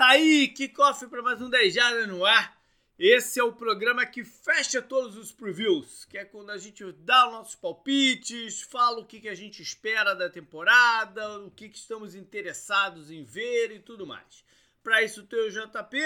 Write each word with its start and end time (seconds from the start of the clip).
Tá 0.00 0.12
aí, 0.12 0.48
kickoff 0.48 1.06
para 1.08 1.20
mais 1.20 1.42
um 1.42 1.50
10 1.50 1.74
Jardas 1.74 2.08
no 2.08 2.24
ar. 2.24 2.58
Esse 2.98 3.38
é 3.38 3.44
o 3.44 3.52
programa 3.52 4.06
que 4.06 4.24
fecha 4.24 4.80
todos 4.80 5.14
os 5.14 5.30
previews, 5.30 6.06
que 6.06 6.16
é 6.16 6.24
quando 6.24 6.48
a 6.48 6.56
gente 6.56 6.90
dá 6.92 7.26
os 7.26 7.32
nossos 7.34 7.54
palpites, 7.54 8.62
fala 8.62 9.00
o 9.00 9.04
que, 9.04 9.20
que 9.20 9.28
a 9.28 9.34
gente 9.34 9.60
espera 9.60 10.14
da 10.14 10.30
temporada, 10.30 11.40
o 11.40 11.50
que, 11.50 11.68
que 11.68 11.76
estamos 11.76 12.14
interessados 12.14 13.10
em 13.10 13.24
ver 13.24 13.72
e 13.72 13.78
tudo 13.78 14.06
mais. 14.06 14.42
Para 14.82 15.02
isso 15.02 15.22
tem 15.24 15.38
o 15.38 15.50
JP 15.50 15.98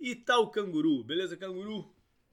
e 0.00 0.16
tá 0.16 0.40
o 0.40 0.50
Canguru, 0.50 1.04
beleza, 1.04 1.36
Canguru? 1.36 1.88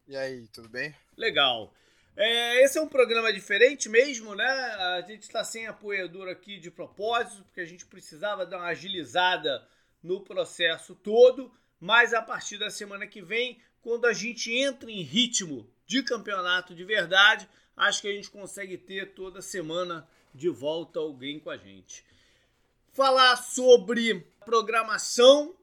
E 0.08 0.18
aí, 0.18 0.48
tudo 0.48 0.68
bem? 0.68 0.96
Legal. 1.16 1.72
É, 2.18 2.64
esse 2.64 2.80
é 2.80 2.82
um 2.82 2.90
programa 2.90 3.32
diferente 3.32 3.88
mesmo, 3.88 4.34
né? 4.34 4.48
A 4.48 5.02
gente 5.02 5.22
está 5.22 5.44
sem 5.44 5.68
apoiador 5.68 6.28
aqui 6.28 6.58
de 6.58 6.72
propósito, 6.72 7.44
porque 7.44 7.62
a 7.62 7.66
gente 7.66 7.86
precisava 7.86 8.48
dar 8.48 8.58
uma 8.58 8.70
agilizada 8.70 9.64
no 10.04 10.22
processo 10.22 10.94
todo, 10.94 11.52
mas 11.80 12.14
a 12.14 12.22
partir 12.22 12.58
da 12.58 12.70
semana 12.70 13.08
que 13.08 13.22
vem, 13.22 13.60
quando 13.82 14.06
a 14.06 14.14
gente 14.14 14.54
entra 14.54 14.92
em 14.92 15.02
ritmo 15.02 15.70
de 15.86 16.04
campeonato 16.04 16.76
de 16.76 16.84
verdade, 16.84 17.50
acho 17.76 18.02
que 18.02 18.08
a 18.08 18.14
gente 18.14 18.30
consegue 18.30 18.78
ter 18.78 19.14
toda 19.14 19.42
semana 19.42 20.08
de 20.34 20.50
volta 20.50 21.00
alguém 21.00 21.40
com 21.40 21.50
a 21.50 21.58
gente. 21.58 22.04
Falar 22.92 23.38
sobre 23.38 24.28
programação 24.46 25.56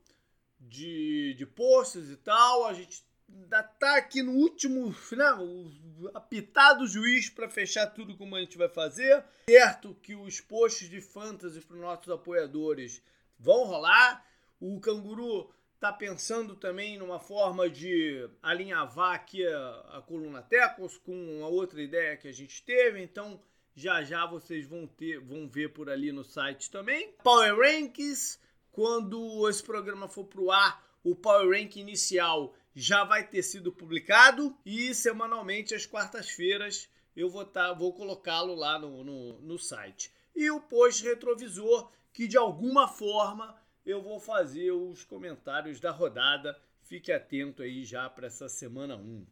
de, 0.58 1.34
de 1.34 1.46
posts 1.46 2.10
e 2.10 2.16
tal, 2.16 2.66
a 2.66 2.74
gente 2.74 3.02
ainda 3.32 3.62
tá 3.62 3.96
aqui 3.96 4.22
no 4.22 4.32
último, 4.32 4.92
final, 4.92 5.44
né, 5.44 6.10
apitado 6.14 6.86
juiz 6.86 7.30
para 7.30 7.48
fechar 7.48 7.86
tudo 7.86 8.16
como 8.16 8.36
a 8.36 8.40
gente 8.40 8.58
vai 8.58 8.68
fazer. 8.68 9.24
Certo 9.48 9.96
que 10.02 10.14
os 10.14 10.40
posts 10.40 10.88
de 10.88 11.00
fantasy 11.00 11.60
para 11.60 11.76
os 11.76 11.82
nossos 11.82 12.10
apoiadores 12.10 13.02
vão 13.38 13.64
rolar. 13.64 14.24
O 14.60 14.78
Canguru 14.78 15.50
está 15.74 15.90
pensando 15.90 16.54
também 16.54 16.98
numa 16.98 17.18
forma 17.18 17.68
de 17.70 18.28
alinhavar 18.42 19.14
aqui 19.14 19.46
a, 19.46 19.70
a 19.94 20.02
coluna 20.02 20.42
Tecos 20.42 20.98
com 20.98 21.38
uma 21.38 21.48
outra 21.48 21.82
ideia 21.82 22.18
que 22.18 22.28
a 22.28 22.32
gente 22.32 22.62
teve, 22.62 23.02
então 23.02 23.40
já 23.74 24.02
já 24.02 24.26
vocês 24.26 24.66
vão 24.66 24.86
ter, 24.86 25.18
vão 25.18 25.48
ver 25.48 25.72
por 25.72 25.88
ali 25.88 26.12
no 26.12 26.22
site 26.22 26.70
também. 26.70 27.14
Power 27.24 27.56
Rankings, 27.56 28.38
quando 28.70 29.48
esse 29.48 29.62
programa 29.62 30.06
for 30.06 30.26
pro 30.26 30.50
ar, 30.50 30.86
o 31.02 31.16
Power 31.16 31.58
Rank 31.58 31.76
inicial 31.76 32.54
já 32.74 33.04
vai 33.04 33.26
ter 33.26 33.42
sido 33.42 33.72
publicado 33.72 34.54
e 34.66 34.94
semanalmente 34.94 35.74
às 35.74 35.86
quartas-feiras 35.86 36.88
eu 37.16 37.28
vou, 37.28 37.44
tá, 37.44 37.72
vou 37.72 37.92
colocá-lo 37.92 38.54
lá 38.54 38.78
no, 38.78 39.02
no, 39.02 39.40
no 39.40 39.58
site. 39.58 40.12
E 40.36 40.50
o 40.50 40.60
post 40.60 41.02
retrovisor, 41.04 41.90
que 42.12 42.28
de 42.28 42.36
alguma 42.36 42.86
forma 42.86 43.59
eu 43.84 44.02
vou 44.02 44.20
fazer 44.20 44.70
os 44.70 45.04
comentários 45.04 45.80
da 45.80 45.90
rodada. 45.90 46.56
Fique 46.82 47.12
atento 47.12 47.62
aí 47.62 47.84
já 47.84 48.08
para 48.08 48.26
essa 48.26 48.48
semana 48.48 48.96
1. 48.96 49.26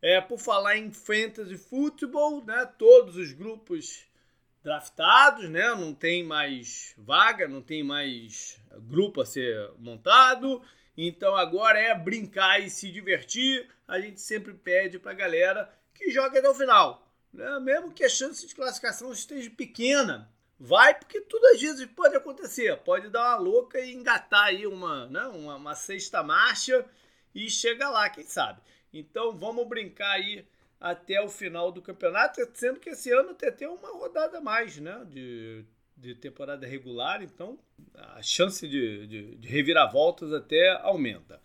É, 0.00 0.20
por 0.20 0.38
falar 0.38 0.76
em 0.76 0.92
fantasy 0.92 1.56
football, 1.56 2.44
né, 2.44 2.66
todos 2.78 3.16
os 3.16 3.32
grupos 3.32 4.06
draftados, 4.62 5.48
né, 5.48 5.74
não 5.74 5.92
tem 5.94 6.22
mais 6.22 6.94
vaga, 6.96 7.48
não 7.48 7.62
tem 7.62 7.82
mais 7.82 8.60
grupo 8.82 9.20
a 9.20 9.26
ser 9.26 9.72
montado. 9.78 10.62
Então 10.96 11.34
agora 11.36 11.78
é 11.78 11.94
brincar 11.94 12.60
e 12.60 12.70
se 12.70 12.90
divertir. 12.90 13.68
A 13.86 14.00
gente 14.00 14.20
sempre 14.20 14.52
pede 14.52 14.98
para 14.98 15.12
a 15.12 15.14
galera 15.14 15.72
que 15.94 16.10
jogue 16.10 16.38
até 16.38 16.48
o 16.48 16.54
final. 16.54 17.08
Né? 17.32 17.58
Mesmo 17.60 17.92
que 17.92 18.04
a 18.04 18.08
chance 18.08 18.46
de 18.46 18.54
classificação 18.54 19.12
esteja 19.12 19.50
pequena, 19.50 20.30
vai 20.58 20.94
porque 20.94 21.20
tudo 21.20 21.44
às 21.46 21.60
vezes 21.60 21.86
pode 21.86 22.16
acontecer. 22.16 22.76
Pode 22.78 23.08
dar 23.10 23.20
uma 23.20 23.36
louca 23.36 23.78
e 23.80 23.92
engatar 23.92 24.44
aí 24.44 24.66
uma, 24.66 25.06
né, 25.06 25.22
uma, 25.28 25.56
uma 25.56 25.74
sexta 25.74 26.22
marcha 26.22 26.84
e 27.34 27.48
chega 27.50 27.88
lá, 27.88 28.08
quem 28.08 28.24
sabe. 28.24 28.60
Então 28.92 29.36
vamos 29.36 29.66
brincar 29.68 30.12
aí 30.12 30.44
até 30.80 31.20
o 31.20 31.28
final 31.28 31.72
do 31.72 31.82
campeonato, 31.82 32.40
sendo 32.54 32.80
que 32.80 32.90
esse 32.90 33.12
ano 33.12 33.34
tem 33.34 33.48
até 33.48 33.68
uma 33.68 33.88
rodada 33.90 34.38
a 34.38 34.40
mais, 34.40 34.78
né? 34.78 35.04
De, 35.06 35.64
de 35.96 36.14
temporada 36.14 36.66
regular, 36.66 37.22
então 37.22 37.58
a 37.94 38.22
chance 38.22 38.66
de, 38.66 39.06
de, 39.06 39.36
de 39.36 39.48
reviravoltas 39.48 40.32
até 40.32 40.70
aumenta. 40.82 41.40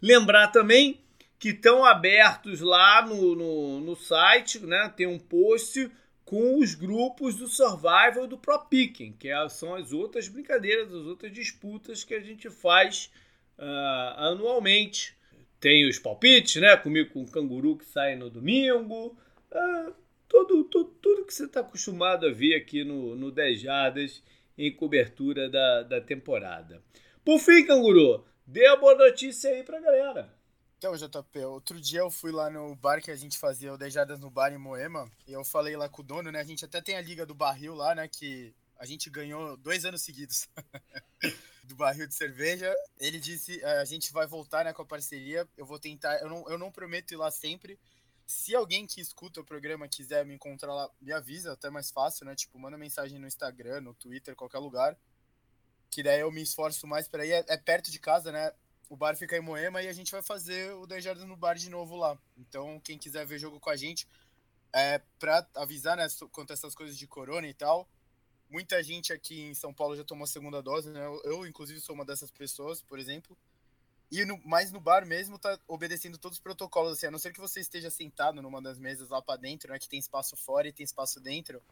Lembrar 0.00 0.48
também 0.48 1.00
que 1.38 1.50
estão 1.50 1.84
abertos 1.84 2.60
lá 2.60 3.04
no, 3.04 3.34
no, 3.34 3.80
no 3.80 3.96
site, 3.96 4.60
né? 4.60 4.92
Tem 4.96 5.06
um 5.06 5.18
post 5.18 5.90
com 6.28 6.58
os 6.58 6.74
grupos 6.74 7.36
do 7.36 7.48
Survival 7.48 8.24
e 8.24 8.28
do 8.28 8.36
Pro 8.36 8.58
Picking, 8.66 9.12
que 9.12 9.30
é, 9.30 9.48
são 9.48 9.74
as 9.74 9.94
outras 9.94 10.28
brincadeiras, 10.28 10.92
as 10.92 11.06
outras 11.06 11.32
disputas 11.32 12.04
que 12.04 12.12
a 12.12 12.20
gente 12.20 12.50
faz 12.50 13.10
uh, 13.58 14.12
anualmente. 14.18 15.16
Tem 15.58 15.88
os 15.88 15.98
palpites, 15.98 16.60
né? 16.60 16.76
Comigo 16.76 17.14
com 17.14 17.22
o 17.22 17.30
canguru 17.30 17.78
que 17.78 17.86
sai 17.86 18.14
no 18.14 18.28
domingo. 18.28 19.16
Uh, 19.50 19.94
tudo, 20.28 20.64
tudo, 20.64 20.90
tudo 21.00 21.24
que 21.24 21.32
você 21.32 21.46
está 21.46 21.60
acostumado 21.60 22.26
a 22.26 22.30
ver 22.30 22.56
aqui 22.56 22.84
no, 22.84 23.16
no 23.16 23.30
10 23.30 23.62
Jardas 23.62 24.22
em 24.58 24.70
cobertura 24.70 25.48
da, 25.48 25.82
da 25.82 25.98
temporada. 25.98 26.82
Por 27.24 27.38
fim, 27.38 27.64
canguru, 27.64 28.22
dê 28.46 28.66
a 28.66 28.76
boa 28.76 28.94
notícia 28.94 29.48
aí 29.48 29.62
pra 29.62 29.80
galera. 29.80 30.37
Então, 30.78 30.96
JP, 30.96 31.44
outro 31.46 31.80
dia 31.80 31.98
eu 31.98 32.10
fui 32.10 32.30
lá 32.30 32.48
no 32.48 32.72
bar 32.76 33.02
que 33.02 33.10
a 33.10 33.16
gente 33.16 33.36
fazia 33.36 33.72
o 33.72 33.76
Dejadas 33.76 34.20
no 34.20 34.30
bar 34.30 34.52
em 34.52 34.58
Moema, 34.58 35.10
e 35.26 35.32
eu 35.32 35.44
falei 35.44 35.76
lá 35.76 35.88
com 35.88 36.02
o 36.02 36.04
dono, 36.04 36.30
né? 36.30 36.38
A 36.38 36.44
gente 36.44 36.64
até 36.64 36.80
tem 36.80 36.96
a 36.96 37.00
Liga 37.00 37.26
do 37.26 37.34
Barril 37.34 37.74
lá, 37.74 37.96
né? 37.96 38.06
Que 38.06 38.54
a 38.78 38.86
gente 38.86 39.10
ganhou 39.10 39.56
dois 39.56 39.84
anos 39.84 40.02
seguidos 40.02 40.48
do 41.64 41.74
barril 41.74 42.06
de 42.06 42.14
cerveja. 42.14 42.72
Ele 42.96 43.18
disse, 43.18 43.60
é, 43.60 43.78
a 43.78 43.84
gente 43.84 44.12
vai 44.12 44.24
voltar 44.24 44.64
né, 44.64 44.72
com 44.72 44.82
a 44.82 44.86
parceria. 44.86 45.48
Eu 45.56 45.66
vou 45.66 45.80
tentar, 45.80 46.16
eu 46.20 46.28
não, 46.28 46.48
eu 46.48 46.56
não 46.56 46.70
prometo 46.70 47.12
ir 47.12 47.16
lá 47.16 47.28
sempre. 47.28 47.76
Se 48.24 48.54
alguém 48.54 48.86
que 48.86 49.00
escuta 49.00 49.40
o 49.40 49.44
programa 49.44 49.88
quiser 49.88 50.24
me 50.24 50.34
encontrar 50.34 50.72
lá, 50.72 50.88
me 51.00 51.12
avisa, 51.12 51.54
até 51.54 51.68
mais 51.70 51.90
fácil, 51.90 52.24
né? 52.24 52.36
Tipo, 52.36 52.56
manda 52.56 52.78
mensagem 52.78 53.18
no 53.18 53.26
Instagram, 53.26 53.80
no 53.80 53.94
Twitter, 53.94 54.36
qualquer 54.36 54.58
lugar. 54.58 54.96
Que 55.90 56.04
daí 56.04 56.20
eu 56.20 56.30
me 56.30 56.42
esforço 56.42 56.86
mais 56.86 57.08
para 57.08 57.26
ir. 57.26 57.32
É, 57.32 57.44
é 57.48 57.56
perto 57.56 57.90
de 57.90 57.98
casa, 57.98 58.30
né? 58.30 58.52
O 58.88 58.96
bar 58.96 59.16
fica 59.16 59.36
em 59.36 59.40
Moema 59.40 59.82
e 59.82 59.88
a 59.88 59.92
gente 59.92 60.10
vai 60.10 60.22
fazer 60.22 60.72
o 60.74 60.86
10 60.86 61.04
Jardas 61.04 61.24
no 61.24 61.36
bar 61.36 61.54
de 61.54 61.68
novo 61.68 61.96
lá. 61.96 62.18
Então, 62.36 62.80
quem 62.80 62.98
quiser 62.98 63.26
ver 63.26 63.38
jogo 63.38 63.60
com 63.60 63.70
a 63.70 63.76
gente, 63.76 64.08
é 64.72 65.00
para 65.18 65.46
avisar, 65.54 65.96
né, 65.96 66.06
quanto 66.32 66.50
a 66.50 66.54
essas 66.54 66.74
coisas 66.74 66.96
de 66.96 67.06
corona 67.06 67.46
e 67.46 67.54
tal. 67.54 67.88
Muita 68.50 68.82
gente 68.82 69.12
aqui 69.12 69.42
em 69.42 69.54
São 69.54 69.74
Paulo 69.74 69.96
já 69.96 70.04
tomou 70.04 70.24
a 70.24 70.26
segunda 70.26 70.62
dose, 70.62 70.90
né? 70.90 71.04
Eu, 71.04 71.20
eu 71.24 71.46
inclusive, 71.46 71.80
sou 71.80 71.94
uma 71.94 72.04
dessas 72.04 72.30
pessoas, 72.30 72.80
por 72.80 72.98
exemplo. 72.98 73.36
E 74.10 74.24
no, 74.24 74.40
mas 74.42 74.72
no 74.72 74.80
bar 74.80 75.04
mesmo 75.04 75.38
tá 75.38 75.58
obedecendo 75.68 76.16
todos 76.16 76.38
os 76.38 76.42
protocolos, 76.42 76.92
assim, 76.92 77.06
a 77.06 77.10
não 77.10 77.18
ser 77.18 77.30
que 77.32 77.40
você 77.40 77.60
esteja 77.60 77.90
sentado 77.90 78.40
numa 78.40 78.62
das 78.62 78.78
mesas 78.78 79.10
lá 79.10 79.20
para 79.20 79.38
dentro, 79.38 79.70
né, 79.70 79.78
que 79.78 79.88
tem 79.88 79.98
espaço 79.98 80.34
fora 80.34 80.66
e 80.66 80.72
tem 80.72 80.84
espaço 80.84 81.20
dentro. 81.20 81.62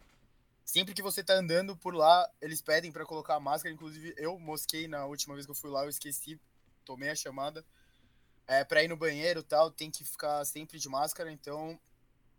Sempre 0.62 0.92
que 0.92 1.00
você 1.00 1.22
tá 1.24 1.34
andando 1.34 1.76
por 1.76 1.94
lá, 1.94 2.28
eles 2.42 2.60
pedem 2.60 2.92
para 2.92 3.06
colocar 3.06 3.36
a 3.36 3.40
máscara. 3.40 3.72
Inclusive, 3.72 4.14
eu 4.18 4.38
mosquei 4.38 4.86
na 4.86 5.06
última 5.06 5.34
vez 5.34 5.46
que 5.46 5.52
eu 5.52 5.54
fui 5.54 5.70
lá, 5.70 5.84
eu 5.84 5.88
esqueci 5.88 6.38
tomei 6.86 7.10
a 7.10 7.14
chamada. 7.14 7.66
É, 8.46 8.64
para 8.64 8.82
ir 8.82 8.88
no 8.88 8.96
banheiro 8.96 9.42
tal, 9.42 9.70
tem 9.70 9.90
que 9.90 10.04
ficar 10.04 10.44
sempre 10.44 10.78
de 10.78 10.88
máscara, 10.88 11.32
então 11.32 11.78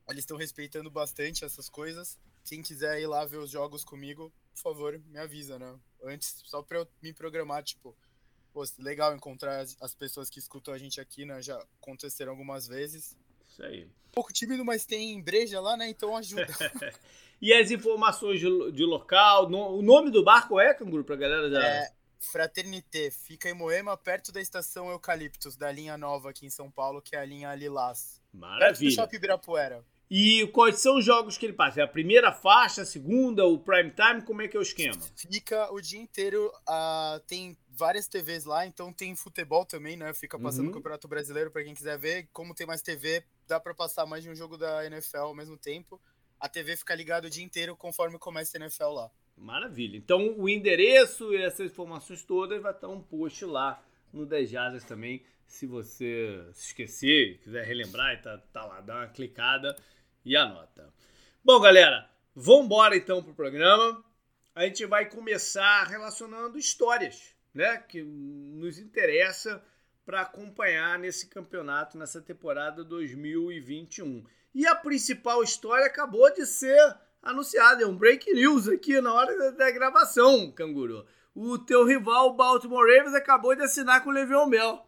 eles 0.08 0.24
estão 0.24 0.38
respeitando 0.38 0.90
bastante 0.90 1.44
essas 1.44 1.70
coisas. 1.70 2.18
Quem 2.46 2.62
quiser 2.62 3.02
ir 3.02 3.08
lá 3.08 3.26
ver 3.26 3.38
os 3.38 3.52
jogos 3.52 3.84
comigo, 3.84 4.32
por 4.54 4.62
favor, 4.62 5.02
me 5.08 5.20
avisa, 5.20 5.60
né? 5.60 5.78
Antes, 6.02 6.42
só 6.46 6.64
para 6.64 6.80
eu 6.80 6.88
me 7.04 7.12
programar, 7.12 7.62
tipo, 7.62 7.94
pô, 8.54 8.64
legal 8.80 9.14
encontrar 9.14 9.66
as 9.82 9.94
pessoas 9.94 10.30
que 10.30 10.40
escutam 10.40 10.74
a 10.74 10.78
gente 10.78 11.02
aqui, 11.02 11.26
né? 11.26 11.42
Já 11.42 11.62
aconteceram 11.82 12.32
algumas 12.32 12.68
vezes. 12.68 13.18
Isso 13.50 13.62
aí. 13.64 13.84
Um 13.86 14.12
pouco 14.14 14.32
tímido, 14.32 14.64
mas 14.64 14.86
tem 14.86 15.22
breja 15.22 15.60
lá, 15.60 15.76
né? 15.76 15.90
Então 15.90 16.16
ajuda. 16.16 16.48
e 17.42 17.54
as 17.54 17.70
informações 17.70 18.40
de, 18.40 18.72
de 18.72 18.86
local, 18.86 19.50
no, 19.50 19.78
o 19.78 19.82
nome 19.82 20.10
do 20.10 20.24
barco 20.24 20.58
é, 20.58 20.74
Canguru, 20.74 21.04
pra 21.04 21.18
galera 21.18 21.50
já... 21.50 21.62
É, 21.62 21.97
Fraternité 22.20 23.12
fica 23.12 23.50
em 23.50 23.54
Moema, 23.54 23.96
perto 23.98 24.32
da 24.32 24.42
estação 24.42 24.90
Eucaliptus, 24.90 25.56
da 25.56 25.72
linha 25.72 25.98
nova 25.98 26.30
aqui 26.30 26.46
em 26.46 26.50
São 26.50 26.70
Paulo, 26.72 27.02
que 27.02 27.16
é 27.16 27.20
a 27.20 27.26
linha 27.26 27.54
Lilás. 27.56 28.22
Maravilha. 28.34 28.68
Perto 28.68 28.84
do 28.84 28.92
Shopping 28.92 29.16
Ibirapuera. 29.16 29.86
E 30.10 30.48
quais 30.54 30.80
são 30.80 30.98
os 30.98 31.06
jogos 31.06 31.38
que 31.38 31.46
ele 31.46 31.54
passa? 31.54 31.82
É 31.82 31.84
a 31.84 31.88
primeira 31.88 32.32
faixa, 32.32 32.84
a 32.84 32.86
segunda, 32.86 33.46
o 33.46 33.60
prime 33.60 33.92
time? 33.92 34.22
Como 34.22 34.42
é 34.42 34.48
que 34.48 34.56
é 34.56 34.60
o 34.60 34.64
esquema? 34.64 34.98
Fica 35.16 35.72
o 35.74 35.82
dia 35.82 36.00
inteiro, 36.00 36.48
uh, 36.70 37.20
tem 37.28 37.58
várias 37.70 38.08
TVs 38.08 38.46
lá, 38.46 38.66
então 38.66 38.94
tem 38.94 39.14
futebol 39.16 39.66
também, 39.66 39.98
né? 39.98 40.14
Fica 40.14 40.40
passando 40.40 40.66
uhum. 40.66 40.72
o 40.72 40.74
Campeonato 40.74 41.08
Brasileiro 41.10 41.52
para 41.52 41.64
quem 41.64 41.74
quiser 41.74 41.98
ver. 41.98 42.30
Como 42.32 42.56
tem 42.56 42.66
mais 42.66 42.82
TV, 42.82 43.22
dá 43.48 43.60
para 43.60 43.74
passar 43.74 44.06
mais 44.06 44.24
de 44.24 44.30
um 44.30 44.36
jogo 44.36 44.58
da 44.58 44.86
NFL 44.86 45.18
ao 45.18 45.36
mesmo 45.36 45.58
tempo. 45.58 46.02
A 46.40 46.48
TV 46.48 46.78
fica 46.78 46.96
ligada 46.96 47.28
o 47.28 47.30
dia 47.30 47.44
inteiro 47.44 47.76
conforme 47.76 48.18
começa 48.18 48.58
a 48.58 48.62
NFL 48.62 48.90
lá. 48.90 49.12
Maravilha. 49.38 49.96
Então 49.98 50.36
o 50.38 50.50
endereço 50.50 51.34
e 51.34 51.42
essas 51.42 51.72
informações 51.72 52.24
todas 52.24 52.62
vai 52.62 52.72
estar 52.72 52.88
um 52.88 53.02
post 53.02 53.46
lá 53.46 53.82
no 54.12 54.26
10 54.26 54.50
Jazas 54.50 54.84
também. 54.84 55.24
Se 55.46 55.66
você 55.66 56.44
se 56.54 56.68
esquecer, 56.68 57.40
quiser 57.44 57.64
relembrar, 57.64 58.22
tá, 58.22 58.38
tá 58.52 58.66
lá, 58.66 58.82
dá 58.82 58.96
uma 58.96 59.08
clicada 59.08 59.76
e 60.26 60.36
anota. 60.36 60.92
Bom, 61.44 61.60
galera, 61.62 62.10
vamos 62.36 62.66
embora 62.66 62.98
então 62.98 63.24
pro 63.24 63.34
programa. 63.34 64.04
A 64.54 64.66
gente 64.66 64.86
vai 64.86 65.06
começar 65.06 65.84
relacionando 65.84 66.58
histórias, 66.58 67.36
né, 67.54 67.78
que 67.78 68.02
nos 68.02 68.80
interessa 68.80 69.64
para 70.04 70.22
acompanhar 70.22 70.98
nesse 70.98 71.28
campeonato, 71.28 71.98
nessa 71.98 72.22
temporada 72.22 72.84
2021. 72.84 74.26
E 74.54 74.66
a 74.66 74.74
principal 74.74 75.44
história 75.44 75.86
acabou 75.86 76.34
de 76.34 76.46
ser 76.46 76.98
anunciada, 77.30 77.84
é 77.84 77.88
um 77.88 77.96
break 77.96 78.32
news 78.34 78.68
aqui 78.68 79.00
na 79.02 79.14
hora 79.14 79.38
da, 79.38 79.52
da 79.52 79.72
gravação, 79.72 80.52
Canguru. 80.52 81.06
O 81.36 81.58
teu 81.60 81.86
rival, 81.86 82.30
o 82.30 82.34
Baltimore 82.34 82.88
Ravens, 82.88 83.14
acabou 83.14 83.56
de 83.56 83.62
assinar 83.62 84.04
com 84.04 84.10
o 84.10 84.14
Le'Veon 84.14 84.50
Bell. 84.50 84.86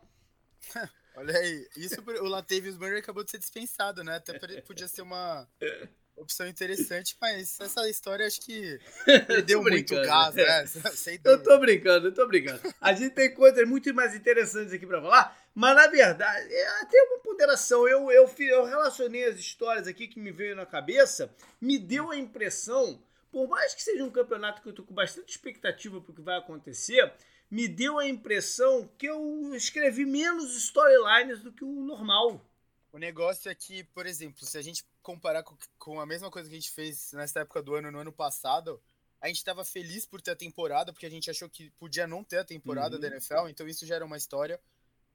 Olha 1.16 1.38
aí, 1.38 1.68
isso 1.76 2.02
o 2.02 2.28
Latavius 2.28 2.78
Murray 2.78 3.00
acabou 3.00 3.26
de 3.26 3.32
ser 3.32 3.40
dispensado, 3.40 4.06
né? 4.06 4.16
Até 4.16 4.40
podia 4.62 4.88
ser 4.88 5.02
uma 5.02 5.46
opção 6.20 6.48
interessante, 6.48 7.16
mas 7.20 7.60
essa 7.60 7.90
história 7.90 8.26
acho 8.26 8.42
que 8.42 8.80
deu 9.46 9.62
muito 9.62 9.96
gás, 9.96 10.36
né? 10.36 10.66
Eu 11.24 11.42
tô 11.42 11.58
brincando, 11.58 12.08
eu 12.08 12.14
tô 12.14 12.28
brincando. 12.28 12.62
A 12.80 12.94
gente 12.94 13.14
tem 13.14 13.34
coisas 13.34 13.68
muito 13.68 13.94
mais 13.94 14.16
interessantes 14.16 14.74
aqui 14.74 14.86
para 14.86 15.02
falar, 15.02 15.38
mas 15.54 15.76
na 15.76 15.88
verdade, 15.88 16.54
é, 16.54 16.86
tem 16.86 17.02
uma 17.04 17.20
ponderação. 17.20 17.88
Eu, 17.88 18.12
eu, 18.12 18.30
eu 18.40 18.66
relacionei 18.66 19.26
as 19.26 19.40
histórias 19.40 19.88
aqui 19.88 20.08
que 20.08 20.20
me 20.20 20.32
veio 20.32 20.56
na 20.56 20.66
cabeça, 20.66 21.34
me 21.60 21.78
deu 21.78 22.12
a 22.12 22.18
impressão, 22.18 23.02
por 23.32 23.48
mais 23.48 23.74
que 23.74 23.82
seja 23.82 24.04
um 24.04 24.12
campeonato 24.12 24.62
que 24.62 24.70
eu 24.70 24.74
tô 24.74 24.84
com 24.84 24.94
bastante 24.94 25.30
expectativa 25.30 26.02
pro 26.02 26.14
que 26.14 26.22
vai 26.22 26.38
acontecer, 26.38 27.12
me 27.50 27.68
deu 27.68 27.98
a 27.98 28.08
impressão 28.08 28.90
que 28.98 29.08
eu 29.08 29.54
escrevi 29.56 30.06
menos 30.06 30.56
storylines 30.56 31.42
do 31.42 31.52
que 31.52 31.64
o 31.64 31.82
normal. 31.84 32.46
O 32.92 32.98
negócio 32.98 33.50
é 33.50 33.56
que, 33.56 33.84
por 33.84 34.06
exemplo, 34.06 34.46
se 34.46 34.58
a 34.58 34.62
gente 34.62 34.84
comparar 35.02 35.44
com, 35.44 35.56
com 35.78 36.00
a 36.00 36.06
mesma 36.06 36.32
coisa 36.32 36.50
que 36.50 36.56
a 36.56 36.60
gente 36.60 36.72
fez 36.72 37.12
nessa 37.14 37.42
época 37.42 37.62
do 37.62 37.76
ano, 37.76 37.92
no 37.92 38.00
ano 38.00 38.12
passado, 38.12 38.82
a 39.22 39.28
gente 39.28 39.38
estava 39.38 39.64
feliz 39.64 40.06
por 40.06 40.22
ter 40.22 40.32
a 40.32 40.36
temporada, 40.36 40.92
porque 40.92 41.06
a 41.06 41.10
gente 41.10 41.30
achou 41.30 41.50
que 41.50 41.70
podia 41.72 42.08
não 42.08 42.24
ter 42.24 42.40
a 42.40 42.46
temporada 42.46 42.96
uhum. 42.96 43.02
da 43.02 43.08
NFL, 43.08 43.48
então 43.48 43.68
isso 43.68 43.86
já 43.86 43.96
era 43.96 44.06
uma 44.06 44.18
história. 44.18 44.60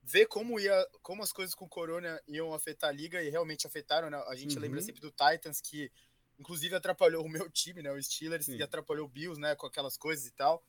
Ver 0.03 0.26
como 0.26 0.61
ia, 0.61 0.87
como 1.03 1.23
as 1.23 1.32
coisas 1.32 1.55
com 1.55 1.65
o 1.65 1.69
Corona 1.69 2.21
iam 2.29 2.53
afetar 2.53 2.91
a 2.91 2.93
liga 2.93 3.23
e 3.23 3.31
realmente 3.31 3.67
afetaram, 3.67 4.11
né? 4.11 4.23
A 4.29 4.37
gente 4.37 4.55
uhum. 4.56 4.62
lembra 4.62 4.82
sempre 4.82 5.00
do 5.00 5.11
Titans 5.11 5.61
que 5.61 5.91
inclusive 6.38 6.75
atrapalhou 6.75 7.25
o 7.25 7.29
meu 7.29 7.49
time, 7.50 7.82
né? 7.82 7.91
O 7.91 8.03
Steelers 8.03 8.47
Sim. 8.47 8.56
e 8.56 8.62
atrapalhou 8.62 9.06
o 9.06 9.09
Bills, 9.09 9.41
né, 9.41 9.55
com 9.55 9.67
aquelas 9.67 9.97
coisas 9.97 10.27
e 10.27 10.32
tal 10.32 10.62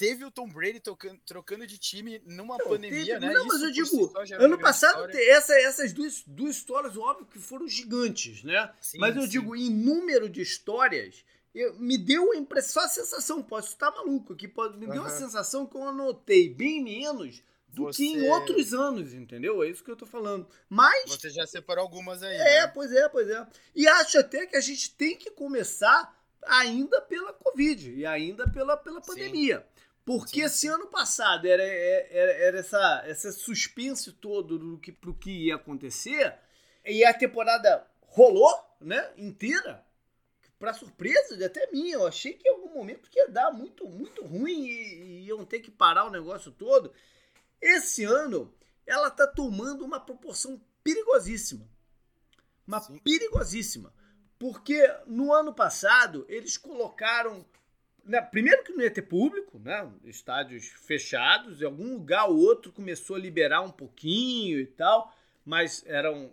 teve 0.00 0.24
o 0.24 0.30
Tom 0.30 0.48
Brady 0.48 0.80
tocando, 0.80 1.20
trocando 1.26 1.66
de 1.66 1.76
time 1.76 2.22
numa 2.24 2.56
não, 2.56 2.66
pandemia, 2.66 3.04
teve, 3.04 3.18
né? 3.18 3.34
Não, 3.34 3.44
mas 3.44 3.60
eu 3.60 3.70
digo, 3.70 4.10
ano 4.38 4.58
passado 4.58 5.10
essa, 5.12 5.54
essas 5.60 5.92
duas, 5.92 6.24
duas 6.26 6.56
histórias, 6.56 6.96
óbvio 6.96 7.26
que 7.26 7.38
foram 7.38 7.68
gigantes, 7.68 8.42
né? 8.42 8.72
Sim, 8.80 8.96
mas 8.96 9.14
eu 9.14 9.22
sim. 9.24 9.28
digo, 9.28 9.54
em 9.54 9.68
número 9.68 10.30
de 10.30 10.40
histórias, 10.40 11.22
eu, 11.54 11.74
me 11.78 11.98
deu 11.98 12.32
a 12.32 12.36
impressão, 12.36 12.80
só 12.80 12.86
a 12.86 12.88
sensação, 12.88 13.42
posso 13.42 13.68
estar 13.68 13.90
maluco 13.90 14.32
aqui, 14.32 14.48
pode, 14.48 14.78
me 14.78 14.86
uhum. 14.86 14.92
deu 14.92 15.04
a 15.04 15.10
sensação 15.10 15.66
que 15.66 15.76
eu 15.76 15.82
anotei 15.82 16.48
bem 16.48 16.82
menos 16.82 17.42
do 17.68 17.84
Você... 17.84 17.98
que 17.98 18.12
em 18.14 18.26
outros 18.30 18.72
anos, 18.72 19.12
entendeu? 19.12 19.62
É 19.62 19.68
isso 19.68 19.84
que 19.84 19.90
eu 19.90 19.96
tô 19.96 20.06
falando. 20.06 20.48
Mas. 20.66 21.10
Você 21.10 21.28
já 21.28 21.46
separou 21.46 21.82
algumas 21.82 22.22
aí. 22.22 22.36
É, 22.36 22.62
né? 22.62 22.66
pois 22.68 22.90
é, 22.90 23.06
pois 23.10 23.28
é. 23.28 23.46
E 23.76 23.86
acho 23.86 24.18
até 24.18 24.46
que 24.46 24.56
a 24.56 24.60
gente 24.62 24.94
tem 24.94 25.14
que 25.14 25.30
começar 25.30 26.18
ainda 26.46 27.02
pela 27.02 27.34
Covid 27.34 27.92
e 27.92 28.06
ainda 28.06 28.48
pela, 28.48 28.78
pela 28.78 29.00
pandemia. 29.02 29.58
Sim. 29.58 29.69
Porque 30.04 30.48
se 30.48 30.66
ano 30.66 30.86
passado 30.86 31.46
era, 31.46 31.62
é, 31.62 32.08
era, 32.10 32.32
era 32.32 32.58
essa, 32.58 33.02
essa 33.06 33.32
suspense 33.32 34.12
todo 34.12 34.58
do 34.58 34.78
que, 34.78 34.90
pro 34.90 35.14
que 35.14 35.46
ia 35.46 35.56
acontecer, 35.56 36.34
e 36.84 37.04
a 37.04 37.12
temporada 37.12 37.86
rolou, 38.00 38.52
né, 38.80 39.12
inteira, 39.16 39.84
para 40.58 40.74
surpresa 40.74 41.36
de 41.36 41.44
até 41.44 41.70
minha, 41.70 41.94
eu 41.94 42.06
achei 42.06 42.34
que 42.34 42.48
em 42.48 42.52
algum 42.52 42.74
momento 42.74 43.08
ia 43.14 43.28
dar 43.28 43.50
muito, 43.50 43.88
muito 43.88 44.22
ruim 44.24 44.66
e, 44.66 44.94
e 44.94 45.26
iam 45.26 45.44
ter 45.44 45.60
que 45.60 45.70
parar 45.70 46.04
o 46.04 46.10
negócio 46.10 46.52
todo. 46.52 46.92
Esse 47.60 48.04
ano, 48.04 48.54
ela 48.86 49.10
tá 49.10 49.26
tomando 49.26 49.84
uma 49.84 49.98
proporção 49.98 50.60
perigosíssima. 50.84 51.66
Uma 52.66 52.80
Sim. 52.80 52.98
perigosíssima. 52.98 53.92
Porque 54.38 54.86
no 55.06 55.32
ano 55.32 55.54
passado, 55.54 56.26
eles 56.28 56.56
colocaram 56.56 57.44
né, 58.04 58.20
primeiro 58.20 58.64
que 58.64 58.72
não 58.72 58.82
ia 58.82 58.90
ter 58.90 59.02
público, 59.02 59.58
né? 59.58 59.90
Estádios 60.04 60.66
fechados, 60.86 61.60
em 61.60 61.64
algum 61.64 61.94
lugar 61.94 62.28
ou 62.28 62.38
outro 62.38 62.72
começou 62.72 63.16
a 63.16 63.20
liberar 63.20 63.60
um 63.60 63.70
pouquinho 63.70 64.58
e 64.60 64.66
tal, 64.66 65.14
mas 65.44 65.84
eram, 65.86 66.30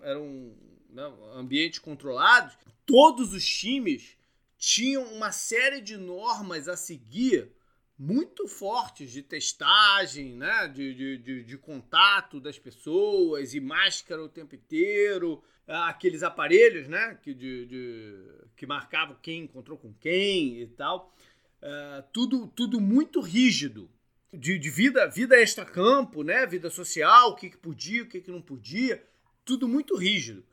né, 0.90 1.14
ambientes 1.34 1.80
controlados. 1.80 2.58
Todos 2.86 3.34
os 3.34 3.46
times 3.46 4.18
tinham 4.58 5.04
uma 5.14 5.32
série 5.32 5.82
de 5.82 5.98
normas 5.98 6.68
a 6.68 6.76
seguir 6.76 7.52
muito 7.98 8.48
fortes 8.48 9.12
de 9.12 9.24
testagem, 9.24 10.36
né? 10.36 10.68
de, 10.68 10.94
de, 10.94 11.18
de, 11.18 11.44
de 11.44 11.58
contato 11.58 12.40
das 12.40 12.60
pessoas 12.60 13.54
e 13.54 13.60
máscara 13.60 14.24
o 14.24 14.30
tempo 14.30 14.54
inteiro, 14.56 15.44
aqueles 15.68 16.22
aparelhos 16.22 16.88
né? 16.88 17.18
que, 17.22 17.34
de, 17.34 17.66
de, 17.66 18.26
que 18.56 18.68
marcavam 18.68 19.18
quem 19.22 19.44
encontrou 19.44 19.78
com 19.78 19.94
quem 19.94 20.62
e 20.62 20.68
tal. 20.68 21.14
Uh, 21.62 22.04
tudo, 22.12 22.48
tudo 22.48 22.80
muito 22.80 23.20
rígido. 23.20 23.90
De, 24.32 24.60
de 24.60 24.70
vida, 24.70 25.08
vida 25.08 25.40
extra-campo, 25.40 26.22
né? 26.22 26.46
vida 26.46 26.70
social, 26.70 27.30
o 27.30 27.36
que, 27.36 27.50
que 27.50 27.58
podia, 27.58 28.04
o 28.04 28.08
que, 28.08 28.20
que 28.20 28.30
não 28.30 28.42
podia, 28.42 29.04
tudo 29.46 29.68
muito 29.68 29.96
rígido. 29.96 30.44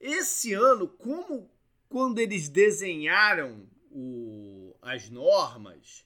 Esse 0.00 0.54
ano, 0.54 0.86
como 0.86 1.50
quando 1.88 2.20
eles 2.20 2.48
desenharam 2.48 3.66
o, 3.90 4.74
as 4.80 5.10
normas, 5.10 6.04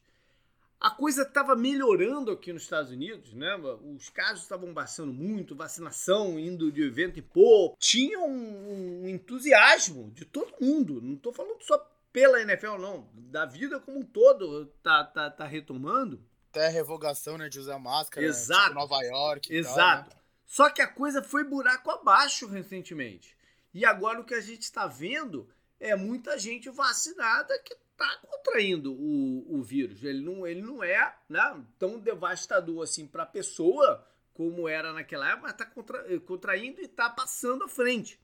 a 0.81 0.91
coisa 0.91 1.23
estava 1.23 1.57
melhorando 1.57 2.31
aqui 2.31 2.53
nos 2.53 2.63
Estados 2.63 2.93
Unidos, 2.93 3.35
né? 3.35 3.57
Os 3.97 4.09
casos 4.11 4.43
estavam 4.43 4.73
baixando 4.73 5.13
muito, 5.13 5.57
vacinação 5.57 6.39
indo 6.39 6.71
de 6.71 6.83
evento 6.83 7.19
em 7.19 7.23
pouco. 7.23 7.77
Tinha 7.81 8.21
um, 8.21 9.03
um 9.05 9.09
entusiasmo 9.09 10.11
de 10.13 10.25
todo 10.25 10.55
mundo. 10.61 11.03
Não 11.03 11.15
estou 11.15 11.33
falando 11.33 11.61
só 11.63 11.79
pela 12.13 12.41
NFL, 12.41 12.79
não. 12.79 13.09
Da 13.15 13.45
vida 13.45 13.81
como 13.81 14.01
um 14.01 14.05
todo 14.05 14.67
tá, 14.83 15.05
tá, 15.05 15.31
tá 15.31 15.45
retomando. 15.45 16.25
Até 16.51 16.67
a 16.67 16.71
revogação 16.71 17.37
né, 17.37 17.49
de 17.49 17.59
usar 17.59 17.79
máscara. 17.79 18.27
Exato. 18.27 18.69
Tipo 18.69 18.75
Nova 18.75 19.03
York. 19.03 19.55
Exato. 19.55 20.11
Tal, 20.11 20.19
né? 20.19 20.23
Só 20.47 20.71
que 20.71 20.81
a 20.81 20.87
coisa 20.87 21.23
foi 21.23 21.45
buraco 21.45 21.91
abaixo 21.91 22.47
recentemente. 22.47 23.37
E 23.73 23.85
agora 23.85 24.21
o 24.21 24.25
que 24.25 24.35
a 24.35 24.41
gente 24.41 24.63
está 24.63 24.87
vendo 24.87 25.49
é 25.79 25.95
muita 25.95 26.39
gente 26.39 26.71
vacinada 26.71 27.57
que 27.59 27.75
está 27.75 28.19
contraindo 28.27 28.95
o, 28.95 29.59
o 29.59 29.63
vírus. 29.63 30.03
Ele 30.03 30.23
não, 30.23 30.47
ele 30.47 30.63
não 30.63 30.83
é 30.83 31.15
né, 31.29 31.65
tão 31.79 31.99
devastador 31.99 32.83
assim 32.83 33.07
para 33.07 33.25
a 33.25 33.27
pessoa 33.27 34.07
como 34.33 34.69
era 34.69 34.93
naquela 34.93 35.27
época, 35.29 35.43
mas 35.43 35.53
está 35.53 35.67
contra, 35.67 36.21
contraindo 36.21 36.81
e 36.81 36.85
está 36.85 37.11
passando 37.11 37.65
à 37.65 37.69
frente. 37.69 38.19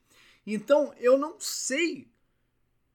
Então 0.47 0.93
eu 0.97 1.17
não 1.17 1.39
sei 1.39 2.09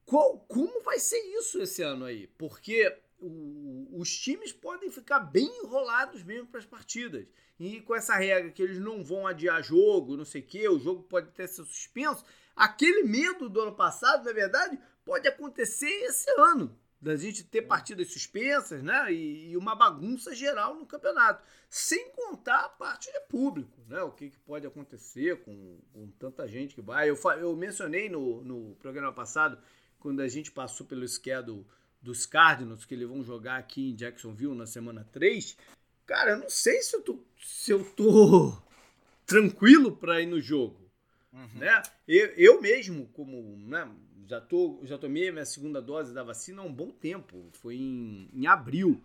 qual, 0.05 0.39
como 0.47 0.81
vai 0.81 0.99
ser 0.99 1.19
isso 1.37 1.61
esse 1.61 1.81
ano 1.81 2.05
aí? 2.05 2.27
Porque 2.37 2.97
o, 3.21 3.87
os 3.99 4.15
times 4.17 4.51
podem 4.51 4.89
ficar 4.89 5.19
bem 5.19 5.47
enrolados 5.63 6.23
mesmo 6.23 6.47
para 6.47 6.59
as 6.59 6.65
partidas. 6.65 7.25
E 7.59 7.79
com 7.81 7.95
essa 7.95 8.15
regra 8.15 8.51
que 8.51 8.61
eles 8.61 8.79
não 8.79 9.03
vão 9.03 9.27
adiar 9.27 9.63
jogo, 9.63 10.17
não 10.17 10.25
sei 10.25 10.41
o 10.41 10.45
quê, 10.45 10.67
o 10.67 10.79
jogo 10.79 11.03
pode 11.03 11.29
até 11.29 11.45
ser 11.45 11.63
suspenso. 11.63 12.25
Aquele 12.55 13.03
medo 13.03 13.47
do 13.47 13.61
ano 13.61 13.75
passado, 13.75 14.25
na 14.25 14.33
verdade, 14.33 14.79
pode 15.05 15.27
acontecer 15.27 15.85
esse 15.85 16.29
ano. 16.39 16.75
Da 16.99 17.15
gente 17.15 17.43
ter 17.43 17.63
partidas 17.63 18.13
suspensas, 18.13 18.83
né? 18.83 19.11
E, 19.11 19.51
e 19.51 19.57
uma 19.57 19.75
bagunça 19.75 20.35
geral 20.35 20.75
no 20.75 20.85
campeonato. 20.85 21.43
Sem 21.67 22.11
contar 22.11 22.59
a 22.59 22.69
parte 22.69 23.11
de 23.11 23.19
público, 23.21 23.79
né? 23.87 24.03
O 24.03 24.11
que, 24.11 24.29
que 24.29 24.39
pode 24.39 24.67
acontecer 24.67 25.41
com, 25.43 25.79
com, 25.91 26.11
tanta 26.19 26.47
gente 26.47 26.75
que 26.75 26.81
vai. 26.81 27.09
Eu, 27.09 27.17
eu 27.39 27.55
mencionei 27.55 28.07
no, 28.07 28.43
no 28.43 28.75
programa 28.75 29.11
passado 29.11 29.57
quando 30.01 30.19
a 30.19 30.27
gente 30.27 30.51
passou 30.51 30.85
pelo 30.85 31.07
schedule 31.07 31.65
dos 32.01 32.25
Cardinals, 32.25 32.83
que 32.83 32.95
eles 32.95 33.07
vão 33.07 33.23
jogar 33.23 33.57
aqui 33.57 33.91
em 33.91 33.95
Jacksonville 33.95 34.55
na 34.55 34.65
semana 34.65 35.07
3, 35.11 35.55
cara, 36.05 36.31
eu 36.31 36.39
não 36.39 36.49
sei 36.49 36.81
se 36.81 36.95
eu 36.95 37.01
tô, 37.01 37.19
se 37.39 37.71
eu 37.71 37.83
tô 37.83 38.57
tranquilo 39.25 39.95
para 39.95 40.19
ir 40.19 40.25
no 40.25 40.41
jogo. 40.41 40.81
Uhum. 41.31 41.59
Né? 41.59 41.81
Eu, 42.07 42.27
eu 42.35 42.61
mesmo, 42.61 43.07
como 43.13 43.55
né, 43.57 43.89
já, 44.27 44.41
tô, 44.41 44.81
já 44.83 44.97
tomei 44.97 45.29
a 45.29 45.31
minha 45.31 45.45
segunda 45.45 45.81
dose 45.81 46.13
da 46.13 46.23
vacina 46.23 46.61
há 46.61 46.65
um 46.65 46.73
bom 46.73 46.89
tempo, 46.89 47.49
foi 47.53 47.75
em, 47.75 48.27
em 48.33 48.47
abril. 48.47 49.01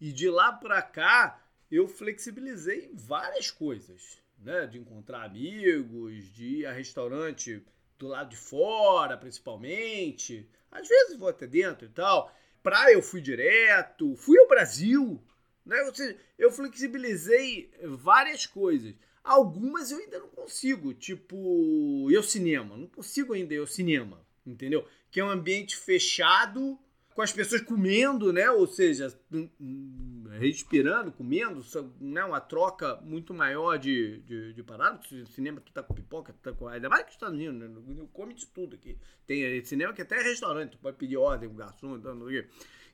E 0.00 0.12
de 0.12 0.30
lá 0.30 0.52
para 0.52 0.80
cá, 0.80 1.42
eu 1.70 1.88
flexibilizei 1.88 2.90
várias 2.94 3.50
coisas, 3.50 4.18
né? 4.38 4.66
De 4.66 4.78
encontrar 4.78 5.24
amigos, 5.24 6.32
de 6.32 6.58
ir 6.58 6.66
a 6.66 6.72
restaurante 6.72 7.62
do 7.98 8.08
lado 8.08 8.30
de 8.30 8.36
fora, 8.36 9.16
principalmente. 9.16 10.48
Às 10.70 10.88
vezes 10.88 11.16
vou 11.16 11.28
até 11.28 11.46
dentro 11.46 11.86
e 11.86 11.90
tal. 11.90 12.34
Praia 12.62 12.94
eu 12.94 13.02
fui 13.02 13.20
direto, 13.20 14.16
fui 14.16 14.38
ao 14.38 14.48
Brasil. 14.48 15.22
Né? 15.64 15.82
Ou 15.82 15.94
seja, 15.94 16.16
eu 16.38 16.50
flexibilizei 16.52 17.70
várias 17.82 18.46
coisas. 18.46 18.94
Algumas 19.22 19.90
eu 19.90 19.98
ainda 19.98 20.20
não 20.20 20.28
consigo, 20.28 20.94
tipo, 20.94 22.08
eu 22.10 22.22
cinema. 22.22 22.76
Não 22.76 22.86
consigo 22.86 23.32
ainda 23.32 23.52
eu 23.52 23.66
cinema, 23.66 24.24
entendeu? 24.46 24.86
Que 25.10 25.18
é 25.18 25.24
um 25.24 25.30
ambiente 25.30 25.76
fechado, 25.76 26.78
com 27.12 27.22
as 27.22 27.32
pessoas 27.32 27.62
comendo, 27.62 28.32
né? 28.32 28.48
Ou 28.50 28.66
seja, 28.66 29.18
hum, 29.32 29.48
hum, 29.60 30.15
respirando, 30.38 31.12
comendo, 31.12 31.64
né, 32.00 32.24
uma 32.24 32.40
troca 32.40 32.96
muito 33.02 33.34
maior 33.34 33.78
de, 33.78 34.20
de, 34.20 34.52
de 34.52 34.62
paradas. 34.62 35.06
Cinema 35.30 35.60
que 35.60 35.72
tá 35.72 35.82
com 35.82 35.94
pipoca, 35.94 36.34
tá 36.42 36.52
com. 36.52 36.68
Ainda 36.68 36.88
mais 36.88 37.02
que 37.02 37.08
os 37.08 37.14
Estados 37.14 37.34
Unidos, 37.34 37.56
né? 37.58 38.06
come 38.12 38.34
de 38.34 38.46
tudo 38.46 38.76
aqui. 38.76 38.96
Tem 39.26 39.62
cinema 39.64 39.92
que 39.92 40.02
até 40.02 40.20
é 40.20 40.22
restaurante, 40.22 40.72
tu 40.72 40.78
pode 40.78 40.96
pedir 40.96 41.16
ordem, 41.16 41.48
o 41.48 41.52
garçom, 41.52 41.96
então. 41.96 42.16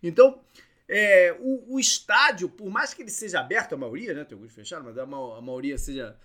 Então, 0.03 0.41
é, 0.89 1.37
o, 1.41 1.75
o, 1.75 1.81
estádio, 1.81 2.49
por 2.49 2.69
mais 2.69 2.93
que 2.93 3.03
ele 3.03 3.11
seja 3.11 3.41
aberto, 3.41 3.75
a 3.75 3.79
maioria, 3.79 4.15
né? 4.15 4.25
Tem 4.25 4.37
alguns 4.37 4.53
fechados, 4.53 4.85
mas 4.85 4.99
a, 4.99 5.03
a 5.03 5.41
maioria 5.41 5.79
seja 5.79 6.17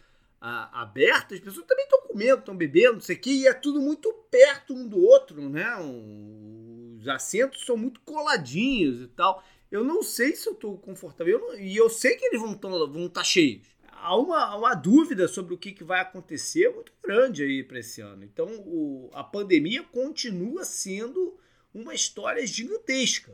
a, 0.42 0.82
aberta, 0.82 1.36
as 1.36 1.40
pessoas 1.40 1.66
também 1.66 1.86
estão 1.86 2.02
comendo, 2.02 2.40
estão 2.40 2.56
bebendo, 2.56 2.94
não 2.94 3.02
sei 3.02 3.16
o 3.16 3.20
quê, 3.20 3.30
e 3.30 3.48
é 3.48 3.54
tudo 3.54 3.80
muito 3.80 4.12
perto 4.32 4.74
um 4.74 4.88
do 4.88 5.00
outro, 5.00 5.50
né? 5.50 5.76
Um, 5.78 6.98
os 7.00 7.08
assentos 7.08 7.66
são 7.66 7.78
muito 7.78 8.02
coladinhos 8.02 9.02
e 9.02 9.08
tal. 9.08 9.44
Eu 9.72 9.84
não 9.84 10.02
sei 10.02 10.36
se 10.36 10.48
eu 10.48 10.54
estou 10.54 10.78
confortável, 10.78 11.40
eu 11.40 11.48
não, 11.48 11.60
e 11.60 11.76
eu 11.76 11.90
sei 11.90 12.16
que 12.16 12.26
eles 12.26 12.40
vão 12.40 12.54
estar 12.54 12.70
vão 12.70 13.10
tá 13.10 13.24
cheios. 13.24 13.68
Há 13.92 14.16
uma, 14.16 14.56
uma 14.56 14.74
dúvida 14.76 15.28
sobre 15.28 15.54
o 15.54 15.58
que, 15.58 15.72
que 15.72 15.84
vai 15.84 16.00
acontecer 16.00 16.70
muito 16.70 16.94
grande 17.04 17.44
aí 17.44 17.64
para 17.64 17.80
esse 17.80 18.00
ano. 18.00 18.24
Então, 18.24 18.48
o, 18.66 19.10
a 19.14 19.24
pandemia 19.24 19.84
continua 19.84 20.64
sendo 20.64 21.38
uma 21.74 21.94
história 21.94 22.46
gigantesca. 22.46 23.34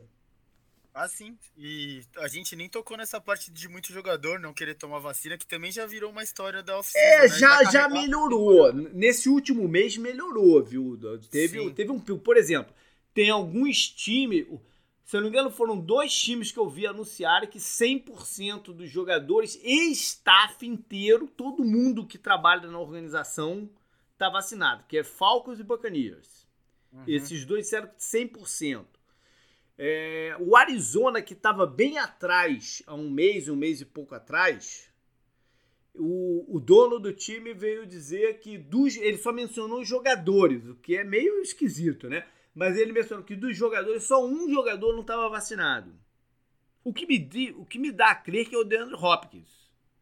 Ah, 0.94 1.08
sim. 1.08 1.36
E 1.58 2.02
a 2.18 2.28
gente 2.28 2.54
nem 2.54 2.68
tocou 2.68 2.96
nessa 2.96 3.20
parte 3.20 3.50
de 3.50 3.68
muito 3.68 3.92
jogador 3.92 4.38
não 4.38 4.54
querer 4.54 4.74
tomar 4.76 5.00
vacina, 5.00 5.36
que 5.36 5.46
também 5.46 5.72
já 5.72 5.84
virou 5.86 6.12
uma 6.12 6.22
história 6.22 6.62
da 6.62 6.78
oficina. 6.78 7.02
É, 7.02 7.22
né? 7.22 7.28
já, 7.28 7.64
já 7.64 7.88
melhorou. 7.88 8.72
Nesse 8.72 9.28
último 9.28 9.66
mês 9.66 9.96
melhorou, 9.96 10.62
viu? 10.62 10.96
Teve, 11.32 11.72
teve 11.72 11.90
um. 11.90 11.98
Por 11.98 12.36
exemplo, 12.36 12.72
tem 13.12 13.28
alguns 13.28 13.88
times. 13.88 14.46
Se 15.04 15.16
eu 15.16 15.20
não 15.20 15.28
me 15.28 15.36
engano, 15.36 15.50
foram 15.50 15.78
dois 15.78 16.14
times 16.14 16.50
que 16.50 16.58
eu 16.58 16.68
vi 16.68 16.86
anunciarem 16.86 17.48
que 17.48 17.58
100% 17.58 18.72
dos 18.72 18.88
jogadores 18.88 19.60
e 19.62 19.92
staff 19.92 20.66
inteiro, 20.66 21.28
todo 21.28 21.62
mundo 21.62 22.06
que 22.06 22.16
trabalha 22.16 22.70
na 22.70 22.78
organização, 22.78 23.68
tá 24.16 24.30
vacinado, 24.30 24.84
que 24.88 24.96
é 24.96 25.04
Falcons 25.04 25.60
e 25.60 25.62
Buccaneers. 25.62 26.46
Uhum. 26.90 27.04
Esses 27.06 27.44
dois 27.44 27.64
disseram 27.64 27.88
que 27.88 27.98
100%. 27.98 28.86
É, 29.76 30.36
o 30.40 30.56
Arizona, 30.56 31.20
que 31.20 31.34
estava 31.34 31.66
bem 31.66 31.98
atrás, 31.98 32.82
há 32.86 32.94
um 32.94 33.10
mês, 33.10 33.48
um 33.48 33.56
mês 33.56 33.82
e 33.82 33.84
pouco 33.84 34.14
atrás, 34.14 34.88
o, 35.94 36.56
o 36.56 36.58
dono 36.58 36.98
do 36.98 37.12
time 37.12 37.52
veio 37.52 37.86
dizer 37.86 38.38
que 38.38 38.56
dos, 38.56 38.96
ele 38.96 39.18
só 39.18 39.32
mencionou 39.32 39.80
os 39.80 39.88
jogadores, 39.88 40.66
o 40.66 40.76
que 40.76 40.96
é 40.96 41.04
meio 41.04 41.40
esquisito, 41.42 42.08
né? 42.08 42.26
Mas 42.54 42.76
ele 42.76 42.92
mencionou 42.92 43.24
que 43.24 43.34
dos 43.34 43.56
jogadores, 43.56 44.04
só 44.04 44.24
um 44.24 44.48
jogador 44.48 44.92
não 44.92 45.00
estava 45.00 45.28
vacinado. 45.28 45.92
O 46.84 46.92
que, 46.92 47.06
me, 47.06 47.52
o 47.56 47.64
que 47.64 47.78
me 47.78 47.90
dá 47.90 48.10
a 48.10 48.14
crer 48.14 48.48
que 48.48 48.54
é 48.54 48.58
o 48.58 48.64
DeAndre 48.64 48.94
Hopkins. 48.94 49.48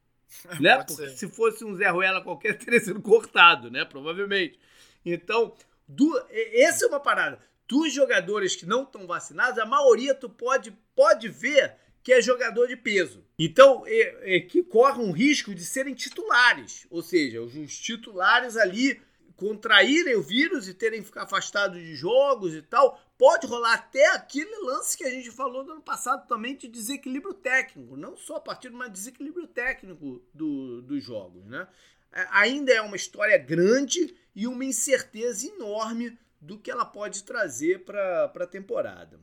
né? 0.61 0.77
Porque 0.79 0.95
ser. 0.95 1.11
se 1.11 1.29
fosse 1.29 1.65
um 1.65 1.75
Zé 1.75 1.89
Ruela 1.89 2.23
qualquer, 2.23 2.57
teria 2.59 2.81
sido 2.81 3.01
cortado, 3.01 3.71
né? 3.71 3.85
Provavelmente. 3.85 4.59
Então, 5.05 5.55
do, 5.87 6.27
essa 6.31 6.85
é 6.85 6.89
uma 6.89 7.01
parada 7.01 7.41
dos 7.69 7.93
jogadores 7.93 8.55
que 8.55 8.67
não 8.67 8.83
estão 8.83 9.07
vacinados, 9.07 9.59
a 9.59 9.65
maioria 9.65 10.15
tu 10.15 10.29
pode, 10.29 10.77
pode 10.95 11.29
ver 11.29 11.75
que 12.03 12.13
é 12.13 12.21
jogador 12.21 12.67
de 12.67 12.77
peso. 12.77 13.25
Então, 13.39 13.85
é, 13.87 14.37
é, 14.37 14.41
que 14.41 14.63
corre 14.63 15.01
um 15.01 15.13
risco 15.13 15.55
de 15.55 15.65
serem 15.65 15.95
titulares. 15.95 16.87
Ou 16.91 17.01
seja, 17.01 17.41
os, 17.41 17.55
os 17.55 17.79
titulares 17.79 18.57
ali 18.57 19.01
contraírem 19.43 20.15
o 20.15 20.23
vírus 20.23 20.69
e 20.69 20.75
terem 20.75 21.01
que 21.01 21.07
ficar 21.07 21.25
afastados 21.25 21.77
de 21.77 21.97
jogos 21.97 22.55
e 22.55 22.63
tal. 22.63 22.97
Pode 23.19 23.45
rolar 23.45 23.75
até 23.75 24.07
aquele 24.15 24.55
lance 24.65 24.97
que 24.97 25.03
a 25.03 25.11
gente 25.11 25.33
falou 25.33 25.65
no 25.65 25.73
ano 25.73 25.83
passado 25.83 26.29
também 26.29 26.57
de 26.57 26.69
desequilíbrio 26.69 27.35
técnico. 27.35 27.97
Não 27.97 28.17
só 28.17 28.37
a 28.37 28.41
partir 28.41 28.71
de 28.71 28.77
um 28.77 28.89
desequilíbrio 28.89 29.49
técnico 29.49 30.23
do, 30.33 30.81
dos 30.83 31.03
jogos. 31.03 31.45
Né? 31.45 31.67
É, 32.13 32.25
ainda 32.31 32.73
é 32.73 32.81
uma 32.81 32.95
história 32.95 33.37
grande 33.37 34.17
e 34.33 34.47
uma 34.47 34.65
incerteza 34.65 35.49
enorme 35.49 36.17
do 36.41 36.57
que 36.57 36.71
ela 36.71 36.85
pode 36.85 37.25
trazer 37.25 37.85
para 37.85 38.33
a 38.33 38.47
temporada. 38.47 39.19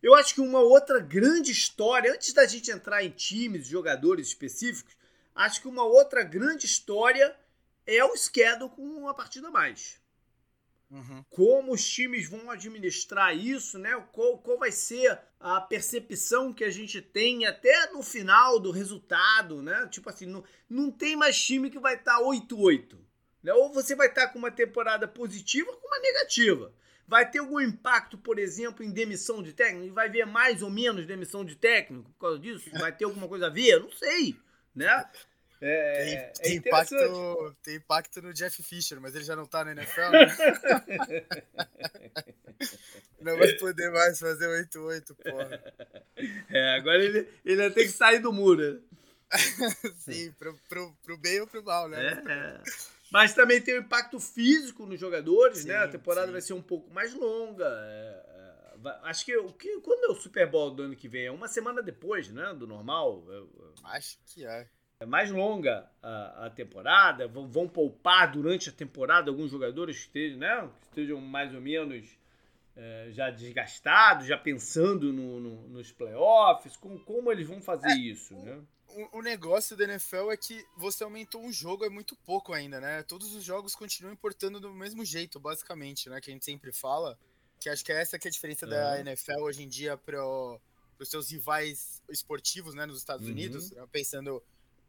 Eu 0.00 0.14
acho 0.14 0.32
que 0.32 0.40
uma 0.40 0.60
outra 0.60 1.00
grande 1.00 1.50
história, 1.50 2.12
antes 2.12 2.32
da 2.32 2.46
gente 2.46 2.70
entrar 2.70 3.02
em 3.02 3.10
times, 3.10 3.66
jogadores 3.66 4.28
específicos, 4.28 4.96
acho 5.34 5.60
que 5.60 5.68
uma 5.68 5.84
outra 5.84 6.22
grande 6.22 6.66
história 6.66 7.34
é 7.86 8.04
o 8.04 8.16
schedule 8.16 8.70
com 8.70 8.82
uma 8.82 9.14
partida 9.14 9.48
a 9.48 9.50
mais. 9.50 10.00
Uhum. 10.90 11.24
Como 11.30 11.72
os 11.72 11.88
times 11.88 12.28
vão 12.28 12.50
administrar 12.50 13.36
isso, 13.36 13.78
né? 13.78 13.94
Qual, 14.12 14.38
qual 14.38 14.58
vai 14.58 14.72
ser 14.72 15.18
a 15.38 15.60
percepção 15.60 16.52
que 16.52 16.64
a 16.64 16.70
gente 16.70 17.00
tem 17.00 17.46
até 17.46 17.92
no 17.92 18.02
final 18.02 18.58
do 18.58 18.72
resultado, 18.72 19.62
né? 19.62 19.86
Tipo 19.88 20.10
assim, 20.10 20.26
não, 20.26 20.42
não 20.68 20.90
tem 20.90 21.14
mais 21.14 21.40
time 21.40 21.70
que 21.70 21.78
vai 21.78 21.94
estar 21.94 22.18
tá 22.18 22.22
8-8. 22.22 22.98
Né? 23.42 23.54
Ou 23.54 23.72
você 23.72 23.94
vai 23.94 24.08
estar 24.08 24.28
com 24.28 24.38
uma 24.38 24.50
temporada 24.50 25.06
positiva 25.06 25.70
ou 25.70 25.76
com 25.76 25.86
uma 25.86 26.00
negativa. 26.00 26.74
Vai 27.06 27.28
ter 27.28 27.38
algum 27.38 27.60
impacto, 27.60 28.18
por 28.18 28.38
exemplo, 28.38 28.84
em 28.84 28.90
demissão 28.90 29.42
de 29.42 29.52
técnico? 29.52 29.94
Vai 29.94 30.08
ver 30.08 30.26
mais 30.26 30.62
ou 30.62 30.70
menos 30.70 31.06
demissão 31.06 31.44
de 31.44 31.56
técnico 31.56 32.10
por 32.12 32.18
causa 32.18 32.38
disso? 32.38 32.70
Vai 32.72 32.94
ter 32.94 33.04
alguma 33.04 33.28
coisa 33.28 33.46
a 33.46 33.50
ver? 33.50 33.80
Não 33.80 33.90
sei. 33.90 34.36
Né? 34.74 35.08
É, 35.60 36.04
tem, 36.04 36.14
é 36.14 36.32
tem 36.42 36.56
impacto, 36.56 37.56
tem 37.62 37.76
impacto 37.76 38.22
no 38.22 38.32
Jeff 38.32 38.62
Fisher, 38.62 38.98
mas 39.00 39.14
ele 39.14 39.24
já 39.24 39.36
não 39.36 39.44
tá 39.44 39.62
na 39.62 39.72
NFL, 39.72 40.10
né? 40.10 40.26
não 43.20 43.36
vai 43.36 43.52
poder 43.54 43.90
mais 43.90 44.18
fazer 44.18 44.46
8-8, 44.46 45.16
porra. 45.16 45.62
É, 46.48 46.76
agora 46.76 47.04
ele, 47.04 47.28
ele 47.44 47.56
vai 47.56 47.70
ter 47.70 47.84
que 47.84 47.92
sair 47.92 48.20
do 48.20 48.32
muro. 48.32 48.82
Sim, 50.00 50.32
pro, 50.38 50.58
pro, 50.68 50.96
pro 51.02 51.18
bem 51.18 51.40
ou 51.40 51.46
pro 51.46 51.62
mal, 51.62 51.88
né? 51.88 52.22
É, 52.26 52.32
é. 52.32 52.62
Mas 53.12 53.34
também 53.34 53.60
tem 53.60 53.74
o 53.74 53.78
um 53.78 53.80
impacto 53.80 54.18
físico 54.18 54.86
nos 54.86 54.98
jogadores, 54.98 55.58
sim, 55.58 55.68
né? 55.68 55.76
A 55.76 55.88
temporada 55.88 56.28
sim. 56.28 56.32
vai 56.32 56.40
ser 56.40 56.52
um 56.52 56.62
pouco 56.62 56.92
mais 56.92 57.12
longa. 57.12 57.66
É, 57.66 58.76
é, 58.84 58.98
acho 59.02 59.24
que, 59.24 59.36
o 59.36 59.52
que 59.52 59.80
quando 59.80 60.04
é 60.04 60.08
o 60.08 60.14
Super 60.14 60.48
Bowl 60.48 60.70
do 60.70 60.84
ano 60.84 60.96
que 60.96 61.08
vem? 61.08 61.26
É 61.26 61.30
uma 61.30 61.48
semana 61.48 61.82
depois, 61.82 62.30
né? 62.30 62.54
Do 62.54 62.66
normal. 62.66 63.24
É, 63.28 63.36
é. 63.36 63.96
Acho 63.96 64.16
que 64.26 64.46
é. 64.46 64.68
É 65.00 65.06
mais 65.06 65.30
longa 65.30 65.90
a, 66.02 66.46
a 66.46 66.50
temporada. 66.50 67.26
Vão, 67.26 67.48
vão, 67.48 67.68
poupar 67.68 68.30
durante 68.30 68.68
a 68.68 68.72
temporada 68.72 69.30
alguns 69.30 69.50
jogadores 69.50 69.96
que 69.96 70.02
estejam, 70.04 70.38
né? 70.38 70.70
Que 70.80 70.86
estejam 70.88 71.20
mais 71.20 71.54
ou 71.54 71.60
menos 71.60 72.06
é, 72.76 73.08
já 73.10 73.30
desgastados, 73.30 74.26
já 74.26 74.36
pensando 74.36 75.12
no, 75.12 75.40
no, 75.40 75.68
nos 75.68 75.90
playoffs. 75.90 76.76
Como, 76.76 77.00
como 77.00 77.32
eles 77.32 77.48
vão 77.48 77.62
fazer 77.62 77.92
isso, 77.94 78.34
né? 78.34 78.60
o, 78.94 79.18
o 79.18 79.22
negócio 79.22 79.76
da 79.76 79.84
NFL 79.84 80.30
é 80.30 80.36
que 80.36 80.64
você 80.76 81.04
aumentou 81.04 81.42
um 81.42 81.52
jogo 81.52 81.84
é 81.84 81.88
muito 81.88 82.16
pouco 82.16 82.52
ainda, 82.52 82.80
né? 82.80 83.02
Todos 83.02 83.34
os 83.34 83.44
jogos 83.44 83.74
continuam 83.74 84.12
importando 84.12 84.60
do 84.60 84.72
mesmo 84.72 85.04
jeito, 85.04 85.38
basicamente, 85.38 86.08
né? 86.08 86.20
Que 86.20 86.30
a 86.30 86.32
gente 86.32 86.44
sempre 86.44 86.72
fala. 86.72 87.18
Que 87.58 87.68
acho 87.68 87.84
que 87.84 87.92
é 87.92 88.00
essa 88.00 88.18
que 88.18 88.26
é 88.26 88.30
a 88.30 88.32
diferença 88.32 88.64
uhum. 88.64 88.70
da 88.70 89.00
NFL 89.00 89.42
hoje 89.42 89.62
em 89.62 89.68
dia 89.68 89.96
para 89.96 90.18
os 90.98 91.08
seus 91.08 91.30
rivais 91.30 92.02
esportivos, 92.08 92.74
né? 92.74 92.86
Nos 92.86 92.98
Estados 92.98 93.26
uhum. 93.26 93.32
Unidos, 93.32 93.70
né? 93.70 93.86
pensando 93.92 94.42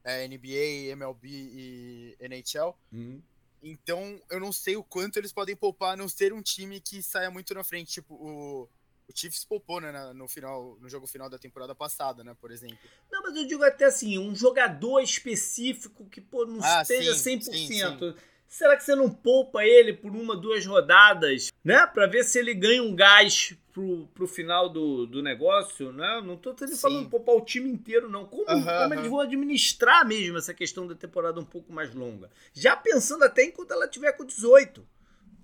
é, 0.04 0.28
NBA, 0.28 0.92
MLB 0.92 1.28
e 1.30 2.18
NHL. 2.20 2.76
Uhum. 2.92 3.22
Então, 3.64 4.20
eu 4.30 4.40
não 4.40 4.52
sei 4.52 4.76
o 4.76 4.84
quanto 4.84 5.18
eles 5.18 5.32
podem 5.32 5.56
poupar 5.56 5.94
a 5.94 5.98
não 5.98 6.10
ser 6.10 6.34
um 6.34 6.42
time 6.42 6.80
que 6.80 7.04
saia 7.04 7.30
muito 7.30 7.54
na 7.54 7.64
frente. 7.64 7.92
Tipo, 7.92 8.16
o, 8.16 8.64
o 8.64 9.14
Chiefs 9.14 9.46
poupou, 9.46 9.80
né, 9.80 9.92
no 10.14 10.28
final, 10.28 10.78
no 10.82 10.90
jogo 10.90 11.06
final 11.06 11.30
da 11.30 11.38
temporada 11.38 11.76
passada, 11.76 12.24
né, 12.24 12.36
por 12.40 12.52
exemplo. 12.52 12.78
Não, 13.12 13.22
mas 13.22 13.36
eu 13.36 13.46
digo 13.46 13.64
até 13.64 13.86
assim, 13.86 14.18
um 14.18 14.34
jogador 14.36 15.00
específico 15.02 16.06
que 16.06 16.20
pô, 16.20 16.46
não 16.46 16.64
ah, 16.64 16.82
esteja 16.82 17.14
sim, 17.14 17.38
100%. 17.38 17.44
Sim, 17.44 17.68
sim. 17.68 18.16
Será 18.52 18.76
que 18.76 18.84
você 18.84 18.94
não 18.96 19.10
poupa 19.10 19.64
ele 19.64 19.94
por 19.94 20.12
uma, 20.12 20.36
duas 20.36 20.66
rodadas, 20.66 21.54
né? 21.64 21.88
Pra 21.88 22.06
ver 22.06 22.26
se 22.26 22.38
ele 22.38 22.54
ganha 22.54 22.84
um 22.84 22.94
gás 22.94 23.56
pro, 23.72 24.08
pro 24.08 24.28
final 24.28 24.68
do, 24.68 25.06
do 25.06 25.24
negócio, 25.24 25.94
né? 25.94 26.22
Não 26.22 26.36
tô 26.36 26.54
falando 26.76 27.10
poupar 27.10 27.34
o 27.34 27.46
time 27.46 27.70
inteiro, 27.70 28.10
não. 28.10 28.26
Como, 28.26 28.46
como 28.46 28.94
eles 28.94 29.08
vão 29.08 29.22
administrar 29.22 30.06
mesmo 30.06 30.38
essa 30.38 30.54
questão 30.54 30.86
da 30.86 30.94
temporada 30.94 31.40
um 31.40 31.46
pouco 31.46 31.72
mais 31.72 31.96
longa? 31.96 32.30
Já 32.54 32.76
pensando 32.76 33.24
até 33.24 33.46
enquanto 33.46 33.72
ela 33.72 33.88
tiver 33.88 34.12
com 34.12 34.26
18 34.26 34.86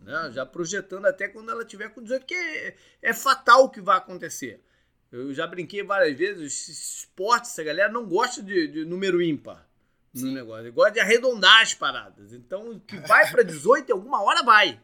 né? 0.02 0.30
já 0.34 0.46
projetando 0.46 1.06
até 1.06 1.30
quando 1.30 1.50
ela 1.50 1.64
tiver 1.64 1.88
com 1.88 2.04
18, 2.04 2.26
que 2.26 2.34
é, 2.36 2.76
é 3.02 3.14
fatal 3.14 3.64
o 3.64 3.70
que 3.70 3.80
vai 3.80 3.96
acontecer. 3.98 4.62
Eu 5.10 5.34
já 5.34 5.48
brinquei 5.48 5.82
várias 5.82 6.18
vezes, 6.18 6.68
esporte, 6.68 7.46
essa 7.46 7.64
galera 7.64 7.90
não 7.90 8.06
gosta 8.06 8.44
de, 8.44 8.68
de 8.68 8.84
número 8.84 9.22
ímpar 9.22 9.67
no 10.26 10.32
negócio, 10.32 10.64
ele 10.64 10.72
gosta 10.72 10.92
de 10.92 11.00
arredondar 11.00 11.62
as 11.62 11.74
paradas. 11.74 12.34
Então, 12.34 12.72
o 12.72 12.80
que 12.80 12.98
vai 12.98 13.30
para 13.30 13.44
18, 13.44 13.92
alguma 13.94 14.22
hora 14.22 14.44
vai. 14.44 14.80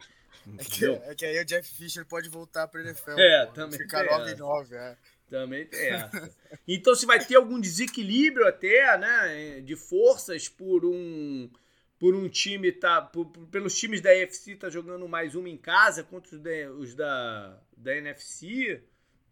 É 0.58 0.64
que, 0.64 0.86
é 0.86 1.16
que, 1.16 1.26
aí 1.26 1.40
o 1.42 1.46
Jeff 1.46 1.68
Fisher 1.76 2.06
pode 2.06 2.30
voltar 2.30 2.68
para 2.68 2.82
NFL. 2.82 3.18
É, 3.18 3.46
pô, 3.46 3.54
também. 3.54 3.80
Ficar 3.80 4.04
9 4.06 4.32
e 4.32 4.36
9, 4.36 4.76
é. 4.76 4.98
Também 5.30 5.66
tem 5.66 5.90
essa. 5.90 6.32
Então, 6.68 6.94
se 6.94 7.06
vai 7.06 7.24
ter 7.24 7.36
algum 7.36 7.60
desequilíbrio 7.60 8.48
até, 8.48 8.98
né, 8.98 9.62
de 9.62 9.76
forças 9.76 10.48
por 10.48 10.86
um 10.86 11.50
por 11.98 12.14
um 12.16 12.28
time 12.28 12.70
tá 12.72 13.02
por, 13.02 13.26
pelos 13.50 13.78
times 13.78 14.02
da 14.02 14.14
NFC 14.14 14.58
tá 14.58 14.70
jogando 14.70 15.08
mais 15.08 15.36
uma 15.36 15.48
em 15.48 15.58
casa 15.58 16.04
contra 16.04 16.36
os 16.36 16.42
da, 16.42 16.72
os 16.78 16.94
da, 16.94 17.58
da 17.78 17.96
NFC, 17.96 18.84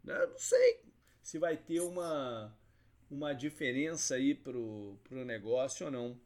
né? 0.03 0.25
não 0.25 0.39
sei 0.39 0.79
se 1.22 1.38
vai 1.38 1.58
ter 1.58 1.81
uma 1.81 2.58
uma 3.11 3.33
diferença 3.33 4.15
aí 4.15 4.33
pro, 4.33 4.97
pro 5.03 5.25
negócio 5.25 5.85
ou 5.85 5.91
não. 5.91 6.17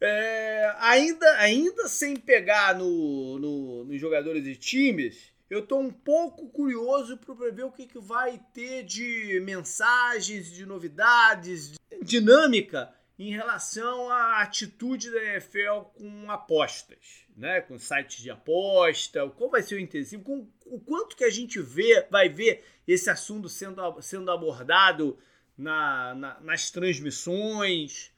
É, 0.00 0.74
ainda, 0.78 1.26
ainda 1.38 1.88
sem 1.88 2.16
pegar 2.16 2.78
no, 2.78 3.38
no, 3.38 3.84
nos 3.84 4.00
jogadores 4.00 4.46
e 4.46 4.56
times, 4.56 5.30
eu 5.50 5.60
estou 5.60 5.80
um 5.80 5.90
pouco 5.90 6.48
curioso 6.48 7.18
para 7.18 7.50
ver 7.50 7.64
o 7.64 7.72
que, 7.72 7.86
que 7.86 7.98
vai 7.98 8.40
ter 8.54 8.84
de 8.84 9.40
mensagens, 9.44 10.50
de 10.50 10.64
novidades, 10.64 11.72
de 11.72 11.78
dinâmica 12.02 12.94
em 13.18 13.32
relação 13.32 14.08
à 14.08 14.40
atitude 14.40 15.10
da 15.10 15.22
NFL 15.22 15.80
com 15.92 16.30
apostas, 16.30 17.26
né? 17.36 17.60
Com 17.60 17.78
sites 17.78 18.22
de 18.22 18.30
aposta, 18.30 19.28
qual 19.36 19.50
vai 19.50 19.62
ser 19.62 19.74
o 19.74 19.80
intensivo, 19.80 20.22
com 20.22 20.48
o 20.64 20.80
quanto 20.80 21.14
que 21.14 21.24
a 21.24 21.30
gente 21.30 21.60
vê, 21.60 22.06
vai 22.10 22.30
ver 22.30 22.64
esse 22.88 23.10
assunto 23.10 23.46
sendo, 23.46 24.00
sendo 24.00 24.30
abordado 24.30 25.18
na, 25.60 26.14
na, 26.14 26.40
nas 26.40 26.70
transmissões. 26.70 28.10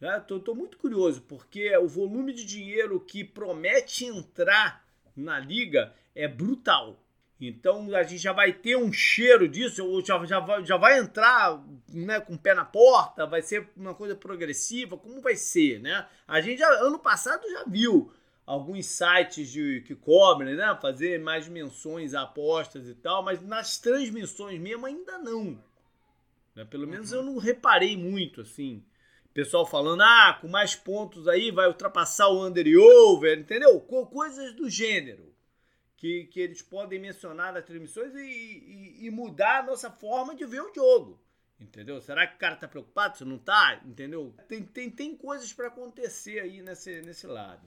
Né? 0.00 0.20
Tô, 0.20 0.38
tô 0.38 0.54
muito 0.54 0.78
curioso, 0.78 1.22
porque 1.22 1.76
o 1.76 1.88
volume 1.88 2.32
de 2.32 2.44
dinheiro 2.44 3.00
que 3.00 3.24
promete 3.24 4.04
entrar 4.04 4.84
na 5.16 5.38
liga 5.38 5.92
é 6.14 6.28
brutal. 6.28 7.00
Então 7.40 7.92
a 7.94 8.02
gente 8.04 8.22
já 8.22 8.32
vai 8.32 8.52
ter 8.52 8.76
um 8.76 8.92
cheiro 8.92 9.48
disso, 9.48 9.84
ou 9.84 10.04
já, 10.04 10.24
já, 10.24 10.38
vai, 10.38 10.64
já 10.64 10.76
vai 10.76 10.98
entrar 10.98 11.62
né, 11.88 12.20
com 12.20 12.34
o 12.34 12.38
pé 12.38 12.54
na 12.54 12.64
porta, 12.64 13.26
vai 13.26 13.42
ser 13.42 13.68
uma 13.76 13.92
coisa 13.92 14.14
progressiva, 14.14 14.96
como 14.96 15.20
vai 15.20 15.34
ser, 15.34 15.80
né? 15.80 16.06
A 16.28 16.40
gente 16.40 16.60
já, 16.60 16.68
ano 16.80 16.98
passado 16.98 17.42
já 17.50 17.64
viu 17.64 18.12
alguns 18.46 18.86
sites 18.86 19.50
de, 19.50 19.82
que 19.84 19.96
cobrem, 19.96 20.54
né? 20.54 20.78
Fazer 20.80 21.18
mais 21.20 21.48
menções 21.48 22.14
a 22.14 22.22
apostas 22.22 22.88
e 22.88 22.94
tal, 22.94 23.22
mas 23.22 23.42
nas 23.42 23.78
transmissões 23.78 24.60
mesmo 24.60 24.86
ainda 24.86 25.18
não. 25.18 25.58
Né? 26.54 26.64
Pelo 26.64 26.86
menos 26.86 27.12
uhum. 27.12 27.18
eu 27.18 27.24
não 27.24 27.38
reparei 27.38 27.96
muito, 27.96 28.40
assim. 28.40 28.84
Pessoal 29.32 29.66
falando, 29.66 30.02
ah, 30.02 30.38
com 30.40 30.46
mais 30.46 30.76
pontos 30.76 31.26
aí 31.26 31.50
vai 31.50 31.66
ultrapassar 31.66 32.28
o 32.28 32.46
under 32.46 32.66
e 32.66 32.76
over, 32.76 33.38
entendeu? 33.38 33.80
Coisas 33.80 34.54
do 34.54 34.70
gênero 34.70 35.34
que, 35.96 36.26
que 36.26 36.38
eles 36.38 36.62
podem 36.62 37.00
mencionar 37.00 37.52
nas 37.52 37.64
transmissões 37.64 38.14
e, 38.14 38.20
e, 38.20 39.06
e, 39.06 39.10
mudar 39.10 39.60
a 39.60 39.62
nossa 39.62 39.90
forma 39.90 40.34
de 40.34 40.44
ver 40.44 40.60
o 40.60 40.72
jogo. 40.74 41.20
Entendeu? 41.58 42.00
Será 42.00 42.26
que 42.26 42.36
o 42.36 42.38
cara 42.38 42.56
tá 42.56 42.68
preocupado? 42.68 43.16
Se 43.16 43.24
não 43.24 43.38
tá? 43.38 43.80
Entendeu? 43.84 44.34
Tem, 44.46 44.62
tem, 44.62 44.90
tem 44.90 45.16
coisas 45.16 45.52
para 45.52 45.68
acontecer 45.68 46.40
aí 46.40 46.60
nesse, 46.62 47.00
nesse 47.00 47.26
lado. 47.26 47.66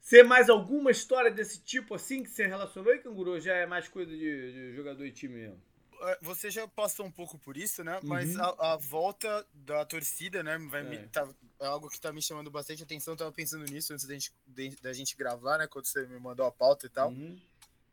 Ser 0.00 0.22
mais 0.22 0.50
alguma 0.50 0.90
história 0.90 1.30
desse 1.30 1.60
tipo 1.64 1.94
assim 1.94 2.22
que 2.22 2.30
você 2.30 2.46
relacionou 2.46 2.94
e 2.94 2.98
canguru 2.98 3.40
já 3.40 3.54
é 3.54 3.66
mais 3.66 3.88
coisa 3.88 4.10
de, 4.10 4.52
de 4.52 4.76
jogador 4.76 5.04
e 5.04 5.10
time 5.10 5.34
mesmo? 5.34 5.62
É, 6.02 6.18
você 6.22 6.50
já 6.50 6.66
passou 6.68 7.06
um 7.06 7.10
pouco 7.10 7.38
por 7.38 7.56
isso, 7.56 7.82
né? 7.82 8.00
Mas 8.02 8.34
uhum. 8.34 8.42
a, 8.42 8.72
a, 8.72 8.76
volta 8.76 9.46
da 9.52 9.84
torcida, 9.84 10.42
né? 10.42 10.58
Vai 10.70 10.80
é. 10.80 10.84
Me, 10.84 10.98
tá, 11.08 11.28
é 11.60 11.66
algo 11.66 11.88
que 11.88 12.00
tá 12.00 12.12
me 12.12 12.22
chamando 12.22 12.50
bastante 12.50 12.82
atenção. 12.82 13.14
Eu 13.14 13.18
tava 13.18 13.32
pensando 13.32 13.64
nisso 13.64 13.92
antes 13.92 14.06
da 14.06 14.14
gente, 14.14 14.32
de, 14.46 14.76
da 14.82 14.92
gente 14.92 15.16
gravar, 15.16 15.58
né? 15.58 15.66
Quando 15.66 15.86
você 15.86 16.06
me 16.06 16.18
mandou 16.18 16.46
a 16.46 16.52
pauta 16.52 16.86
e 16.86 16.88
tal. 16.88 17.10
Uhum. 17.10 17.38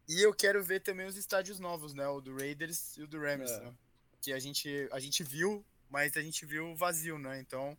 E 0.08 0.22
eu 0.22 0.34
quero 0.34 0.64
ver 0.64 0.82
também 0.82 1.06
os 1.06 1.16
estádios 1.16 1.60
novos, 1.60 1.94
né? 1.94 2.08
O 2.08 2.20
do 2.20 2.36
Raiders 2.36 2.98
e 2.98 3.04
o 3.04 3.08
do 3.08 3.20
Rams, 3.20 3.52
é. 3.52 3.60
né? 3.62 3.74
Que 4.22 4.34
a 4.34 4.40
gente, 4.40 4.88
a 4.92 5.00
gente 5.00 5.24
viu, 5.24 5.66
mas 5.90 6.16
a 6.18 6.22
gente 6.22 6.46
viu 6.46 6.76
vazio, 6.76 7.18
né? 7.18 7.40
Então, 7.40 7.78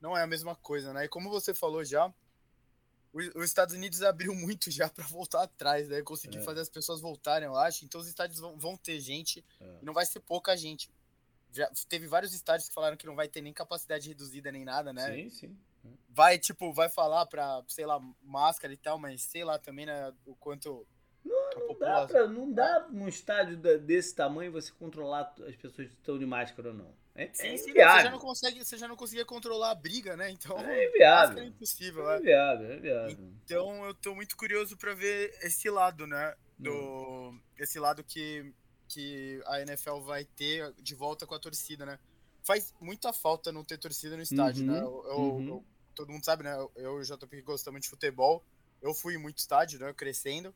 não 0.00 0.16
é 0.16 0.22
a 0.22 0.26
mesma 0.26 0.54
coisa, 0.56 0.92
né? 0.92 1.04
E 1.04 1.08
como 1.08 1.30
você 1.30 1.54
falou 1.54 1.84
já, 1.84 2.12
os 3.12 3.44
Estados 3.44 3.74
Unidos 3.74 4.02
abriu 4.02 4.34
muito 4.34 4.70
já 4.70 4.88
para 4.88 5.04
voltar 5.06 5.42
atrás, 5.42 5.88
né? 5.88 6.02
Conseguir 6.02 6.38
é. 6.38 6.42
fazer 6.42 6.60
as 6.60 6.68
pessoas 6.68 7.00
voltarem, 7.00 7.46
eu 7.46 7.56
acho. 7.56 7.84
Então 7.84 8.00
os 8.00 8.08
estádios 8.08 8.40
vão, 8.40 8.58
vão 8.58 8.76
ter 8.76 8.98
gente 9.00 9.44
é. 9.60 9.78
e 9.82 9.84
não 9.84 9.92
vai 9.92 10.06
ser 10.06 10.20
pouca 10.20 10.56
gente. 10.56 10.90
Já 11.52 11.70
teve 11.88 12.06
vários 12.06 12.32
estádios 12.32 12.68
que 12.68 12.74
falaram 12.74 12.96
que 12.96 13.06
não 13.06 13.14
vai 13.14 13.28
ter 13.28 13.42
nem 13.42 13.52
capacidade 13.52 14.08
reduzida 14.08 14.50
nem 14.50 14.64
nada, 14.64 14.92
né? 14.92 15.12
Sim, 15.14 15.30
sim. 15.30 15.58
Vai, 16.08 16.38
tipo, 16.38 16.72
vai 16.72 16.88
falar 16.88 17.26
pra, 17.26 17.62
sei 17.68 17.84
lá, 17.84 18.00
máscara 18.22 18.72
e 18.72 18.76
tal, 18.76 18.98
mas 18.98 19.22
sei 19.22 19.44
lá 19.44 19.58
também, 19.58 19.84
né, 19.84 20.12
o 20.24 20.34
quanto 20.36 20.86
não, 21.24 21.68
não 21.68 21.78
dá, 21.78 22.06
pra, 22.06 22.26
não 22.26 22.52
dá 22.52 22.88
num 22.90 23.08
estádio 23.08 23.56
desse 23.56 24.14
tamanho 24.14 24.52
você 24.52 24.72
controlar 24.72 25.34
as 25.46 25.56
pessoas 25.56 25.88
que 25.88 25.94
estão 25.94 26.18
de 26.18 26.26
máscara 26.26 26.68
ou 26.68 26.74
não. 26.74 27.01
É, 27.14 27.30
sim, 27.32 27.48
é 27.48 27.56
sim, 27.56 27.72
você 27.72 27.78
já 27.78 28.10
não 28.10 28.18
consegue, 28.18 28.64
você 28.64 28.76
já 28.78 28.88
não 28.88 28.96
conseguia 28.96 29.24
controlar 29.24 29.70
a 29.70 29.74
briga, 29.74 30.16
né? 30.16 30.30
Então, 30.30 30.58
é 30.58 30.86
inviável. 30.88 31.42
É 31.42 31.46
impossível, 31.46 32.10
é 32.10 32.18
inviável, 32.18 32.72
é 32.72 32.76
inviável. 32.76 33.32
Então, 33.44 33.84
eu 33.84 33.94
tô 33.94 34.14
muito 34.14 34.36
curioso 34.36 34.76
para 34.76 34.94
ver 34.94 35.30
esse 35.42 35.68
lado, 35.68 36.06
né? 36.06 36.34
Do 36.58 36.72
hum. 36.72 37.40
esse 37.58 37.78
lado 37.78 38.02
que 38.04 38.52
que 38.92 39.42
a 39.46 39.60
NFL 39.62 40.00
vai 40.00 40.24
ter 40.24 40.70
de 40.74 40.94
volta 40.94 41.26
com 41.26 41.34
a 41.34 41.38
torcida, 41.38 41.86
né? 41.86 41.98
Faz 42.42 42.74
muita 42.78 43.10
falta 43.12 43.50
não 43.50 43.64
ter 43.64 43.78
torcida 43.78 44.16
no 44.16 44.22
estádio, 44.22 44.66
né? 44.66 44.82
uhum, 44.82 45.02
né? 45.02 45.10
Eu, 45.10 45.16
uhum. 45.16 45.48
eu, 45.48 45.64
todo 45.94 46.12
mundo 46.12 46.24
sabe, 46.24 46.42
né? 46.42 46.54
Eu 46.76 46.98
e 46.98 47.00
o 47.00 47.02
JP 47.02 47.40
gostamos 47.42 47.80
de 47.80 47.88
futebol. 47.88 48.44
Eu 48.82 48.92
fui 48.92 49.16
muito 49.16 49.38
estádio, 49.38 49.78
né? 49.78 49.94
Crescendo. 49.94 50.54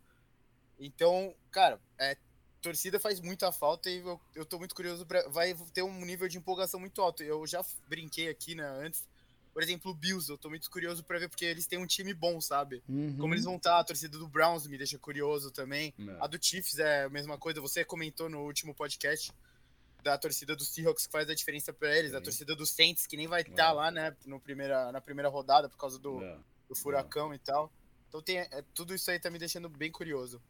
Então, 0.79 1.35
cara, 1.51 1.81
é, 1.99 2.17
torcida 2.61 2.99
faz 2.99 3.21
muita 3.21 3.53
falta 3.53 3.89
e 3.91 3.99
eu, 3.99 4.21
eu 4.35 4.45
tô 4.45 4.59
muito 4.59 4.75
curioso 4.75 5.07
para 5.07 5.29
vai 5.29 5.55
ter 5.73 5.83
um 5.83 6.05
nível 6.05 6.29
de 6.29 6.39
empolgação 6.39 6.81
muito 6.81 7.01
alto. 7.01 7.23
Eu 7.23 7.47
já 7.47 7.65
brinquei 7.89 8.29
aqui, 8.29 8.55
né, 8.55 8.65
antes. 8.65 9.07
Por 9.53 9.63
exemplo, 9.63 9.91
o 9.91 9.95
Bills, 9.95 10.31
eu 10.31 10.37
tô 10.37 10.51
muito 10.51 10.71
curioso 10.71 11.03
para 11.03 11.19
ver 11.19 11.31
porque 11.31 11.47
eles 11.47 11.67
têm 11.67 11.79
um 11.79 11.87
time 11.87 12.13
bom, 12.13 12.41
sabe? 12.43 12.83
Uhum. 12.87 13.17
Como 13.17 13.33
eles 13.33 13.45
vão 13.45 13.57
estar, 13.57 13.71
tá, 13.71 13.79
a 13.79 13.85
torcida 13.85 14.19
do 14.19 14.29
Browns 14.29 14.67
me 14.67 14.77
deixa 14.77 14.99
curioso 14.99 15.51
também. 15.51 15.95
Não. 15.97 16.13
É. 16.13 16.19
A 16.21 16.27
do 16.27 16.39
Chiefs 16.39 16.79
é 16.79 17.05
a 17.05 17.09
mesma 17.09 17.39
coisa. 17.39 17.59
Você 17.61 17.83
comentou 17.83 18.29
no 18.29 18.43
último 18.43 18.75
podcast 18.75 19.33
da 20.03 20.19
torcida 20.19 20.55
dos 20.55 20.69
Seahawks 20.69 21.07
que 21.07 21.13
faz 21.13 21.29
a 21.29 21.35
diferença 21.35 21.73
para 21.73 21.97
eles, 21.97 22.13
Sim. 22.13 22.17
a 22.17 22.21
torcida 22.21 22.55
dos 22.55 22.71
Saints 22.71 23.07
que 23.07 23.17
nem 23.17 23.27
vai 23.27 23.41
estar 23.41 23.55
tá 23.55 23.71
é. 23.71 23.73
lá, 23.73 23.91
né, 23.91 24.17
no 24.25 24.39
primeira, 24.39 24.93
na 24.93 25.01
primeira 25.01 25.29
rodada 25.29 25.69
por 25.69 25.77
causa 25.77 25.99
do, 25.99 26.23
é. 26.23 26.39
do 26.69 26.75
furacão 26.75 27.35
e 27.35 27.39
tal. 27.39 27.73
Então 28.09 28.23
tem, 28.23 28.39
é, 28.39 28.65
tudo 28.73 28.95
isso 28.95 29.11
aí 29.11 29.19
tá 29.19 29.31
me 29.31 29.39
deixando 29.39 29.69
bem 29.69 29.91
curioso. 29.91 30.41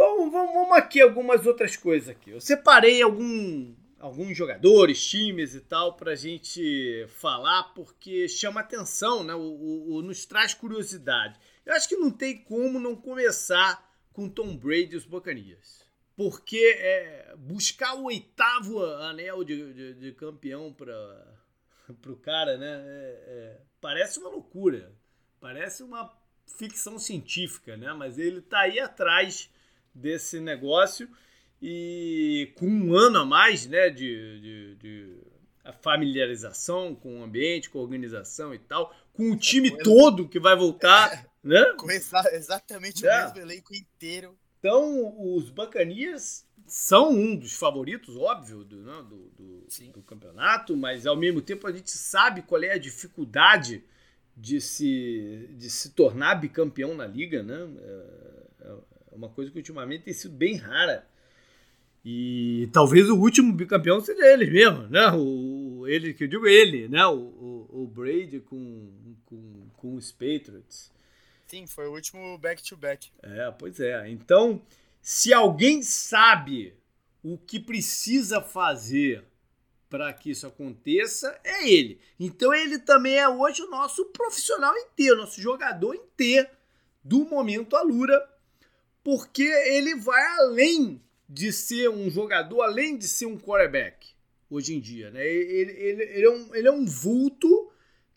Vamos, 0.00 0.32
vamos, 0.32 0.54
vamos 0.54 0.78
aqui 0.78 0.98
algumas 0.98 1.44
outras 1.44 1.76
coisas 1.76 2.08
aqui. 2.08 2.30
Eu 2.30 2.40
separei 2.40 3.02
algum, 3.02 3.74
alguns 3.98 4.34
jogadores, 4.34 5.06
times 5.06 5.54
e 5.54 5.60
tal 5.60 5.94
pra 5.94 6.14
gente 6.14 7.06
falar 7.18 7.64
porque 7.74 8.26
chama 8.26 8.60
atenção, 8.60 9.22
né? 9.22 9.34
O, 9.34 9.40
o, 9.40 9.96
o, 9.96 10.02
nos 10.02 10.24
traz 10.24 10.54
curiosidade. 10.54 11.38
Eu 11.66 11.74
acho 11.74 11.86
que 11.86 11.98
não 11.98 12.10
tem 12.10 12.38
como 12.38 12.80
não 12.80 12.96
começar 12.96 13.94
com 14.10 14.26
Tom 14.26 14.56
Brady 14.56 14.94
e 14.94 14.96
os 14.96 15.04
Buccaneers. 15.04 15.84
Porque 16.16 16.78
é, 16.78 17.34
buscar 17.36 17.92
o 17.96 18.04
oitavo 18.04 18.82
anel 18.82 19.44
de, 19.44 19.74
de, 19.74 19.94
de 19.96 20.12
campeão 20.12 20.72
para 20.72 22.10
o 22.10 22.16
cara, 22.16 22.56
né? 22.56 22.82
É, 22.86 23.24
é, 23.26 23.60
parece 23.82 24.18
uma 24.18 24.30
loucura. 24.30 24.94
Parece 25.38 25.82
uma 25.82 26.10
ficção 26.56 26.98
científica, 26.98 27.76
né? 27.76 27.92
Mas 27.92 28.18
ele 28.18 28.40
tá 28.40 28.60
aí 28.60 28.80
atrás 28.80 29.50
desse 29.94 30.40
negócio 30.40 31.08
e 31.62 32.52
com 32.56 32.66
um 32.66 32.94
ano 32.94 33.18
a 33.18 33.24
mais 33.24 33.66
né, 33.66 33.90
de, 33.90 34.40
de, 34.40 34.74
de 34.76 35.16
familiarização 35.82 36.94
com 36.94 37.20
o 37.20 37.22
ambiente, 37.22 37.68
com 37.68 37.78
a 37.78 37.82
organização 37.82 38.54
e 38.54 38.58
tal, 38.58 38.94
com 39.12 39.30
o 39.30 39.36
time 39.36 39.76
todo 39.82 40.28
que 40.28 40.40
vai 40.40 40.56
voltar. 40.56 41.26
né? 41.44 41.74
Com 41.76 41.90
exatamente 41.90 43.06
é. 43.06 43.10
o 43.10 43.24
mesmo 43.24 43.38
elenco 43.40 43.74
inteiro. 43.74 44.36
Então, 44.58 45.14
os 45.34 45.50
Bacanias 45.50 46.46
são 46.66 47.10
um 47.10 47.34
dos 47.34 47.54
favoritos, 47.54 48.16
óbvio, 48.16 48.62
do, 48.62 48.76
né, 48.76 49.04
do, 49.08 49.30
do, 49.30 49.92
do, 49.92 50.02
campeonato, 50.02 50.76
mas 50.76 51.06
ao 51.06 51.16
mesmo 51.16 51.40
tempo 51.40 51.66
a 51.66 51.72
gente 51.72 51.90
sabe 51.90 52.42
qual 52.42 52.62
é 52.62 52.72
a 52.72 52.78
dificuldade 52.78 53.82
de 54.36 54.60
se, 54.60 55.48
de 55.58 55.68
se 55.68 55.90
tornar 55.90 56.36
bicampeão 56.36 56.94
na 56.94 57.06
liga, 57.06 57.42
né? 57.42 57.68
É, 57.82 58.20
é 58.36 58.39
é 58.39 58.39
uma 59.20 59.28
coisa 59.28 59.50
que 59.50 59.58
ultimamente 59.58 60.04
tem 60.04 60.14
sido 60.14 60.34
bem 60.34 60.56
rara. 60.56 61.06
E 62.02 62.68
talvez 62.72 63.10
o 63.10 63.16
último 63.16 63.52
bicampeão 63.52 64.00
seja 64.00 64.26
ele 64.26 64.50
mesmo, 64.50 64.88
né? 64.88 65.12
O, 65.12 65.86
ele, 65.86 66.14
que 66.14 66.24
eu 66.24 66.28
digo 66.28 66.46
ele, 66.46 66.88
né? 66.88 67.04
O, 67.06 67.18
o, 67.18 67.82
o 67.82 67.86
Brady 67.86 68.40
com, 68.40 68.90
com, 69.26 69.68
com 69.76 69.94
os 69.94 70.10
Patriots. 70.10 70.90
Sim, 71.46 71.66
foi 71.66 71.86
o 71.86 71.92
último 71.92 72.38
back-to-back. 72.38 73.10
-back. 73.10 73.38
É, 73.38 73.50
pois 73.50 73.78
é. 73.78 74.08
Então, 74.08 74.62
se 75.02 75.34
alguém 75.34 75.82
sabe 75.82 76.74
o 77.22 77.36
que 77.36 77.60
precisa 77.60 78.40
fazer 78.40 79.22
para 79.90 80.10
que 80.12 80.30
isso 80.30 80.46
aconteça, 80.46 81.38
é 81.44 81.68
ele. 81.68 82.00
Então, 82.18 82.54
ele 82.54 82.78
também 82.78 83.16
é 83.18 83.28
hoje 83.28 83.60
o 83.60 83.70
nosso 83.70 84.06
profissional 84.06 84.74
inteiro, 84.78 85.16
nosso 85.16 85.40
jogador 85.40 85.94
inteiro 85.94 86.48
do 87.02 87.24
momento 87.24 87.76
Alura 87.76 88.18
porque 89.02 89.42
ele 89.42 89.94
vai 89.96 90.22
além 90.38 91.00
de 91.28 91.52
ser 91.52 91.88
um 91.88 92.10
jogador, 92.10 92.62
além 92.62 92.96
de 92.96 93.06
ser 93.06 93.26
um 93.26 93.38
quarterback, 93.38 94.08
hoje 94.48 94.74
em 94.74 94.80
dia. 94.80 95.10
Né? 95.10 95.26
Ele, 95.26 95.72
ele, 95.72 96.02
ele, 96.02 96.24
é, 96.24 96.30
um, 96.30 96.54
ele 96.54 96.68
é 96.68 96.72
um 96.72 96.84
vulto 96.84 97.70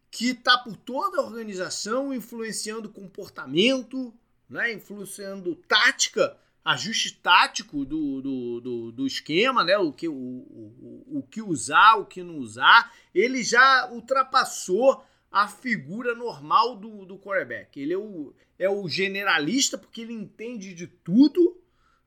que 0.10 0.30
está 0.30 0.58
por 0.58 0.76
toda 0.76 1.20
a 1.20 1.26
organização, 1.26 2.14
influenciando 2.14 2.90
comportamento, 2.90 4.14
né? 4.50 4.74
influenciando 4.74 5.56
tática 5.56 6.38
ajuste 6.64 7.20
tático 7.22 7.84
do, 7.84 8.22
do, 8.22 8.62
do, 8.62 8.92
do, 8.92 9.08
esquema, 9.08 9.64
né? 9.64 9.78
O 9.78 9.92
que, 9.92 10.08
o, 10.08 10.14
o, 10.14 11.20
o 11.20 11.24
que 11.24 11.42
usar, 11.42 11.96
o 11.98 12.06
que 12.06 12.24
não 12.24 12.38
usar. 12.38 12.94
Ele 13.14 13.44
já 13.44 13.90
ultrapassou 13.92 15.04
a 15.34 15.48
figura 15.48 16.14
normal 16.14 16.76
do, 16.76 17.06
do 17.06 17.18
quarterback. 17.18 17.82
Ele 17.82 17.94
é 17.94 17.98
o, 17.98 18.32
é 18.60 18.70
o 18.70 18.88
generalista 18.88 19.80
porque 19.80 20.02
ele 20.02 20.14
entende 20.14 20.76
de 20.76 20.86
tudo. 20.86 21.60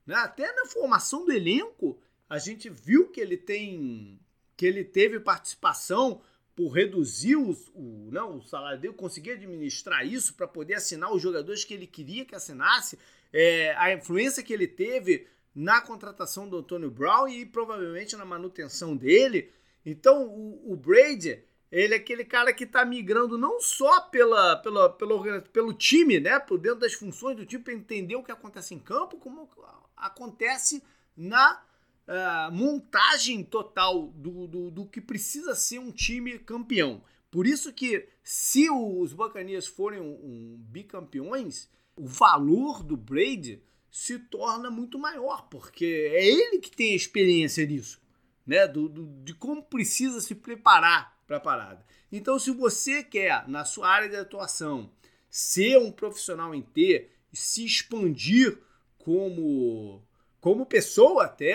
Né? 0.07 0.15
Até 0.15 0.55
na 0.55 0.67
formação 0.67 1.25
do 1.25 1.33
elenco, 1.33 1.99
a 2.31 2.39
gente 2.39 2.71
viu 2.71 3.09
que 3.11 3.21
ele 3.21 3.37
tem 3.37 4.21
que 4.57 4.65
ele 4.65 4.85
teve 4.85 5.21
participação 5.21 6.23
por 6.55 6.71
reduzir 6.71 7.37
o, 7.37 7.51
o, 7.75 8.09
não, 8.11 8.39
o 8.39 8.43
salário 8.43 8.81
dele, 8.81 8.95
conseguir 8.95 9.33
administrar 9.33 10.07
isso 10.07 10.33
para 10.33 10.49
poder 10.49 10.75
assinar 10.75 11.13
os 11.13 11.21
jogadores 11.21 11.63
que 11.63 11.75
ele 11.75 11.87
queria 11.87 12.25
que 12.25 12.35
assinasse, 12.35 12.99
é, 13.31 13.75
a 13.77 13.93
influência 13.93 14.43
que 14.43 14.55
ele 14.55 14.67
teve 14.67 15.27
na 15.55 15.83
contratação 15.83 16.49
do 16.49 16.57
Antônio 16.57 16.91
Brown 16.91 17.29
e 17.29 17.45
provavelmente 17.45 18.17
na 18.17 18.25
manutenção 18.25 18.97
dele. 18.97 19.53
Então 19.85 20.27
o, 20.27 20.73
o 20.73 20.77
Brady, 20.77 21.45
ele 21.71 21.95
é 21.95 21.97
aquele 21.97 22.25
cara 22.25 22.53
que 22.53 22.65
está 22.65 22.85
migrando 22.85 23.37
não 23.37 23.61
só 23.61 24.01
pela, 24.03 24.57
pela, 24.57 24.89
pelo, 24.91 25.73
time, 25.73 26.21
né, 26.21 26.39
por 26.39 26.59
dentro 26.59 26.81
das 26.81 26.95
funções 26.95 27.37
do 27.37 27.45
time, 27.45 27.63
para 27.63 27.75
entender 27.75 28.17
o 28.17 28.23
que 28.23 28.33
acontece 28.33 28.75
em 28.75 28.79
campo, 28.79 29.19
como 29.19 29.49
acontece 29.97 30.83
na 31.17 31.63
uh, 32.07 32.53
montagem 32.53 33.43
total 33.43 34.09
do, 34.09 34.47
do, 34.47 34.71
do 34.71 34.87
que 34.87 35.01
precisa 35.01 35.55
ser 35.55 35.79
um 35.79 35.91
time 35.91 36.39
campeão. 36.39 37.03
Por 37.31 37.47
isso 37.47 37.73
que 37.73 38.09
se 38.23 38.71
os 38.71 39.13
Buccaneers 39.13 39.67
forem 39.67 40.01
um, 40.01 40.15
um 40.15 40.57
bicampeões, 40.59 41.69
o 41.97 42.07
valor 42.07 42.83
do 42.83 42.97
Brady 42.97 43.63
se 43.91 44.19
torna 44.19 44.71
muito 44.71 44.99
maior, 44.99 45.49
porque 45.49 46.11
é 46.13 46.27
ele 46.27 46.59
que 46.59 46.71
tem 46.71 46.93
a 46.93 46.97
experiência 46.97 47.67
nisso, 47.67 48.01
né? 48.47 48.67
Do, 48.69 48.89
do 48.89 49.07
de 49.25 49.35
como 49.35 49.63
precisa 49.63 50.21
se 50.21 50.35
preparar 50.35 51.16
para 51.27 51.39
a 51.39 51.41
parada. 51.41 51.85
Então, 52.11 52.39
se 52.39 52.51
você 52.51 53.03
quer, 53.03 53.47
na 53.49 53.65
sua 53.65 53.89
área 53.89 54.09
de 54.09 54.17
atuação, 54.17 54.91
ser 55.29 55.79
um 55.79 55.91
profissional 55.91 56.55
em 56.55 56.63
T, 56.63 57.11
se 57.33 57.65
expandir 57.65 58.59
como, 58.99 60.03
como 60.41 60.65
pessoa 60.65 61.25
até, 61.25 61.55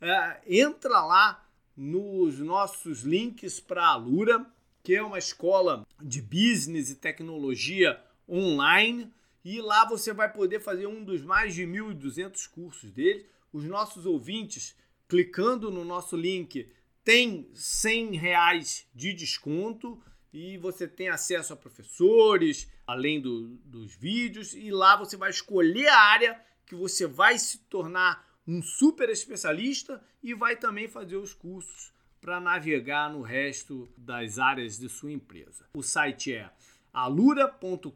é, 0.00 0.40
entra 0.46 1.00
lá 1.00 1.46
nos 1.76 2.38
nossos 2.38 3.02
links 3.02 3.60
para 3.60 3.86
a 3.86 3.96
Lura, 3.96 4.44
que 4.82 4.94
é 4.94 5.02
uma 5.02 5.18
escola 5.18 5.86
de 6.00 6.20
business 6.22 6.90
e 6.90 6.96
tecnologia 6.96 8.00
online, 8.28 9.12
e 9.44 9.60
lá 9.60 9.88
você 9.88 10.12
vai 10.12 10.30
poder 10.32 10.60
fazer 10.60 10.86
um 10.86 11.02
dos 11.02 11.22
mais 11.22 11.54
de 11.54 11.62
1.200 11.62 12.48
cursos 12.48 12.90
deles. 12.90 13.24
Os 13.52 13.64
nossos 13.64 14.06
ouvintes, 14.06 14.76
clicando 15.08 15.70
no 15.70 15.84
nosso 15.84 16.16
link, 16.16 16.68
tem 17.10 17.50
100 17.54 18.14
reais 18.18 18.86
de 18.94 19.12
desconto 19.12 20.00
e 20.32 20.56
você 20.58 20.86
tem 20.86 21.08
acesso 21.08 21.52
a 21.52 21.56
professores, 21.56 22.70
além 22.86 23.20
do, 23.20 23.48
dos 23.64 23.96
vídeos, 23.96 24.54
e 24.54 24.70
lá 24.70 24.94
você 24.94 25.16
vai 25.16 25.30
escolher 25.30 25.88
a 25.88 25.98
área 25.98 26.40
que 26.64 26.76
você 26.76 27.08
vai 27.08 27.36
se 27.36 27.58
tornar 27.64 28.24
um 28.46 28.62
super 28.62 29.08
especialista 29.08 30.00
e 30.22 30.34
vai 30.34 30.54
também 30.54 30.86
fazer 30.86 31.16
os 31.16 31.34
cursos 31.34 31.92
para 32.20 32.38
navegar 32.38 33.12
no 33.12 33.22
resto 33.22 33.92
das 33.96 34.38
áreas 34.38 34.78
de 34.78 34.88
sua 34.88 35.10
empresa. 35.10 35.66
O 35.74 35.82
site 35.82 36.34
é 36.34 36.48
alura.com.br 36.92 37.90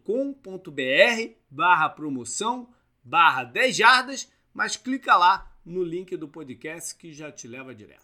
barra 1.48 1.88
promoção 1.88 2.68
barra 3.00 3.44
10 3.44 3.76
jardas, 3.76 4.32
mas 4.52 4.76
clica 4.76 5.16
lá 5.16 5.56
no 5.64 5.84
link 5.84 6.16
do 6.16 6.26
podcast 6.26 6.96
que 6.96 7.12
já 7.12 7.30
te 7.30 7.46
leva 7.46 7.72
direto. 7.72 8.03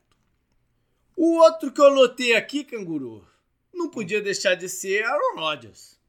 O 1.22 1.36
outro 1.36 1.70
que 1.70 1.78
eu 1.78 1.94
notei 1.94 2.34
aqui, 2.34 2.64
canguru, 2.64 3.28
não 3.74 3.90
podia 3.90 4.22
deixar 4.22 4.54
de 4.54 4.70
ser 4.70 5.04
Aaron 5.04 5.38
Rodgers. 5.38 6.00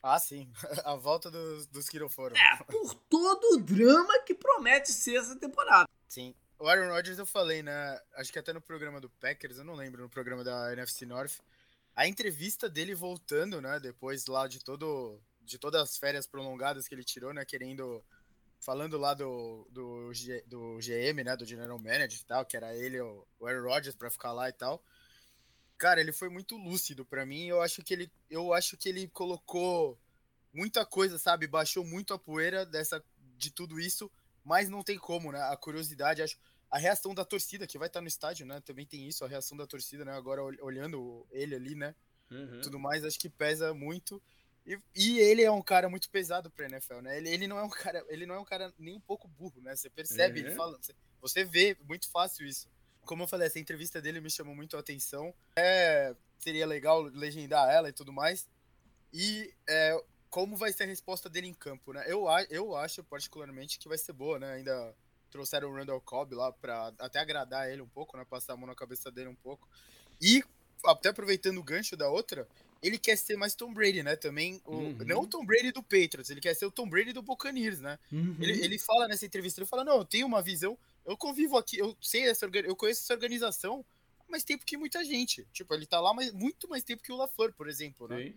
Ah, 0.00 0.16
sim. 0.16 0.48
A 0.86 0.94
volta 0.94 1.28
dos, 1.28 1.66
dos 1.66 1.88
foram. 2.08 2.36
É, 2.36 2.62
por 2.62 2.94
todo 3.10 3.56
o 3.56 3.60
drama 3.60 4.22
que 4.24 4.32
promete 4.32 4.92
ser 4.92 5.16
essa 5.16 5.34
temporada. 5.34 5.88
Sim. 6.06 6.36
O 6.56 6.68
Aaron 6.68 6.92
Rodgers 6.92 7.18
eu 7.18 7.26
falei, 7.26 7.64
né? 7.64 8.00
Acho 8.14 8.32
que 8.32 8.38
até 8.38 8.52
no 8.52 8.60
programa 8.60 9.00
do 9.00 9.10
Packers, 9.10 9.58
eu 9.58 9.64
não 9.64 9.74
lembro, 9.74 10.02
no 10.02 10.08
programa 10.08 10.44
da 10.44 10.72
NFC 10.72 11.04
North. 11.04 11.40
A 11.96 12.06
entrevista 12.06 12.68
dele 12.68 12.94
voltando, 12.94 13.60
né? 13.60 13.80
Depois 13.80 14.24
lá 14.26 14.46
de 14.46 14.62
todo. 14.62 15.20
De 15.40 15.58
todas 15.58 15.82
as 15.82 15.98
férias 15.98 16.28
prolongadas 16.28 16.86
que 16.86 16.94
ele 16.94 17.02
tirou, 17.02 17.34
né? 17.34 17.44
Querendo. 17.44 18.04
Falando 18.64 18.96
lá 18.96 19.12
do, 19.12 19.68
do, 19.70 20.10
do 20.46 20.78
GM, 20.78 21.22
né? 21.22 21.36
Do 21.36 21.44
General 21.44 21.78
Manager 21.78 22.18
e 22.18 22.24
tal, 22.24 22.46
que 22.46 22.56
era 22.56 22.74
ele, 22.74 23.00
o 23.00 23.26
Aaron 23.42 23.68
Rodgers, 23.68 23.94
pra 23.94 24.10
ficar 24.10 24.32
lá 24.32 24.48
e 24.48 24.52
tal. 24.52 24.82
Cara, 25.76 26.00
ele 26.00 26.12
foi 26.12 26.30
muito 26.30 26.56
lúcido 26.56 27.04
para 27.04 27.26
mim. 27.26 27.46
Eu 27.46 27.60
acho 27.60 27.82
que 27.82 27.92
ele, 27.92 28.10
eu 28.30 28.54
acho 28.54 28.76
que 28.76 28.88
ele 28.88 29.08
colocou 29.08 29.98
muita 30.52 30.86
coisa, 30.86 31.18
sabe? 31.18 31.46
Baixou 31.46 31.84
muito 31.84 32.14
a 32.14 32.18
poeira 32.18 32.64
dessa 32.64 33.04
de 33.36 33.50
tudo 33.50 33.78
isso, 33.78 34.10
mas 34.42 34.70
não 34.70 34.82
tem 34.82 34.96
como, 34.96 35.30
né? 35.30 35.42
A 35.42 35.56
curiosidade, 35.56 36.22
acho 36.22 36.38
a 36.74 36.78
reação 36.78 37.14
da 37.14 37.24
torcida 37.24 37.68
que 37.68 37.78
vai 37.78 37.86
estar 37.86 38.00
no 38.00 38.08
estádio, 38.08 38.44
né? 38.44 38.60
Também 38.60 38.84
tem 38.84 39.06
isso, 39.06 39.24
a 39.24 39.28
reação 39.28 39.56
da 39.56 39.64
torcida, 39.64 40.04
né? 40.04 40.12
Agora 40.12 40.42
olhando 40.42 41.24
ele 41.30 41.54
ali, 41.54 41.76
né? 41.76 41.94
Uhum. 42.28 42.60
Tudo 42.62 42.80
mais, 42.80 43.04
acho 43.04 43.16
que 43.16 43.28
pesa 43.28 43.72
muito. 43.72 44.20
E, 44.66 44.78
e, 44.94 45.18
ele 45.18 45.42
é 45.42 45.50
um 45.50 45.62
cara 45.62 45.88
muito 45.88 46.08
pesado 46.08 46.50
pra 46.50 46.66
NFL, 46.66 47.00
né? 47.00 47.18
Ele, 47.18 47.28
ele 47.28 47.46
não 47.46 47.58
é 47.58 47.62
um 47.62 47.68
cara, 47.68 48.04
ele 48.08 48.24
não 48.24 48.34
é 48.34 48.38
um 48.38 48.44
cara 48.44 48.72
nem 48.78 48.94
um 48.94 49.00
pouco 49.00 49.28
burro, 49.28 49.60
né? 49.60 49.76
Você 49.76 49.90
percebe, 49.90 50.40
uhum. 50.40 50.46
ele 50.46 50.54
fala, 50.54 50.78
você 51.20 51.44
vê 51.44 51.76
muito 51.86 52.10
fácil 52.10 52.46
isso 52.46 52.68
como 53.04 53.22
eu 53.22 53.28
falei, 53.28 53.46
essa 53.46 53.58
entrevista 53.58 54.00
dele 54.00 54.20
me 54.20 54.30
chamou 54.30 54.54
muito 54.54 54.76
a 54.76 54.80
atenção. 54.80 55.34
É, 55.56 56.14
seria 56.38 56.66
legal 56.66 57.02
legendar 57.02 57.70
ela 57.70 57.88
e 57.88 57.92
tudo 57.92 58.12
mais. 58.12 58.48
E 59.12 59.54
é, 59.68 60.02
como 60.28 60.56
vai 60.56 60.72
ser 60.72 60.84
a 60.84 60.86
resposta 60.86 61.28
dele 61.28 61.46
em 61.46 61.54
campo, 61.54 61.92
né? 61.92 62.04
Eu, 62.06 62.26
eu 62.50 62.76
acho, 62.76 63.04
particularmente, 63.04 63.78
que 63.78 63.88
vai 63.88 63.98
ser 63.98 64.12
boa, 64.12 64.38
né? 64.38 64.54
Ainda 64.54 64.94
trouxeram 65.30 65.70
o 65.70 65.74
Randall 65.74 66.00
Cobb 66.00 66.34
lá 66.34 66.52
para 66.52 66.92
até 66.98 67.18
agradar 67.18 67.70
ele 67.70 67.82
um 67.82 67.88
pouco, 67.88 68.16
né? 68.16 68.24
Passar 68.24 68.54
a 68.54 68.56
mão 68.56 68.66
na 68.66 68.74
cabeça 68.74 69.10
dele 69.10 69.28
um 69.28 69.34
pouco. 69.34 69.68
E, 70.20 70.42
até 70.84 71.10
aproveitando 71.10 71.58
o 71.58 71.64
gancho 71.64 71.96
da 71.96 72.08
outra, 72.08 72.48
ele 72.86 72.98
quer 72.98 73.16
ser 73.16 73.36
mais 73.36 73.54
Tom 73.54 73.72
Brady, 73.72 74.02
né? 74.02 74.16
Também, 74.16 74.60
o, 74.64 74.76
uhum. 74.76 74.96
não 75.06 75.22
o 75.22 75.26
Tom 75.26 75.44
Brady 75.44 75.72
do 75.72 75.82
Patriots, 75.82 76.30
ele 76.30 76.40
quer 76.40 76.54
ser 76.54 76.66
o 76.66 76.70
Tom 76.70 76.88
Brady 76.88 77.12
do 77.12 77.22
Buccaneers, 77.22 77.80
né? 77.80 77.98
Uhum. 78.12 78.36
Ele, 78.40 78.64
ele 78.64 78.78
fala 78.78 79.08
nessa 79.08 79.24
entrevista, 79.24 79.60
ele 79.60 79.66
fala, 79.66 79.84
não, 79.84 79.98
eu 79.98 80.04
tenho 80.04 80.26
uma 80.26 80.42
visão 80.42 80.78
eu 81.04 81.16
convivo 81.16 81.56
aqui, 81.56 81.78
eu 81.78 81.96
sei 82.00 82.28
essa, 82.28 82.46
eu 82.46 82.76
conheço 82.76 83.02
essa 83.02 83.12
organização 83.12 83.84
há 84.20 84.30
mais 84.30 84.42
tempo 84.42 84.64
que 84.64 84.76
muita 84.76 85.04
gente. 85.04 85.46
Tipo, 85.52 85.74
ele 85.74 85.86
tá 85.86 86.00
lá 86.00 86.14
mais, 86.14 86.32
muito 86.32 86.68
mais 86.68 86.82
tempo 86.82 87.02
que 87.02 87.12
o 87.12 87.16
LaFleur, 87.16 87.52
por 87.52 87.68
exemplo, 87.68 88.08
né? 88.08 88.24
Sim. 88.24 88.34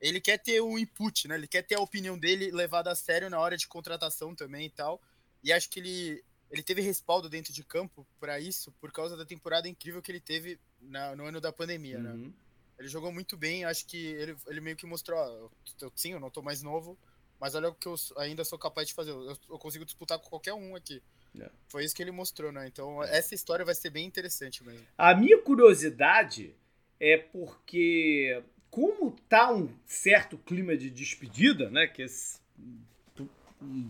Ele 0.00 0.20
quer 0.20 0.38
ter 0.38 0.60
o 0.60 0.68
um 0.68 0.78
input, 0.78 1.26
né? 1.28 1.34
Ele 1.34 1.48
quer 1.48 1.62
ter 1.62 1.74
a 1.74 1.80
opinião 1.80 2.18
dele 2.18 2.50
levada 2.50 2.90
a 2.90 2.94
sério 2.94 3.30
na 3.30 3.38
hora 3.38 3.56
de 3.56 3.66
contratação 3.66 4.34
também 4.34 4.66
e 4.66 4.70
tal. 4.70 5.00
E 5.42 5.52
acho 5.52 5.68
que 5.68 5.80
ele, 5.80 6.24
ele 6.50 6.62
teve 6.62 6.82
respaldo 6.82 7.28
dentro 7.28 7.52
de 7.52 7.64
campo 7.64 8.06
para 8.20 8.38
isso 8.38 8.70
por 8.80 8.92
causa 8.92 9.16
da 9.16 9.24
temporada 9.24 9.68
incrível 9.68 10.02
que 10.02 10.12
ele 10.12 10.20
teve 10.20 10.58
na, 10.80 11.16
no 11.16 11.24
ano 11.24 11.40
da 11.40 11.52
pandemia, 11.52 11.98
né? 11.98 12.10
uhum. 12.10 12.16
né? 12.18 12.32
Ele 12.78 12.88
jogou 12.88 13.12
muito 13.12 13.36
bem, 13.36 13.64
acho 13.64 13.86
que 13.86 13.96
ele, 13.96 14.36
ele 14.46 14.60
meio 14.60 14.76
que 14.76 14.86
mostrou, 14.86 15.18
ó, 15.18 15.48
eu, 15.80 15.92
sim, 15.94 16.12
eu 16.12 16.20
não 16.20 16.30
tô 16.30 16.42
mais 16.42 16.62
novo, 16.62 16.98
mas 17.40 17.54
olha 17.54 17.68
o 17.68 17.74
que 17.74 17.86
eu 17.86 17.94
ainda 18.16 18.44
sou 18.44 18.58
capaz 18.58 18.88
de 18.88 18.94
fazer. 18.94 19.10
Eu, 19.10 19.36
eu 19.50 19.58
consigo 19.58 19.84
disputar 19.84 20.18
com 20.18 20.28
qualquer 20.28 20.54
um 20.54 20.74
aqui. 20.74 21.02
É. 21.38 21.50
Foi 21.68 21.84
isso 21.84 21.94
que 21.94 22.02
ele 22.02 22.10
mostrou, 22.10 22.52
né? 22.52 22.66
Então, 22.66 23.02
essa 23.02 23.34
história 23.34 23.64
vai 23.64 23.74
ser 23.74 23.90
bem 23.90 24.06
interessante 24.06 24.64
mesmo. 24.64 24.86
A 24.96 25.14
minha 25.14 25.40
curiosidade 25.40 26.54
é 27.00 27.16
porque, 27.16 28.42
como 28.70 29.16
tá 29.28 29.52
um 29.52 29.68
certo 29.84 30.38
clima 30.38 30.76
de 30.76 30.90
despedida, 30.90 31.70
né? 31.70 31.86
Que 31.86 32.02
é 32.02 32.06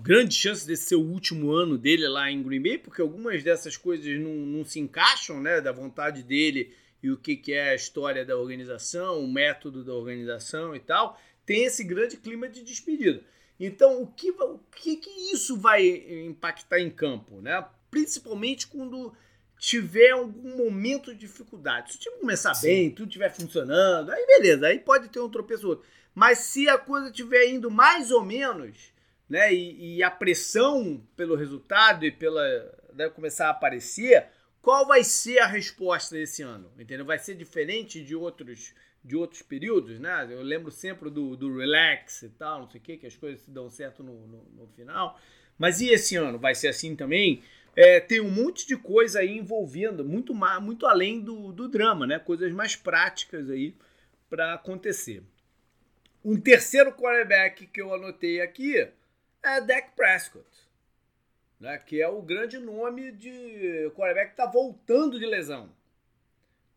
grande 0.02 0.34
chance 0.34 0.66
de 0.66 0.76
ser 0.76 0.94
o 0.94 1.02
último 1.02 1.52
ano 1.52 1.76
dele 1.76 2.06
lá 2.06 2.30
em 2.30 2.42
Green 2.42 2.62
Bay, 2.62 2.78
porque 2.78 3.02
algumas 3.02 3.42
dessas 3.42 3.76
coisas 3.76 4.18
não, 4.20 4.34
não 4.34 4.64
se 4.64 4.78
encaixam, 4.78 5.40
né? 5.40 5.60
Da 5.60 5.72
vontade 5.72 6.22
dele 6.22 6.72
e 7.04 7.10
o 7.10 7.18
que, 7.18 7.36
que 7.36 7.52
é 7.52 7.68
a 7.68 7.74
história 7.74 8.24
da 8.24 8.34
organização, 8.34 9.22
o 9.22 9.30
método 9.30 9.84
da 9.84 9.92
organização 9.92 10.74
e 10.74 10.80
tal. 10.80 11.20
Tem 11.44 11.66
esse 11.66 11.84
grande 11.84 12.16
clima 12.16 12.48
de 12.48 12.62
despedida. 12.62 13.20
Então, 13.60 14.00
o 14.00 14.06
que, 14.06 14.30
o 14.30 14.58
que, 14.74 14.96
que 14.96 15.10
isso 15.30 15.54
vai 15.54 15.86
impactar 16.26 16.80
em 16.80 16.88
campo? 16.88 17.42
Né? 17.42 17.62
Principalmente 17.90 18.66
quando 18.66 19.14
tiver 19.58 20.12
algum 20.12 20.56
momento 20.56 21.12
de 21.12 21.20
dificuldade. 21.20 21.92
Se 21.92 21.98
o 21.98 22.00
time 22.00 22.16
começar 22.16 22.54
Sim. 22.54 22.68
bem, 22.68 22.90
tudo 22.90 23.08
estiver 23.08 23.30
funcionando, 23.30 24.10
aí 24.10 24.26
beleza, 24.26 24.66
aí 24.66 24.78
pode 24.78 25.10
ter 25.10 25.20
um 25.20 25.28
tropeço 25.28 25.68
outro. 25.68 25.84
Mas 26.14 26.38
se 26.38 26.70
a 26.70 26.78
coisa 26.78 27.08
estiver 27.08 27.50
indo 27.50 27.70
mais 27.70 28.10
ou 28.10 28.24
menos, 28.24 28.94
né, 29.28 29.52
e, 29.52 29.96
e, 29.96 30.02
a 30.02 30.10
pressão 30.10 31.06
pelo 31.14 31.36
resultado 31.36 32.06
e 32.06 32.10
pela 32.10 32.42
né, 32.94 33.10
começar 33.10 33.48
a 33.48 33.50
aparecer, 33.50 34.26
qual 34.64 34.86
vai 34.86 35.04
ser 35.04 35.40
a 35.40 35.46
resposta 35.46 36.14
desse 36.14 36.42
ano? 36.42 36.72
Entendeu? 36.78 37.04
Vai 37.04 37.18
ser 37.18 37.34
diferente 37.34 38.02
de 38.02 38.16
outros 38.16 38.74
de 39.04 39.14
outros 39.14 39.42
períodos, 39.42 40.00
né? 40.00 40.26
Eu 40.30 40.42
lembro 40.42 40.70
sempre 40.70 41.10
do, 41.10 41.36
do 41.36 41.58
relax 41.58 42.22
e 42.22 42.30
tal, 42.30 42.60
não 42.60 42.70
sei 42.70 42.80
o 42.80 42.82
que, 42.82 42.96
que 42.96 43.06
as 43.06 43.14
coisas 43.14 43.42
se 43.42 43.50
dão 43.50 43.68
certo 43.68 44.02
no, 44.02 44.26
no, 44.26 44.42
no 44.56 44.66
final. 44.68 45.20
Mas 45.58 45.82
e 45.82 45.90
esse 45.90 46.16
ano? 46.16 46.38
Vai 46.38 46.54
ser 46.54 46.68
assim 46.68 46.96
também? 46.96 47.42
É, 47.76 48.00
tem 48.00 48.22
um 48.22 48.30
monte 48.30 48.66
de 48.66 48.78
coisa 48.78 49.18
aí 49.20 49.36
envolvendo, 49.36 50.02
muito, 50.02 50.34
muito 50.62 50.86
além 50.86 51.20
do, 51.20 51.52
do 51.52 51.68
drama, 51.68 52.06
né? 52.06 52.18
Coisas 52.18 52.50
mais 52.50 52.74
práticas 52.74 53.50
aí 53.50 53.74
para 54.30 54.54
acontecer. 54.54 55.22
Um 56.24 56.40
terceiro 56.40 56.90
quarterback 56.92 57.66
que 57.66 57.82
eu 57.82 57.92
anotei 57.92 58.40
aqui 58.40 58.78
é 59.42 59.60
Dak 59.60 59.90
Prescott, 59.94 60.48
né? 61.64 61.78
que 61.78 62.00
é 62.00 62.06
o 62.06 62.20
grande 62.20 62.58
nome 62.58 63.10
de 63.10 63.90
quarterback 63.96 64.26
que 64.26 64.32
está 64.34 64.46
voltando 64.46 65.18
de 65.18 65.24
lesão. 65.24 65.74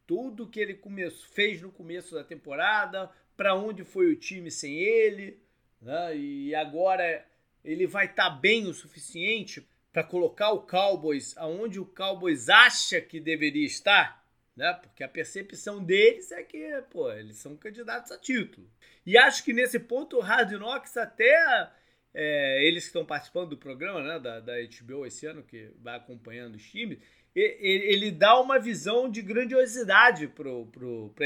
Tudo 0.08 0.47
que 0.47 0.62
ele 0.62 0.73
começo, 0.73 1.28
fez 1.28 1.62
no 1.62 1.69
começo 1.69 2.15
da 2.15 2.23
temporada, 2.23 3.12
para 3.36 3.54
onde 3.54 3.84
foi 3.84 4.10
o 4.10 4.15
time 4.15 4.50
sem 4.50 4.80
ele, 4.80 5.38
né? 5.82 6.15
e 6.15 6.56
agora 6.56 7.26
ele 7.65 7.86
vai 7.86 8.06
estar 8.06 8.30
tá 8.30 8.36
bem 8.36 8.65
o 8.65 8.73
suficiente 8.73 9.67
para 9.91 10.06
colocar 10.06 10.52
o 10.52 10.62
Cowboys 10.62 11.38
aonde 11.38 11.80
o 11.80 11.86
Cowboys 11.86 12.47
acha 12.47 13.02
que 13.02 13.19
deveria 13.19 13.65
estar, 13.65 14.23
né? 14.56 14.71
Porque 14.73 15.04
a 15.04 15.10
percepção 15.10 15.84
deles 15.84 16.32
é 16.32 16.43
que, 16.43 16.82
pô, 16.91 17.12
eles 17.12 17.38
são 17.38 17.58
candidatos 17.58 18.12
a 18.12 18.17
título. 18.17 18.69
E 19.06 19.17
acho 19.17 19.43
que 19.43 19.54
nesse 19.54 19.80
ponto 19.80 20.17
o 20.17 20.21
Hard 20.21 20.52
Knocks 20.52 20.95
até 20.97 21.71
é, 22.19 22.67
eles 22.67 22.86
que 22.86 22.88
estão 22.88 23.06
participando 23.06 23.49
do 23.49 23.58
programa, 23.58 24.01
né, 24.01 24.19
da, 24.19 24.39
da 24.39 24.53
HBO 24.56 25.06
esse 25.06 25.27
ano, 25.27 25.43
que 25.43 25.69
vai 25.80 25.95
acompanhando 25.95 26.56
os 26.56 26.63
times, 26.67 26.97
ele, 27.36 28.10
dá 28.10 28.41
uma 28.41 28.58
visão 28.58 29.08
de 29.08 29.21
grandiosidade 29.21 30.27
para 30.27 30.49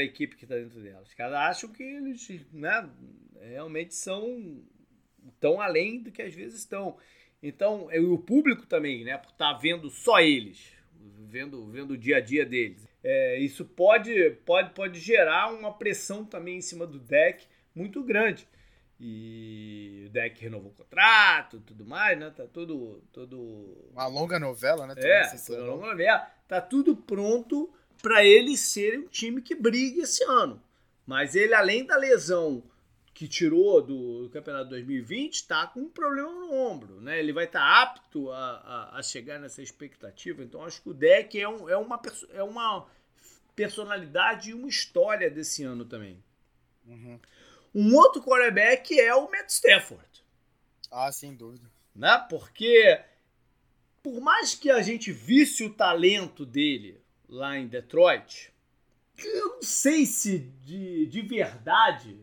a 0.00 0.04
equipe 0.04 0.36
que 0.36 0.44
está 0.44 0.54
dentro 0.54 0.82
dela. 0.82 1.00
Os 1.00 1.14
caras 1.14 1.34
acham 1.36 1.72
que 1.72 1.82
eles 1.82 2.28
né, 2.52 2.90
realmente 3.40 3.94
são 3.94 4.62
tão 5.40 5.62
além 5.62 6.02
do 6.02 6.12
que 6.12 6.20
às 6.20 6.34
vezes 6.34 6.58
estão. 6.58 6.98
Então, 7.42 7.88
o 7.90 8.18
público 8.18 8.66
também, 8.66 9.02
né? 9.02 9.16
Por 9.16 9.30
estar 9.30 9.54
tá 9.54 9.58
vendo 9.58 9.88
só 9.88 10.20
eles, 10.20 10.74
vendo, 11.20 11.70
vendo 11.70 11.92
o 11.92 11.98
dia 11.98 12.18
a 12.18 12.20
dia 12.20 12.44
deles. 12.44 12.86
É, 13.02 13.38
isso 13.38 13.64
pode, 13.64 14.32
pode, 14.44 14.74
pode 14.74 15.00
gerar 15.00 15.50
uma 15.50 15.72
pressão 15.72 16.22
também 16.22 16.58
em 16.58 16.62
cima 16.62 16.86
do 16.86 16.98
deck 16.98 17.46
muito 17.74 18.02
grande. 18.02 18.46
E 19.04 20.04
o 20.06 20.10
deck 20.10 20.40
renovou 20.40 20.70
o 20.70 20.74
contrato 20.74 21.58
tudo 21.66 21.84
mais, 21.84 22.16
né? 22.16 22.30
Tá 22.30 22.46
tudo. 22.46 23.02
tudo... 23.12 23.90
Uma 23.90 24.06
longa 24.06 24.38
novela, 24.38 24.86
né? 24.86 24.94
É, 24.96 25.36
foi 25.38 25.56
uma 25.56 25.72
longa 25.72 25.86
novela. 25.88 26.30
Tá 26.46 26.60
tudo 26.60 26.94
pronto 26.94 27.68
para 28.00 28.24
ele 28.24 28.56
ser 28.56 28.96
um 29.00 29.08
time 29.08 29.42
que 29.42 29.56
brigue 29.56 30.02
esse 30.02 30.22
ano. 30.22 30.62
Mas 31.04 31.34
ele, 31.34 31.52
além 31.52 31.84
da 31.84 31.96
lesão 31.96 32.62
que 33.12 33.26
tirou 33.26 33.82
do, 33.82 34.30
campeonato 34.32 34.70
2020 34.70 35.34
está 35.34 35.66
com 35.66 35.80
um 35.80 35.88
problema 35.88 36.30
no 36.30 36.54
ombro, 36.54 37.00
né? 37.00 37.18
Ele 37.18 37.32
vai 37.32 37.46
estar 37.46 37.58
tá 37.58 37.82
apto 37.82 38.30
a, 38.30 38.38
a, 38.38 38.98
a, 38.98 39.02
chegar 39.02 39.40
nessa 39.40 39.60
expectativa. 39.60 40.44
Então 40.44 40.64
acho 40.64 40.80
que 40.80 40.90
o 40.90 40.94
deck 40.94 41.40
é, 41.40 41.48
um, 41.48 41.68
é, 41.68 41.76
uma, 41.76 42.00
é 42.32 42.42
uma 42.44 42.86
personalidade 43.56 44.50
e 44.50 44.54
uma 44.54 44.68
história 44.68 45.28
desse 45.28 45.64
ano 45.64 45.84
também. 45.84 46.22
Uhum. 46.86 47.18
Um 47.74 47.94
outro 47.96 48.22
quarterback 48.22 48.98
é 48.98 49.14
o 49.14 49.30
Matt 49.30 49.48
Stafford. 49.50 50.04
Ah, 50.90 51.10
sem 51.10 51.34
dúvida. 51.34 51.70
Né? 51.94 52.26
Porque 52.28 53.00
por 54.02 54.20
mais 54.20 54.54
que 54.54 54.70
a 54.70 54.82
gente 54.82 55.12
visse 55.12 55.64
o 55.64 55.72
talento 55.72 56.44
dele 56.44 57.00
lá 57.28 57.56
em 57.56 57.66
Detroit, 57.66 58.52
eu 59.16 59.48
não 59.48 59.62
sei 59.62 60.04
se 60.04 60.38
de, 60.38 61.06
de 61.06 61.22
verdade 61.22 62.18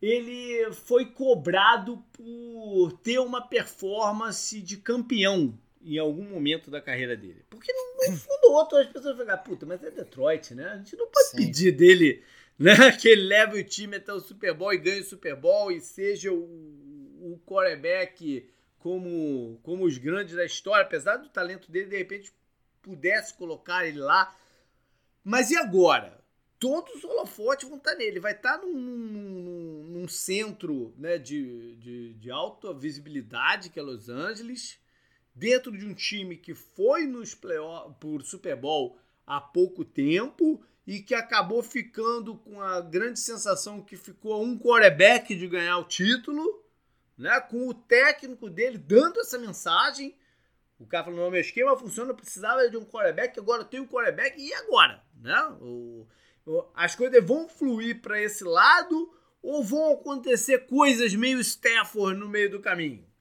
ele 0.00 0.72
foi 0.72 1.06
cobrado 1.06 1.98
por 2.12 2.92
ter 3.02 3.18
uma 3.18 3.46
performance 3.46 4.60
de 4.60 4.76
campeão 4.76 5.58
em 5.82 5.98
algum 5.98 6.24
momento 6.24 6.70
da 6.70 6.80
carreira 6.80 7.16
dele. 7.16 7.44
Porque 7.48 7.72
no, 7.72 8.16
fundo 8.16 8.52
outro 8.52 8.78
as 8.78 8.88
pessoas 8.88 9.16
falam, 9.16 9.34
ah, 9.34 9.38
puta, 9.38 9.64
mas 9.64 9.82
é 9.82 9.90
Detroit, 9.90 10.54
né? 10.54 10.68
A 10.68 10.76
gente 10.78 10.96
não 10.96 11.06
pode 11.06 11.28
Sim. 11.28 11.36
pedir 11.36 11.72
dele 11.72 12.22
né, 12.58 12.92
que 12.96 13.08
ele 13.08 13.22
leve 13.22 13.60
o 13.60 13.64
time 13.64 13.96
até 13.96 14.12
o 14.12 14.20
Super 14.20 14.54
Bowl 14.54 14.72
e 14.72 14.78
ganhe 14.78 15.00
o 15.00 15.04
Super 15.04 15.36
Bowl 15.36 15.70
e 15.70 15.80
seja 15.80 16.32
o, 16.32 16.36
o 16.36 17.40
quarterback 17.46 18.48
como, 18.78 19.58
como 19.62 19.84
os 19.84 19.98
grandes 19.98 20.34
da 20.34 20.44
história, 20.44 20.84
apesar 20.84 21.16
do 21.16 21.28
talento 21.28 21.70
dele, 21.70 21.86
de 21.86 21.96
repente 21.96 22.32
pudesse 22.82 23.34
colocar 23.34 23.86
ele 23.86 23.98
lá. 23.98 24.36
Mas 25.24 25.50
e 25.50 25.56
agora? 25.56 26.16
todos 26.58 26.94
os 26.94 27.04
holofotes 27.04 27.68
vão 27.68 27.78
estar 27.78 27.94
nele. 27.94 28.20
Vai 28.20 28.32
estar 28.32 28.58
num, 28.58 28.72
num, 28.72 29.84
num 29.84 30.08
centro 30.08 30.94
né, 30.98 31.18
de, 31.18 31.76
de, 31.76 32.14
de, 32.14 32.30
alta 32.30 32.72
visibilidade, 32.72 33.70
que 33.70 33.78
é 33.78 33.82
Los 33.82 34.08
Angeles, 34.08 34.78
dentro 35.34 35.76
de 35.76 35.84
um 35.84 35.94
time 35.94 36.36
que 36.36 36.54
foi 36.54 37.06
nos 37.06 37.34
playoff, 37.34 37.94
por 38.00 38.22
Super 38.22 38.56
Bowl 38.56 38.98
há 39.26 39.40
pouco 39.40 39.84
tempo 39.84 40.62
e 40.86 41.00
que 41.00 41.14
acabou 41.14 41.62
ficando 41.62 42.36
com 42.36 42.60
a 42.60 42.80
grande 42.80 43.18
sensação 43.18 43.82
que 43.82 43.96
ficou 43.96 44.42
um 44.42 44.56
quarterback 44.58 45.34
de 45.34 45.48
ganhar 45.48 45.78
o 45.78 45.84
título, 45.84 46.64
né, 47.18 47.40
com 47.40 47.66
o 47.66 47.74
técnico 47.74 48.48
dele 48.48 48.78
dando 48.78 49.20
essa 49.20 49.38
mensagem. 49.38 50.16
O 50.78 50.86
cara 50.86 51.04
falou: 51.04 51.18
não, 51.18 51.30
meu 51.30 51.40
esquema 51.40 51.76
funciona, 51.76 52.10
eu 52.10 52.16
precisava 52.16 52.68
de 52.70 52.76
um 52.76 52.84
quarterback, 52.84 53.38
agora 53.38 53.62
eu 53.62 53.66
tenho 53.66 53.82
um 53.82 53.88
quarterback, 53.88 54.40
e 54.40 54.52
agora? 54.54 55.02
Né? 55.20 55.40
O, 55.60 56.06
as 56.74 56.94
coisas 56.94 57.24
vão 57.24 57.48
fluir 57.48 58.00
para 58.00 58.22
esse 58.22 58.44
lado 58.44 59.12
ou 59.42 59.64
vão 59.64 59.94
acontecer 59.94 60.66
coisas 60.66 61.14
meio 61.14 61.40
Stafford 61.40 62.18
no 62.18 62.28
meio 62.28 62.50
do 62.50 62.60
caminho? 62.60 63.04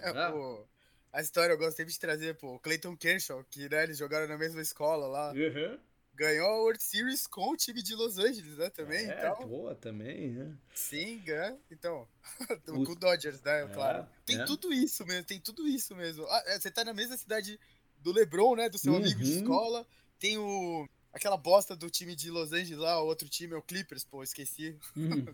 É, 0.00 0.30
pô, 0.30 0.64
a 1.12 1.20
história 1.20 1.54
eu 1.54 1.72
sempre 1.72 1.92
de 1.92 1.98
trazer, 1.98 2.36
pô, 2.36 2.54
o 2.54 2.58
Clayton 2.60 2.96
Kershaw, 2.96 3.42
que 3.50 3.68
né, 3.68 3.82
eles 3.82 3.98
jogaram 3.98 4.28
na 4.28 4.38
mesma 4.38 4.60
escola 4.60 5.08
lá. 5.08 5.32
Uhum. 5.32 5.78
Ganhou 6.18 6.48
a 6.48 6.60
World 6.62 6.82
Series 6.82 7.28
com 7.28 7.52
o 7.52 7.56
time 7.56 7.80
de 7.80 7.94
Los 7.94 8.18
Angeles, 8.18 8.56
né? 8.56 8.68
Também. 8.70 9.08
É, 9.08 9.30
então, 9.30 9.48
boa, 9.48 9.76
também, 9.76 10.32
né? 10.32 10.52
Sim, 10.74 11.22
é. 11.28 11.56
Então, 11.70 12.08
com 12.66 12.92
o 12.92 12.96
Dodgers, 12.96 13.40
né? 13.40 13.62
É, 13.62 13.68
claro. 13.68 14.04
Tem 14.26 14.40
é. 14.40 14.44
tudo 14.44 14.72
isso 14.72 15.06
mesmo, 15.06 15.24
tem 15.24 15.38
tudo 15.38 15.68
isso 15.68 15.94
mesmo. 15.94 16.26
Ah, 16.26 16.42
é, 16.46 16.58
você 16.58 16.72
tá 16.72 16.84
na 16.84 16.92
mesma 16.92 17.16
cidade 17.16 17.60
do 17.98 18.10
LeBron, 18.10 18.56
né? 18.56 18.68
Do 18.68 18.78
seu 18.78 18.92
uhum. 18.92 18.98
amigo 18.98 19.22
de 19.22 19.38
escola. 19.38 19.86
Tem 20.18 20.36
o 20.36 20.88
aquela 21.12 21.36
bosta 21.36 21.76
do 21.76 21.88
time 21.88 22.16
de 22.16 22.30
Los 22.30 22.52
Angeles 22.52 22.78
lá, 22.78 23.00
o 23.00 23.06
outro 23.06 23.28
time 23.28 23.54
é 23.54 23.56
o 23.56 23.62
Clippers, 23.62 24.04
pô, 24.04 24.22
esqueci. 24.22 24.76
Uhum. 24.96 25.24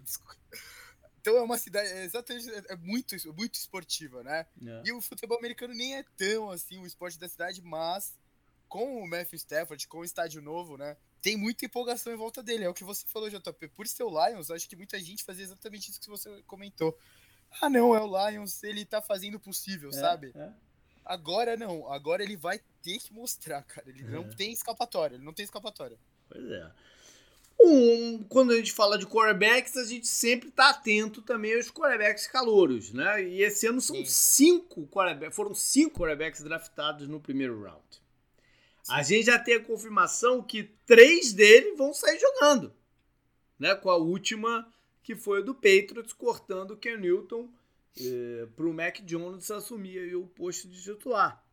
então 1.18 1.36
é 1.38 1.42
uma 1.42 1.56
cidade, 1.56 1.88
é 1.88 2.04
exatamente, 2.04 2.50
é, 2.50 2.64
é 2.68 2.76
muito, 2.76 3.16
muito 3.34 3.54
esportiva, 3.54 4.22
né? 4.22 4.46
Yeah. 4.60 4.86
E 4.86 4.92
o 4.92 5.00
futebol 5.00 5.38
americano 5.38 5.72
nem 5.72 5.96
é 5.96 6.04
tão 6.16 6.50
assim 6.50 6.78
o 6.78 6.86
esporte 6.86 7.18
da 7.18 7.28
cidade, 7.28 7.62
mas 7.62 8.14
com 8.74 9.04
o 9.04 9.08
Matthew 9.08 9.36
Stafford, 9.36 9.86
com 9.86 9.98
o 9.98 10.04
estádio 10.04 10.42
novo, 10.42 10.76
né? 10.76 10.96
Tem 11.22 11.36
muita 11.36 11.64
empolgação 11.64 12.12
em 12.12 12.16
volta 12.16 12.42
dele. 12.42 12.64
É 12.64 12.68
o 12.68 12.74
que 12.74 12.82
você 12.82 13.06
falou, 13.06 13.30
JP. 13.30 13.68
Por 13.68 13.86
ser 13.86 14.02
o 14.02 14.10
Lions, 14.10 14.50
acho 14.50 14.68
que 14.68 14.74
muita 14.74 14.98
gente 14.98 15.22
fazia 15.22 15.44
exatamente 15.44 15.92
isso 15.92 16.00
que 16.00 16.08
você 16.08 16.42
comentou. 16.42 16.98
Ah, 17.62 17.70
não, 17.70 17.94
é 17.94 18.00
o 18.00 18.28
Lions, 18.28 18.64
ele 18.64 18.84
tá 18.84 19.00
fazendo 19.00 19.36
o 19.36 19.40
possível, 19.40 19.90
é, 19.90 19.92
sabe? 19.92 20.32
É. 20.34 20.50
Agora 21.04 21.56
não, 21.56 21.88
agora 21.92 22.24
ele 22.24 22.36
vai 22.36 22.60
ter 22.82 22.98
que 22.98 23.12
mostrar, 23.12 23.62
cara. 23.62 23.88
Ele 23.88 24.02
é. 24.02 24.06
não 24.06 24.28
tem 24.28 24.52
escapatória, 24.52 25.14
ele 25.14 25.24
não 25.24 25.32
tem 25.32 25.44
escapatória. 25.44 25.96
Pois 26.28 26.44
é. 26.44 26.72
Um, 27.60 28.24
quando 28.24 28.50
a 28.50 28.56
gente 28.56 28.72
fala 28.72 28.98
de 28.98 29.06
quarterbacks, 29.06 29.76
a 29.76 29.84
gente 29.84 30.08
sempre 30.08 30.50
tá 30.50 30.70
atento 30.70 31.22
também 31.22 31.54
aos 31.54 31.70
quarterbacks 31.70 32.26
calouros, 32.26 32.92
né? 32.92 33.22
E 33.22 33.40
esse 33.40 33.68
ano 33.68 33.80
são 33.80 33.94
Sim. 33.94 34.04
cinco 34.04 34.84
quarterbacks, 34.88 35.36
foram 35.36 35.54
cinco 35.54 36.00
quarterbacks 36.00 36.42
draftados 36.42 37.06
no 37.06 37.20
primeiro 37.20 37.62
round. 37.62 38.02
A 38.88 39.02
gente 39.02 39.26
já 39.26 39.38
tem 39.38 39.54
a 39.54 39.64
confirmação 39.64 40.42
que 40.42 40.64
três 40.86 41.32
deles 41.32 41.76
vão 41.76 41.94
sair 41.94 42.18
jogando, 42.18 42.72
né? 43.58 43.74
Com 43.74 43.90
a 43.90 43.96
última 43.96 44.70
que 45.02 45.14
foi 45.14 45.42
do 45.42 45.54
Patriots 45.54 46.12
cortando 46.12 46.72
o 46.72 46.76
Ken 46.76 46.96
Newton 46.96 47.48
eh, 47.98 48.46
para 48.56 48.66
o 48.66 48.72
Mac 48.72 49.00
Jones 49.00 49.50
assumir 49.50 50.14
o 50.14 50.26
posto 50.26 50.68
de 50.68 50.82
titular 50.82 51.44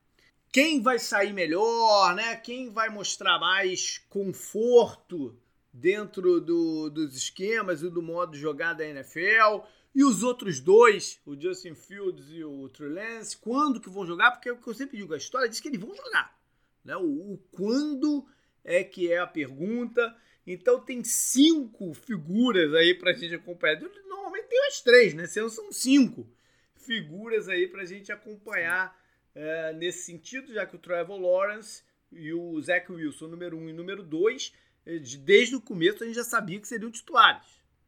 quem 0.51 0.81
vai 0.81 0.99
sair 0.99 1.31
melhor, 1.31 2.13
né? 2.13 2.35
Quem 2.35 2.69
vai 2.69 2.89
mostrar 2.89 3.39
mais 3.39 3.99
conforto 4.09 5.35
dentro 5.71 6.41
do, 6.41 6.89
dos 6.89 7.15
esquemas 7.15 7.81
e 7.81 7.89
do 7.89 8.01
modo 8.01 8.33
de 8.33 8.39
jogar 8.39 8.73
da 8.73 8.85
NFL. 8.85 9.65
E 9.95 10.03
os 10.03 10.23
outros 10.23 10.59
dois, 10.59 11.19
o 11.25 11.39
Justin 11.39 11.73
Fields 11.73 12.27
e 12.29 12.43
o 12.43 12.67
Trey 12.69 12.89
Lance, 12.89 13.37
quando 13.37 13.79
que 13.79 13.89
vão 13.89 14.05
jogar? 14.05 14.31
Porque 14.31 14.49
é 14.49 14.51
o 14.51 14.57
que 14.57 14.67
eu 14.67 14.73
sempre 14.73 14.97
digo, 14.97 15.13
a 15.13 15.17
história 15.17 15.47
diz 15.47 15.59
que 15.59 15.69
eles 15.69 15.79
vão 15.79 15.95
jogar. 15.95 16.37
Né? 16.83 16.95
O, 16.95 17.33
o 17.33 17.37
quando 17.51 18.25
é 18.63 18.83
que 18.83 19.11
é 19.11 19.19
a 19.19 19.27
pergunta. 19.27 20.15
Então 20.45 20.79
tem 20.79 21.03
cinco 21.03 21.93
figuras 21.93 22.73
aí 22.73 22.93
para 22.93 23.11
a 23.11 23.13
gente 23.13 23.35
acompanhar. 23.35 23.79
Normalmente 23.79 24.47
tem 24.47 24.67
as 24.67 24.81
três, 24.81 25.13
né? 25.13 25.25
São 25.27 25.71
cinco 25.71 26.27
figuras 26.75 27.47
aí 27.47 27.67
para 27.67 27.83
a 27.83 27.85
gente 27.85 28.11
acompanhar 28.11 28.99
é, 29.33 29.73
nesse 29.73 30.03
sentido, 30.03 30.53
já 30.53 30.65
que 30.65 30.75
o 30.75 30.79
Trevor 30.79 31.19
Lawrence 31.19 31.83
e 32.11 32.33
o 32.33 32.59
Zach 32.61 32.91
Wilson, 32.91 33.27
número 33.27 33.57
1 33.57 33.61
um 33.61 33.69
e 33.69 33.73
número 33.73 34.03
2, 34.03 34.53
é, 34.85 34.97
desde 34.97 35.55
o 35.55 35.61
começo 35.61 36.03
a 36.03 36.07
gente 36.07 36.15
já 36.15 36.23
sabia 36.23 36.59
que 36.59 36.67
seriam 36.67 36.91
titulares. 36.91 37.47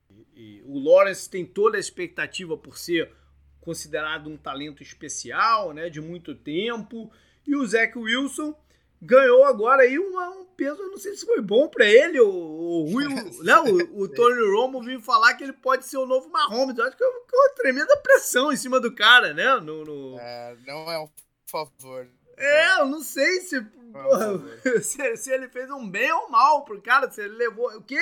E, 0.10 0.58
e 0.60 0.62
o 0.63 0.77
Lawrence 0.79 1.29
tem 1.29 1.45
toda 1.45 1.77
a 1.77 1.79
expectativa 1.79 2.58
por 2.58 2.77
ser 2.77 3.12
considerado 3.60 4.29
um 4.29 4.38
talento 4.38 4.84
especial, 4.84 5.73
né, 5.73 5.89
de 5.89 5.99
muito 5.99 6.36
tempo. 6.36 7.12
E 7.45 7.56
o 7.56 7.65
Zach 7.65 7.97
Wilson 7.97 8.56
ganhou 9.04 9.44
agora 9.44 9.84
aí 9.84 10.00
uma, 10.00 10.30
um 10.30 10.46
peso, 10.46 10.82
eu 10.82 10.92
não 10.92 10.98
sei 10.98 11.16
se 11.16 11.26
foi 11.26 11.42
bom 11.42 11.68
para 11.68 11.86
ele, 11.86 12.20
o, 12.20 12.30
o 12.30 12.92
Rui, 12.92 13.06
não, 13.44 13.66
o, 13.66 14.04
o 14.04 14.08
Tony 14.08 14.42
Romo 14.52 14.82
viu 14.82 15.02
falar 15.02 15.34
que 15.34 15.44
ele 15.44 15.54
pode 15.54 15.86
ser 15.86 15.98
o 15.98 16.06
novo 16.06 16.30
Mahomes. 16.30 16.78
Eu 16.78 16.86
acho 16.86 16.96
que 16.96 17.04
é 17.04 17.08
uma, 17.08 17.20
uma 17.20 17.50
tremenda 17.56 17.98
pressão 17.98 18.52
em 18.52 18.58
cima 18.58 18.80
do 18.80 18.94
cara, 18.96 19.34
né? 19.34 19.56
No, 19.60 19.84
no... 19.84 20.20
É, 20.20 20.58
não 20.66 20.92
é 20.92 21.00
um 21.00 21.10
favor. 21.46 22.08
É, 22.38 22.80
eu 22.80 22.88
não 22.88 23.02
sei 23.02 23.42
se, 23.42 23.62
porra, 23.62 24.42
se, 24.82 25.18
se, 25.18 25.32
ele 25.32 25.48
fez 25.50 25.70
um 25.70 25.88
bem 25.88 26.12
ou 26.12 26.30
mal 26.30 26.66
pro 26.66 26.82
cara, 26.82 27.12
se 27.12 27.22
ele 27.22 27.36
levou. 27.36 27.68
O 27.78 27.84
que 27.84 27.98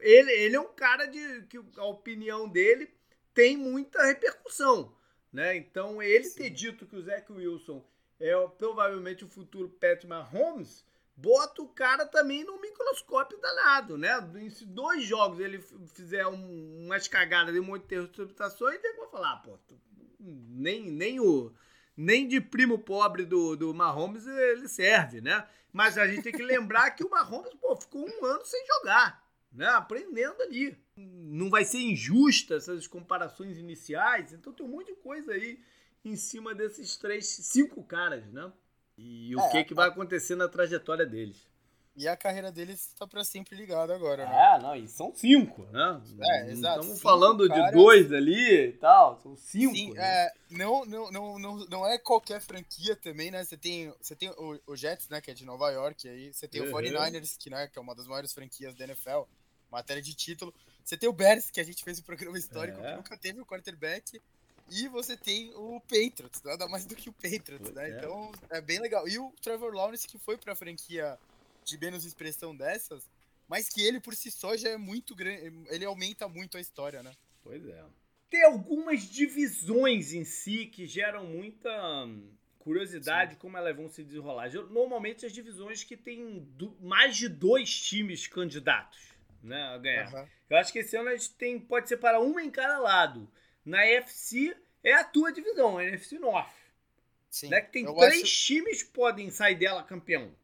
ele, 0.00 0.32
ele 0.32 0.56
é 0.56 0.60
um 0.60 0.72
cara 0.72 1.06
de 1.06 1.42
que 1.42 1.60
a 1.76 1.84
opinião 1.84 2.48
dele 2.48 2.90
tem 3.34 3.56
muita 3.56 4.02
repercussão, 4.04 4.94
né? 5.32 5.56
Então 5.56 6.02
ele 6.02 6.24
Sim. 6.24 6.38
ter 6.38 6.50
dito 6.50 6.86
que 6.86 6.96
o 6.96 7.02
Zach 7.02 7.30
Wilson 7.30 7.84
é 8.20 8.48
provavelmente 8.58 9.24
o 9.24 9.28
futuro 9.28 9.68
Pat 9.68 10.04
Mahomes, 10.04 10.84
bota 11.16 11.62
o 11.62 11.68
cara 11.68 12.06
também 12.06 12.44
no 12.44 12.60
microscópio 12.60 13.38
danado, 13.38 13.96
né? 13.96 14.10
Se 14.50 14.66
dois 14.66 15.04
jogos 15.04 15.40
ele 15.40 15.58
fizer 15.94 16.26
um, 16.26 16.84
umas 16.84 17.08
cagadas 17.08 17.54
de 17.54 17.60
um 17.60 17.64
monte 17.64 17.86
de 17.86 17.96
interceptações, 17.96 18.82
ele 18.82 18.96
vai 18.96 19.08
falar, 19.08 19.36
pô, 19.36 19.58
nem, 20.18 20.90
nem 20.90 21.18
o 21.20 21.52
nem 21.96 22.26
de 22.26 22.40
primo 22.40 22.78
pobre 22.78 23.26
do, 23.26 23.56
do 23.56 23.74
Mahomes 23.74 24.26
ele 24.26 24.68
serve, 24.68 25.20
né? 25.20 25.46
Mas 25.72 25.98
a 25.98 26.06
gente 26.06 26.22
tem 26.22 26.32
que 26.32 26.42
lembrar 26.42 26.90
que 26.92 27.04
o 27.04 27.10
Mahomes 27.10 27.52
pô, 27.54 27.76
ficou 27.76 28.08
um 28.08 28.24
ano 28.24 28.44
sem 28.44 28.66
jogar, 28.66 29.22
né? 29.52 29.66
Aprendendo 29.66 30.40
ali. 30.42 30.78
Não 30.96 31.50
vai 31.50 31.64
ser 31.64 31.78
injusta 31.78 32.56
essas 32.56 32.86
comparações 32.86 33.58
iniciais, 33.58 34.32
então 34.32 34.52
tem 34.52 34.64
um 34.64 34.70
monte 34.70 34.86
de 34.86 34.96
coisa 34.96 35.32
aí 35.32 35.60
em 36.04 36.16
cima 36.16 36.54
desses 36.54 36.96
três, 36.96 37.26
cinco 37.26 37.82
caras, 37.82 38.30
né? 38.32 38.52
E 38.96 39.34
o 39.34 39.40
é, 39.40 39.50
que, 39.50 39.64
que 39.64 39.74
vai 39.74 39.88
acontecer 39.88 40.34
na 40.34 40.48
trajetória 40.48 41.06
deles. 41.06 41.48
E 41.96 42.06
a 42.06 42.16
carreira 42.16 42.52
deles 42.52 42.86
está 42.86 43.06
para 43.06 43.24
sempre 43.24 43.56
ligada 43.56 43.94
agora, 43.94 44.24
né? 44.24 44.54
É, 44.54 44.62
não, 44.62 44.76
e 44.76 44.88
são 44.88 45.12
cinco, 45.14 45.66
né? 45.66 46.00
É, 46.20 46.50
exato. 46.50 46.80
Estamos 46.80 47.02
falando 47.02 47.46
caras... 47.48 47.66
de 47.66 47.72
dois 47.72 48.12
ali 48.12 48.68
e 48.68 48.72
tal, 48.72 49.20
são 49.20 49.36
cinco. 49.36 49.74
Sim, 49.74 49.92
né? 49.92 50.02
é, 50.02 50.32
não, 50.50 50.84
não, 50.86 51.10
não, 51.10 51.38
não, 51.38 51.56
não 51.66 51.86
é 51.86 51.98
qualquer 51.98 52.40
franquia 52.40 52.94
também, 52.94 53.30
né? 53.30 53.44
Você 53.44 53.56
tem, 53.56 53.92
você 54.00 54.14
tem 54.14 54.30
o, 54.30 54.60
o 54.66 54.76
Jets, 54.76 55.08
né, 55.08 55.20
que 55.20 55.30
é 55.30 55.34
de 55.34 55.44
Nova 55.44 55.70
York, 55.70 56.08
aí 56.08 56.32
você 56.32 56.46
tem 56.46 56.62
uhum. 56.62 56.68
o 56.68 56.72
49ers, 56.72 57.36
que, 57.36 57.50
né, 57.50 57.66
que 57.66 57.78
é 57.78 57.82
uma 57.82 57.94
das 57.94 58.06
maiores 58.06 58.32
franquias 58.32 58.74
da 58.74 58.84
NFL, 58.84 59.22
matéria 59.70 60.02
de 60.02 60.14
título. 60.14 60.54
Você 60.84 60.96
tem 60.96 61.08
o 61.08 61.12
Bears, 61.12 61.50
que 61.50 61.60
a 61.60 61.64
gente 61.64 61.82
fez 61.82 61.98
um 61.98 62.02
programa 62.02 62.38
histórico, 62.38 62.80
é. 62.80 62.90
que 62.90 62.96
nunca 62.96 63.16
teve 63.16 63.40
o 63.40 63.46
quarterback. 63.46 64.20
E 64.70 64.88
você 64.88 65.16
tem 65.16 65.52
o 65.54 65.80
Patriots, 65.80 66.42
nada 66.42 66.68
mais 66.68 66.86
do 66.86 66.94
que 66.94 67.08
o 67.08 67.12
Patriots, 67.12 67.72
né? 67.72 67.90
É. 67.90 67.96
Então 67.96 68.30
é 68.50 68.60
bem 68.60 68.80
legal. 68.80 69.06
E 69.08 69.18
o 69.18 69.32
Trevor 69.42 69.74
Lawrence, 69.74 70.06
que 70.06 70.18
foi 70.18 70.38
pra 70.38 70.54
franquia 70.54 71.18
de 71.64 71.78
menos 71.78 72.04
expressão 72.04 72.56
dessas, 72.56 73.08
mas 73.48 73.68
que 73.68 73.82
ele 73.82 74.00
por 74.00 74.14
si 74.14 74.30
só 74.30 74.56
já 74.56 74.70
é 74.70 74.76
muito 74.76 75.14
grande, 75.14 75.52
ele 75.68 75.84
aumenta 75.84 76.28
muito 76.28 76.56
a 76.56 76.60
história, 76.60 77.02
né? 77.02 77.12
Pois 77.42 77.66
é. 77.66 77.84
Tem 78.30 78.44
algumas 78.44 79.02
divisões 79.02 80.12
em 80.12 80.24
si 80.24 80.66
que 80.66 80.86
geram 80.86 81.26
muita 81.26 82.04
hum, 82.04 82.30
curiosidade 82.60 83.32
Sim. 83.32 83.38
como 83.40 83.56
elas 83.56 83.76
vão 83.76 83.88
se 83.88 84.04
desenrolar. 84.04 84.52
Normalmente 84.70 85.26
as 85.26 85.32
divisões 85.32 85.82
que 85.82 85.96
tem 85.96 86.48
mais 86.80 87.16
de 87.16 87.28
dois 87.28 87.74
times 87.80 88.28
candidatos 88.28 89.10
né, 89.42 89.62
a 89.62 89.78
ganhar. 89.78 90.14
Uhum. 90.14 90.26
Eu 90.50 90.56
acho 90.56 90.72
que 90.72 90.80
esse 90.80 90.96
ano 90.96 91.08
a 91.08 91.16
gente 91.16 91.30
tem, 91.34 91.58
pode 91.58 91.88
separar 91.88 92.20
uma 92.20 92.42
em 92.42 92.50
cada 92.50 92.78
lado. 92.78 93.28
Na 93.64 93.86
NFC 93.86 94.56
é 94.82 94.94
a 94.94 95.04
tua 95.04 95.32
divisão, 95.32 95.78
a 95.78 95.84
NFC 95.84 96.18
North. 96.18 96.50
Sim. 97.30 97.48
Né, 97.48 97.60
que 97.60 97.72
tem 97.72 97.94
três 97.94 98.22
acho... 98.24 98.46
times 98.46 98.82
que 98.82 98.90
podem 98.90 99.30
sair 99.30 99.54
dela 99.54 99.82
campeão. 99.84 100.34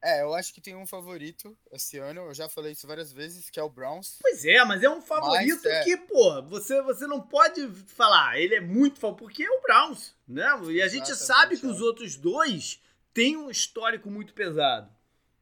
É, 0.00 0.22
eu 0.22 0.34
acho 0.34 0.54
que 0.54 0.60
tem 0.60 0.76
um 0.76 0.86
favorito 0.86 1.56
esse 1.72 1.98
ano, 1.98 2.20
eu 2.20 2.34
já 2.34 2.48
falei 2.48 2.72
isso 2.72 2.86
várias 2.86 3.12
vezes, 3.12 3.50
que 3.50 3.58
é 3.58 3.62
o 3.62 3.68
Browns. 3.68 4.18
Pois 4.20 4.44
é, 4.44 4.64
mas 4.64 4.82
é 4.82 4.88
um 4.88 5.00
favorito 5.00 5.62
mas, 5.64 5.72
é... 5.72 5.82
que, 5.82 5.96
pô, 5.96 6.42
você, 6.42 6.80
você 6.82 7.06
não 7.08 7.20
pode 7.20 7.68
falar, 7.86 8.38
ele 8.38 8.54
é 8.54 8.60
muito 8.60 9.00
favorito, 9.00 9.18
porque 9.18 9.42
é 9.42 9.50
o 9.50 9.60
Browns, 9.62 10.14
né? 10.28 10.46
E 10.70 10.80
a 10.80 10.86
gente 10.86 11.12
sabe 11.16 11.58
que 11.58 11.66
é. 11.66 11.68
os 11.68 11.80
outros 11.80 12.14
dois 12.14 12.80
têm 13.12 13.36
um 13.36 13.50
histórico 13.50 14.08
muito 14.08 14.32
pesado. 14.32 14.94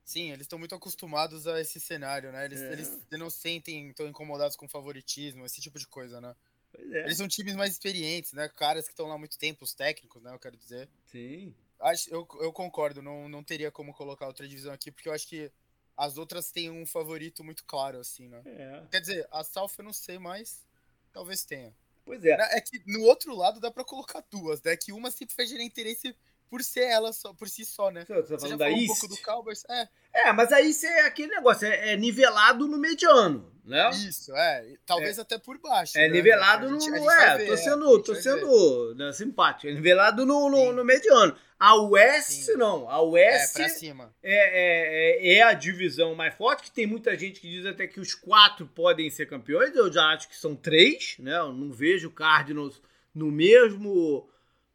Sim, 0.04 0.30
eles 0.30 0.42
estão 0.42 0.58
muito 0.58 0.74
acostumados 0.74 1.46
a 1.46 1.60
esse 1.60 1.80
cenário, 1.80 2.30
né? 2.30 2.44
Eles, 2.44 2.60
é. 2.60 2.72
eles 2.72 3.00
não 3.10 3.28
sentem 3.28 3.92
tão 3.92 4.06
incomodados 4.06 4.56
com 4.56 4.68
favoritismo, 4.68 5.44
esse 5.44 5.60
tipo 5.60 5.78
de 5.78 5.86
coisa, 5.86 6.20
né? 6.20 6.34
É. 6.78 7.04
Eles 7.04 7.16
são 7.16 7.28
times 7.28 7.54
mais 7.54 7.72
experientes, 7.72 8.32
né? 8.32 8.48
Caras 8.48 8.84
que 8.84 8.92
estão 8.92 9.06
lá 9.06 9.14
há 9.14 9.18
muito 9.18 9.38
tempo, 9.38 9.64
os 9.64 9.74
técnicos, 9.74 10.22
né? 10.22 10.32
Eu 10.32 10.38
quero 10.38 10.56
dizer. 10.56 10.88
Sim. 11.06 11.54
Acho, 11.80 12.08
eu, 12.10 12.26
eu 12.40 12.52
concordo, 12.52 13.02
não, 13.02 13.28
não 13.28 13.42
teria 13.42 13.70
como 13.70 13.92
colocar 13.92 14.26
outra 14.26 14.46
divisão 14.48 14.72
aqui, 14.72 14.90
porque 14.90 15.08
eu 15.08 15.12
acho 15.12 15.28
que 15.28 15.50
as 15.96 16.16
outras 16.16 16.50
têm 16.50 16.70
um 16.70 16.86
favorito 16.86 17.44
muito 17.44 17.64
claro, 17.64 17.98
assim, 17.98 18.28
né? 18.28 18.42
É. 18.46 18.82
Quer 18.90 19.00
dizer, 19.00 19.28
a 19.30 19.44
South 19.44 19.70
eu 19.78 19.84
não 19.84 19.92
sei, 19.92 20.18
mas 20.18 20.66
talvez 21.12 21.44
tenha. 21.44 21.74
Pois 22.04 22.24
é. 22.24 22.32
É 22.56 22.60
que 22.60 22.82
no 22.86 23.02
outro 23.04 23.34
lado 23.34 23.60
dá 23.60 23.70
para 23.70 23.84
colocar 23.84 24.24
duas, 24.30 24.62
né? 24.62 24.76
Que 24.76 24.92
uma 24.92 25.10
sempre 25.10 25.34
vai 25.36 25.46
gerar 25.46 25.62
interesse 25.62 26.14
por 26.54 26.62
ser 26.62 26.84
ela 26.84 27.12
só, 27.12 27.34
por 27.34 27.48
si 27.48 27.64
só, 27.64 27.90
né? 27.90 28.04
Você, 28.06 28.36
tá 28.36 28.46
já 28.46 28.56
falou 28.56 28.78
um 28.78 28.86
pouco 28.86 29.08
do 29.08 29.16
Cowboys, 29.16 29.64
é. 29.68 29.88
É, 30.12 30.32
mas 30.32 30.52
aí 30.52 30.72
você 30.72 30.86
é 30.86 31.06
aquele 31.06 31.34
negócio, 31.34 31.66
é, 31.66 31.94
é 31.94 31.96
nivelado 31.96 32.68
no 32.68 32.78
mediano, 32.78 33.52
né? 33.64 33.90
Isso, 33.90 34.32
é. 34.36 34.64
Talvez 34.86 35.18
é. 35.18 35.22
até 35.22 35.36
por 35.36 35.58
baixo. 35.58 35.98
É 35.98 36.02
né? 36.02 36.10
nivelado 36.10 36.70
no. 36.70 36.80
Gente, 36.80 36.96
é, 36.96 37.38
ver, 37.38 37.46
tô 37.48 37.56
sendo, 37.56 38.02
tô 38.04 38.14
sendo 38.14 38.94
né, 38.94 39.12
simpático. 39.12 39.66
É 39.66 39.74
nivelado 39.74 40.24
no, 40.24 40.48
no, 40.48 40.72
no, 40.72 40.84
mediano. 40.84 41.36
A 41.58 41.74
West, 41.74 42.44
Sim. 42.44 42.54
não. 42.54 42.88
A 42.88 43.02
West. 43.02 43.56
É, 43.56 43.58
pra 43.58 43.68
cima. 43.68 44.14
É, 44.22 45.32
é, 45.32 45.34
é, 45.38 45.42
a 45.42 45.54
divisão 45.54 46.14
mais 46.14 46.36
forte, 46.36 46.62
que 46.62 46.70
tem 46.70 46.86
muita 46.86 47.18
gente 47.18 47.40
que 47.40 47.50
diz 47.50 47.66
até 47.66 47.88
que 47.88 47.98
os 47.98 48.14
quatro 48.14 48.64
podem 48.64 49.10
ser 49.10 49.26
campeões. 49.26 49.74
Eu 49.74 49.92
já 49.92 50.04
acho 50.12 50.28
que 50.28 50.36
são 50.36 50.54
três, 50.54 51.16
né? 51.18 51.36
Eu 51.36 51.52
não 51.52 51.72
vejo 51.72 52.06
o 52.06 52.12
Cardinals 52.12 52.80
no 53.12 53.32
mesmo 53.32 54.28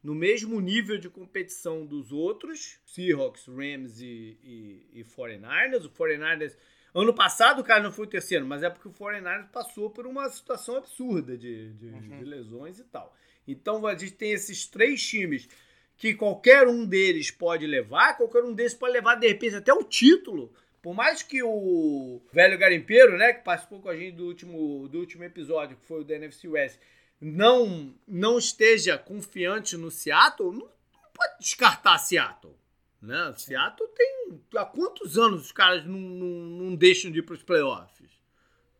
no 0.04 0.16
mesmo 0.16 0.60
nível 0.62 0.98
de 0.98 1.10
competição 1.10 1.86
dos 1.86 2.12
outros, 2.12 2.80
Seahawks, 2.86 3.48
Rams 3.48 4.02
e, 4.02 4.38
e, 4.44 5.00
e 5.00 5.04
49ers. 5.04 5.86
O 5.86 5.90
49ers, 5.90 6.56
ano 6.94 7.14
passado 7.14 7.60
o 7.60 7.64
cara 7.64 7.84
não 7.84 7.92
foi 7.92 8.06
o 8.06 8.10
terceiro, 8.10 8.46
mas 8.46 8.64
é 8.64 8.70
porque 8.70 8.88
o 8.88 8.94
49ers 8.94 9.50
passou 9.52 9.90
por 9.90 10.08
uma 10.08 10.30
situação 10.30 10.78
absurda 10.78 11.38
de, 11.38 11.74
de, 11.74 11.88
uhum. 11.88 12.18
de 12.18 12.26
lesões 12.26 12.80
e 12.80 12.84
tal. 12.86 13.16
Então 13.48 13.86
a 13.86 13.96
gente 13.96 14.14
tem 14.14 14.32
esses 14.32 14.68
três 14.68 15.06
times 15.06 15.50
que 15.98 16.14
qualquer 16.14 16.66
um 16.66 16.86
deles 16.86 17.30
pode 17.30 17.68
levar, 17.68 18.16
qualquer 18.16 18.44
um 18.44 18.54
deles 18.54 18.74
pode 18.74 18.94
levar 18.94 19.16
de 19.16 19.28
repente 19.28 19.56
até 19.56 19.74
o 19.74 19.84
título. 19.84 20.54
Por 20.82 20.94
mais 20.94 21.22
que 21.22 21.44
o 21.44 22.22
velho 22.32 22.58
garimpeiro, 22.58 23.18
né, 23.18 23.34
que 23.34 23.44
participou 23.44 23.82
com 23.82 23.90
a 23.90 23.98
gente 23.98 24.16
do 24.16 24.28
último, 24.28 24.88
do 24.88 25.00
último 25.00 25.26
episódio, 25.26 25.76
que 25.76 25.86
foi 25.86 26.00
o 26.00 26.04
da 26.06 26.16
NFC 26.16 26.48
West, 26.48 26.80
não 27.22 27.94
não 28.08 28.38
esteja 28.38 28.98
confiante 28.98 29.76
no 29.76 29.92
Seattle, 29.92 30.52
não, 30.52 30.70
pode 31.14 31.40
descartar 31.40 31.98
Seattle. 31.98 32.56
Né? 33.02 33.34
Seattle 33.38 33.90
tem. 33.90 34.42
Há 34.56 34.66
quantos 34.66 35.18
anos 35.18 35.46
os 35.46 35.52
caras 35.52 35.86
não, 35.86 36.00
não, 36.00 36.28
não 36.28 36.76
deixam 36.76 37.12
de 37.12 37.20
ir 37.20 37.24
para 37.24 37.36
os 37.36 37.44
playoffs? 37.44 38.10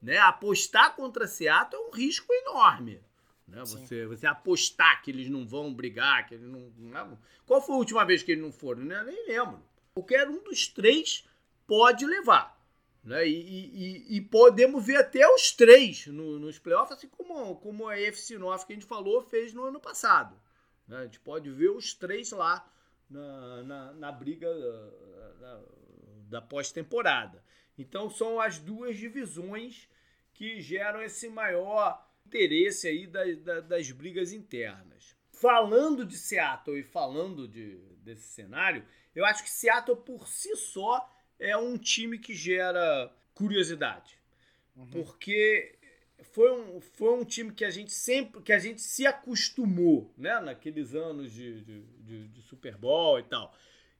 Né? 0.02 0.18
Apostar 0.18 0.96
contra 0.96 1.28
Seattle 1.28 1.82
é 1.82 1.88
um 1.88 1.92
risco 1.92 2.32
enorme. 2.32 3.02
Né? 3.48 3.60
Você, 3.62 4.06
você 4.06 4.28
apostar 4.28 5.02
que 5.02 5.12
eles 5.12 5.30
não 5.30 5.48
vão 5.48 5.74
brigar, 5.74 6.28
que 6.28 6.36
eles 6.36 6.48
não, 6.48 6.72
não. 6.78 7.20
Qual 7.46 7.62
foi 7.62 7.76
a 7.76 7.80
última 7.80 8.06
vez 8.06 8.22
que 8.22 8.32
eles 8.32 8.44
não 8.44 8.52
foram? 8.52 8.84
Né? 8.84 9.04
Nem 9.04 9.28
lembro. 9.28 9.60
Qualquer 9.94 10.28
um 10.28 10.44
dos 10.44 10.68
três 10.68 11.26
pode 11.66 12.06
levar. 12.06 12.59
Né? 13.04 13.28
E, 13.28 13.34
e, 13.34 14.18
e, 14.18 14.22
podemos 14.22 14.86
ver 14.86 14.98
até 14.98 15.28
os 15.28 15.52
três 15.52 16.06
no, 16.08 16.38
nos 16.38 16.60
playoffs, 16.60 16.98
assim 16.98 17.08
como, 17.08 17.56
como 17.58 17.88
a 17.88 18.00
EFC 18.00 18.38
North 18.38 18.66
que 18.66 18.74
a 18.74 18.76
gente 18.76 18.86
falou 18.86 19.22
fez 19.22 19.54
no 19.54 19.64
ano 19.64 19.80
passado. 19.80 20.40
Né? 20.88 20.98
A 20.98 21.04
gente 21.06 21.20
pode 21.20 21.50
ver 21.50 21.70
os 21.70 21.94
três 21.94 22.32
lá 22.32 22.70
na, 23.10 23.64
na, 23.64 23.94
na 23.94 24.12
briga 24.12 24.48
da, 25.40 25.62
da 26.30 26.42
pós-temporada. 26.42 27.44
Então 27.78 28.10
são 28.10 28.40
as 28.40 28.60
duas 28.60 28.98
divisões 28.98 29.88
que 30.34 30.62
geram 30.62 31.02
esse 31.02 31.30
maior 31.30 32.06
interesse 32.26 32.88
aí 32.88 33.08
das, 33.08 33.38
das, 33.40 33.66
das 33.66 33.92
brigas 33.92 34.34
internas. 34.34 35.16
Falando 35.32 36.06
de 36.06 36.18
Seattle 36.18 36.80
e 36.80 36.84
falando 36.84 37.48
de, 37.48 37.78
desse 38.04 38.28
cenário, 38.28 38.86
eu 39.16 39.26
acho 39.26 39.44
que 39.44 39.50
Seattle 39.50 39.98
por 39.98 40.28
si 40.28 40.56
só 40.56 41.10
é 41.40 41.56
um 41.58 41.78
time 41.78 42.18
que 42.18 42.34
gera 42.34 43.12
curiosidade. 43.34 44.18
Uhum. 44.76 44.88
Porque 44.88 45.76
foi 46.34 46.52
um, 46.52 46.82
foi 46.82 47.14
um 47.14 47.24
time 47.24 47.52
que 47.52 47.66
a 47.66 47.70
gente 47.70 47.94
sempre 47.94 48.42
que 48.42 48.52
a 48.52 48.60
gente 48.60 48.82
se 48.82 49.06
acostumou, 49.06 50.14
né, 50.18 50.40
naqueles 50.40 50.94
anos 50.94 51.32
de, 51.32 51.62
de, 51.62 51.82
de, 51.82 52.28
de 52.28 52.42
Super 52.42 52.78
Bowl 52.78 53.20
e 53.20 53.24
tal, 53.24 53.56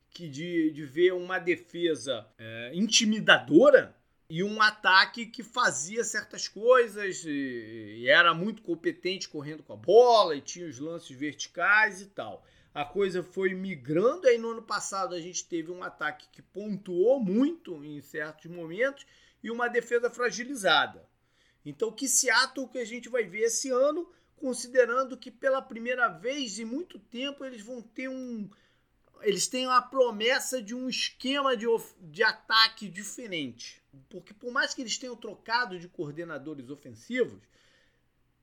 que 0.10 0.28
de, 0.28 0.72
de 0.72 0.86
ver 0.86 1.14
uma 1.14 1.40
defesa 1.40 2.28
é, 2.38 2.72
intimidadora, 2.74 3.96
e 4.30 4.44
um 4.44 4.62
ataque 4.62 5.26
que 5.26 5.42
fazia 5.42 6.04
certas 6.04 6.48
coisas 6.48 7.26
e, 7.26 8.02
e 8.02 8.08
era 8.08 8.32
muito 8.34 8.62
competente 8.62 9.28
correndo 9.28 9.64
com 9.64 9.74
a 9.74 9.78
bola 9.78 10.36
e 10.36 10.42
tinha 10.42 10.68
os 10.68 10.78
lances 10.78 11.18
verticais 11.18 12.02
e 12.02 12.06
tal. 12.06 12.46
A 12.80 12.86
coisa 12.86 13.22
foi 13.22 13.54
migrando, 13.54 14.26
aí 14.26 14.38
no 14.38 14.52
ano 14.52 14.62
passado 14.62 15.14
a 15.14 15.20
gente 15.20 15.46
teve 15.46 15.70
um 15.70 15.84
ataque 15.84 16.30
que 16.32 16.42
pontuou 16.42 17.20
muito 17.20 17.84
em 17.84 18.00
certos 18.00 18.50
momentos 18.50 19.06
e 19.44 19.52
uma 19.52 19.68
defesa 19.68 20.10
fragilizada. 20.10 21.06
Então, 21.66 21.92
que 21.92 22.08
Seattle 22.08 22.70
que 22.70 22.78
a 22.78 22.86
gente 22.86 23.10
vai 23.10 23.26
ver 23.26 23.42
esse 23.42 23.70
ano, 23.70 24.10
considerando 24.38 25.18
que 25.18 25.30
pela 25.30 25.62
primeira 25.62 26.08
vez 26.08 26.58
em 26.58 26.64
muito 26.64 26.98
tempo 26.98 27.44
eles 27.44 27.62
vão 27.62 27.82
ter 27.82 28.08
um, 28.08 28.50
eles 29.24 29.46
têm 29.46 29.66
a 29.66 29.82
promessa 29.82 30.62
de 30.62 30.74
um 30.74 30.88
esquema 30.88 31.58
de, 31.58 31.66
de 32.00 32.24
ataque 32.24 32.88
diferente. 32.88 33.84
Porque 34.10 34.34
por 34.34 34.54
mais 34.54 34.74
que 34.74 34.82
eles 34.82 34.98
tenham 34.98 35.18
trocado 35.18 35.78
de 35.78 35.90
coordenadores 35.90 36.70
ofensivos, 36.70 37.42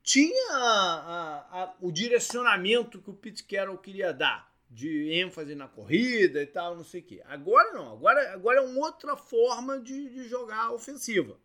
tinha 0.07 0.53
a, 0.53 1.63
a, 1.63 1.73
o 1.81 1.91
direcionamento 1.91 3.01
que 3.01 3.09
o 3.09 3.13
Pete 3.13 3.43
Carroll 3.43 3.77
queria 3.77 4.13
dar, 4.13 4.49
de 4.69 5.11
ênfase 5.11 5.53
na 5.53 5.67
corrida 5.67 6.41
e 6.41 6.47
tal, 6.47 6.77
não 6.77 6.83
sei 6.85 7.01
o 7.01 7.03
quê. 7.03 7.21
Agora 7.25 7.73
não, 7.73 7.91
agora, 7.91 8.33
agora 8.33 8.59
é 8.59 8.61
uma 8.61 8.85
outra 8.85 9.17
forma 9.17 9.77
de, 9.77 10.07
de 10.07 10.29
jogar 10.29 10.71
ofensiva 10.71 11.37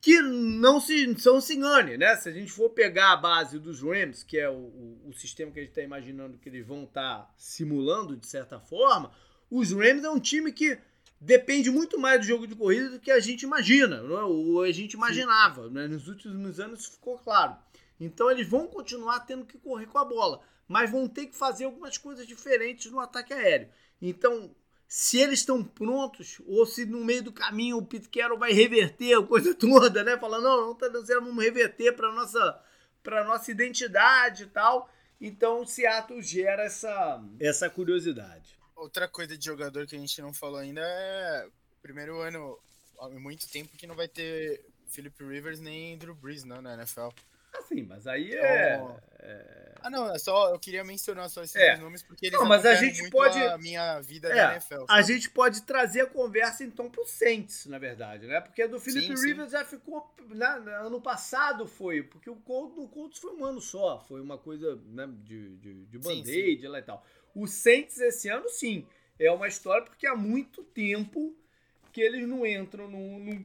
que 0.00 0.20
não 0.20 0.80
se, 0.80 1.16
não 1.24 1.40
se 1.40 1.54
engane, 1.54 1.96
né? 1.96 2.16
Se 2.16 2.28
a 2.28 2.32
gente 2.32 2.50
for 2.50 2.70
pegar 2.70 3.12
a 3.12 3.16
base 3.16 3.60
dos 3.60 3.80
Rams, 3.80 4.24
que 4.24 4.36
é 4.36 4.50
o, 4.50 4.54
o, 4.54 5.10
o 5.10 5.12
sistema 5.12 5.52
que 5.52 5.60
a 5.60 5.62
gente 5.62 5.70
está 5.70 5.82
imaginando 5.82 6.38
que 6.38 6.48
eles 6.48 6.66
vão 6.66 6.82
estar 6.82 7.18
tá 7.18 7.34
simulando 7.36 8.16
de 8.16 8.26
certa 8.26 8.58
forma, 8.58 9.12
os 9.48 9.70
Rams 9.70 10.02
é 10.02 10.10
um 10.10 10.18
time 10.18 10.50
que 10.50 10.76
depende 11.20 11.70
muito 11.70 12.00
mais 12.00 12.18
do 12.20 12.26
jogo 12.26 12.48
de 12.48 12.56
corrida 12.56 12.90
do 12.90 12.98
que 12.98 13.12
a 13.12 13.20
gente 13.20 13.42
imagina, 13.42 13.98
é? 13.98 14.24
ou 14.24 14.60
a 14.62 14.72
gente 14.72 14.94
imaginava. 14.94 15.70
Né? 15.70 15.86
Nos 15.86 16.08
últimos 16.08 16.58
anos 16.58 16.86
ficou 16.86 17.16
claro. 17.18 17.56
Então 18.04 18.30
eles 18.30 18.48
vão 18.48 18.66
continuar 18.66 19.20
tendo 19.20 19.46
que 19.46 19.56
correr 19.58 19.86
com 19.86 19.98
a 19.98 20.04
bola, 20.04 20.42
mas 20.66 20.90
vão 20.90 21.08
ter 21.08 21.26
que 21.26 21.36
fazer 21.36 21.64
algumas 21.64 21.96
coisas 21.96 22.26
diferentes 22.26 22.90
no 22.90 22.98
ataque 22.98 23.32
aéreo. 23.32 23.68
Então 24.00 24.54
se 24.88 25.18
eles 25.18 25.38
estão 25.38 25.62
prontos 25.62 26.42
ou 26.46 26.66
se 26.66 26.84
no 26.84 27.04
meio 27.04 27.22
do 27.22 27.32
caminho 27.32 27.78
o 27.78 27.86
Pete 27.86 28.08
Carroll 28.08 28.38
vai 28.38 28.52
reverter 28.52 29.14
a 29.14 29.22
coisa 29.22 29.54
toda, 29.56 30.02
né? 30.02 30.18
Falando, 30.18 30.42
não, 30.42 30.66
não 30.66 30.74
tá 30.74 30.88
dando 30.88 31.06
certo, 31.06 31.24
vamos 31.24 31.42
reverter 31.42 31.92
para 31.92 32.12
nossa 32.12 32.62
para 33.02 33.24
nossa 33.24 33.50
identidade 33.50 34.44
e 34.44 34.46
tal. 34.46 34.90
Então 35.20 35.62
o 35.62 35.66
Seattle 35.66 36.20
gera 36.20 36.64
essa 36.64 37.24
essa 37.38 37.70
curiosidade. 37.70 38.58
Outra 38.74 39.06
coisa 39.06 39.38
de 39.38 39.44
jogador 39.44 39.86
que 39.86 39.94
a 39.94 39.98
gente 39.98 40.20
não 40.20 40.34
falou 40.34 40.58
ainda 40.58 40.80
é 40.82 41.48
primeiro 41.80 42.20
ano 42.20 42.58
há 42.98 43.08
muito 43.10 43.48
tempo 43.48 43.76
que 43.76 43.86
não 43.86 43.94
vai 43.94 44.08
ter 44.08 44.64
Philip 44.88 45.24
Rivers 45.24 45.60
nem 45.60 45.96
Drew 45.96 46.14
Brees 46.16 46.42
não, 46.42 46.60
na 46.60 46.74
NFL. 46.74 47.08
Ah, 47.54 47.62
sim, 47.62 47.82
mas 47.82 48.06
aí 48.06 48.32
é, 48.32 48.82
é... 49.18 49.72
Ah, 49.82 49.90
não, 49.90 50.14
é 50.14 50.18
só 50.18 50.50
eu 50.50 50.58
queria 50.58 50.84
mencionar 50.84 51.28
só 51.28 51.42
esses 51.42 51.56
é. 51.56 51.76
nomes 51.76 52.02
porque 52.02 52.26
eles 52.26 52.38
não, 52.38 52.46
mas 52.46 52.64
a 52.64 52.74
gente 52.76 53.10
pode 53.10 53.38
a 53.38 53.58
minha 53.58 54.00
vida 54.00 54.28
é, 54.28 54.34
da 54.34 54.52
NFL. 54.52 54.74
Sabe? 54.74 54.86
A 54.88 55.02
gente 55.02 55.30
pode 55.30 55.62
trazer 55.62 56.02
a 56.02 56.06
conversa 56.06 56.62
então 56.62 56.88
pro 56.88 57.04
Saints, 57.04 57.66
na 57.66 57.78
verdade, 57.78 58.26
né? 58.26 58.40
Porque 58.40 58.62
a 58.62 58.66
do 58.68 58.78
Felipe 58.78 59.16
sim, 59.16 59.26
Rivers 59.26 59.50
sim. 59.50 59.56
já 59.56 59.64
ficou 59.64 60.14
né, 60.30 60.46
ano 60.80 61.00
passado 61.00 61.66
foi, 61.66 62.02
porque 62.02 62.30
o 62.30 62.36
Colts, 62.36 62.78
o 62.78 62.88
Colts 62.88 63.18
foi 63.18 63.34
um 63.34 63.44
ano 63.44 63.60
só, 63.60 64.00
foi 64.06 64.20
uma 64.20 64.38
coisa 64.38 64.76
né, 64.86 65.08
de, 65.24 65.56
de, 65.56 65.84
de 65.86 65.98
band-aid 65.98 66.66
lá 66.68 66.78
e 66.78 66.82
tal. 66.82 67.04
O 67.34 67.46
Saints 67.48 67.98
esse 67.98 68.28
ano 68.28 68.48
sim, 68.48 68.86
é 69.18 69.30
uma 69.32 69.48
história 69.48 69.84
porque 69.84 70.06
há 70.06 70.14
muito 70.14 70.62
tempo 70.62 71.36
que 71.92 72.00
eles 72.00 72.26
não 72.26 72.46
entram 72.46 72.88
num, 72.88 73.18
num 73.18 73.44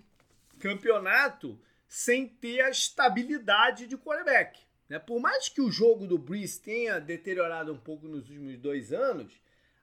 campeonato 0.59 1.59
sem 1.87 2.27
ter 2.27 2.61
a 2.61 2.69
estabilidade 2.69 3.87
de 3.87 3.97
quarterback. 3.97 4.59
Né? 4.89 4.99
Por 4.99 5.19
mais 5.19 5.49
que 5.49 5.61
o 5.61 5.71
jogo 5.71 6.05
do 6.05 6.17
Breeze 6.17 6.59
tenha 6.59 6.99
deteriorado 6.99 7.73
um 7.73 7.77
pouco 7.77 8.07
nos 8.07 8.29
últimos 8.29 8.57
dois 8.57 8.91
anos, 8.91 9.33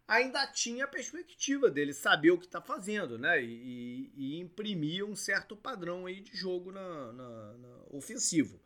ainda 0.07 0.47
tinha 0.47 0.85
a 0.85 0.89
perspectiva 0.89 1.71
dele 1.71 1.93
saber 1.93 2.31
o 2.31 2.39
que 2.39 2.47
está 2.47 2.61
fazendo 2.61 3.19
né? 3.19 3.43
E, 3.43 3.47
e, 3.47 4.13
e, 4.17 4.41
imprimir 4.41 5.05
um 5.05 5.17
certo 5.17 5.57
padrão 5.57 6.07
aí 6.07 6.21
de 6.21 6.37
jogo 6.37 6.71
na, 6.71 7.13
na, 7.13 7.55
na 7.55 7.83
ofensivo. 7.91 8.61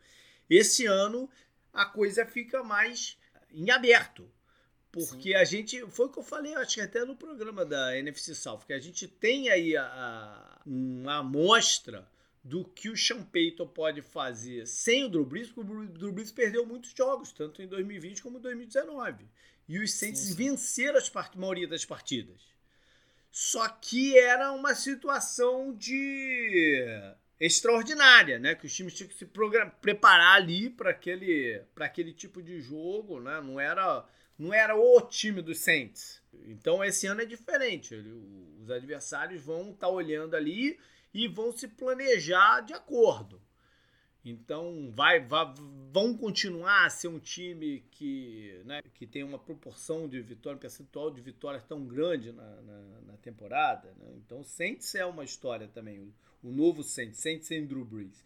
Esse 0.51 0.86
ano 0.86 1.30
a 1.72 1.84
coisa 1.84 2.26
fica 2.26 2.62
mais 2.62 3.16
em 3.51 3.70
aberto. 3.70 4.30
Porque 4.91 5.30
Sim. 5.30 5.34
a 5.34 5.45
gente. 5.45 5.86
Foi 5.91 6.07
o 6.07 6.09
que 6.09 6.18
eu 6.18 6.22
falei, 6.22 6.55
acho 6.55 6.76
que 6.76 6.80
até 6.80 7.05
no 7.05 7.14
programa 7.14 7.64
da 7.64 7.97
NFC 7.99 8.34
South, 8.34 8.61
que 8.66 8.72
a 8.72 8.80
gente 8.80 9.07
tem 9.07 9.51
aí 9.51 9.76
a, 9.76 9.84
a, 9.84 10.62
uma 10.66 11.18
amostra 11.18 12.09
do 12.49 12.64
que 12.64 12.88
o 12.88 12.96
Sean 12.96 13.22
Payton 13.22 13.66
pode 13.66 14.01
fazer 14.01 14.66
sem 14.66 15.05
o 15.05 15.09
Drew 15.09 15.24
Brees, 15.24 15.51
porque 15.51 15.70
o 15.70 15.86
Drew 15.86 16.12
Brees 16.12 16.32
perdeu 16.32 16.64
muitos 16.64 16.94
jogos, 16.96 17.30
tanto 17.30 17.61
em 17.61 17.68
2020 17.68 18.22
como 18.22 18.38
em 18.38 18.40
2019. 18.40 19.26
E 19.68 19.78
os 19.78 19.92
Saints 19.92 20.20
sim, 20.20 20.28
sim. 20.28 20.34
venceram 20.34 20.99
a 20.99 21.36
maioria 21.36 21.68
das 21.68 21.84
partidas. 21.84 22.40
Só 23.30 23.68
que 23.68 24.18
era 24.18 24.51
uma 24.53 24.74
situação 24.74 25.74
de 25.76 26.82
extraordinária, 27.38 28.38
né? 28.38 28.55
Que 28.55 28.64
os 28.64 28.74
times 28.74 28.94
tinham 28.94 29.11
que 29.11 29.14
se 29.14 29.28
preparar 29.82 30.36
ali 30.36 30.70
para 30.70 30.90
aquele, 30.90 31.62
aquele 31.76 32.14
tipo 32.14 32.42
de 32.42 32.62
jogo, 32.62 33.20
né? 33.20 33.42
Não 33.42 33.61
era, 33.61 34.07
não 34.38 34.55
era 34.55 34.74
o 34.74 35.03
time 35.03 35.42
dos 35.42 35.59
Saints. 35.59 36.22
Então 36.46 36.82
esse 36.82 37.07
ano 37.07 37.20
é 37.20 37.26
diferente. 37.26 37.94
Os 38.62 38.70
adversários 38.70 39.42
vão 39.42 39.72
estar 39.72 39.86
tá 39.86 39.88
olhando 39.88 40.34
ali 40.34 40.78
e 41.13 41.27
vão 41.29 41.53
se 41.53 41.69
planejar 41.69 42.61
de 42.61 42.73
acordo. 42.73 43.41
Então 44.25 44.91
vai, 44.93 45.21
vai, 45.21 45.55
vão 45.93 46.17
continuar 46.17 46.85
a 46.85 46.91
ser 46.91 47.09
um 47.09 47.19
time 47.19 47.81
que, 47.91 48.61
né, 48.65 48.83
que 48.95 49.07
tem 49.07 49.23
uma 49.23 49.39
proporção 49.39 50.09
de 50.09 50.21
vitória, 50.21 50.57
um 50.57 50.61
percentual 50.61 51.11
de 51.11 51.21
vitórias 51.21 51.65
tão 51.65 51.87
grande 51.87 52.33
na, 52.33 52.63
na, 52.63 53.01
na 53.07 53.17
temporada. 53.19 53.95
Né? 53.97 54.15
Então 54.17 54.43
Saints 54.43 54.95
é 54.95 55.07
uma 55.07 55.25
história 55.25 55.69
também, 55.69 56.01
o, 56.01 56.13
o 56.43 56.51
novo 56.51 56.83
Saints, 56.83 57.21
Saints 57.21 57.47
sem 57.47 57.65
Drew 57.65 57.85
Brees. 57.85 58.23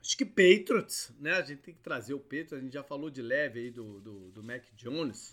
Acho 0.00 0.16
que 0.16 0.24
Patriots, 0.24 1.12
né? 1.20 1.34
A 1.34 1.42
gente 1.42 1.62
tem 1.62 1.72
que 1.72 1.80
trazer 1.80 2.12
o 2.12 2.18
Patriots, 2.18 2.52
a 2.54 2.60
gente 2.60 2.72
já 2.72 2.82
falou 2.82 3.08
de 3.08 3.22
leve 3.22 3.60
aí 3.60 3.70
do, 3.70 4.00
do, 4.00 4.30
do 4.32 4.42
Mac 4.42 4.64
Jones. 4.74 5.32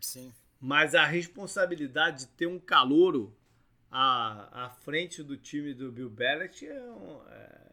Sim. 0.00 0.32
Mas 0.58 0.94
a 0.94 1.04
responsabilidade 1.04 2.20
de 2.20 2.28
ter 2.28 2.46
um 2.46 2.58
calouro 2.58 3.36
à, 3.90 4.70
frente 4.82 5.22
do 5.22 5.36
time 5.36 5.72
do 5.72 5.90
Bill 5.92 6.10
Belichick 6.10 6.66
é, 6.66 7.66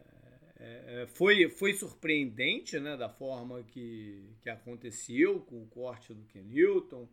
é, 0.60 1.02
é, 1.02 1.08
foi, 1.08 1.50
foi 1.50 1.74
surpreendente 1.74 2.80
né, 2.80 2.96
da 2.96 3.10
forma 3.10 3.64
que, 3.64 4.24
que 4.42 4.50
aconteceu 4.50 5.42
com 5.42 5.62
o 5.62 5.68
corte 5.68 6.14
do 6.14 6.24
Ken 6.26 6.44
Newton 6.44 7.08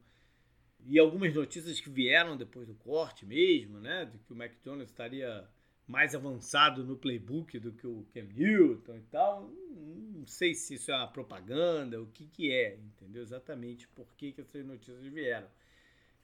e 0.87 0.99
algumas 0.99 1.35
notícias 1.35 1.81
que 1.81 1.91
vieram 1.91 2.37
depois 2.37 2.67
do 2.67 2.75
corte 2.75 3.27
mesmo, 3.27 3.79
né, 3.81 4.05
de 4.05 4.19
que 4.19 4.33
o 4.33 4.37
McDonald's 4.37 4.91
estaria 4.91 5.49
mais 5.87 6.15
avançado 6.15 6.85
no 6.85 6.97
playbook 6.97 7.59
do 7.59 7.73
que 7.73 7.87
o 7.87 8.07
Cam 8.15 8.29
Newton 8.33 8.97
e 8.97 9.03
tal. 9.11 9.51
Não 9.51 10.25
sei 10.25 10.55
se 10.55 10.75
isso 10.75 10.93
é 10.93 10.97
uma 10.97 11.09
propaganda, 11.09 12.01
o 12.01 12.07
que, 12.07 12.27
que 12.27 12.53
é, 12.53 12.77
entendeu? 12.77 13.23
Exatamente 13.23 13.89
por 13.89 14.15
que, 14.15 14.31
que 14.33 14.41
essas 14.41 14.65
notícias 14.65 15.05
vieram 15.13 15.49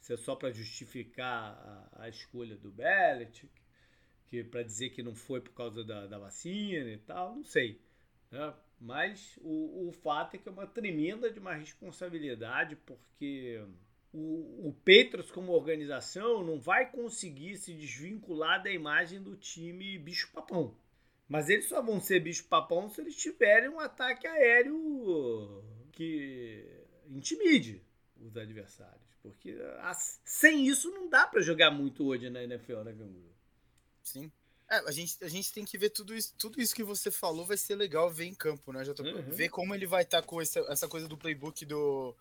se 0.00 0.12
é 0.12 0.16
só 0.16 0.34
para 0.36 0.52
justificar 0.52 1.90
a, 1.92 2.04
a, 2.04 2.08
escolha 2.08 2.56
do 2.56 2.70
Belichick, 2.70 3.52
que 4.26 4.44
para 4.44 4.62
dizer 4.62 4.90
que 4.90 5.02
não 5.02 5.14
foi 5.14 5.40
por 5.40 5.52
causa 5.52 5.84
da, 5.84 6.06
da 6.06 6.18
vacina 6.18 6.90
e 6.90 6.98
tal, 6.98 7.36
não 7.36 7.44
sei. 7.44 7.80
Né? 8.30 8.54
Mas 8.80 9.38
o, 9.40 9.88
o 9.88 9.92
fato 9.92 10.34
é 10.34 10.38
que 10.38 10.48
é 10.48 10.52
uma 10.52 10.66
tremenda 10.66 11.30
de 11.30 11.38
uma 11.38 11.54
responsabilidade, 11.54 12.76
porque 12.76 13.64
o, 14.12 14.68
o 14.68 14.72
Petros 14.84 15.30
como 15.30 15.52
organização 15.52 16.44
não 16.44 16.58
vai 16.60 16.90
conseguir 16.90 17.56
se 17.56 17.74
desvincular 17.74 18.62
da 18.62 18.70
imagem 18.70 19.22
do 19.22 19.36
time 19.36 19.98
bicho-papão. 19.98 20.76
Mas 21.28 21.48
eles 21.48 21.68
só 21.68 21.82
vão 21.82 22.00
ser 22.00 22.20
bicho-papão 22.20 22.88
se 22.88 23.00
eles 23.00 23.16
tiverem 23.16 23.68
um 23.68 23.80
ataque 23.80 24.26
aéreo 24.26 25.64
que 25.92 26.64
intimide 27.08 27.82
os 28.20 28.36
adversários. 28.36 29.05
Porque 29.30 29.56
sem 30.24 30.66
isso 30.66 30.90
não 30.90 31.08
dá 31.08 31.26
para 31.26 31.40
jogar 31.40 31.70
muito 31.70 32.06
hoje 32.06 32.30
na 32.30 32.42
NFL, 32.42 32.82
né, 32.82 32.92
Ganguru? 32.92 33.34
Sim. 34.02 34.30
É, 34.68 34.78
a 34.78 34.90
gente, 34.90 35.16
a 35.22 35.28
gente 35.28 35.52
tem 35.52 35.64
que 35.64 35.78
ver 35.78 35.90
tudo 35.90 36.14
isso, 36.14 36.34
tudo 36.36 36.60
isso 36.60 36.74
que 36.74 36.82
você 36.82 37.10
falou 37.10 37.46
vai 37.46 37.56
ser 37.56 37.76
legal 37.76 38.10
ver 38.10 38.26
em 38.26 38.34
campo, 38.34 38.72
né? 38.72 38.84
Já 38.84 38.94
tô, 38.94 39.02
uhum. 39.02 39.30
Ver 39.30 39.48
como 39.48 39.74
ele 39.74 39.86
vai 39.86 40.02
estar 40.02 40.22
tá 40.22 40.26
com 40.26 40.40
essa, 40.40 40.60
essa 40.68 40.88
coisa 40.88 41.06
do 41.06 41.16
playbook 41.16 41.64
do 41.64 42.14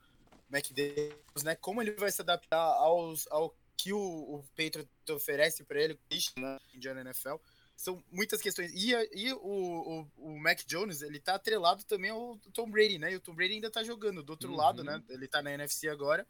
McDaniels, 0.51 1.43
né? 1.43 1.55
Como 1.55 1.81
ele 1.81 1.91
vai 1.91 2.11
se 2.11 2.21
adaptar 2.21 2.57
aos, 2.57 3.27
ao 3.31 3.55
que 3.77 3.91
o, 3.93 3.99
o 3.99 4.43
Patriot 4.55 4.87
oferece 5.11 5.63
para 5.63 5.81
ele, 5.81 5.99
né? 6.37 6.59
Indiana 6.73 7.01
NFL. 7.01 7.35
São 7.75 8.01
muitas 8.11 8.41
questões. 8.41 8.71
E, 8.73 8.93
e 9.13 9.33
o, 9.33 9.37
o, 9.37 10.07
o, 10.17 10.39
Mac 10.39 10.61
Jones, 10.65 11.01
ele 11.01 11.19
tá 11.19 11.35
atrelado 11.35 11.83
também 11.83 12.09
ao 12.09 12.37
Tom 12.53 12.69
Brady, 12.69 12.97
né? 12.97 13.11
E 13.11 13.15
o 13.15 13.19
Tom 13.19 13.35
Brady 13.35 13.55
ainda 13.55 13.69
tá 13.69 13.83
jogando 13.83 14.23
do 14.23 14.29
outro 14.29 14.49
uhum. 14.49 14.55
lado, 14.55 14.83
né? 14.83 15.03
Ele 15.09 15.27
tá 15.27 15.41
na 15.41 15.51
NFC 15.51 15.89
agora 15.89 16.25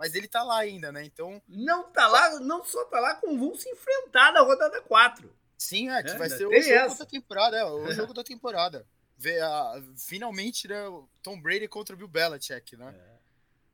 mas 0.00 0.14
ele 0.14 0.26
tá 0.26 0.42
lá 0.42 0.60
ainda, 0.60 0.90
né? 0.90 1.04
Então. 1.04 1.42
Não 1.46 1.84
tá 1.92 2.08
lá, 2.08 2.40
não 2.40 2.64
só 2.64 2.82
tá 2.86 2.98
lá, 2.98 3.16
como 3.16 3.38
vão 3.38 3.54
se 3.54 3.68
enfrentar 3.68 4.32
na 4.32 4.40
rodada 4.40 4.80
4. 4.80 5.30
Sim, 5.58 5.90
é, 5.90 6.02
que 6.02 6.12
é, 6.12 6.16
vai 6.16 6.30
ser 6.30 6.46
o 6.46 6.50
jogo 6.50 6.74
essa. 6.74 7.00
da 7.00 7.04
temporada, 7.04 7.58
é, 7.58 7.64
o 7.66 7.84
jogo 7.92 8.14
da 8.14 8.24
temporada. 8.24 8.86
Ver, 9.18 9.42
a, 9.42 9.74
tem 9.74 9.82
o 9.82 9.84
essa. 9.84 9.84
jogo 9.84 9.84
da 9.84 9.84
temporada, 9.84 9.84
o 9.84 9.84
jogo 9.84 9.84
da 9.84 9.84
temporada. 9.84 9.86
Ver, 9.92 9.98
finalmente, 9.98 10.66
né, 10.66 10.76
Tom 11.22 11.38
Brady 11.38 11.68
contra 11.68 11.94
o 11.94 11.98
Bill 11.98 12.08
Belichick, 12.08 12.78
né? 12.78 12.94
É. 12.98 13.20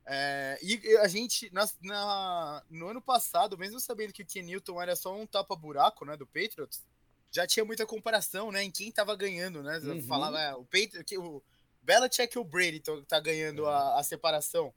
É, 0.09 0.59
e 0.61 0.97
a 0.97 1.07
gente, 1.07 1.49
na, 1.53 1.65
na, 1.81 2.63
no 2.69 2.89
ano 2.89 3.01
passado, 3.01 3.57
mesmo 3.57 3.79
sabendo 3.79 4.11
que 4.11 4.23
o 4.23 4.25
Ken 4.25 4.41
Newton 4.41 4.81
era 4.81 4.95
só 4.97 5.15
um 5.15 5.25
tapa-buraco, 5.25 6.03
né, 6.03 6.17
do 6.17 6.27
Patriots, 6.27 6.81
já 7.31 7.47
tinha 7.47 7.63
muita 7.63 7.85
comparação, 7.85 8.51
né, 8.51 8.63
em 8.63 8.71
quem 8.71 8.91
tava 8.91 9.15
ganhando, 9.15 9.63
né? 9.63 9.77
Uhum. 9.79 10.01
Falava, 10.03 10.39
é, 10.39 10.55
o 10.55 10.65
Patriots, 10.65 11.17
o 11.17 11.41
Belichick 11.81 12.35
e 12.35 12.39
o 12.39 12.43
Brady 12.43 12.81
tá 13.07 13.17
ganhando 13.19 13.63
uhum. 13.63 13.69
a, 13.69 13.99
a, 13.99 14.03
separação. 14.03 14.73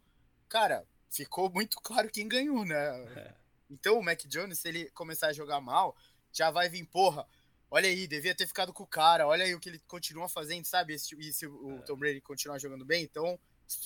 Cara, 0.49 0.87
ficou 1.11 1.51
muito 1.51 1.79
claro 1.83 2.11
quem 2.11 2.29
ganhou, 2.29 2.65
né? 2.65 3.05
É. 3.17 3.35
Então 3.69 3.99
o 3.99 4.03
Mac 4.03 4.21
Jones, 4.27 4.59
se 4.59 4.69
ele 4.69 4.91
começar 4.91 5.29
a 5.29 5.33
jogar 5.33 5.61
mal, 5.61 5.97
já 6.33 6.51
vai 6.51 6.69
vir, 6.69 6.85
porra, 6.87 7.27
olha 7.71 7.89
aí, 7.89 8.07
devia 8.07 8.35
ter 8.35 8.47
ficado 8.47 8.73
com 8.73 8.85
o 8.85 8.87
cara, 8.87 9.27
olha 9.27 9.45
aí 9.45 9.55
o 9.55 9.61
que 9.61 9.69
ele 9.69 9.79
continua 9.87 10.29
fazendo, 10.29 10.65
sabe? 10.65 10.95
E 10.95 10.99
se, 10.99 11.47
o 11.47 11.79
é. 11.79 11.83
Tom 11.83 11.97
Brady 11.97 12.21
continuar 12.21 12.59
jogando 12.59 12.85
bem, 12.85 13.03
então 13.03 13.39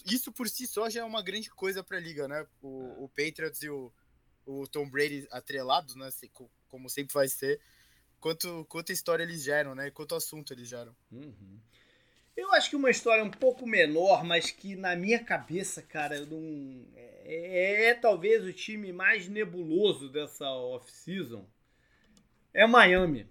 isso 0.06 0.32
por 0.32 0.48
si 0.48 0.66
só 0.66 0.88
já 0.88 1.00
é 1.00 1.04
uma 1.04 1.22
grande 1.22 1.50
coisa 1.50 1.82
para 1.82 1.98
a 1.98 2.00
liga, 2.00 2.26
né? 2.28 2.46
O, 2.62 2.82
é. 2.82 2.94
o, 3.00 3.08
Patriots 3.08 3.62
e 3.62 3.68
o, 3.68 3.92
o 4.46 4.66
Tom 4.66 4.88
Brady 4.88 5.26
atrelados, 5.30 5.94
né? 5.96 6.08
Como 6.68 6.88
sempre 6.88 7.12
vai 7.12 7.28
ser. 7.28 7.60
Quanto, 8.18 8.64
quanta 8.70 8.92
história 8.92 9.22
eles 9.22 9.42
geram, 9.42 9.74
né? 9.74 9.90
Quanto 9.90 10.14
assunto 10.14 10.52
eles 10.54 10.66
geram. 10.66 10.96
Uhum. 11.12 11.60
Eu 12.36 12.52
acho 12.52 12.68
que 12.68 12.76
uma 12.76 12.90
história 12.90 13.22
um 13.22 13.30
pouco 13.30 13.66
menor, 13.66 14.24
mas 14.24 14.50
que 14.50 14.74
na 14.74 14.96
minha 14.96 15.22
cabeça, 15.22 15.82
cara, 15.82 16.20
não... 16.26 16.84
é, 16.96 17.90
é 17.90 17.94
talvez 17.94 18.44
o 18.44 18.52
time 18.52 18.92
mais 18.92 19.28
nebuloso 19.28 20.08
dessa 20.08 20.50
off-season. 20.50 21.46
É 22.52 22.66
Miami. 22.66 23.28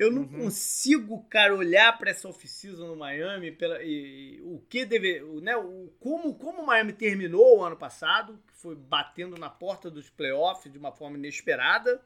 Eu 0.00 0.10
não 0.10 0.22
uhum. 0.22 0.44
consigo, 0.44 1.22
cara, 1.24 1.54
olhar 1.54 1.96
para 1.98 2.10
essa 2.10 2.26
off-season 2.26 2.86
no 2.86 2.96
Miami, 2.96 3.52
pela, 3.52 3.82
e, 3.82 4.36
e, 4.36 4.40
o 4.40 4.58
que 4.68 4.86
deve, 4.86 5.20
né, 5.42 5.54
o, 5.56 5.92
como, 6.00 6.34
como 6.34 6.62
o 6.62 6.66
Miami 6.66 6.94
terminou 6.94 7.58
o 7.58 7.62
ano 7.62 7.76
passado, 7.76 8.42
que 8.46 8.54
foi 8.54 8.74
batendo 8.74 9.36
na 9.36 9.50
porta 9.50 9.90
dos 9.90 10.08
playoffs 10.08 10.72
de 10.72 10.78
uma 10.78 10.90
forma 10.90 11.18
inesperada, 11.18 12.02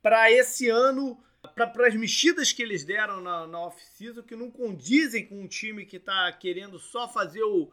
para 0.00 0.30
esse 0.30 0.68
ano, 0.68 1.20
para 1.54 1.86
as 1.86 1.94
mexidas 1.94 2.52
que 2.52 2.62
eles 2.62 2.84
deram 2.84 3.20
na, 3.20 3.46
na 3.46 3.60
off-season, 3.60 4.22
que 4.22 4.34
não 4.34 4.50
condizem 4.50 5.26
com 5.26 5.40
um 5.40 5.46
time 5.46 5.86
que 5.86 5.96
está 5.96 6.32
querendo 6.32 6.78
só 6.78 7.08
fazer 7.08 7.42
o, 7.42 7.70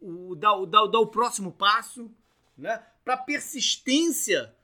o, 0.00 0.34
dar, 0.34 0.54
o, 0.54 0.66
dar, 0.66 0.86
dar 0.86 1.00
o 1.00 1.08
próximo 1.08 1.52
passo, 1.52 2.10
né, 2.56 2.82
para 3.04 3.16
persistência 3.16 4.54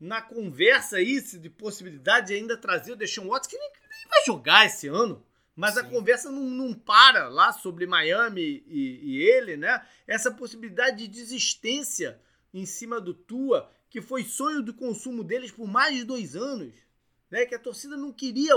na 0.00 0.22
conversa 0.22 0.96
aí 0.96 1.20
de 1.20 1.50
possibilidade 1.50 2.28
de 2.28 2.34
ainda 2.34 2.56
trazer 2.56 2.92
o 2.92 2.96
Deshaun 2.96 3.28
Watts, 3.28 3.48
que 3.48 3.58
nem, 3.58 3.68
nem 3.68 4.08
vai 4.08 4.24
jogar 4.24 4.66
esse 4.66 4.86
ano. 4.86 5.24
Mas 5.56 5.74
Sim. 5.74 5.80
a 5.80 5.84
conversa 5.84 6.30
não, 6.30 6.44
não, 6.44 6.72
para 6.72 7.28
lá 7.28 7.52
sobre 7.52 7.84
Miami 7.84 8.62
e, 8.68 9.00
e, 9.02 9.22
ele, 9.22 9.56
né? 9.56 9.84
Essa 10.06 10.30
possibilidade 10.30 10.98
de 10.98 11.08
desistência 11.08 12.20
em 12.54 12.64
cima 12.64 13.00
do 13.00 13.12
Tua, 13.12 13.68
que 13.90 14.00
foi 14.00 14.22
sonho 14.22 14.62
do 14.62 14.72
consumo 14.72 15.24
deles 15.24 15.50
por 15.50 15.66
mais 15.66 15.96
de 15.96 16.04
dois 16.04 16.36
anos, 16.36 16.72
né? 17.30 17.46
Que 17.46 17.54
a 17.54 17.58
torcida 17.58 17.96
não 17.96 18.12
queria. 18.12 18.54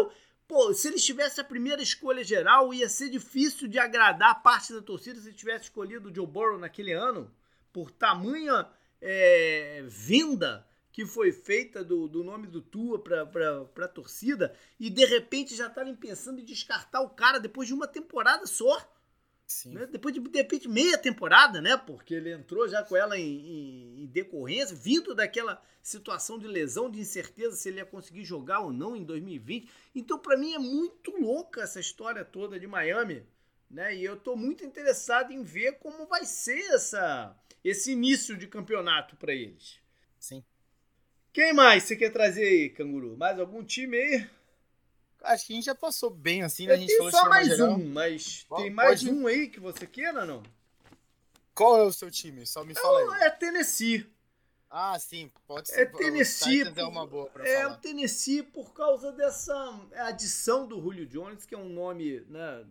Pô, 0.47 0.74
se 0.74 0.88
eles 0.88 1.03
tivessem 1.03 1.41
a 1.41 1.47
primeira 1.47 1.82
escolha 1.82 2.24
geral, 2.24 2.74
ia 2.74 2.89
ser 2.89 3.09
difícil 3.09 3.67
de 3.67 3.80
agradar 3.80 4.41
parte 4.43 4.74
da 4.74 4.82
torcida 4.82 5.19
se 5.22 5.34
tivesse 5.34 5.65
escolhido 5.65 6.09
o 6.09 6.15
Joe 6.15 6.28
Burrow 6.28 6.59
naquele 6.59 6.91
ano, 6.91 7.34
por 7.72 7.89
tamanha 7.89 8.67
é, 9.01 9.84
venda 9.88 10.67
que 10.91 11.05
foi 11.05 11.32
feita 11.32 11.84
do, 11.84 12.07
do 12.07 12.24
nome 12.24 12.47
do 12.47 12.61
Tua 12.61 13.01
para 13.01 13.86
a 13.86 13.88
torcida 13.88 14.53
e 14.80 14.89
de 14.89 15.05
repente 15.05 15.55
já 15.55 15.67
estarem 15.67 15.95
pensando 15.95 16.41
em 16.41 16.45
descartar 16.45 17.01
o 17.01 17.09
cara 17.09 17.39
depois 17.39 17.67
de 17.67 17.74
uma 17.74 17.88
temporada 17.88 18.45
só. 18.45 18.78
Né? 19.66 19.86
Depois 19.86 20.14
de, 20.14 20.20
de 20.20 20.38
repente, 20.38 20.68
meia 20.68 20.97
temporada, 20.97 21.62
né? 21.62 21.78
Porque 21.78 22.14
ele 22.14 22.32
entrou 22.32 22.68
já 22.68 22.84
com 22.84 22.95
ela 22.95 23.18
em, 23.18 23.24
em, 23.24 24.04
em, 24.04 24.06
decorrência, 24.08 24.76
vindo 24.76 25.14
daquela 25.16 25.62
situação 25.82 26.38
de 26.38 26.47
lesão, 26.47 26.89
de 26.89 26.99
incerteza 26.99 27.56
se 27.56 27.70
ele 27.70 27.78
ia 27.78 27.86
conseguir 27.86 28.24
jogar 28.24 28.60
ou 28.60 28.72
não 28.72 28.95
em 28.95 29.04
2020. 29.04 29.70
Então, 29.95 30.20
para 30.20 30.38
mim, 30.38 30.54
é 30.54 30.60
muito 30.60 31.12
louca 31.20 31.62
essa 31.62 31.80
história 31.80 32.24
toda 32.24 32.60
de 32.60 32.68
Miami. 32.68 33.26
Né? 33.70 33.95
E 33.95 34.04
eu 34.04 34.16
estou 34.16 34.36
muito 34.36 34.66
interessado 34.66 35.32
em 35.32 35.43
ver 35.43 35.80
como 35.80 36.06
vai 36.06 36.26
ser 36.26 36.60
essa, 36.74 37.36
esse 37.64 37.91
início 37.91 38.38
de 38.38 38.47
campeonato 38.47 39.16
para 39.16 39.34
eles. 39.34 39.80
Sim. 40.20 40.43
Quem 41.34 41.54
mais 41.54 41.84
você 41.84 41.95
quer 41.95 42.12
trazer 42.12 42.43
aí, 42.43 42.70
Canguru? 42.70 43.16
Mais 43.18 43.39
algum 43.39 43.64
time 43.64 43.97
aí? 43.97 44.30
Acho 45.24 45.47
que 45.47 45.53
a 45.53 45.55
gente 45.55 45.65
já 45.65 45.76
passou 45.76 46.09
bem 46.09 46.43
assim, 46.43 46.67
né? 46.67 46.74
A 46.74 46.78
gente 46.78 46.95
falou 46.97 47.11
só 47.11 47.30
mais 47.30 47.47
geral. 47.47 47.72
um, 47.72 47.86
mas 47.86 48.45
tem 48.57 48.69
mais 48.69 49.03
Pode... 49.03 49.13
um 49.13 49.28
aí 49.28 49.47
que 49.47 49.59
você 49.59 49.86
queira, 49.86 50.26
não? 50.26 50.41
Qual 51.53 51.78
é 51.78 51.84
o 51.84 51.93
seu 51.93 52.09
time? 52.09 52.45
Só 52.45 52.63
me 52.63 52.74
fala 52.74 53.15
aí. 53.15 53.22
É 53.24 53.30
Tennessee. 53.30 54.05
Ah, 54.69 54.97
sim, 54.97 55.30
pode 55.45 55.67
ser. 55.67 55.82
É 55.82 55.86
Tennessee. 55.86 56.63
O 56.63 56.80
é 56.80 56.86
uma 56.86 57.05
boa 57.05 57.30
pra 57.30 57.45
é 57.47 57.63
falar. 57.63 57.76
o 57.76 57.78
Tennessee 57.78 58.41
por 58.41 58.74
causa 58.74 59.11
dessa 59.11 59.53
adição 59.97 60.65
do 60.65 60.82
Julio 60.82 61.05
Jones, 61.05 61.45
que 61.45 61.53
é 61.53 61.57
um 61.57 61.67
nome, 61.67 62.22
né, 62.30 62.65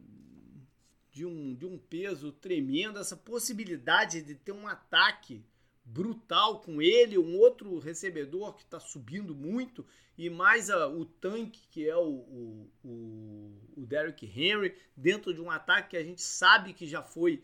de 1.13 1.27
um, 1.27 1.55
de 1.55 1.67
um 1.67 1.77
peso 1.77 2.33
tremendo, 2.33 2.99
essa 2.99 3.17
possibilidade 3.17 4.23
de 4.23 4.35
ter 4.35 4.53
um 4.53 4.67
ataque 4.67 5.45
brutal 5.93 6.61
com 6.61 6.81
ele, 6.81 7.19
um 7.19 7.37
outro 7.39 7.79
recebedor 7.79 8.55
que 8.55 8.63
está 8.63 8.79
subindo 8.79 9.35
muito, 9.35 9.85
e 10.17 10.31
mais 10.31 10.71
a, 10.71 10.87
o 10.87 11.05
tanque, 11.05 11.67
que 11.69 11.89
é 11.89 11.97
o, 11.97 12.09
o, 12.09 12.71
o, 12.85 13.53
o 13.77 13.87
Derrick 13.87 14.25
Henry, 14.27 14.77
dentro 14.97 15.35
de 15.35 15.41
um 15.41 15.51
ataque 15.51 15.91
que 15.91 15.97
a 15.97 16.05
gente 16.05 16.23
sabe 16.23 16.73
que 16.73 16.87
já 16.87 17.03
foi 17.03 17.43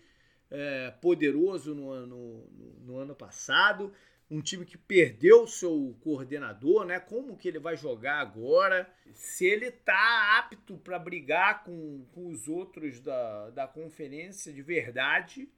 é, 0.51 0.93
poderoso 1.01 1.75
no, 1.75 2.07
no, 2.07 2.47
no, 2.85 2.99
ano 2.99 3.15
passado. 3.17 3.93
Um 4.31 4.41
time 4.41 4.65
que 4.65 4.77
perdeu 4.77 5.47
seu 5.47 5.97
coordenador, 6.01 6.85
né? 6.85 6.99
Como 6.99 7.37
que 7.37 7.49
ele 7.49 7.61
vai 7.61 7.77
jogar 7.77 8.21
agora? 8.21 8.89
Se 9.15 9.47
ele 9.47 9.71
tá 9.71 10.39
apto 10.39 10.77
para 10.79 10.99
brigar 10.99 11.63
com, 11.65 12.05
com 12.13 12.29
os 12.29 12.49
outros 12.49 13.01
da, 13.01 13.51
da 13.51 13.67
conferência 13.69 14.53
de 14.53 14.63
verdade, 14.63 15.49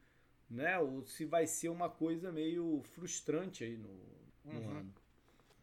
né? 0.49 0.79
Ou 0.79 1.05
se 1.05 1.25
vai 1.25 1.45
ser 1.45 1.69
uma 1.69 1.89
coisa 1.89 2.31
meio 2.31 2.81
frustrante 2.93 3.63
aí 3.63 3.77
no, 3.77 3.89
no 4.45 4.59
uhum. 4.59 4.77
ano. 4.77 4.93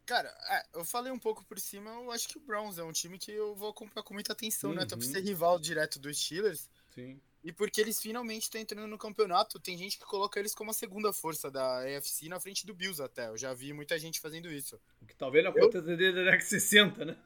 Cara, 0.05 0.29
é, 0.49 0.79
eu 0.79 0.85
falei 0.85 1.11
um 1.11 1.19
pouco 1.19 1.43
por 1.43 1.59
cima, 1.59 1.91
eu 1.91 2.11
acho 2.11 2.29
que 2.29 2.37
o 2.37 2.41
Browns 2.41 2.77
é 2.77 2.83
um 2.83 2.93
time 2.93 3.19
que 3.19 3.31
eu 3.31 3.53
vou 3.55 3.69
acompanhar 3.69 4.03
com 4.03 4.13
muita 4.13 4.31
atenção, 4.31 4.69
uhum. 4.69 4.77
né? 4.77 4.83
Até 4.83 4.95
por 4.95 5.03
ser 5.03 5.21
rival 5.21 5.59
direto 5.59 5.99
dos 5.99 6.17
Steelers. 6.17 6.69
Sim. 6.95 7.19
E 7.43 7.51
porque 7.51 7.79
eles 7.79 8.01
finalmente 8.01 8.43
estão 8.43 8.59
entrando 8.59 8.87
no 8.87 8.97
campeonato, 8.97 9.59
tem 9.59 9.77
gente 9.77 9.97
que 9.97 10.05
coloca 10.05 10.39
eles 10.39 10.55
como 10.55 10.71
a 10.71 10.73
segunda 10.73 11.13
força 11.13 11.51
da 11.51 11.79
AFC 11.79 12.27
na 12.29 12.39
frente 12.39 12.65
do 12.65 12.73
Bills 12.73 13.01
até. 13.01 13.27
Eu 13.27 13.37
já 13.37 13.53
vi 13.53 13.73
muita 13.73 13.99
gente 13.99 14.19
fazendo 14.19 14.49
isso. 14.51 14.79
O 15.01 15.05
que 15.05 15.15
talvez 15.15 15.43
não 15.43 15.51
aconteça 15.51 15.89
eu... 15.89 15.97
desde 15.97 16.19
a 16.21 16.23
década 16.23 16.43
60, 16.43 17.05
né? 17.05 17.17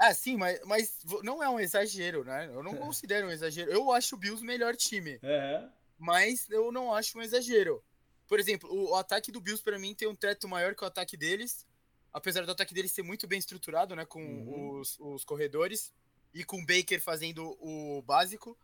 É, 0.00 0.12
sim, 0.12 0.36
mas, 0.36 0.60
mas 0.64 0.98
não 1.22 1.42
é 1.42 1.48
um 1.48 1.60
exagero, 1.60 2.24
né? 2.24 2.50
Eu 2.52 2.62
não 2.62 2.72
é. 2.72 2.76
considero 2.78 3.28
um 3.28 3.30
exagero. 3.30 3.70
Eu 3.70 3.92
acho 3.92 4.16
o 4.16 4.18
Bills 4.18 4.42
o 4.42 4.46
melhor 4.46 4.76
time. 4.76 5.18
É 5.22 5.68
mas 6.02 6.50
eu 6.50 6.72
não 6.72 6.92
acho 6.92 7.16
um 7.16 7.22
exagero. 7.22 7.82
Por 8.26 8.40
exemplo, 8.40 8.68
o, 8.68 8.90
o 8.90 8.94
ataque 8.96 9.30
do 9.30 9.40
Bills 9.40 9.62
para 9.62 9.78
mim 9.78 9.94
tem 9.94 10.08
um 10.08 10.16
teto 10.16 10.48
maior 10.48 10.74
que 10.74 10.82
o 10.82 10.86
ataque 10.86 11.16
deles, 11.16 11.64
apesar 12.12 12.44
do 12.44 12.50
ataque 12.50 12.74
deles 12.74 12.90
ser 12.90 13.04
muito 13.04 13.28
bem 13.28 13.38
estruturado, 13.38 13.94
né, 13.94 14.04
com 14.04 14.20
uhum. 14.20 14.80
os, 14.80 14.98
os 14.98 15.24
corredores 15.24 15.92
e 16.34 16.42
com 16.42 16.60
o 16.60 16.66
Baker 16.66 17.00
fazendo 17.00 17.56
o 17.60 18.02
básico. 18.02 18.58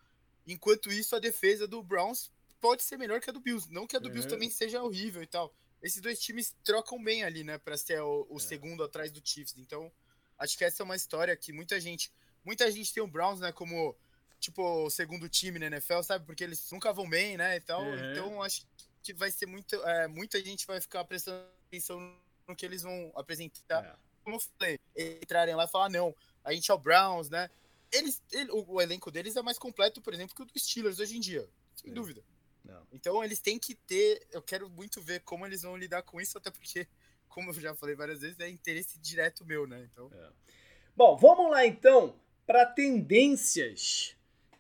Enquanto 0.49 0.91
isso, 0.91 1.15
a 1.15 1.21
defesa 1.21 1.69
do 1.69 1.81
Browns 1.81 2.33
pode 2.61 2.83
ser 2.83 2.99
melhor 2.99 3.21
que 3.21 3.31
a 3.31 3.33
do 3.33 3.39
Bills, 3.39 3.71
não 3.71 3.87
que 3.87 3.95
a 3.95 4.01
do 4.01 4.07
uhum. 4.07 4.15
Bills 4.15 4.29
também 4.29 4.51
seja 4.51 4.83
horrível 4.83 5.23
e 5.23 5.27
tal. 5.27 5.55
Esses 5.81 6.03
dois 6.03 6.19
times 6.19 6.57
trocam 6.65 7.01
bem 7.01 7.23
ali, 7.23 7.45
né, 7.45 7.57
para 7.57 7.77
ser 7.77 8.03
o, 8.03 8.27
o 8.29 8.39
é. 8.39 8.41
segundo 8.41 8.83
atrás 8.83 9.13
do 9.13 9.23
Chiefs. 9.23 9.55
Então, 9.57 9.93
acho 10.37 10.59
que 10.59 10.65
essa 10.65 10.83
é 10.83 10.85
uma 10.85 10.97
história 10.97 11.37
que 11.37 11.53
muita 11.53 11.79
gente, 11.79 12.11
muita 12.45 12.69
gente 12.69 12.93
tem 12.93 13.01
o 13.01 13.07
Browns, 13.07 13.39
né, 13.39 13.53
como 13.53 13.97
tipo, 14.39 14.63
o 14.85 14.91
segundo 14.91 15.29
time 15.29 15.59
na 15.59 15.67
NFL, 15.67 16.03
sabe? 16.03 16.25
Porque 16.25 16.45
eles 16.45 16.71
nunca 16.71 16.93
vão 16.93 17.09
bem, 17.09 17.37
né? 17.37 17.57
Então, 17.57 17.83
uhum. 17.83 18.13
então 18.13 18.43
acho 18.43 18.67
que 19.03 19.13
vai 19.13 19.31
ser 19.31 19.47
muito. 19.47 19.75
É, 19.85 20.09
muita 20.09 20.43
gente 20.43 20.67
vai 20.67 20.81
ficar 20.81 21.05
prestando 21.05 21.45
atenção 21.67 21.99
no 22.47 22.57
que 22.57 22.65
eles 22.65 22.83
vão 22.83 23.13
apresentar. 23.15 23.85
É. 23.85 23.97
Como 24.23 24.37
eu 24.37 24.41
falei, 24.41 24.79
entrarem 25.23 25.55
lá 25.55 25.65
e 25.65 25.69
falar, 25.69 25.89
não, 25.89 26.15
a 26.45 26.53
gente 26.53 26.71
é 26.71 26.75
o 26.75 26.79
Browns, 26.79 27.31
né? 27.31 27.51
Eles, 27.91 28.23
ele, 28.33 28.51
o, 28.51 28.65
o, 28.75 28.81
elenco 28.81 29.11
deles 29.11 29.37
é 29.37 29.43
mais 29.43 29.59
completo, 29.59 30.03
por 30.03 30.13
exemplo, 30.13 30.35
que 30.35 30.43
o 30.43 30.45
dos 30.45 30.63
Steelers 30.63 30.99
hoje 30.99 31.17
em 31.17 31.21
dia, 31.21 31.49
sem 31.75 31.91
é. 31.91 31.95
dúvida. 31.95 32.23
Não. 32.65 32.87
Então 32.93 33.25
eles 33.25 33.41
têm 33.41 33.59
que 33.59 33.75
ter. 33.75 34.27
Eu 34.31 34.43
quero 34.43 34.69
muito 34.69 35.01
ver 35.01 35.21
como 35.21 35.47
eles 35.47 35.63
vão 35.63 35.77
lidar 35.77 36.03
com 36.03 36.21
isso, 36.21 36.37
até 36.37 36.51
porque, 36.51 36.87
como 37.29 37.51
eu 37.51 37.55
já 37.55 37.75
falei 37.75 37.95
várias 37.95 38.21
vezes, 38.21 38.39
é 38.41 38.49
interesse 38.49 38.99
direto 38.99 39.45
meu, 39.45 39.67
né? 39.67 39.89
Então. 39.91 40.11
É. 40.13 40.31
Bom, 40.95 41.17
vamos 41.17 41.51
lá 41.51 41.65
então 41.65 42.19
para 42.45 42.67
tendências 42.67 44.17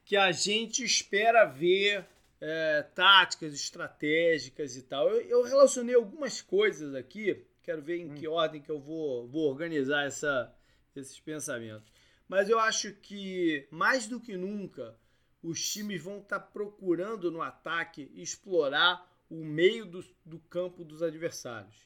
que 0.09 0.17
a 0.17 0.33
gente 0.33 0.83
espera 0.83 1.45
ver 1.45 2.03
é, 2.41 2.83
táticas 2.95 3.53
estratégicas 3.53 4.75
e 4.75 4.83
tal. 4.83 5.07
Eu, 5.07 5.21
eu, 5.21 5.43
relacionei 5.43 5.95
algumas 5.95 6.41
coisas 6.41 6.95
aqui, 6.95 7.45
quero 7.63 7.83
ver 7.83 7.99
em 7.99 8.11
hum. 8.11 8.15
que 8.15 8.27
ordem 8.27 8.63
que 8.63 8.71
eu 8.71 8.81
vou, 8.81 9.29
vou 9.29 9.47
organizar 9.51 10.07
essa, 10.07 10.51
esses 10.97 11.21
pensamentos. 11.21 11.93
Mas 12.27 12.49
eu 12.49 12.59
acho 12.59 12.95
que, 12.95 13.69
mais 13.71 14.09
do 14.09 14.19
que 14.19 14.35
nunca, 14.35 14.99
os 15.43 15.71
times 15.71 16.03
vão 16.03 16.21
estar 16.21 16.41
tá 16.41 16.47
procurando 16.47 17.31
no 17.31 17.43
ataque 17.43 18.11
explorar 18.15 19.07
o 19.29 19.45
meio 19.45 19.85
do, 19.85 20.03
do 20.25 20.39
campo 20.39 20.85
dos 20.85 21.03
adversários. 21.03 21.77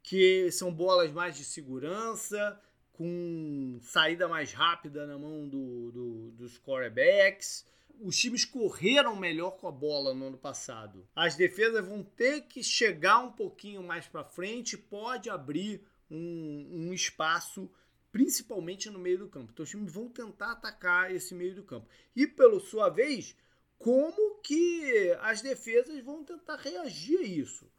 Que 0.00 0.48
são 0.52 0.72
bolas 0.72 1.10
mais 1.10 1.36
de 1.36 1.44
segurança, 1.44 2.56
com 2.98 3.78
saída 3.80 4.26
mais 4.26 4.52
rápida 4.52 5.06
na 5.06 5.16
mão 5.16 5.48
do, 5.48 5.92
do, 5.92 6.30
dos 6.32 6.58
quarterbacks. 6.58 7.64
Os 8.00 8.16
times 8.16 8.44
correram 8.44 9.14
melhor 9.14 9.52
com 9.52 9.68
a 9.68 9.72
bola 9.72 10.12
no 10.12 10.26
ano 10.26 10.36
passado. 10.36 11.08
As 11.14 11.36
defesas 11.36 11.86
vão 11.86 12.02
ter 12.02 12.42
que 12.42 12.60
chegar 12.60 13.20
um 13.20 13.30
pouquinho 13.30 13.84
mais 13.84 14.08
para 14.08 14.24
frente, 14.24 14.76
pode 14.76 15.30
abrir 15.30 15.80
um, 16.10 16.88
um 16.88 16.92
espaço 16.92 17.70
principalmente 18.10 18.90
no 18.90 18.98
meio 18.98 19.18
do 19.18 19.28
campo. 19.28 19.52
Então 19.52 19.62
os 19.62 19.70
times 19.70 19.92
vão 19.92 20.08
tentar 20.08 20.52
atacar 20.52 21.14
esse 21.14 21.34
meio 21.34 21.54
do 21.54 21.62
campo. 21.62 21.88
E 22.16 22.26
pela 22.26 22.58
sua 22.58 22.88
vez, 22.88 23.36
como 23.78 24.40
que 24.40 25.16
as 25.20 25.40
defesas 25.40 26.02
vão 26.02 26.24
tentar 26.24 26.56
reagir 26.56 27.18
a 27.20 27.22
isso? 27.22 27.70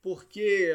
Porque 0.00 0.72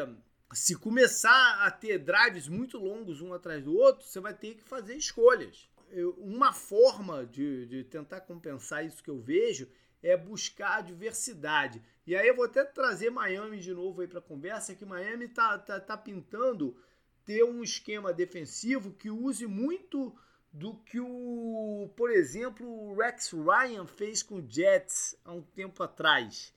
se 0.53 0.75
começar 0.75 1.65
a 1.65 1.71
ter 1.71 1.99
drives 1.99 2.47
muito 2.47 2.77
longos 2.77 3.21
um 3.21 3.33
atrás 3.33 3.63
do 3.63 3.75
outro, 3.75 4.05
você 4.05 4.19
vai 4.19 4.33
ter 4.33 4.55
que 4.55 4.63
fazer 4.63 4.95
escolhas. 4.95 5.69
uma 6.17 6.51
forma 6.53 7.25
de, 7.25 7.65
de 7.67 7.83
tentar 7.83 8.21
compensar 8.21 8.85
isso 8.85 9.03
que 9.03 9.09
eu 9.09 9.19
vejo 9.19 9.67
é 10.01 10.17
buscar 10.17 10.79
a 10.79 10.81
diversidade. 10.81 11.81
E 12.05 12.15
aí 12.15 12.27
eu 12.27 12.35
vou 12.35 12.45
até 12.45 12.63
trazer 12.63 13.09
Miami 13.09 13.59
de 13.59 13.73
novo 13.73 14.01
aí 14.01 14.07
para 14.07 14.19
a 14.19 14.21
conversa, 14.21 14.75
que 14.75 14.85
Miami 14.85 15.29
tá, 15.29 15.57
tá, 15.57 15.79
tá 15.79 15.97
pintando 15.97 16.75
ter 17.25 17.43
um 17.43 17.63
esquema 17.63 18.11
defensivo 18.11 18.91
que 18.91 19.09
use 19.09 19.47
muito 19.47 20.13
do 20.51 20.75
que 20.75 20.99
o, 20.99 21.89
por 21.95 22.11
exemplo, 22.11 22.67
o 22.67 22.95
Rex 22.95 23.31
Ryan 23.31 23.87
fez 23.87 24.21
com 24.21 24.35
o 24.35 24.47
Jets 24.47 25.17
há 25.25 25.31
um 25.31 25.41
tempo 25.41 25.81
atrás, 25.81 26.53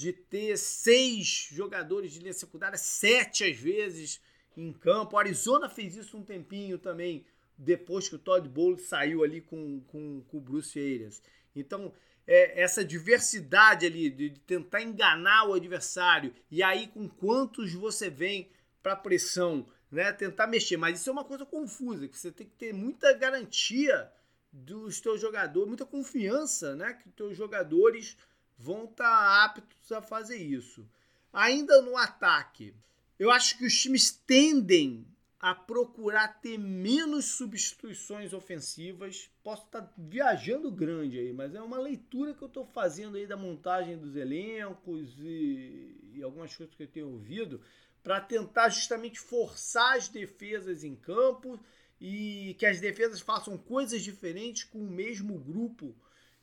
de 0.00 0.14
ter 0.14 0.56
seis 0.56 1.48
jogadores 1.52 2.10
de 2.12 2.20
linha 2.20 2.32
secundária, 2.32 2.78
sete 2.78 3.44
às 3.44 3.58
vezes 3.58 4.18
em 4.56 4.72
campo. 4.72 5.18
Arizona 5.18 5.68
fez 5.68 5.94
isso 5.94 6.16
um 6.16 6.24
tempinho 6.24 6.78
também, 6.78 7.26
depois 7.58 8.08
que 8.08 8.14
o 8.14 8.18
Todd 8.18 8.48
Bowles 8.48 8.88
saiu 8.88 9.22
ali 9.22 9.42
com, 9.42 9.82
com, 9.88 10.22
com 10.22 10.38
o 10.38 10.40
Bruce 10.40 10.78
Arians. 10.78 11.22
Então, 11.54 11.92
é, 12.26 12.62
essa 12.62 12.82
diversidade 12.82 13.84
ali 13.84 14.08
de, 14.08 14.30
de 14.30 14.40
tentar 14.40 14.80
enganar 14.80 15.46
o 15.46 15.52
adversário, 15.52 16.32
e 16.50 16.62
aí 16.62 16.86
com 16.86 17.06
quantos 17.06 17.74
você 17.74 18.08
vem 18.08 18.50
para 18.82 18.96
pressão, 18.96 19.66
né? 19.90 20.10
Tentar 20.14 20.46
mexer. 20.46 20.78
Mas 20.78 20.98
isso 20.98 21.10
é 21.10 21.12
uma 21.12 21.24
coisa 21.24 21.44
confusa, 21.44 22.08
que 22.08 22.18
você 22.18 22.32
tem 22.32 22.46
que 22.46 22.56
ter 22.56 22.72
muita 22.72 23.12
garantia 23.12 24.10
dos 24.50 24.98
teus 24.98 25.20
jogadores, 25.20 25.68
muita 25.68 25.84
confiança, 25.84 26.74
né? 26.74 26.94
Que 26.94 27.10
teus 27.10 27.36
jogadores 27.36 28.16
vão 28.60 28.84
estar 28.84 29.04
tá 29.04 29.44
aptos 29.44 29.90
a 29.90 30.02
fazer 30.02 30.36
isso. 30.36 30.86
Ainda 31.32 31.80
no 31.82 31.96
ataque, 31.96 32.74
eu 33.18 33.30
acho 33.30 33.56
que 33.56 33.64
os 33.64 33.80
times 33.80 34.10
tendem 34.10 35.06
a 35.38 35.54
procurar 35.54 36.40
ter 36.40 36.58
menos 36.58 37.24
substituições 37.24 38.34
ofensivas. 38.34 39.30
Posso 39.42 39.64
estar 39.64 39.82
tá 39.82 39.92
viajando 39.96 40.70
grande 40.70 41.18
aí, 41.18 41.32
mas 41.32 41.54
é 41.54 41.62
uma 41.62 41.78
leitura 41.78 42.34
que 42.34 42.42
eu 42.42 42.48
estou 42.48 42.66
fazendo 42.66 43.16
aí 43.16 43.26
da 43.26 43.36
montagem 43.36 43.96
dos 43.96 44.16
elencos 44.16 45.14
e, 45.18 45.96
e 46.14 46.22
algumas 46.22 46.54
coisas 46.54 46.74
que 46.74 46.82
eu 46.82 46.88
tenho 46.88 47.08
ouvido 47.08 47.60
para 48.02 48.20
tentar 48.20 48.68
justamente 48.68 49.18
forçar 49.18 49.96
as 49.96 50.08
defesas 50.08 50.84
em 50.84 50.94
campo 50.94 51.58
e 51.98 52.54
que 52.58 52.66
as 52.66 52.80
defesas 52.80 53.20
façam 53.20 53.56
coisas 53.56 54.02
diferentes 54.02 54.64
com 54.64 54.78
o 54.78 54.90
mesmo 54.90 55.38
grupo 55.38 55.94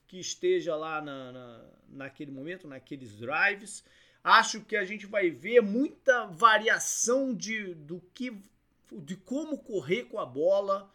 que 0.07 0.19
esteja 0.19 0.75
lá 0.75 1.01
na, 1.01 1.31
na, 1.31 1.65
naquele 1.89 2.31
momento, 2.31 2.67
naqueles 2.67 3.15
drives. 3.17 3.83
Acho 4.23 4.61
que 4.61 4.75
a 4.75 4.83
gente 4.83 5.05
vai 5.05 5.29
ver 5.29 5.61
muita 5.61 6.25
variação 6.25 7.33
de, 7.33 7.73
do 7.75 8.01
que, 8.13 8.35
de 8.91 9.15
como 9.15 9.57
correr 9.57 10.05
com 10.05 10.19
a 10.19 10.25
bola. 10.25 10.91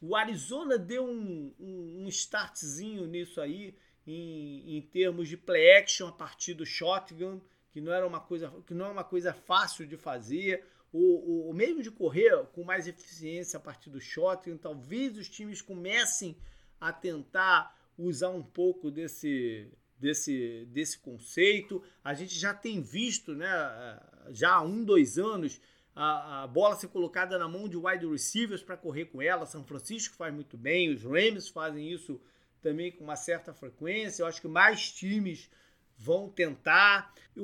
O 0.00 0.16
Arizona 0.16 0.78
deu 0.78 1.04
um, 1.04 1.52
um, 1.58 2.04
um 2.04 2.08
startzinho 2.08 3.06
nisso 3.06 3.40
aí 3.40 3.74
em, 4.06 4.76
em 4.76 4.80
termos 4.80 5.28
de 5.28 5.36
play 5.36 5.76
action 5.76 6.08
a 6.08 6.12
partir 6.12 6.54
do 6.54 6.66
shotgun 6.66 7.40
que 7.72 7.80
não 7.80 7.92
era 7.92 8.06
uma 8.06 8.20
coisa 8.20 8.52
que 8.66 8.74
não 8.74 8.86
é 8.86 8.90
uma 8.90 9.02
coisa 9.04 9.32
fácil 9.32 9.86
de 9.86 9.96
fazer. 9.96 10.64
O, 10.92 10.98
o, 10.98 11.50
o 11.50 11.54
mesmo 11.54 11.82
de 11.82 11.90
correr 11.90 12.44
com 12.52 12.62
mais 12.62 12.86
eficiência 12.86 13.56
a 13.56 13.60
partir 13.60 13.88
do 13.88 13.98
shotgun, 13.98 14.58
talvez 14.58 15.16
os 15.16 15.28
times 15.28 15.62
comecem 15.62 16.36
a 16.78 16.92
tentar 16.92 17.74
usar 17.96 18.30
um 18.30 18.42
pouco 18.42 18.90
desse, 18.90 19.68
desse, 19.98 20.66
desse 20.70 20.98
conceito. 20.98 21.82
A 22.02 22.14
gente 22.14 22.38
já 22.38 22.52
tem 22.52 22.80
visto, 22.80 23.34
né, 23.34 23.48
já 24.30 24.54
há 24.54 24.62
um, 24.62 24.84
dois 24.84 25.18
anos, 25.18 25.60
a, 25.94 26.42
a 26.42 26.46
bola 26.46 26.76
ser 26.76 26.88
colocada 26.88 27.38
na 27.38 27.48
mão 27.48 27.68
de 27.68 27.76
wide 27.76 28.06
receivers 28.06 28.62
para 28.62 28.76
correr 28.76 29.06
com 29.06 29.20
ela. 29.20 29.46
São 29.46 29.64
Francisco 29.64 30.16
faz 30.16 30.34
muito 30.34 30.56
bem, 30.56 30.90
os 30.90 31.04
Rams 31.04 31.48
fazem 31.48 31.90
isso 31.90 32.20
também 32.60 32.90
com 32.92 33.04
uma 33.04 33.16
certa 33.16 33.52
frequência. 33.52 34.22
Eu 34.22 34.26
acho 34.26 34.40
que 34.40 34.48
mais 34.48 34.90
times 34.90 35.50
vão 35.96 36.28
tentar. 36.28 37.12
O, 37.36 37.40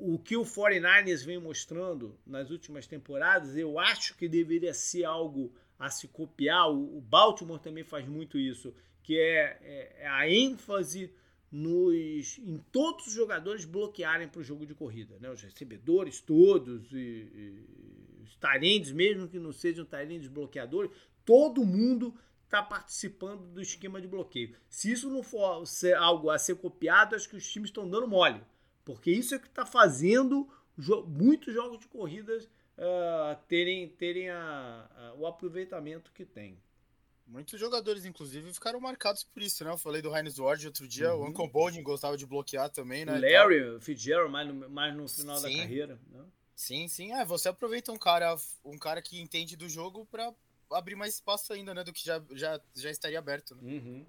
o, 0.00 0.14
o 0.14 0.18
que 0.18 0.36
o 0.36 0.42
49ers 0.42 1.24
vem 1.24 1.38
mostrando 1.38 2.18
nas 2.26 2.50
últimas 2.50 2.86
temporadas, 2.86 3.56
eu 3.56 3.78
acho 3.78 4.16
que 4.16 4.28
deveria 4.28 4.74
ser 4.74 5.04
algo 5.04 5.52
a 5.78 5.88
se 5.90 6.08
copiar. 6.08 6.68
O, 6.70 6.98
o 6.98 7.00
Baltimore 7.00 7.60
também 7.60 7.84
faz 7.84 8.06
muito 8.06 8.38
isso, 8.38 8.74
que 9.02 9.18
é, 9.18 9.58
é, 9.62 9.96
é 10.00 10.08
a 10.08 10.28
ênfase 10.28 11.12
nos, 11.50 12.38
em 12.38 12.58
todos 12.70 13.08
os 13.08 13.12
jogadores 13.12 13.64
bloquearem 13.64 14.28
para 14.28 14.40
o 14.40 14.44
jogo 14.44 14.64
de 14.64 14.74
corrida. 14.74 15.18
Né? 15.18 15.30
Os 15.30 15.42
recebedores 15.42 16.20
todos, 16.20 16.92
e, 16.92 16.96
e 16.96 18.22
os 18.22 18.36
talentos, 18.36 18.92
mesmo 18.92 19.28
que 19.28 19.38
não 19.38 19.52
sejam 19.52 19.84
talentos 19.84 20.28
bloqueadores, 20.28 20.90
todo 21.24 21.64
mundo 21.64 22.14
está 22.44 22.62
participando 22.62 23.46
do 23.52 23.60
esquema 23.60 24.00
de 24.00 24.08
bloqueio. 24.08 24.56
Se 24.68 24.90
isso 24.90 25.08
não 25.08 25.22
for 25.22 25.64
algo 25.96 26.30
a 26.30 26.38
ser 26.38 26.56
copiado, 26.56 27.14
acho 27.14 27.28
que 27.28 27.36
os 27.36 27.50
times 27.50 27.70
estão 27.70 27.88
dando 27.88 28.08
mole. 28.08 28.40
Porque 28.84 29.10
isso 29.10 29.34
é 29.34 29.38
que 29.38 29.46
está 29.46 29.64
fazendo 29.64 30.48
jo 30.76 31.04
muitos 31.06 31.54
jogos 31.54 31.78
de 31.78 31.86
corridas 31.86 32.44
uh, 32.44 33.36
terem, 33.46 33.88
terem 33.90 34.30
a, 34.30 34.88
a, 34.96 35.14
o 35.14 35.26
aproveitamento 35.26 36.10
que 36.12 36.24
tem. 36.24 36.58
Muitos 37.30 37.60
jogadores, 37.60 38.04
inclusive, 38.04 38.52
ficaram 38.52 38.80
marcados 38.80 39.22
por 39.22 39.40
isso, 39.40 39.62
né? 39.64 39.70
Eu 39.70 39.78
falei 39.78 40.02
do 40.02 40.14
Heinz 40.14 40.36
Ward 40.36 40.66
outro 40.66 40.88
dia, 40.88 41.14
uhum. 41.14 41.22
o 41.22 41.28
Uncle 41.28 41.48
Boldin 41.48 41.80
gostava 41.80 42.16
de 42.16 42.26
bloquear 42.26 42.68
também, 42.68 43.04
né? 43.04 43.12
O 43.12 43.20
Larry, 43.20 43.62
o 43.76 43.80
Fitzgerald, 43.80 44.32
mais 44.32 44.48
no, 44.48 44.68
mais 44.68 44.94
no 44.96 45.08
final 45.08 45.36
sim. 45.36 45.56
da 45.56 45.62
carreira. 45.62 46.00
Né? 46.10 46.24
Sim, 46.56 46.88
sim. 46.88 47.12
É, 47.12 47.24
você 47.24 47.48
aproveita 47.48 47.92
um 47.92 47.96
cara, 47.96 48.34
um 48.64 48.76
cara 48.76 49.00
que 49.00 49.20
entende 49.20 49.56
do 49.56 49.68
jogo 49.68 50.04
para 50.06 50.34
abrir 50.72 50.96
mais 50.96 51.14
espaço 51.14 51.52
ainda, 51.52 51.72
né? 51.72 51.84
Do 51.84 51.92
que 51.92 52.04
já, 52.04 52.20
já, 52.32 52.60
já 52.74 52.90
estaria 52.90 53.20
aberto. 53.20 53.54
Né? 53.54 53.74
Uhum. 53.74 54.06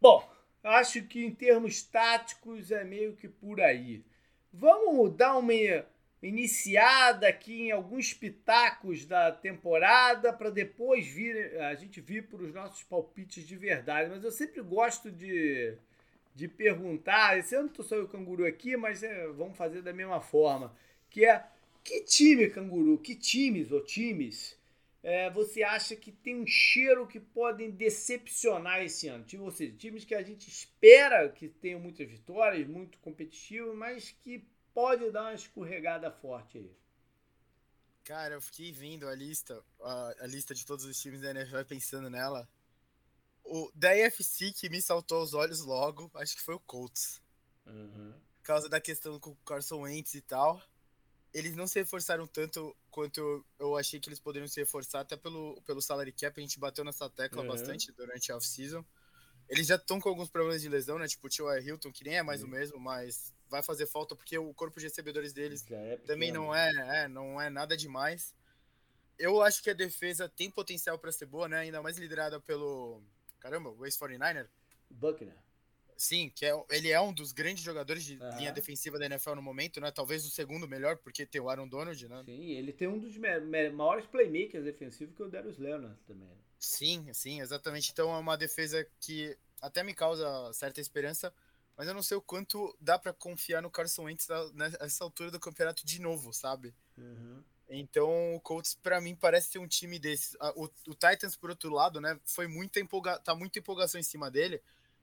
Bom, 0.00 0.28
acho 0.62 1.02
que 1.02 1.24
em 1.24 1.34
termos 1.34 1.82
táticos 1.82 2.70
é 2.70 2.84
meio 2.84 3.16
que 3.16 3.28
por 3.28 3.60
aí. 3.60 4.04
Vamos 4.52 5.12
dar 5.16 5.36
uma 5.36 5.84
iniciada 6.22 7.26
aqui 7.26 7.62
em 7.62 7.70
alguns 7.72 8.14
pitacos 8.14 9.04
da 9.04 9.32
temporada 9.32 10.32
para 10.32 10.50
depois 10.50 11.06
vir 11.06 11.60
a 11.60 11.74
gente 11.74 12.00
vir 12.00 12.28
para 12.28 12.42
os 12.42 12.54
nossos 12.54 12.82
palpites 12.84 13.46
de 13.46 13.56
verdade. 13.56 14.08
Mas 14.08 14.22
eu 14.22 14.30
sempre 14.30 14.62
gosto 14.62 15.10
de, 15.10 15.76
de 16.34 16.46
perguntar, 16.46 17.38
esse 17.38 17.54
ano 17.56 17.68
tô 17.68 17.82
só 17.82 18.00
o 18.00 18.08
canguru 18.08 18.46
aqui, 18.46 18.76
mas 18.76 19.02
é, 19.02 19.26
vamos 19.28 19.56
fazer 19.56 19.82
da 19.82 19.92
mesma 19.92 20.20
forma, 20.20 20.72
que 21.10 21.24
é 21.24 21.44
que 21.82 22.04
time 22.04 22.48
canguru, 22.48 22.96
que 22.98 23.16
times 23.16 23.72
ou 23.72 23.84
times 23.84 24.56
é, 25.02 25.28
você 25.30 25.64
acha 25.64 25.96
que 25.96 26.12
tem 26.12 26.36
um 26.36 26.46
cheiro 26.46 27.08
que 27.08 27.18
podem 27.18 27.70
decepcionar 27.70 28.84
esse 28.84 29.08
ano? 29.08 29.24
Tipo, 29.24 29.42
ou 29.42 29.50
seja, 29.50 29.74
times 29.76 30.04
que 30.04 30.14
a 30.14 30.22
gente 30.22 30.48
espera 30.48 31.28
que 31.28 31.48
tenham 31.48 31.80
muitas 31.80 32.08
vitórias, 32.08 32.68
muito 32.68 32.98
competitivos, 32.98 33.74
mas 33.74 34.14
que 34.22 34.44
pode 34.74 35.10
dar 35.10 35.22
uma 35.22 35.34
escorregada 35.34 36.10
forte 36.10 36.58
aí. 36.58 36.76
Cara, 38.04 38.34
eu 38.34 38.42
fiquei 38.42 38.72
vendo 38.72 39.08
a 39.08 39.14
lista, 39.14 39.62
a, 39.80 40.14
a 40.20 40.26
lista 40.26 40.54
de 40.54 40.66
todos 40.66 40.84
os 40.84 40.98
times 41.00 41.20
da 41.20 41.30
NFL 41.30 41.64
pensando 41.68 42.10
nela. 42.10 42.48
O 43.44 43.70
da 43.74 43.90
AFC 43.90 44.52
que 44.52 44.68
me 44.68 44.80
saltou 44.80 45.18
aos 45.18 45.34
olhos 45.34 45.60
logo, 45.60 46.10
acho 46.14 46.34
que 46.34 46.42
foi 46.42 46.54
o 46.54 46.60
Colts. 46.60 47.22
Uhum. 47.66 48.12
Por 48.38 48.42
causa 48.44 48.68
da 48.68 48.80
questão 48.80 49.20
com 49.20 49.30
o 49.30 49.36
Carson 49.44 49.82
Wentz 49.82 50.14
e 50.14 50.20
tal 50.20 50.60
eles 51.32 51.56
não 51.56 51.66
se 51.66 51.78
reforçaram 51.78 52.26
tanto 52.26 52.76
quanto 52.90 53.18
eu, 53.18 53.46
eu, 53.58 53.76
achei 53.76 53.98
que 53.98 54.08
eles 54.08 54.20
poderiam 54.20 54.46
se 54.46 54.60
reforçar, 54.60 55.00
até 55.00 55.16
pelo, 55.16 55.60
pelo 55.62 55.80
salary 55.80 56.12
cap, 56.12 56.38
a 56.38 56.42
gente 56.42 56.58
bateu 56.58 56.84
nessa 56.84 57.08
tecla 57.08 57.42
uhum. 57.42 57.48
bastante 57.48 57.90
durante 57.92 58.30
a 58.30 58.36
off-season. 58.36 58.84
Eles 59.48 59.66
já 59.66 59.76
estão 59.76 59.98
com 59.98 60.08
alguns 60.08 60.28
problemas 60.28 60.62
de 60.62 60.68
lesão, 60.68 60.98
né? 60.98 61.08
Tipo 61.08 61.26
o 61.26 61.30
Tio 61.30 61.50
Hilton, 61.58 61.90
que 61.90 62.04
nem 62.04 62.16
é 62.16 62.22
mais 62.22 62.42
uhum. 62.42 62.48
o 62.48 62.50
mesmo, 62.50 62.78
mas 62.78 63.32
vai 63.52 63.62
fazer 63.62 63.86
falta 63.86 64.16
porque 64.16 64.36
o 64.38 64.54
corpo 64.54 64.80
de 64.80 64.86
recebedores 64.86 65.32
deles 65.34 65.62
é 65.70 65.98
também 65.98 66.32
não 66.32 66.54
é, 66.54 67.02
é, 67.02 67.08
não 67.08 67.38
é 67.38 67.50
nada 67.50 67.76
demais. 67.76 68.34
eu 69.18 69.42
acho 69.42 69.62
que 69.62 69.68
a 69.68 69.74
defesa 69.74 70.26
tem 70.26 70.50
potencial 70.50 70.98
para 70.98 71.12
ser 71.12 71.26
boa, 71.26 71.46
né? 71.46 71.60
Ainda 71.60 71.82
mais 71.82 71.98
liderada 71.98 72.40
pelo. 72.40 73.02
Caramba, 73.38 73.70
o 73.70 73.84
ex-49er. 73.84 74.48
Buckner. 74.90 75.36
Sim, 75.94 76.32
que 76.34 76.46
é, 76.46 76.52
ele 76.70 76.90
é 76.90 77.00
um 77.00 77.12
dos 77.12 77.30
grandes 77.30 77.62
jogadores 77.62 78.02
de 78.02 78.16
uhum. 78.16 78.38
linha 78.38 78.52
defensiva 78.52 78.98
da 78.98 79.06
NFL 79.06 79.34
no 79.34 79.42
momento, 79.42 79.80
né? 79.80 79.90
Talvez 79.90 80.24
o 80.24 80.30
segundo 80.30 80.66
melhor, 80.66 80.96
porque 80.96 81.26
tem 81.26 81.40
o 81.40 81.48
Aaron 81.48 81.68
Donald, 81.68 82.08
né? 82.08 82.22
Sim, 82.24 82.50
ele 82.52 82.72
tem 82.72 82.88
um 82.88 82.98
dos 82.98 83.16
maiores 83.16 84.06
playmakers 84.06 84.64
defensivos 84.64 85.14
que 85.14 85.22
é 85.22 85.24
o 85.26 85.28
Darius 85.28 85.58
Leonard 85.58 85.96
também. 86.06 86.28
Sim, 86.58 87.12
sim, 87.12 87.40
exatamente. 87.40 87.92
Então 87.92 88.12
é 88.12 88.18
uma 88.18 88.36
defesa 88.36 88.86
que 88.98 89.36
até 89.60 89.84
me 89.84 89.94
causa 89.94 90.52
certa 90.52 90.80
esperança, 90.80 91.32
mas 91.76 91.88
eu 91.88 91.94
não 91.94 92.02
sei 92.02 92.16
o 92.16 92.22
quanto 92.22 92.76
dá 92.80 92.98
para 92.98 93.12
confiar 93.12 93.62
no 93.62 93.70
Carson 93.70 94.04
Wentz 94.04 94.28
nessa 94.54 95.04
altura 95.04 95.30
do 95.30 95.40
campeonato 95.40 95.84
de 95.84 96.00
novo, 96.00 96.32
sabe? 96.32 96.74
Uhum. 96.96 97.42
Então 97.68 98.34
o 98.34 98.40
Colts 98.40 98.74
para 98.74 99.00
mim 99.00 99.14
parece 99.14 99.52
ser 99.52 99.58
um 99.58 99.66
time 99.66 99.98
desse. 99.98 100.36
O, 100.54 100.64
o, 100.64 100.94
Titans 100.94 101.36
por 101.36 101.50
outro 101.50 101.72
lado, 101.72 102.00
né? 102.00 102.18
Foi 102.24 102.46
muita 102.46 102.80
empolga, 102.80 103.18
tá 103.18 103.34
muita 103.34 103.58
empolgação 103.58 103.98
em 103.98 104.04
cima 104.04 104.30
dele 104.30 104.62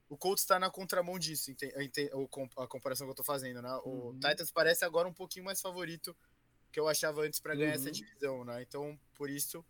o 0.09 0.17
Colts 0.17 0.43
está 0.43 0.59
na 0.59 0.72
contramão 0.72 1.20
disso, 1.20 1.51
a 2.57 2.67
comparação 2.67 3.05
que 3.05 3.11
eu 3.11 3.15
tô 3.15 3.24
fazendo, 3.24 3.61
né? 3.61 3.72
O 3.86 4.07
uhum. 4.07 4.20
Titans 4.20 4.51
parece 4.51 4.84
agora 4.84 5.07
um 5.07 5.13
pouquinho 5.13 5.45
mais 5.45 5.61
favorito 5.61 6.17
que 6.72 6.80
eu 6.80 6.88
achava 6.88 7.22
antes 7.22 7.39
para 7.39 7.53
ganhar 7.53 7.70
uhum. 7.70 7.76
essa 7.76 7.91
divisão, 7.91 8.43
né? 8.43 8.61
Então, 8.63 8.99
por 9.13 9.30
isso. 9.30 9.63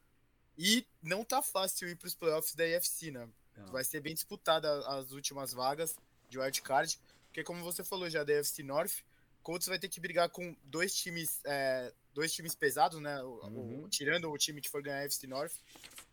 E 0.57 0.87
não 1.01 1.25
tá 1.25 1.41
fácil 1.41 1.89
ir 1.89 1.97
para 1.97 2.07
os 2.07 2.15
playoffs 2.15 2.55
da 2.55 2.63
AFC, 2.63 3.11
né? 3.11 3.27
Não. 3.55 3.67
Vai 3.67 3.83
ser 3.83 3.99
bem 3.99 4.13
disputada 4.13 4.79
as 4.87 5.11
últimas 5.11 5.51
vagas 5.51 5.97
de 6.29 6.39
wildcard, 6.39 6.99
porque 7.27 7.43
como 7.43 7.63
você 7.63 7.83
falou 7.83 8.09
já 8.09 8.23
da 8.23 8.39
AFC 8.39 8.63
North, 8.63 9.03
Colts 9.41 9.67
vai 9.67 9.79
ter 9.79 9.89
que 9.89 9.99
brigar 9.99 10.29
com 10.29 10.55
dois 10.63 10.93
times, 10.93 11.39
é, 11.45 11.91
dois 12.13 12.31
times 12.33 12.55
pesados, 12.55 13.01
né? 13.01 13.21
Uhum. 13.23 13.87
tirando 13.89 14.29
o 14.29 14.37
time 14.37 14.61
que 14.61 14.69
for 14.69 14.81
ganhar 14.81 15.01
a 15.01 15.05
AFC 15.05 15.27
North. 15.27 15.53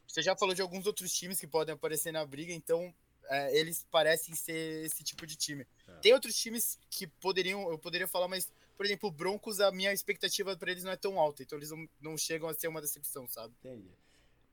Você 0.06 0.22
já 0.22 0.36
falou 0.36 0.54
de 0.54 0.62
alguns 0.62 0.86
outros 0.86 1.12
times 1.12 1.38
que 1.38 1.46
podem 1.46 1.74
aparecer 1.74 2.12
na 2.12 2.24
briga, 2.24 2.52
então 2.52 2.94
é, 3.28 3.58
eles 3.58 3.84
parecem 3.90 4.34
ser 4.34 4.84
esse 4.84 5.02
tipo 5.02 5.26
de 5.26 5.36
time. 5.36 5.66
É. 5.88 5.92
Tem 6.00 6.12
outros 6.12 6.36
times 6.36 6.78
que 6.88 7.06
poderiam, 7.06 7.68
eu 7.70 7.78
poderia 7.78 8.06
falar, 8.06 8.28
mas, 8.28 8.50
por 8.76 8.86
exemplo, 8.86 9.08
o 9.08 9.12
Broncos, 9.12 9.60
a 9.60 9.70
minha 9.70 9.92
expectativa 9.92 10.56
para 10.56 10.70
eles 10.70 10.84
não 10.84 10.92
é 10.92 10.96
tão 10.96 11.18
alta, 11.18 11.42
então 11.42 11.58
eles 11.58 11.70
não, 11.70 11.88
não 12.00 12.16
chegam 12.16 12.48
a 12.48 12.54
ser 12.54 12.68
uma 12.68 12.80
decepção, 12.80 13.26
sabe? 13.28 13.52
Entendi. 13.60 13.90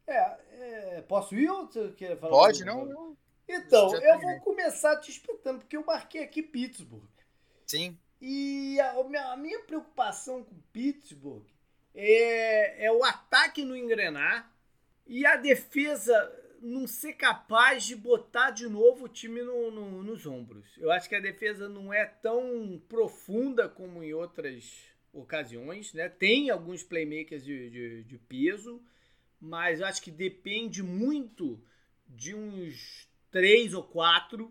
É, 0.05 0.97
é 0.97 1.01
posso 1.07 1.35
ir 1.35 1.49
ou 1.49 1.67
você 1.67 1.91
quer 1.91 2.17
falar? 2.19 2.31
Pode, 2.31 2.65
não, 2.65 2.85
não. 2.85 3.17
Então, 3.47 3.95
eu 3.95 4.19
vou 4.19 4.39
começar 4.41 4.97
te 4.97 5.11
espetando, 5.11 5.59
porque 5.59 5.77
eu 5.77 5.85
marquei 5.85 6.23
aqui 6.23 6.41
Pittsburgh. 6.41 7.03
Sim. 7.67 7.97
E 8.21 8.79
a 8.79 9.03
minha, 9.03 9.31
a 9.33 9.37
minha 9.37 9.59
preocupação 9.63 10.43
com 10.43 10.55
Pittsburgh 10.71 11.45
é, 11.93 12.85
é 12.85 12.91
o 12.91 13.03
ataque 13.03 13.63
no 13.63 13.75
engrenar 13.75 14.51
e 15.05 15.25
a 15.25 15.35
defesa 15.35 16.31
não 16.61 16.87
ser 16.87 17.13
capaz 17.13 17.83
de 17.83 17.95
botar 17.95 18.51
de 18.51 18.69
novo 18.69 19.05
o 19.05 19.09
time 19.09 19.41
no, 19.41 19.69
no, 19.69 20.03
nos 20.03 20.25
ombros. 20.25 20.65
Eu 20.77 20.89
acho 20.91 21.09
que 21.09 21.15
a 21.15 21.19
defesa 21.19 21.67
não 21.67 21.93
é 21.93 22.05
tão 22.05 22.81
profunda 22.87 23.67
como 23.67 24.01
em 24.01 24.13
outras 24.13 24.93
ocasiões, 25.11 25.93
né? 25.93 26.07
Tem 26.07 26.49
alguns 26.49 26.81
playmakers 26.81 27.43
de, 27.43 27.69
de, 27.69 28.03
de 28.05 28.17
peso, 28.17 28.81
mas 29.39 29.81
eu 29.81 29.85
acho 29.85 30.01
que 30.01 30.09
depende 30.09 30.81
muito 30.81 31.61
de 32.07 32.33
uns 32.33 33.09
três 33.33 33.73
ou 33.73 33.83
quatro, 33.83 34.49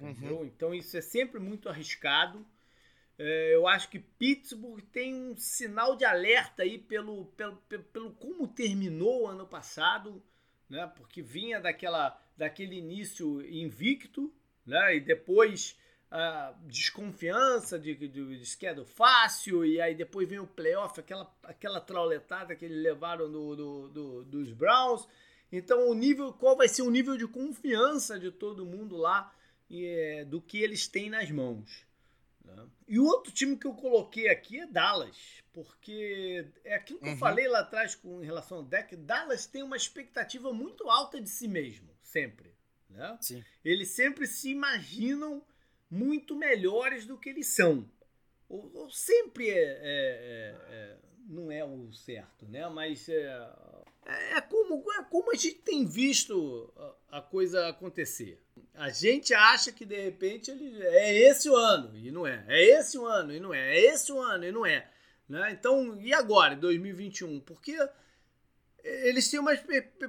entendeu? 0.00 0.38
Uhum. 0.38 0.46
Então 0.46 0.74
isso 0.74 0.96
é 0.96 1.02
sempre 1.02 1.38
muito 1.38 1.68
arriscado. 1.68 2.46
É, 3.18 3.54
eu 3.54 3.68
acho 3.68 3.90
que 3.90 3.98
Pittsburgh 3.98 4.80
tem 4.90 5.14
um 5.14 5.36
sinal 5.36 5.96
de 5.96 6.06
alerta 6.06 6.62
aí 6.62 6.78
pelo, 6.78 7.26
pelo, 7.36 7.56
pelo, 7.68 7.82
pelo 7.84 8.12
como 8.12 8.48
terminou 8.48 9.24
o 9.24 9.26
ano 9.26 9.46
passado 9.46 10.22
né? 10.68 10.90
Porque 10.96 11.22
vinha 11.22 11.60
daquela, 11.60 12.20
daquele 12.36 12.76
início 12.76 13.40
invicto, 13.46 14.32
né? 14.66 14.96
E 14.96 15.00
depois 15.00 15.78
a 16.10 16.54
desconfiança 16.62 17.78
de, 17.78 17.94
de, 17.94 18.08
de 18.08 18.46
schedule 18.46 18.86
fácil, 18.86 19.64
e 19.64 19.80
aí 19.80 19.94
depois 19.94 20.28
vem 20.28 20.38
o 20.38 20.46
playoff, 20.46 20.98
aquela, 20.98 21.30
aquela 21.42 21.80
trauletada 21.80 22.56
que 22.56 22.64
eles 22.64 22.82
levaram 22.82 23.30
do, 23.30 23.56
do, 23.56 23.88
do, 23.88 24.24
dos 24.24 24.52
Browns. 24.52 25.06
Então, 25.50 25.88
o 25.88 25.94
nível, 25.94 26.32
qual 26.32 26.56
vai 26.56 26.68
ser 26.68 26.82
o 26.82 26.90
nível 26.90 27.16
de 27.16 27.26
confiança 27.26 28.18
de 28.18 28.30
todo 28.30 28.66
mundo 28.66 28.96
lá 28.96 29.34
é, 29.70 30.24
do 30.24 30.40
que 30.40 30.58
eles 30.58 30.86
têm 30.86 31.08
nas 31.08 31.30
mãos? 31.30 31.86
Né? 32.44 32.66
E 32.86 32.98
o 32.98 33.04
outro 33.04 33.32
time 33.32 33.56
que 33.56 33.66
eu 33.66 33.74
coloquei 33.74 34.28
aqui 34.28 34.60
é 34.60 34.66
Dallas, 34.66 35.42
porque 35.52 36.46
é 36.64 36.74
aquilo 36.74 36.98
que 36.98 37.06
uhum. 37.06 37.12
eu 37.12 37.18
falei 37.18 37.48
lá 37.48 37.60
atrás 37.60 37.94
com 37.94 38.22
em 38.22 38.26
relação 38.26 38.58
ao 38.58 38.64
deck. 38.64 38.94
Dallas 38.96 39.46
tem 39.46 39.62
uma 39.62 39.76
expectativa 39.76 40.52
muito 40.52 40.88
alta 40.90 41.20
de 41.20 41.28
si 41.28 41.48
mesmo, 41.48 41.88
sempre. 42.02 42.54
Né? 42.90 43.18
Eles 43.64 43.88
sempre 43.88 44.26
se 44.26 44.50
imaginam 44.50 45.42
muito 45.90 46.36
melhores 46.36 47.06
do 47.06 47.18
que 47.18 47.30
eles 47.30 47.48
são. 47.48 47.88
Ou, 48.48 48.70
ou 48.74 48.90
sempre 48.90 49.48
é, 49.48 49.54
é, 49.54 49.76
é, 49.82 50.74
é 50.74 50.98
não 51.28 51.52
é 51.52 51.62
o 51.62 51.92
certo, 51.92 52.46
né? 52.46 52.66
Mas 52.68 53.06
é, 54.08 54.38
é, 54.38 54.40
como, 54.40 54.90
é 54.92 55.04
como 55.04 55.30
a 55.30 55.34
gente 55.34 55.56
tem 55.56 55.84
visto 55.84 56.72
a, 57.10 57.18
a 57.18 57.22
coisa 57.22 57.68
acontecer. 57.68 58.42
A 58.72 58.88
gente 58.88 59.34
acha 59.34 59.70
que 59.70 59.84
de 59.84 60.00
repente 60.00 60.50
ele 60.50 60.82
é 60.82 61.28
esse 61.28 61.50
o 61.50 61.54
ano 61.54 61.94
e 61.94 62.10
não 62.10 62.26
é. 62.26 62.42
É 62.48 62.78
esse 62.78 62.96
o 62.96 63.04
ano 63.04 63.34
e 63.34 63.38
não 63.38 63.52
é. 63.52 63.76
É 63.76 63.80
esse 63.92 64.10
o 64.10 64.18
ano 64.18 64.44
e 64.46 64.50
não 64.50 64.64
é. 64.64 64.90
Né? 65.28 65.52
Então, 65.52 66.00
e 66.00 66.14
agora, 66.14 66.56
2021? 66.56 67.40
Porque 67.40 67.76
eles 68.82 69.28
têm 69.30 69.40
uma, 69.40 69.52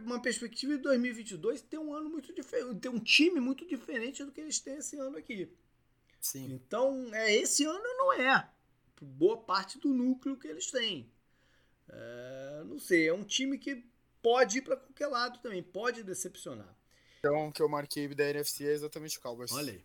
uma 0.06 0.22
perspectiva 0.22 0.78
de 0.78 0.84
2022 0.84 1.62
ter 1.62 1.78
um 1.78 1.94
ano 1.94 2.10
muito 2.10 2.34
diferente, 2.34 2.80
ter 2.80 2.90
um 2.90 3.00
time 3.00 3.42
muito 3.42 3.68
diferente 3.68 4.24
do 4.24 4.32
que 4.32 4.40
eles 4.40 4.60
têm 4.60 4.78
esse 4.78 4.98
ano 4.98 5.18
aqui. 5.18 5.52
Sim. 6.22 6.54
Então, 6.54 7.10
é 7.14 7.36
esse 7.36 7.66
ano 7.66 7.84
não 7.98 8.14
é. 8.14 8.50
Boa 9.02 9.38
parte 9.38 9.78
do 9.78 9.90
núcleo 9.90 10.38
que 10.38 10.48
eles 10.48 10.72
têm. 10.72 11.12
É, 11.90 12.64
não 12.66 12.80
sei, 12.80 13.08
é 13.08 13.14
um 13.14 13.24
time 13.24 13.58
que 13.58 13.84
pode 14.22 14.60
ir 14.60 14.62
para 14.62 14.78
qualquer 14.78 15.08
lado 15.08 15.40
também, 15.40 15.64
pode 15.64 16.04
decepcionar. 16.04 16.76
Então, 17.20 17.52
que 17.52 17.62
eu 17.62 17.68
marquei 17.68 18.08
da 18.10 18.30
NFC 18.30 18.66
é 18.66 18.74
exatamente 18.74 19.18
o 19.18 19.22
Cowboys. 19.22 19.52
Olha 19.52 19.74
aí. 19.74 19.84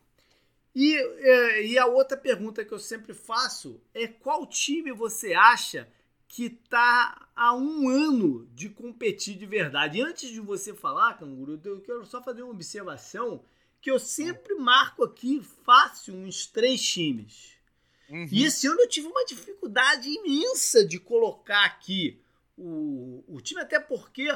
E, 0.75 0.97
é, 0.97 1.67
e 1.67 1.79
a 1.79 1.87
outra 1.87 2.17
pergunta 2.17 2.65
que 2.65 2.73
eu 2.73 2.79
sempre 2.79 3.15
faço 3.15 3.81
é 3.93 4.09
qual 4.09 4.47
time 4.47 4.93
você 4.93 5.33
acha 5.33 5.89
que 6.27 6.47
está 6.47 7.29
há 7.35 7.55
um 7.55 7.89
ano 7.89 8.47
de 8.53 8.69
competir 8.69 9.37
de 9.37 9.47
verdade? 9.47 9.99
E 9.99 10.03
antes 10.03 10.31
de 10.31 10.41
você 10.41 10.75
falar, 10.75 11.17
Canguru, 11.17 11.61
eu 11.65 11.81
quero 11.81 12.05
só 12.05 12.21
fazer 12.21 12.43
uma 12.43 12.53
observação 12.53 13.45
que 13.81 13.91
eu 13.91 14.01
sempre 14.01 14.55
marco 14.55 15.05
aqui 15.05 15.41
fácil 15.63 16.15
uns 16.15 16.47
três 16.47 16.83
times. 16.83 17.54
Uhum. 18.15 18.29
E 18.31 18.45
esse 18.45 18.69
ano 18.69 18.81
eu 18.81 18.89
tive 18.89 19.09
uma 19.09 19.25
dificuldade 19.25 20.09
imensa 20.09 20.87
de 20.87 21.01
colocar 21.01 21.65
aqui 21.65 22.23
o, 22.57 23.25
o 23.27 23.41
time, 23.41 23.61
até 23.61 23.81
porque 23.81 24.29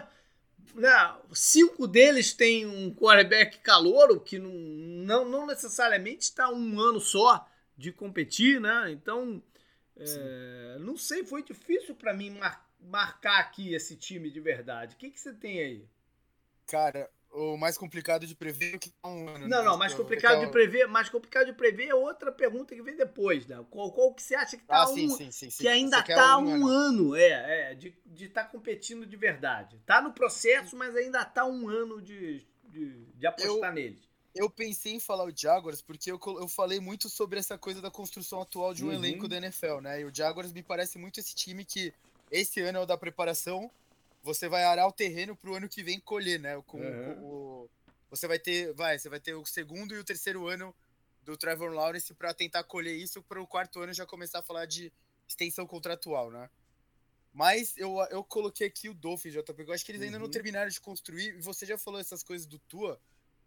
né, 0.74 1.16
cinco 1.32 1.86
deles 1.86 2.34
têm 2.34 2.66
um 2.66 2.92
quarterback 2.92 3.60
calouro 3.60 4.20
que 4.20 4.36
não, 4.36 4.50
não, 4.50 5.24
não 5.24 5.46
necessariamente 5.46 6.24
está 6.24 6.50
um 6.50 6.80
ano 6.80 7.00
só 7.00 7.48
de 7.76 7.92
competir, 7.92 8.60
né? 8.60 8.90
Então, 8.90 9.40
é, 9.96 10.78
não 10.80 10.96
sei, 10.96 11.24
foi 11.24 11.44
difícil 11.44 11.94
para 11.94 12.12
mim 12.12 12.30
mar, 12.30 12.68
marcar 12.80 13.38
aqui 13.38 13.72
esse 13.72 13.94
time 13.94 14.28
de 14.28 14.40
verdade. 14.40 14.96
O 14.96 14.98
que, 14.98 15.08
que 15.08 15.20
você 15.20 15.32
tem 15.32 15.60
aí? 15.60 15.84
Cara, 16.66 17.08
o 17.32 17.56
mais 17.56 17.76
complicado 17.76 18.26
de 18.26 18.34
prever 18.34 18.74
é 18.74 18.78
que 18.78 18.90
tá 18.90 19.08
um 19.08 19.28
ano. 19.28 19.48
Não, 19.48 19.58
né? 19.58 19.64
não, 19.64 19.76
mais 19.76 19.94
complicado 19.94 20.40
de 20.40 20.50
prever, 20.50 20.86
mais 20.86 21.08
complicado 21.08 21.46
de 21.46 21.52
prever 21.52 21.88
é 21.88 21.94
outra 21.94 22.32
pergunta 22.32 22.74
que 22.74 22.82
vem 22.82 22.96
depois, 22.96 23.46
né? 23.46 23.64
Qual, 23.70 23.92
qual 23.92 24.14
que 24.14 24.22
você 24.22 24.34
acha 24.34 24.56
que 24.56 24.64
tá 24.64 24.78
ah, 24.78 24.90
um, 24.90 24.94
sim, 24.94 25.30
sim, 25.30 25.50
sim, 25.50 25.62
que 25.62 25.68
ainda 25.68 26.02
tá 26.02 26.38
um, 26.38 26.62
um 26.62 26.66
ano, 26.66 27.14
é, 27.14 27.72
é, 27.72 27.74
de 27.74 27.94
estar 28.24 28.44
tá 28.44 28.48
competindo 28.48 29.06
de 29.06 29.16
verdade. 29.16 29.80
Tá 29.84 30.00
no 30.00 30.12
processo, 30.12 30.76
mas 30.76 30.96
ainda 30.96 31.24
tá 31.24 31.44
um 31.44 31.68
ano 31.68 32.00
de, 32.00 32.46
de, 32.64 33.04
de 33.14 33.26
apostar 33.26 33.70
eu, 33.70 33.74
neles. 33.74 34.08
Eu 34.34 34.50
pensei 34.50 34.94
em 34.94 35.00
falar 35.00 35.24
o 35.24 35.32
Jaguars 35.34 35.82
porque 35.82 36.10
eu, 36.10 36.20
eu 36.24 36.48
falei 36.48 36.80
muito 36.80 37.08
sobre 37.08 37.38
essa 37.38 37.58
coisa 37.58 37.80
da 37.82 37.90
construção 37.90 38.40
atual 38.40 38.72
de 38.72 38.84
um 38.84 38.88
uhum. 38.88 38.94
elenco 38.94 39.28
da 39.28 39.36
NFL, 39.36 39.80
né? 39.80 40.00
E 40.00 40.04
o 40.04 40.14
Jaguars 40.14 40.52
me 40.52 40.62
parece 40.62 40.98
muito 40.98 41.20
esse 41.20 41.34
time 41.34 41.64
que 41.64 41.92
esse 42.30 42.60
ano 42.60 42.78
é 42.78 42.80
o 42.82 42.86
da 42.86 42.96
preparação 42.96 43.70
você 44.22 44.48
vai 44.48 44.64
arar 44.64 44.86
o 44.86 44.92
terreno 44.92 45.36
para 45.36 45.50
o 45.50 45.54
ano 45.54 45.68
que 45.68 45.82
vem 45.82 46.00
colher, 46.00 46.38
né? 46.38 46.60
Com, 46.66 46.78
uhum. 46.78 47.14
com 47.14 47.24
o, 47.24 47.70
você 48.10 48.26
vai 48.26 48.38
ter, 48.38 48.72
vai, 48.74 48.98
você 48.98 49.08
vai 49.08 49.20
ter 49.20 49.34
o 49.34 49.44
segundo 49.44 49.94
e 49.94 49.98
o 49.98 50.04
terceiro 50.04 50.46
ano 50.46 50.74
do 51.22 51.36
Trevor 51.36 51.72
Lawrence 51.72 52.14
para 52.14 52.32
tentar 52.32 52.64
colher 52.64 52.96
isso 52.96 53.22
para 53.22 53.40
o 53.40 53.46
quarto 53.46 53.80
ano 53.80 53.92
já 53.92 54.06
começar 54.06 54.38
a 54.38 54.42
falar 54.42 54.66
de 54.66 54.92
extensão 55.26 55.66
contratual, 55.66 56.30
né? 56.30 56.48
Mas 57.32 57.76
eu, 57.76 57.98
eu 58.10 58.24
coloquei 58.24 58.66
aqui 58.66 58.88
o 58.88 58.94
Dolphins, 58.94 59.34
JP, 59.34 59.62
eu 59.62 59.72
acho 59.72 59.84
que 59.84 59.92
eles 59.92 60.02
ainda 60.02 60.16
uhum. 60.16 60.24
não 60.24 60.30
terminaram 60.30 60.70
de 60.70 60.80
construir, 60.80 61.34
e 61.36 61.40
você 61.40 61.66
já 61.66 61.76
falou 61.76 62.00
essas 62.00 62.22
coisas 62.22 62.46
do 62.46 62.58
Tua, 62.58 63.00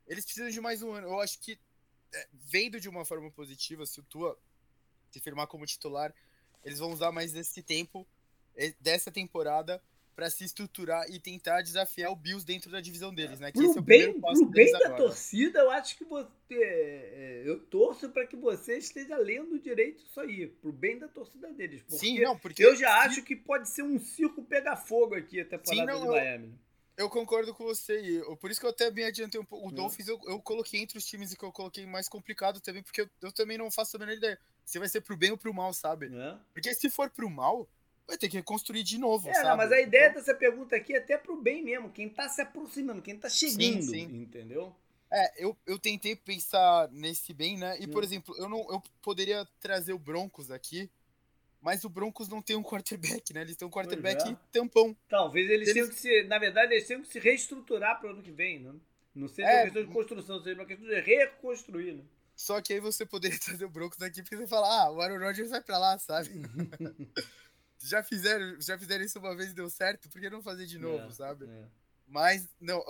eles 0.08 0.24
precisam 0.24 0.50
de 0.50 0.62
mais 0.62 0.82
um 0.82 0.92
ano. 0.92 1.08
Eu 1.08 1.20
acho 1.20 1.40
que, 1.40 1.60
é, 2.14 2.28
vendo 2.32 2.80
de 2.80 2.88
uma 2.88 3.04
forma 3.04 3.32
positiva, 3.32 3.86
se 3.86 4.00
o 4.00 4.04
Tua 4.04 4.38
se 5.10 5.20
firmar 5.20 5.48
como 5.48 5.66
titular, 5.66 6.14
eles 6.64 6.80
vão 6.80 6.92
usar 6.92 7.12
mais 7.12 7.36
esse 7.36 7.62
tempo, 7.62 8.08
dessa 8.80 9.12
temporada, 9.12 9.84
para 10.22 10.30
se 10.30 10.44
estruturar 10.44 11.10
e 11.10 11.20
tentar 11.20 11.64
desafiar 11.64 12.12
o 12.12 12.16
Bills 12.16 12.46
dentro 12.46 12.70
da 12.70 12.80
divisão 12.80 13.12
deles, 13.12 13.40
né? 13.40 13.52
Que 13.52 13.58
pro 13.58 13.80
é 13.80 13.82
bem, 13.82 14.22
pro 14.22 14.46
bem 14.46 14.72
da 14.72 14.78
agora. 14.86 14.98
torcida, 14.98 15.60
eu 15.62 15.72
acho 15.72 15.98
que 15.98 16.06
você. 16.06 16.30
É, 16.54 17.42
eu 17.44 17.60
torço 17.60 18.08
para 18.10 18.28
que 18.28 18.36
você 18.36 18.78
esteja 18.78 19.18
lendo 19.18 19.58
direito 19.58 20.06
isso 20.06 20.20
aí, 20.20 20.46
pro 20.46 20.72
bem 20.72 21.00
da 21.00 21.08
torcida 21.08 21.52
deles. 21.52 21.84
Sim, 21.88 22.20
não, 22.20 22.38
porque 22.38 22.64
eu 22.64 22.76
já 22.76 23.00
acho 23.00 23.24
que 23.24 23.36
pode 23.36 23.68
ser 23.68 23.82
um 23.82 23.98
circo 23.98 24.44
pegar 24.44 24.76
fogo 24.76 25.16
aqui 25.16 25.40
a 25.40 25.46
temporada 25.46 25.74
Sim, 25.74 25.86
não, 25.88 26.02
de 26.02 26.08
Miami. 26.08 26.54
Eu, 26.96 27.10
concordo 27.10 27.52
com 27.56 27.64
você, 27.64 28.00
e 28.00 28.36
por 28.36 28.52
isso 28.52 28.60
que 28.60 28.66
eu 28.68 28.70
até 28.70 28.92
bem 28.92 29.06
adiantei 29.06 29.42
um 29.42 29.46
pouco. 29.46 29.70
O 29.70 29.72
é. 29.72 29.74
Dolphins 29.74 30.08
eu, 30.08 30.20
eu 30.26 30.40
coloquei 30.40 30.82
entre 30.82 31.00
os 31.00 31.06
times 31.06 31.34
que 31.34 31.44
eu 31.44 31.52
coloquei 31.52 31.84
mais 31.88 32.08
complicado 32.08 32.62
também, 32.62 32.84
porque 32.84 33.02
eu, 33.02 33.10
eu 33.24 33.32
também 33.32 33.58
não 33.58 33.72
faço 33.72 33.98
a 33.98 34.00
menor 34.00 34.14
ideia 34.14 34.38
se 34.64 34.78
vai 34.78 34.88
ser 34.88 35.02
pro 35.02 35.18
bem 35.18 35.32
ou 35.32 35.38
pro 35.38 35.52
mal, 35.52 35.74
sabe? 35.74 36.12
É. 36.14 36.38
Porque 36.54 36.76
se 36.76 36.92
for 36.92 37.10
pro 37.10 37.28
mal, 37.28 37.68
vai 38.12 38.18
ter 38.18 38.30
que 38.30 38.38
reconstruir 38.38 38.84
de 38.84 38.98
novo, 38.98 39.30
é, 39.30 39.34
sabe? 39.34 39.48
Não, 39.48 39.58
mas 39.58 39.72
a 39.72 39.82
ideia 39.82 40.10
então... 40.10 40.20
dessa 40.20 40.36
pergunta 40.36 40.76
aqui 40.76 40.94
é 40.94 40.98
até 40.98 41.18
pro 41.18 41.36
bem 41.36 41.64
mesmo, 41.64 41.90
quem 41.90 42.10
tá 42.10 42.30
se 42.30 42.42
aproximando, 42.42 43.02
quem 43.02 43.18
tá 43.18 43.30
chegando, 43.30 43.82
sim, 43.82 43.82
sim. 43.82 44.22
entendeu? 44.22 44.76
É, 45.12 45.44
eu, 45.44 45.58
eu 45.66 45.78
tentei 45.78 46.16
pensar 46.16 46.90
nesse 46.92 47.34
bem, 47.34 47.58
né? 47.58 47.78
E, 47.80 47.88
por 47.88 48.02
exemplo, 48.04 48.34
eu 48.38 48.48
não 48.48 48.60
eu 48.72 48.82
poderia 49.02 49.46
trazer 49.60 49.92
o 49.92 50.00
Broncos 50.00 50.50
aqui, 50.50 50.90
mas 51.62 51.84
o 51.84 51.90
Broncos 51.90 52.30
não 52.30 52.42
tem 52.42 52.56
um 52.56 52.64
quarterback, 52.64 53.34
né? 53.34 53.42
Eles 53.42 53.58
têm 53.58 53.68
um 53.68 53.72
quarterback 53.72 54.30
é. 54.30 54.38
tampão. 54.52 54.96
Talvez 55.10 55.50
eles, 55.50 55.68
eles 55.68 55.74
tenham 55.74 55.90
que 55.90 55.96
se, 55.96 56.24
na 56.24 56.40
verdade, 56.40 56.74
eles 56.74 56.88
tenham 56.88 57.02
que 57.02 57.10
se 57.10 57.20
reestruturar 57.20 58.00
para 58.00 58.10
o 58.10 58.14
ano 58.14 58.22
que 58.22 58.32
vem, 58.32 58.60
né? 58.60 58.74
Não 59.14 59.28
seja 59.28 59.50
é, 59.50 59.56
uma 59.56 59.64
questão 59.66 59.84
de 59.84 59.92
construção, 59.92 60.42
seja 60.42 60.56
uma 60.56 60.66
questão 60.66 60.88
de 60.88 61.02
reconstruir, 61.02 61.94
né? 61.94 62.04
Só 62.34 62.62
que 62.62 62.74
aí 62.74 62.80
você 62.80 63.06
poderia 63.06 63.38
trazer 63.40 63.66
o 63.66 63.70
Broncos 63.70 63.98
daqui 63.98 64.22
porque 64.22 64.38
você 64.38 64.48
fala, 64.48 64.84
ah, 64.84 64.92
o 64.92 65.02
Aaron 65.02 65.20
Rodgers 65.20 65.50
vai 65.50 65.62
pra 65.62 65.78
lá, 65.78 66.00
sabe? 66.00 66.30
já, 67.82 68.04
fizeram, 68.04 68.60
já 68.62 68.78
fizeram 68.78 69.04
isso 69.04 69.20
uma 69.20 69.36
vez 69.36 69.52
e 69.52 69.54
deu 69.54 69.70
certo, 69.70 70.10
por 70.10 70.22
que 70.22 70.30
não 70.30 70.42
fazer 70.42 70.66
de 70.66 70.78
novo, 70.78 71.08
é, 71.08 71.12
sabe? 71.12 71.46
É. 71.46 71.66
Mas, 72.08 72.48
não, 72.60 72.84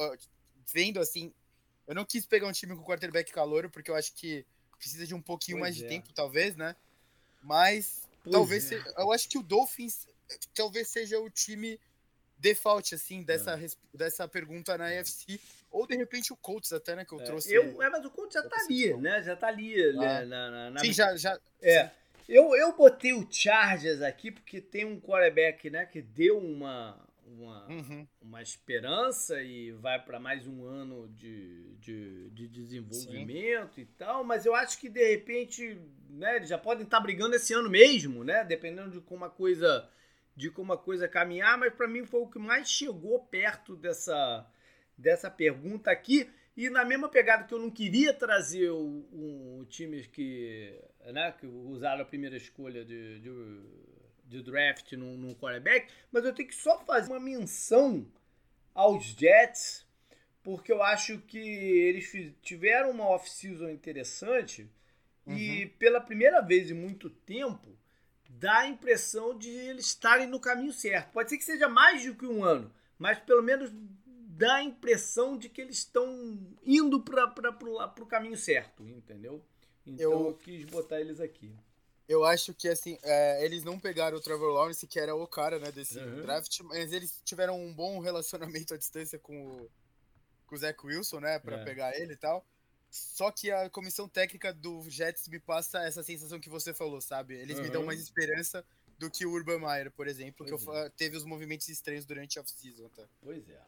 vendo 0.66 1.00
assim, 1.00 1.34
eu 1.88 1.96
não 1.96 2.06
quis 2.06 2.26
pegar 2.26 2.48
um 2.48 2.52
time 2.52 2.76
com 2.76 2.84
quarterback 2.84 3.32
calouro, 3.32 3.70
porque 3.70 3.92
eu 3.92 3.96
acho 3.96 4.14
que 4.14 4.46
precisa 4.78 5.06
de 5.06 5.14
um 5.14 5.22
pouquinho 5.22 5.58
pois 5.58 5.62
mais 5.62 5.76
de 5.76 5.86
é. 5.86 5.88
tempo, 5.88 6.12
talvez, 6.14 6.56
né? 6.56 6.76
Mas, 7.42 8.08
pois 8.24 8.34
talvez, 8.34 8.66
é. 8.66 8.68
seja, 8.68 8.94
eu 8.98 9.12
acho 9.12 9.30
que 9.30 9.38
o 9.38 9.44
Dolphins 9.44 10.08
talvez 10.54 10.88
seja 10.88 11.20
o 11.20 11.30
time 11.30 11.80
default, 12.38 12.96
assim, 12.96 13.24
dessa, 13.24 13.54
é. 13.54 13.68
dessa 13.94 14.28
pergunta 14.28 14.78
na 14.78 14.88
AFC. 14.88 15.39
Ou 15.70 15.88
de 15.88 15.96
repente 15.96 16.34
o 16.34 16.36
Colts 16.36 16.74
até, 16.74 16.96
né? 16.96 17.06
Que 17.06 17.14
eu 17.14 17.24
trouxe. 17.24 17.54
Eu, 17.54 17.82
é, 17.82 17.89
mas 17.89 18.04
o 18.04 18.10
Colts 18.10 18.34
já 18.34 18.44
tá 18.44 18.58
ali, 18.58 18.94
né? 18.98 19.24
Já 19.24 19.36
tá 19.36 19.48
ali. 19.48 19.94
Né, 19.94 20.18
ah. 20.18 20.26
Na, 20.26 20.50
na, 20.50 20.72
na, 20.72 20.80
sim, 20.82 20.92
já. 20.92 21.16
já 21.16 21.39
é. 21.62 21.92
Eu, 22.34 22.55
eu 22.55 22.73
botei 22.73 23.11
o 23.11 23.27
Chargers 23.29 24.01
aqui 24.01 24.32
porque 24.32 24.61
tem 24.61 24.86
um 24.86 25.01
quarterback, 25.01 25.69
né? 25.69 25.86
Que 25.86 26.01
deu 26.01 26.38
uma, 26.38 26.97
uma, 27.25 27.67
uhum. 27.67 28.07
uma 28.21 28.41
esperança 28.41 29.41
e 29.41 29.73
vai 29.73 30.01
para 30.01 30.17
mais 30.17 30.47
um 30.47 30.63
ano 30.63 31.09
de, 31.09 31.75
de, 31.75 32.29
de 32.29 32.47
desenvolvimento 32.47 33.75
Sim. 33.75 33.82
e 33.82 33.86
tal, 33.86 34.23
mas 34.23 34.45
eu 34.45 34.55
acho 34.55 34.79
que 34.79 34.88
de 34.88 35.05
repente, 35.09 35.77
né, 36.09 36.38
eles 36.38 36.47
já 36.47 36.57
podem 36.57 36.86
estar 36.86 36.97
tá 36.97 37.03
brigando 37.03 37.36
esse 37.36 37.53
ano 37.53 37.69
mesmo, 37.69 38.23
né, 38.23 38.45
dependendo 38.45 38.91
de 38.91 39.01
como 39.01 39.25
a 39.25 39.29
coisa 39.29 39.89
de 40.34 40.49
como 40.49 40.71
a 40.71 40.77
coisa 40.77 41.09
caminhar, 41.09 41.57
mas 41.57 41.73
para 41.73 41.88
mim 41.88 42.05
foi 42.05 42.21
o 42.21 42.29
que 42.29 42.39
mais 42.39 42.69
chegou 42.69 43.19
perto 43.25 43.75
dessa, 43.75 44.49
dessa 44.97 45.29
pergunta 45.29 45.91
aqui. 45.91 46.29
E 46.55 46.69
na 46.69 46.86
mesma 46.86 47.09
pegada 47.09 47.43
que 47.43 47.53
eu 47.53 47.59
não 47.59 47.69
queria 47.69 48.13
trazer 48.13 48.69
o, 48.69 49.59
o 49.59 49.65
times 49.69 50.07
que, 50.07 50.82
né, 51.08 51.34
que 51.39 51.45
usaram 51.45 52.02
a 52.02 52.06
primeira 52.06 52.38
escolha 52.38 52.84
de, 52.86 53.20
de, 53.20 53.62
de 54.26 54.43
draft 54.43 54.91
num, 54.93 55.18
num 55.18 55.34
quarterback, 55.34 55.91
mas 56.12 56.26
eu 56.26 56.34
tenho 56.34 56.47
que 56.47 56.56
só 56.56 56.80
fazer 56.86 57.12
uma 57.12 57.20
menção 57.20 58.06
aos 58.74 59.06
Jets, 59.06 59.86
porque 60.43 60.72
eu 60.72 60.82
acho 60.82 61.20
que 61.20 61.39
eles 61.39 62.34
tiveram 62.41 62.91
uma 62.91 63.08
off-season 63.08 63.70
interessante 63.70 64.70
uhum. 65.26 65.38
e 65.38 65.68
pela 65.68 66.02
primeira 66.02 66.41
vez 66.41 66.72
em 66.72 66.74
muito 66.74 67.10
tempo 67.10 67.78
dá 68.30 68.60
a 68.60 68.68
impressão 68.68 69.38
de 69.38 69.49
eles 69.49 69.88
estarem 69.88 70.26
no 70.26 70.39
caminho 70.39 70.72
certo. 70.72 71.12
Pode 71.12 71.30
ser 71.30 71.38
que 71.38 71.43
seja 71.43 71.68
mais 71.68 72.06
do 72.06 72.16
que 72.16 72.26
um 72.26 72.43
ano, 72.43 72.74
mas 72.97 73.20
pelo 73.20 73.43
menos 73.43 73.72
dá 74.41 74.56
a 74.56 74.64
impressão 74.64 75.38
de 75.38 75.49
que 75.49 75.62
eles 75.62 75.78
estão 75.78 76.39
indo 76.64 77.02
para 77.02 77.30
o 77.99 78.06
caminho 78.08 78.38
certo, 78.38 78.88
entendeu? 78.88 79.43
Então 79.86 80.11
eu, 80.11 80.27
eu, 80.27 80.34
quis 80.34 80.65
botar 80.65 80.99
eles 80.99 81.19
aqui. 81.19 81.53
Eu 82.07 82.25
acho 82.25 82.53
que 82.53 82.67
assim, 82.67 82.97
é, 83.03 83.43
eles 83.45 83.63
não 83.63 83.79
pegaram 83.79 84.17
o 84.17 84.21
Trevor 84.21 84.53
Lawrence, 84.53 84.86
que 84.86 84.99
era 84.99 85.15
o 85.15 85.25
cara 85.25 85.59
né, 85.59 85.71
desse 85.71 85.97
uhum. 85.97 86.21
draft, 86.21 86.59
mas 86.61 86.91
eles 86.91 87.21
tiveram 87.23 87.59
um 87.59 87.73
bom 87.73 87.99
relacionamento 87.99 88.73
à 88.73 88.77
distância 88.77 89.17
com 89.17 89.47
o, 89.47 89.71
com 90.45 90.55
o 90.55 90.57
Zach 90.57 90.77
Wilson, 90.86 91.19
né, 91.21 91.39
para 91.39 91.57
é. 91.57 91.63
pegar 91.63 91.97
ele 91.97 92.13
e 92.13 92.17
tal. 92.17 92.45
Só 92.89 93.32
que 93.32 93.49
a 93.49 93.69
comissão 93.69 94.09
técnica 94.09 94.53
do 94.53 94.82
Jets 94.89 95.29
me 95.29 95.39
passa 95.39 95.82
essa 95.84 96.03
sensação 96.03 96.41
que 96.41 96.49
você 96.49 96.73
falou, 96.73 96.99
sabe? 96.99 97.36
Eles 97.36 97.57
uhum. 97.57 97.63
me 97.63 97.69
dão 97.69 97.86
mais 97.86 98.01
esperança 98.01 98.65
do 98.99 99.09
que 99.09 99.25
o 99.25 99.32
Urban 99.32 99.59
Meyer, 99.59 99.89
por 99.91 100.07
exemplo, 100.07 100.45
pois 100.45 100.63
que 100.63 100.69
é. 100.69 100.89
teve 100.89 101.15
os 101.15 101.23
movimentos 101.23 101.69
estranhos 101.69 102.05
durante 102.05 102.38
a 102.38 102.41
off-season. 102.41 102.89
Tá? 102.89 103.03
Pois 103.21 103.49
é. 103.49 103.61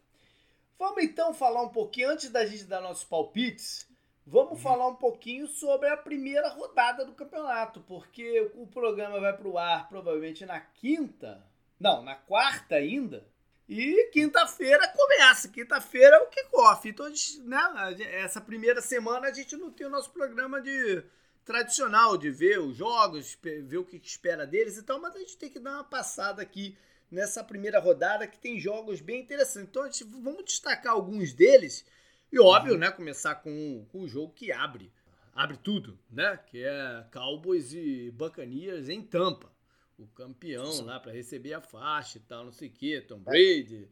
Vamos 0.78 1.02
então 1.02 1.34
falar 1.34 1.62
um 1.62 1.70
pouquinho, 1.70 2.10
antes 2.10 2.30
da 2.30 2.46
gente 2.46 2.66
dar 2.66 2.82
nossos 2.82 3.06
palpites, 3.06 3.88
vamos 4.26 4.54
uhum. 4.54 4.58
falar 4.58 4.88
um 4.88 4.96
pouquinho 4.96 5.48
sobre 5.48 5.90
a 5.90 5.98
primeira 5.98 6.50
rodada 6.50 7.06
do 7.06 7.14
campeonato, 7.14 7.82
porque 7.82 8.52
o 8.56 8.68
programa 8.68 9.20
vai 9.20 9.36
pro 9.36 9.58
ar 9.58 9.88
provavelmente 9.90 10.46
na 10.46 10.60
quinta, 10.60 11.46
não, 11.80 12.02
na 12.02 12.16
quarta 12.16 12.76
ainda, 12.76 13.26
e 13.68 14.10
quinta-feira 14.12 14.88
começa. 14.90 15.48
Quinta-feira 15.48 16.18
é 16.18 16.20
o 16.20 16.28
kickoff. 16.28 16.88
Então, 16.88 17.08
né, 17.44 17.96
essa 18.22 18.42
primeira 18.42 18.82
semana 18.82 19.28
a 19.28 19.34
gente 19.34 19.56
não 19.56 19.72
tem 19.72 19.88
o 19.88 19.90
nosso 19.90 20.12
programa 20.12 20.62
de 20.62 21.04
tradicional 21.46 22.18
de 22.18 22.30
ver 22.30 22.60
os 22.60 22.78
jogos, 22.78 23.38
ver 23.42 23.78
o 23.78 23.86
que 23.86 23.98
espera 23.98 24.48
deles 24.48 24.78
e 24.78 24.84
tal, 24.84 25.00
mas 25.00 25.16
a 25.16 25.20
gente 25.20 25.38
tem 25.38 25.50
que 25.50 25.60
dar 25.60 25.74
uma 25.74 25.84
passada 25.84 26.42
aqui 26.42 26.78
nessa 27.12 27.44
primeira 27.44 27.80
rodada 27.80 28.28
que 28.28 28.40
tem 28.40 28.60
jogos 28.60 29.02
bem 29.02 29.22
interessantes. 29.22 29.70
Então, 29.70 29.84
gente, 29.86 30.04
vamos 30.04 30.46
destacar 30.46 30.94
alguns 30.94 31.34
deles 31.34 31.86
e, 32.34 32.40
óbvio, 32.40 32.74
uhum. 32.74 32.80
né, 32.80 32.92
começar 32.92 33.36
com, 33.36 33.86
com 33.92 34.02
o 34.02 34.08
jogo 34.08 34.34
que 34.34 34.52
abre. 34.52 34.92
Abre 35.36 35.58
tudo, 35.58 35.98
né? 36.12 36.38
Que 36.48 36.64
é 36.64 37.06
Cowboys 37.12 37.74
e 37.74 38.12
Buccaneers 38.12 38.90
em 38.90 39.02
Tampa 39.02 39.54
o 39.98 40.08
campeão 40.08 40.86
lá 40.86 41.00
para 41.00 41.12
receber 41.12 41.54
a 41.54 41.62
faixa 41.62 42.18
e 42.18 42.22
tal, 42.22 42.46
não 42.46 42.52
sei 42.52 42.68
o 42.68 42.72
que, 42.72 43.02
Tom 43.02 43.20
Brady. 43.20 43.88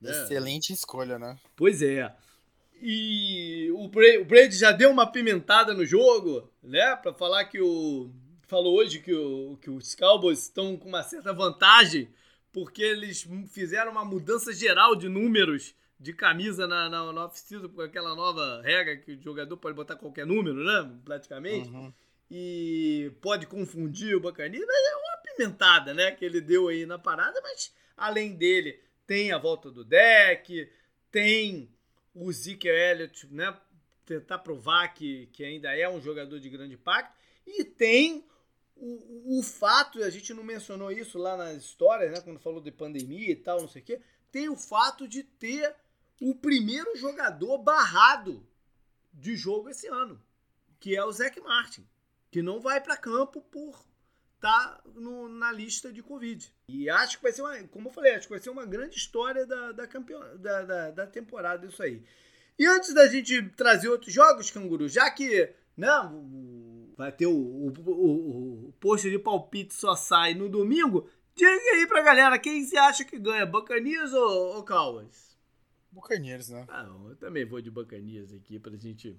Né? 0.00 0.10
Excelente 0.10 0.72
escolha, 0.72 1.18
né? 1.18 1.38
Pois 1.56 1.82
é. 1.82 2.14
E 2.80 3.70
o 3.72 3.88
Brady 3.88 4.56
já 4.56 4.72
deu 4.72 4.90
uma 4.90 5.10
pimentada 5.10 5.72
no 5.72 5.86
jogo, 5.86 6.50
né? 6.62 6.96
Para 6.96 7.14
falar 7.14 7.44
que 7.46 7.60
o. 7.60 8.10
Falou 8.46 8.76
hoje 8.76 9.00
que, 9.00 9.14
o, 9.14 9.56
que 9.56 9.70
os 9.70 9.94
Cowboys 9.94 10.40
estão 10.40 10.76
com 10.76 10.88
uma 10.88 11.02
certa 11.02 11.32
vantagem, 11.32 12.10
porque 12.52 12.82
eles 12.82 13.26
fizeram 13.48 13.90
uma 13.90 14.04
mudança 14.04 14.52
geral 14.52 14.94
de 14.94 15.08
números 15.08 15.74
de 15.98 16.12
camisa 16.12 16.66
na, 16.66 16.88
na, 16.88 17.12
na 17.12 17.24
off-season, 17.24 17.68
com 17.68 17.80
aquela 17.80 18.14
nova 18.14 18.60
regra 18.62 18.96
que 18.96 19.12
o 19.12 19.22
jogador 19.22 19.56
pode 19.56 19.76
botar 19.76 19.96
qualquer 19.96 20.26
número, 20.26 20.64
né? 20.64 21.00
Praticamente. 21.04 21.70
Uhum. 21.70 21.92
E 22.30 23.12
pode 23.20 23.46
confundir 23.46 24.16
o 24.16 24.20
Bacaninha, 24.20 24.64
mas 24.66 24.86
é 24.86 24.96
uma 24.96 25.14
pimentada, 25.34 25.92
né, 25.92 26.10
que 26.12 26.24
ele 26.24 26.40
deu 26.40 26.68
aí 26.68 26.86
na 26.86 26.98
parada, 26.98 27.40
mas 27.42 27.74
além 27.96 28.34
dele 28.34 28.80
tem 29.06 29.32
a 29.32 29.38
volta 29.38 29.70
do 29.70 29.84
deck, 29.84 30.70
tem 31.10 31.70
o 32.14 32.32
Zeke 32.32 32.68
Elliott, 32.68 33.26
né, 33.32 33.56
tentar 34.06 34.38
provar 34.38 34.88
que, 34.94 35.26
que 35.32 35.44
ainda 35.44 35.76
é 35.76 35.88
um 35.88 36.00
jogador 36.00 36.38
de 36.38 36.48
grande 36.48 36.74
impacto, 36.74 37.14
e 37.46 37.64
tem 37.64 38.24
o, 38.76 39.38
o 39.38 39.42
fato, 39.42 40.02
a 40.02 40.10
gente 40.10 40.32
não 40.32 40.42
mencionou 40.42 40.90
isso 40.90 41.18
lá 41.18 41.36
nas 41.36 41.62
histórias, 41.62 42.10
né, 42.10 42.20
quando 42.20 42.40
falou 42.40 42.60
de 42.60 42.70
pandemia 42.70 43.30
e 43.30 43.36
tal, 43.36 43.60
não 43.60 43.68
sei 43.68 43.82
o 43.82 43.84
quê, 43.84 44.00
tem 44.30 44.48
o 44.48 44.56
fato 44.56 45.06
de 45.06 45.22
ter 45.22 45.74
o 46.24 46.34
primeiro 46.34 46.96
jogador 46.96 47.58
barrado 47.58 48.42
de 49.12 49.36
jogo 49.36 49.68
esse 49.68 49.86
ano, 49.86 50.18
que 50.80 50.96
é 50.96 51.04
o 51.04 51.12
Zach 51.12 51.38
Martin, 51.38 51.86
que 52.30 52.40
não 52.40 52.62
vai 52.62 52.80
para 52.80 52.96
campo 52.96 53.42
por 53.42 53.84
tá 54.40 54.80
na 55.28 55.52
lista 55.52 55.92
de 55.92 56.02
Covid. 56.02 56.50
E 56.66 56.88
acho 56.88 57.18
que 57.18 57.22
vai 57.22 57.32
ser 57.32 57.42
uma, 57.42 57.58
como 57.64 57.88
eu 57.88 57.92
falei, 57.92 58.14
acho 58.14 58.26
que 58.26 58.32
vai 58.32 58.40
ser 58.40 58.48
uma 58.48 58.64
grande 58.64 58.96
história 58.96 59.44
da, 59.46 59.72
da, 59.72 59.86
campeon, 59.86 60.18
da, 60.38 60.62
da, 60.62 60.90
da 60.92 61.06
temporada 61.06 61.66
isso 61.66 61.82
aí. 61.82 62.02
E 62.58 62.64
antes 62.64 62.94
da 62.94 63.06
gente 63.06 63.50
trazer 63.50 63.90
outros 63.90 64.12
jogos, 64.12 64.50
Canguru, 64.50 64.88
já 64.88 65.10
que 65.10 65.52
não, 65.76 66.22
né, 66.22 66.86
vai 66.96 67.12
ter 67.12 67.26
o, 67.26 67.32
o, 67.32 67.72
o, 67.86 68.68
o 68.68 68.72
post 68.80 69.10
de 69.10 69.18
palpite 69.18 69.74
só 69.74 69.94
sai 69.94 70.32
no 70.32 70.48
domingo, 70.48 71.06
diga 71.34 71.50
aí 71.50 71.86
pra 71.86 72.00
galera 72.00 72.38
quem 72.38 72.64
você 72.64 72.78
acha 72.78 73.04
que 73.04 73.18
ganha, 73.18 73.44
Bacanias 73.44 74.14
ou, 74.14 74.56
ou 74.56 74.64
Cowboys? 74.64 75.33
Buccaneers, 75.94 76.48
né? 76.48 76.64
Ah, 76.68 76.84
eu 77.08 77.16
também 77.16 77.44
vou 77.44 77.60
de 77.60 77.70
Bacanias 77.70 78.32
aqui 78.32 78.58
pra 78.58 78.76
gente 78.76 79.16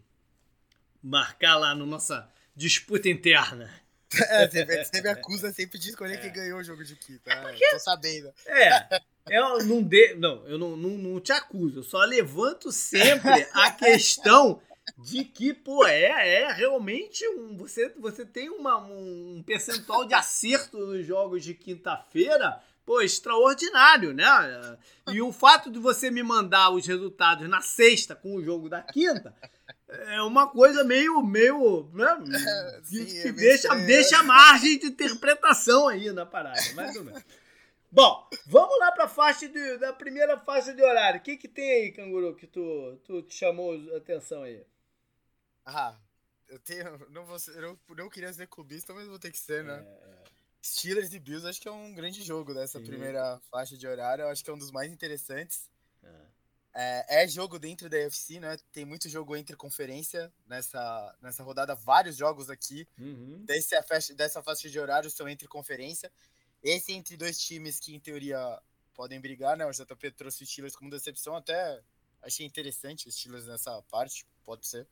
marcar 1.02 1.58
lá 1.58 1.70
na 1.70 1.76
no 1.76 1.86
nossa 1.86 2.30
disputa 2.56 3.10
interna. 3.10 3.70
É, 4.18 4.48
você, 4.48 5.02
me 5.02 5.10
acusa 5.10 5.52
sempre 5.52 5.78
de 5.78 5.90
escolher 5.90 6.14
é. 6.14 6.18
quem 6.18 6.32
ganhou 6.32 6.60
o 6.60 6.64
jogo 6.64 6.86
de 6.86 6.96
quinta. 6.96 7.30
É 7.30 7.42
porque... 7.42 7.70
Tô 7.72 7.80
sabendo. 7.80 8.32
É. 8.46 9.02
Eu 9.28 9.58
não, 9.66 9.84
de, 9.84 10.14
não, 10.14 10.48
eu 10.48 10.58
não, 10.58 10.78
não, 10.78 10.90
não 10.92 11.20
te 11.20 11.34
acuso, 11.34 11.80
eu 11.80 11.84
só 11.84 11.98
levanto 12.06 12.72
sempre 12.72 13.46
a 13.52 13.72
questão 13.72 14.62
de 14.98 15.26
que, 15.26 15.54
pô, 15.54 15.86
é, 15.86 16.44
é 16.44 16.52
realmente 16.54 17.28
um. 17.30 17.58
Você, 17.58 17.90
você 18.00 18.26
tem 18.26 18.50
uma, 18.50 18.78
um 18.78 19.44
percentual 19.46 20.06
de 20.06 20.14
acerto 20.14 20.78
nos 20.78 21.06
jogos 21.06 21.44
de 21.44 21.54
quinta-feira, 21.54 22.62
pô, 22.86 23.02
extraordinário, 23.02 24.14
né? 24.14 24.78
E 25.08 25.22
o 25.22 25.32
fato 25.32 25.72
de 25.72 25.80
você 25.80 26.12
me 26.12 26.24
mandar 26.24 26.70
os 26.70 26.86
resultados 26.86 27.50
na 27.50 27.62
sexta 27.62 28.16
com 28.16 28.36
o 28.36 28.44
jogo 28.44 28.70
da 28.70 28.82
quinta 28.82 29.36
é 29.88 30.22
uma 30.22 30.50
coisa 30.50 30.84
meio. 30.84 31.22
meio 31.22 31.90
né? 31.94 32.08
Sim, 32.84 33.06
que, 33.06 33.28
é 33.28 33.32
deixa, 33.32 33.76
deixa 33.76 34.24
margem 34.24 34.78
de 34.78 34.88
interpretação 34.88 35.88
aí 35.88 36.12
na 36.12 36.26
parada, 36.26 36.62
mais 36.74 36.96
ou 36.96 37.04
menos. 37.04 37.24
Bom, 37.92 38.28
vamos 38.46 38.78
lá 38.80 38.92
para 38.92 39.06
a 39.06 39.10
faixa 39.10 39.48
de, 39.48 39.78
da 39.78 39.94
primeira 39.94 40.38
faixa 40.38 40.74
de 40.74 40.84
horário. 40.84 41.20
O 41.20 41.24
que, 41.24 41.38
que 41.38 41.48
tem 41.48 41.72
aí, 41.72 41.92
canguru, 41.92 42.36
que 42.36 42.46
tu, 42.46 43.00
tu 43.06 43.22
te 43.22 43.36
chamou 43.36 43.74
a 43.94 43.98
atenção 43.98 44.44
aí? 44.44 44.66
Ah, 45.66 45.96
eu 46.50 46.60
tenho. 46.60 47.08
Não, 47.10 47.26
vou 47.26 47.38
eu 47.56 47.80
não 47.96 48.10
queria 48.10 48.34
ser 48.34 48.48
clubista, 48.48 48.94
mas 48.94 49.08
vou 49.08 49.18
ter 49.18 49.32
que 49.32 49.38
ser, 49.38 49.64
né? 49.64 49.86
É, 49.86 50.10
é. 50.10 50.15
Steelers 50.66 51.14
e 51.14 51.20
Bills 51.20 51.48
acho 51.48 51.62
que 51.62 51.68
é 51.68 51.72
um 51.72 51.94
grande 51.94 52.24
jogo 52.24 52.52
dessa 52.52 52.80
Sim. 52.80 52.86
primeira 52.86 53.40
faixa 53.52 53.78
de 53.78 53.88
horário. 53.88 54.24
Eu 54.24 54.30
acho 54.30 54.44
que 54.44 54.50
é 54.50 54.54
um 54.54 54.58
dos 54.58 54.72
mais 54.72 54.92
interessantes. 54.92 55.70
É. 56.04 56.36
É, 56.78 57.24
é, 57.24 57.28
jogo 57.28 57.60
dentro 57.60 57.88
da 57.88 57.98
UFC, 57.98 58.40
né? 58.40 58.58
Tem 58.74 58.84
muito 58.84 59.08
jogo 59.08 59.36
entre 59.38 59.56
conferência 59.56 60.34
nessa, 60.48 61.16
nessa 61.22 61.44
rodada, 61.44 61.76
vários 61.76 62.18
jogos 62.18 62.50
aqui. 62.50 62.88
Uhum. 62.98 63.46
Desse, 63.46 63.76
dessa 64.16 64.42
faixa 64.42 64.70
de 64.70 64.80
horário 64.80 65.10
são 65.10 65.30
entre 65.30 65.48
conferência. 65.48 66.12
Esse 66.64 66.92
entre 66.94 67.16
dois 67.16 67.40
times 67.40 67.80
que, 67.80 67.96
em 67.96 68.00
teoria, 68.00 68.60
podem 68.96 69.22
brigar, 69.22 69.56
né? 69.56 69.66
O 69.68 69.72
JP 69.72 70.12
trouxe 70.12 70.44
o 70.44 70.48
Steelers 70.48 70.76
como 70.76 70.90
decepção, 70.90 71.36
até 71.36 71.80
achei 72.24 72.46
interessante 72.46 73.08
os 73.08 73.16
Steelers 73.16 73.46
nessa 73.46 73.82
parte, 73.84 74.26
pode 74.44 74.66
ser. 74.66 74.88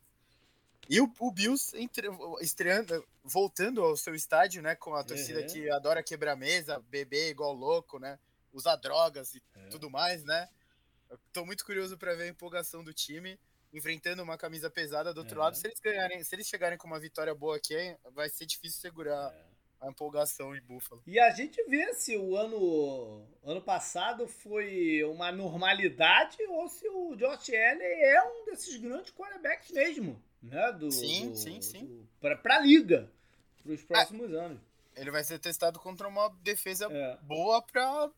E 0.89 0.99
o, 0.99 1.11
o 1.19 1.31
Bills 1.31 1.75
entre, 1.77 2.07
estreando, 2.41 3.05
voltando 3.23 3.83
ao 3.83 3.95
seu 3.95 4.13
estádio, 4.13 4.61
né? 4.61 4.75
Com 4.75 4.95
a 4.95 5.03
torcida 5.03 5.41
uhum. 5.41 5.47
que 5.47 5.69
adora 5.69 6.03
quebrar 6.03 6.35
mesa, 6.35 6.83
beber 6.89 7.29
igual 7.29 7.53
louco, 7.53 7.99
né? 7.99 8.19
Usar 8.51 8.75
drogas 8.75 9.35
e 9.35 9.41
uhum. 9.55 9.69
tudo 9.69 9.89
mais, 9.89 10.23
né? 10.23 10.49
Estou 11.27 11.45
muito 11.45 11.65
curioso 11.65 11.97
para 11.97 12.15
ver 12.15 12.23
a 12.23 12.27
empolgação 12.27 12.83
do 12.83 12.93
time 12.93 13.39
enfrentando 13.73 14.21
uma 14.21 14.37
camisa 14.37 14.69
pesada 14.69 15.13
do 15.13 15.19
outro 15.19 15.39
é. 15.39 15.43
lado. 15.43 15.57
Se 15.57 15.67
eles 15.67 15.79
ganharem, 15.79 16.23
se 16.23 16.35
eles 16.35 16.47
chegarem 16.47 16.77
com 16.77 16.87
uma 16.87 16.99
vitória 16.99 17.33
boa 17.33 17.57
aqui, 17.57 17.75
vai 18.11 18.29
ser 18.29 18.45
difícil 18.45 18.79
segurar 18.79 19.33
é. 19.33 19.43
a 19.81 19.89
empolgação 19.89 20.55
em 20.55 20.61
Buffalo. 20.61 21.01
E 21.07 21.19
a 21.19 21.31
gente 21.31 21.61
vê 21.63 21.93
se 21.95 22.15
o 22.15 22.37
ano 22.37 23.27
ano 23.43 23.61
passado 23.61 24.27
foi 24.27 25.03
uma 25.05 25.31
normalidade 25.31 26.37
ou 26.49 26.67
se 26.69 26.87
o 26.87 27.15
Josh 27.15 27.49
Allen 27.49 28.03
é 28.03 28.23
um 28.23 28.45
desses 28.45 28.77
grandes 28.77 29.11
quarterbacks 29.11 29.71
mesmo, 29.71 30.21
né? 30.43 30.71
Do, 30.73 30.91
sim, 30.91 31.29
do, 31.31 31.35
sim, 31.35 31.61
sim. 31.61 32.07
Para 32.21 32.39
a 32.57 32.59
liga 32.59 33.09
para 33.63 33.71
os 33.71 33.83
próximos 33.83 34.31
é. 34.31 34.37
anos. 34.37 34.59
Ele 34.95 35.09
vai 35.09 35.23
ser 35.23 35.39
testado 35.39 35.79
contra 35.79 36.07
uma 36.07 36.29
defesa 36.43 36.87
é. 36.91 37.17
boa 37.23 37.61
para 37.61 38.11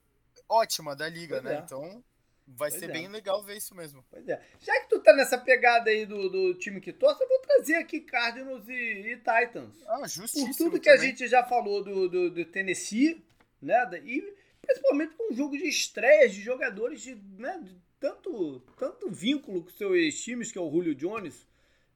ótima 0.50 0.96
da 0.96 1.08
liga, 1.08 1.42
pois 1.42 1.44
né? 1.44 1.56
É. 1.56 1.60
Então 1.60 2.04
Vai 2.48 2.70
pois 2.70 2.80
ser 2.80 2.90
é. 2.90 2.94
bem 2.94 3.08
legal 3.08 3.44
ver 3.44 3.58
isso 3.58 3.74
mesmo. 3.74 4.06
Pois 4.10 4.28
é. 4.28 4.40
Já 4.60 4.80
que 4.82 4.90
tu 4.90 5.00
tá 5.00 5.16
nessa 5.16 5.38
pegada 5.38 5.90
aí 5.90 6.06
do, 6.06 6.30
do 6.30 6.54
time 6.54 6.80
que 6.80 6.94
torce, 6.94 7.24
eu 7.24 7.28
vou 7.28 7.40
trazer 7.40 7.76
aqui 7.76 8.02
Cardinals 8.02 8.68
e, 8.70 8.74
e 8.74 9.18
Titans. 9.18 9.76
Ah, 9.88 10.08
justíssimo. 10.08 10.48
Por 10.50 10.56
tudo 10.56 10.80
que 10.80 10.90
também. 10.90 11.00
a 11.00 11.10
gente 11.10 11.28
já 11.28 11.44
falou 11.44 11.84
do, 11.84 12.08
do, 12.08 12.30
do, 12.30 12.46
Tennessee, 12.46 13.26
né? 13.60 13.90
E 14.04 14.36
principalmente 14.62 15.16
com 15.16 15.34
um 15.34 15.36
jogo 15.36 15.58
de 15.58 15.68
estreias 15.68 16.34
de 16.34 16.42
jogadores 16.42 17.02
de, 17.02 17.16
né, 17.16 17.60
de 17.64 17.76
tanto, 18.00 18.60
tanto 18.78 19.10
vínculo 19.10 19.64
com 19.64 19.70
seus 19.72 20.16
times, 20.22 20.52
que 20.52 20.58
é 20.58 20.62
o 20.62 20.70
Julio 20.70 20.94
Jones, 20.94 21.48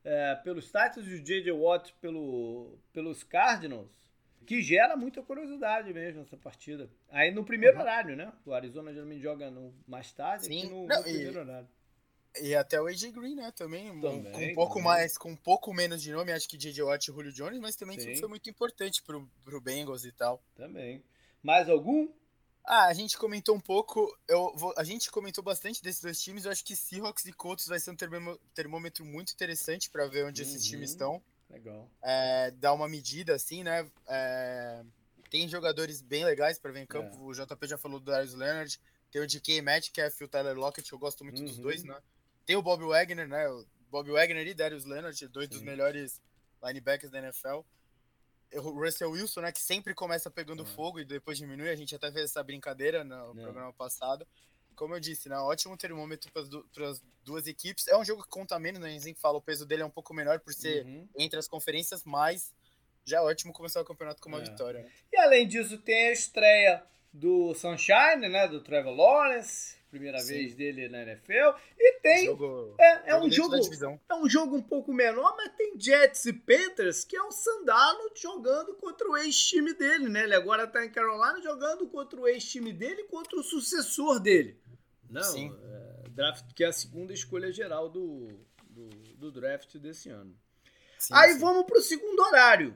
é, 0.04 0.36
pelos 0.36 0.66
Titans 0.66 1.08
e 1.08 1.16
o 1.16 1.24
J.J. 1.24 1.52
Watt 1.52 1.94
pelo, 2.02 2.78
pelos 2.94 3.24
Cardinals 3.24 4.00
que 4.50 4.64
gera 4.64 4.98
muita 4.98 5.22
curiosidade 5.22 5.94
mesmo 5.94 6.24
essa 6.24 6.36
partida. 6.36 6.90
Aí 7.10 7.30
no 7.30 7.46
primeiro 7.46 7.76
uhum. 7.76 7.84
horário, 7.84 8.16
né? 8.16 8.34
O 8.44 8.52
Arizona 8.52 8.92
geralmente 8.92 9.22
joga 9.22 9.52
no, 9.52 9.72
mais 9.88 10.12
tarde 10.12 10.48
Sim. 10.48 10.64
no, 10.64 10.88
Não, 10.88 10.98
no 10.98 11.04
primeiro 11.04 11.34
e, 11.34 11.38
horário. 11.38 11.68
E 12.42 12.56
até 12.56 12.82
o 12.82 12.88
AJ 12.88 13.12
Green, 13.12 13.36
né? 13.36 13.52
Também, 13.56 14.02
também 14.02 14.32
com 14.32 14.42
um 14.44 14.56
pouco 14.56 14.74
também. 14.76 14.88
mais, 14.88 15.18
com 15.20 15.30
um 15.30 15.36
pouco 15.36 15.72
menos 15.72 16.02
de 16.02 16.12
nome, 16.12 16.32
acho 16.32 16.50
que 16.50 16.58
J.J. 16.58 16.82
Watt 16.82 17.08
e 17.08 17.14
Julio 17.14 17.32
Jones, 17.32 17.60
mas 17.60 17.76
também 17.76 18.00
Sim. 18.00 18.16
foi 18.16 18.28
muito 18.28 18.50
importante 18.50 19.04
pro, 19.04 19.30
pro 19.44 19.62
Bengals 19.62 20.04
e 20.04 20.12
tal. 20.12 20.42
Também. 20.56 21.04
Mais 21.44 21.70
algum? 21.70 22.10
Ah, 22.72 22.86
a 22.86 22.94
gente 22.94 23.18
comentou 23.18 23.56
um 23.56 23.60
pouco, 23.60 24.16
eu 24.28 24.54
vou, 24.56 24.72
a 24.78 24.84
gente 24.84 25.10
comentou 25.10 25.44
bastante 25.44 25.82
desses 25.82 26.04
dois 26.04 26.22
times, 26.22 26.46
eu 26.46 26.52
acho 26.52 26.64
que 26.64 26.76
Seahawks 26.76 27.26
e 27.26 27.34
Colts 27.34 27.66
vai 27.66 27.80
ser 27.80 27.90
um 27.90 27.96
termômetro 28.54 29.04
muito 29.04 29.34
interessante 29.34 29.90
para 29.90 30.06
ver 30.06 30.24
onde 30.24 30.44
uhum. 30.44 30.48
esses 30.48 30.64
times 30.64 30.92
estão. 30.92 31.20
Legal. 31.50 31.90
É, 32.04 32.52
dar 32.52 32.74
uma 32.74 32.88
medida, 32.88 33.34
assim, 33.34 33.64
né? 33.64 33.90
É, 34.08 34.84
tem 35.32 35.48
jogadores 35.48 36.00
bem 36.00 36.24
legais 36.24 36.60
para 36.60 36.72
ver 36.72 36.82
em 36.82 36.86
campo. 36.86 37.16
É. 37.16 37.20
O 37.20 37.34
JP 37.34 37.66
já 37.66 37.76
falou 37.76 38.00
do 38.00 38.12
Darius 38.12 38.36
Leonard. 38.36 38.80
Tem 39.10 39.20
o 39.20 39.26
DK 39.26 39.64
Metcalf 39.64 40.22
e 40.22 40.24
o 40.26 40.28
Tyler 40.28 40.56
Lockett, 40.56 40.94
eu 40.94 41.00
gosto 41.00 41.24
muito 41.24 41.40
uhum. 41.40 41.48
dos 41.48 41.58
dois, 41.58 41.84
né? 41.84 42.00
Tem 42.46 42.56
o 42.56 42.62
Bob 42.62 42.84
Wagner, 42.84 43.28
né? 43.28 43.50
O 43.50 43.66
Bob 43.90 44.12
Wagner 44.12 44.46
e 44.46 44.54
Darius 44.54 44.86
Leonard, 44.86 45.28
dois 45.30 45.48
Sim. 45.48 45.56
dos 45.56 45.64
melhores 45.64 46.22
linebackers 46.64 47.12
da 47.12 47.18
NFL. 47.18 47.62
O 48.54 48.84
Russell 48.84 49.12
Wilson, 49.12 49.42
né? 49.42 49.52
Que 49.52 49.62
sempre 49.62 49.94
começa 49.94 50.30
pegando 50.32 50.66
fogo 50.66 51.00
e 51.00 51.06
depois 51.06 51.38
diminui. 51.38 51.70
A 51.70 51.76
gente 51.76 51.96
até 51.96 52.12
fez 52.12 52.26
essa 52.26 52.44
brincadeira 52.44 53.04
no 53.04 53.36
programa 53.36 53.74
passado 53.74 54.26
como 54.80 54.96
eu 54.96 55.00
disse, 55.02 55.28
né, 55.28 55.38
ótimo 55.38 55.76
termômetro 55.76 56.32
para 56.32 56.88
as 56.88 57.04
duas 57.26 57.46
equipes. 57.48 57.86
É 57.90 57.98
um 57.98 58.06
jogo 58.06 58.24
que 58.24 58.30
conta 58.30 58.58
menos, 58.58 58.80
né? 58.80 58.88
A 58.88 58.98
gente 58.98 59.20
fala, 59.20 59.38
o 59.38 59.42
peso 59.42 59.66
dele 59.66 59.82
é 59.82 59.86
um 59.86 59.90
pouco 59.90 60.14
menor 60.14 60.40
por 60.40 60.54
ser 60.54 60.86
uhum. 60.86 61.06
entre 61.18 61.38
as 61.38 61.50
conferências, 61.50 62.06
mas 62.06 62.54
já 63.04 63.18
é 63.18 63.22
ótimo 63.22 63.52
começar 63.52 63.82
o 63.82 63.86
campeonato 63.86 64.22
com 64.22 64.30
uma 64.30 64.40
é. 64.40 64.44
vitória. 64.44 64.84
Né? 64.84 64.90
E 65.12 65.18
além 65.18 65.46
disso, 65.46 65.78
tem 65.80 66.08
a 66.08 66.12
estreia 66.14 66.84
do 67.12 67.54
Sunshine, 67.54 68.30
né? 68.30 68.48
Do 68.48 68.62
Trevor 68.62 68.96
Lawrence, 68.96 69.78
primeira 69.90 70.20
Sim. 70.20 70.34
vez 70.34 70.56
dele 70.56 70.88
na 70.88 71.02
NFL. 71.02 71.58
E 71.78 72.00
tem. 72.02 72.26
Jogo, 72.26 72.76
é, 72.80 73.12
é 73.12 73.16
um 73.20 73.30
jogo. 73.30 73.56
É 74.10 74.16
um 74.16 74.30
jogo 74.30 74.56
um 74.56 74.62
pouco 74.62 74.94
menor, 74.94 75.36
mas 75.36 75.54
tem 75.56 75.80
Jets 75.80 76.26
e 76.26 76.34
Panthers, 76.34 77.04
que 77.04 77.16
é 77.16 77.24
o 77.24 77.32
Sandalo 77.32 78.12
jogando 78.16 78.76
contra 78.76 79.08
o 79.10 79.18
ex-time 79.18 79.74
dele, 79.74 80.10
né? 80.10 80.24
Ele 80.24 80.36
agora 80.36 80.68
tá 80.68 80.86
em 80.86 80.92
Carolina 80.92 81.42
jogando 81.42 81.88
contra 81.88 82.20
o 82.20 82.28
ex-time 82.28 82.72
dele 82.72 83.04
contra 83.04 83.38
o 83.40 83.44
sucessor 83.44 84.20
dele. 84.20 84.60
Não, 85.10 85.24
Sim. 85.24 85.56
É, 85.64 86.10
draft, 86.10 86.54
que 86.54 86.64
é 86.64 86.68
a 86.68 86.74
segunda 86.74 87.14
escolha 87.14 87.52
geral 87.52 87.90
do, 87.90 88.28
do, 88.70 88.90
do 89.18 89.32
draft 89.32 89.78
desse 89.78 90.10
ano. 90.10 90.38
Sim, 91.00 91.14
Aí 91.16 91.34
sim. 91.34 91.40
vamos 91.40 91.66
para 91.66 91.80
o 91.80 91.82
segundo 91.82 92.20
horário. 92.20 92.76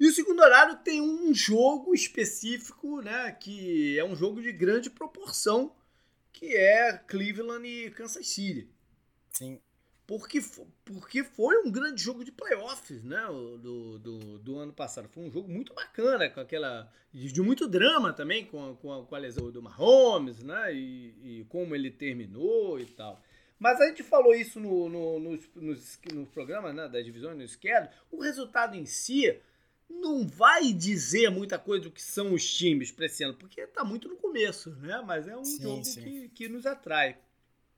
E 0.00 0.08
o 0.08 0.12
segundo 0.12 0.40
horário 0.40 0.78
tem 0.78 1.00
um 1.00 1.32
jogo 1.32 1.94
específico, 1.94 3.02
né? 3.02 3.30
Que 3.32 3.98
é 3.98 4.04
um 4.04 4.16
jogo 4.16 4.42
de 4.42 4.50
grande 4.50 4.90
proporção, 4.90 5.76
que 6.32 6.56
é 6.56 6.96
Cleveland 7.06 7.68
e 7.68 7.90
Kansas 7.90 8.26
City. 8.26 8.68
Sim 9.30 9.60
porque, 10.10 10.40
porque 10.84 11.22
foi 11.22 11.56
um 11.58 11.70
grande 11.70 12.02
jogo 12.02 12.24
de 12.24 12.32
playoffs, 12.32 13.04
né? 13.04 13.24
Do, 13.62 13.96
do, 13.96 14.38
do, 14.40 14.58
ano 14.58 14.72
passado. 14.72 15.08
Foi 15.08 15.22
um 15.22 15.30
jogo 15.30 15.48
muito 15.48 15.72
bacana, 15.72 16.28
com 16.28 16.40
aquela. 16.40 16.92
de 17.12 17.40
muito 17.40 17.68
drama 17.68 18.12
também, 18.12 18.44
com, 18.44 18.74
com, 18.74 18.92
a, 18.92 19.06
com 19.06 19.14
a 19.14 19.18
lesão 19.18 19.52
do 19.52 19.62
Mahomes, 19.62 20.42
né? 20.42 20.74
E, 20.74 21.14
e, 21.22 21.46
como 21.48 21.76
ele 21.76 21.92
terminou 21.92 22.80
e 22.80 22.86
tal. 22.86 23.22
Mas 23.56 23.80
a 23.80 23.86
gente 23.86 24.02
falou 24.02 24.34
isso 24.34 24.58
no, 24.58 24.88
no, 24.88 25.20
nos, 25.20 25.48
nos, 25.54 26.00
nos 26.12 26.28
programas 26.30 26.74
né, 26.74 26.88
das 26.88 27.04
divisões 27.04 27.36
no 27.36 27.44
esquerdo. 27.44 27.88
O 28.10 28.20
resultado 28.20 28.74
em 28.74 28.86
si 28.86 29.40
não 29.90 30.26
vai 30.26 30.72
dizer 30.72 31.30
muita 31.30 31.58
coisa 31.58 31.84
do 31.84 31.90
que 31.90 32.02
são 32.02 32.32
os 32.32 32.48
times 32.48 32.90
para 32.90 33.06
esse 33.06 33.24
ano, 33.24 33.34
porque 33.34 33.60
está 33.60 33.84
muito 33.84 34.08
no 34.08 34.16
começo, 34.16 34.70
né? 34.76 35.02
Mas 35.04 35.26
é 35.26 35.36
um 35.36 35.44
sim, 35.44 35.62
jogo 35.62 35.84
sim. 35.84 36.00
Que, 36.00 36.28
que 36.28 36.48
nos 36.48 36.64
atrai. 36.64 37.18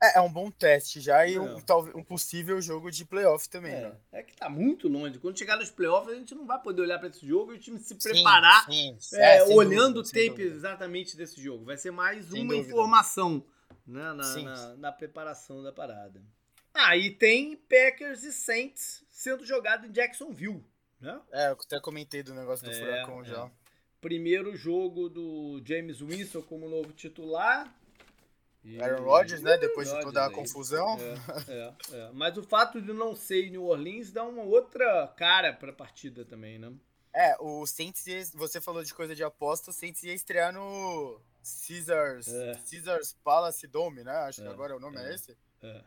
É, 0.03 0.19
é 0.19 0.21
um 0.21 0.33
bom 0.33 0.51
teste 0.51 1.01
já 1.01 1.25
e 1.29 1.39
um, 1.39 1.61
talvez, 1.61 1.95
um 1.95 2.03
possível 2.03 2.61
jogo 2.61 2.91
de 2.91 3.05
playoff 3.05 3.49
também. 3.49 3.73
É, 3.73 3.81
né? 3.83 3.97
é 4.11 4.23
que 4.25 4.35
tá 4.35 4.51
muito 4.51 4.89
longe. 4.89 5.19
Quando 5.21 5.39
chegar 5.39 5.57
nos 5.57 5.71
playoffs, 5.71 6.13
a 6.13 6.19
gente 6.19 6.35
não 6.35 6.45
vai 6.45 6.61
poder 6.61 6.83
olhar 6.83 6.99
para 6.99 7.09
esse 7.09 7.25
jogo 7.25 7.53
e 7.53 7.57
o 7.57 7.59
time 7.59 7.79
se 7.79 7.95
preparar 7.95 8.65
sim, 8.65 8.97
sim. 8.99 9.17
É, 9.17 9.39
é 9.39 9.45
olhando 9.45 10.01
o 10.01 10.03
tape 10.03 10.43
exatamente 10.43 11.17
desse 11.17 11.41
jogo. 11.41 11.65
Vai 11.65 11.77
ser 11.77 11.93
mais 11.93 12.27
sem 12.27 12.43
uma 12.43 12.55
dúvida. 12.55 12.73
informação 12.73 13.45
né, 13.87 14.13
na, 14.13 14.37
na, 14.37 14.77
na, 14.77 14.93
preparação 14.93 15.63
da 15.63 15.73
parada. 15.73 16.21
Ah, 16.75 16.97
e 16.97 17.11
tem 17.11 17.55
Packers 17.57 18.25
e 18.25 18.33
Saints 18.33 19.05
sendo 19.09 19.45
jogado 19.47 19.87
em 19.87 19.93
Jacksonville. 19.93 20.65
Né? 21.03 21.21
É, 21.33 21.49
eu 21.49 21.53
até 21.53 21.81
comentei 21.81 22.23
do 22.23 22.33
negócio 22.33 22.65
do 22.65 22.71
é, 22.71 22.75
Furacão 22.79 23.25
já. 23.25 23.47
É. 23.47 23.51
Primeiro 24.01 24.57
jogo 24.57 25.09
do 25.09 25.61
James 25.65 26.01
Winston 26.01 26.43
como 26.43 26.69
novo 26.69 26.93
titular 26.93 27.73
e... 28.65 28.81
Aaron 28.81 29.03
Rodgers, 29.03 29.43
né? 29.43 29.59
Depois 29.59 29.89
Rodgers, 29.89 30.07
de 30.07 30.13
toda 30.13 30.27
a 30.27 30.31
confusão. 30.31 30.97
É, 30.99 31.15
é, 31.53 31.97
é, 31.97 32.11
Mas 32.13 32.37
o 32.37 32.43
fato 32.43 32.81
de 32.81 32.93
não 32.93 33.15
ser 33.17 33.47
em 33.47 33.51
New 33.51 33.65
Orleans 33.65 34.13
dá 34.13 34.25
uma 34.25 34.43
outra 34.43 35.09
cara 35.17 35.53
para 35.53 35.71
a 35.71 35.75
partida 35.75 36.25
também, 36.25 36.59
né? 36.59 36.73
É, 37.15 37.37
o 37.41 37.67
Saints, 37.67 38.07
ia- 38.07 38.25
você 38.35 38.61
falou 38.61 38.83
de 38.83 38.95
coisa 38.95 39.15
de 39.15 39.23
aposta, 39.23 39.71
o 39.71 39.75
Saints 39.75 40.03
ia 40.03 40.15
estrear 40.15 40.53
no 40.53 41.21
Caesars, 41.67 42.29
É. 42.29 42.55
Caesars 42.71 43.13
Palace 43.25 43.67
Dome, 43.67 44.03
né? 44.03 44.13
Acho 44.13 44.43
que 44.43 44.49
agora 44.49 44.77
o 44.77 44.81
nome 44.81 44.97
é, 44.99 45.11
é. 45.11 45.15
esse. 45.15 45.37
É, 45.63 45.85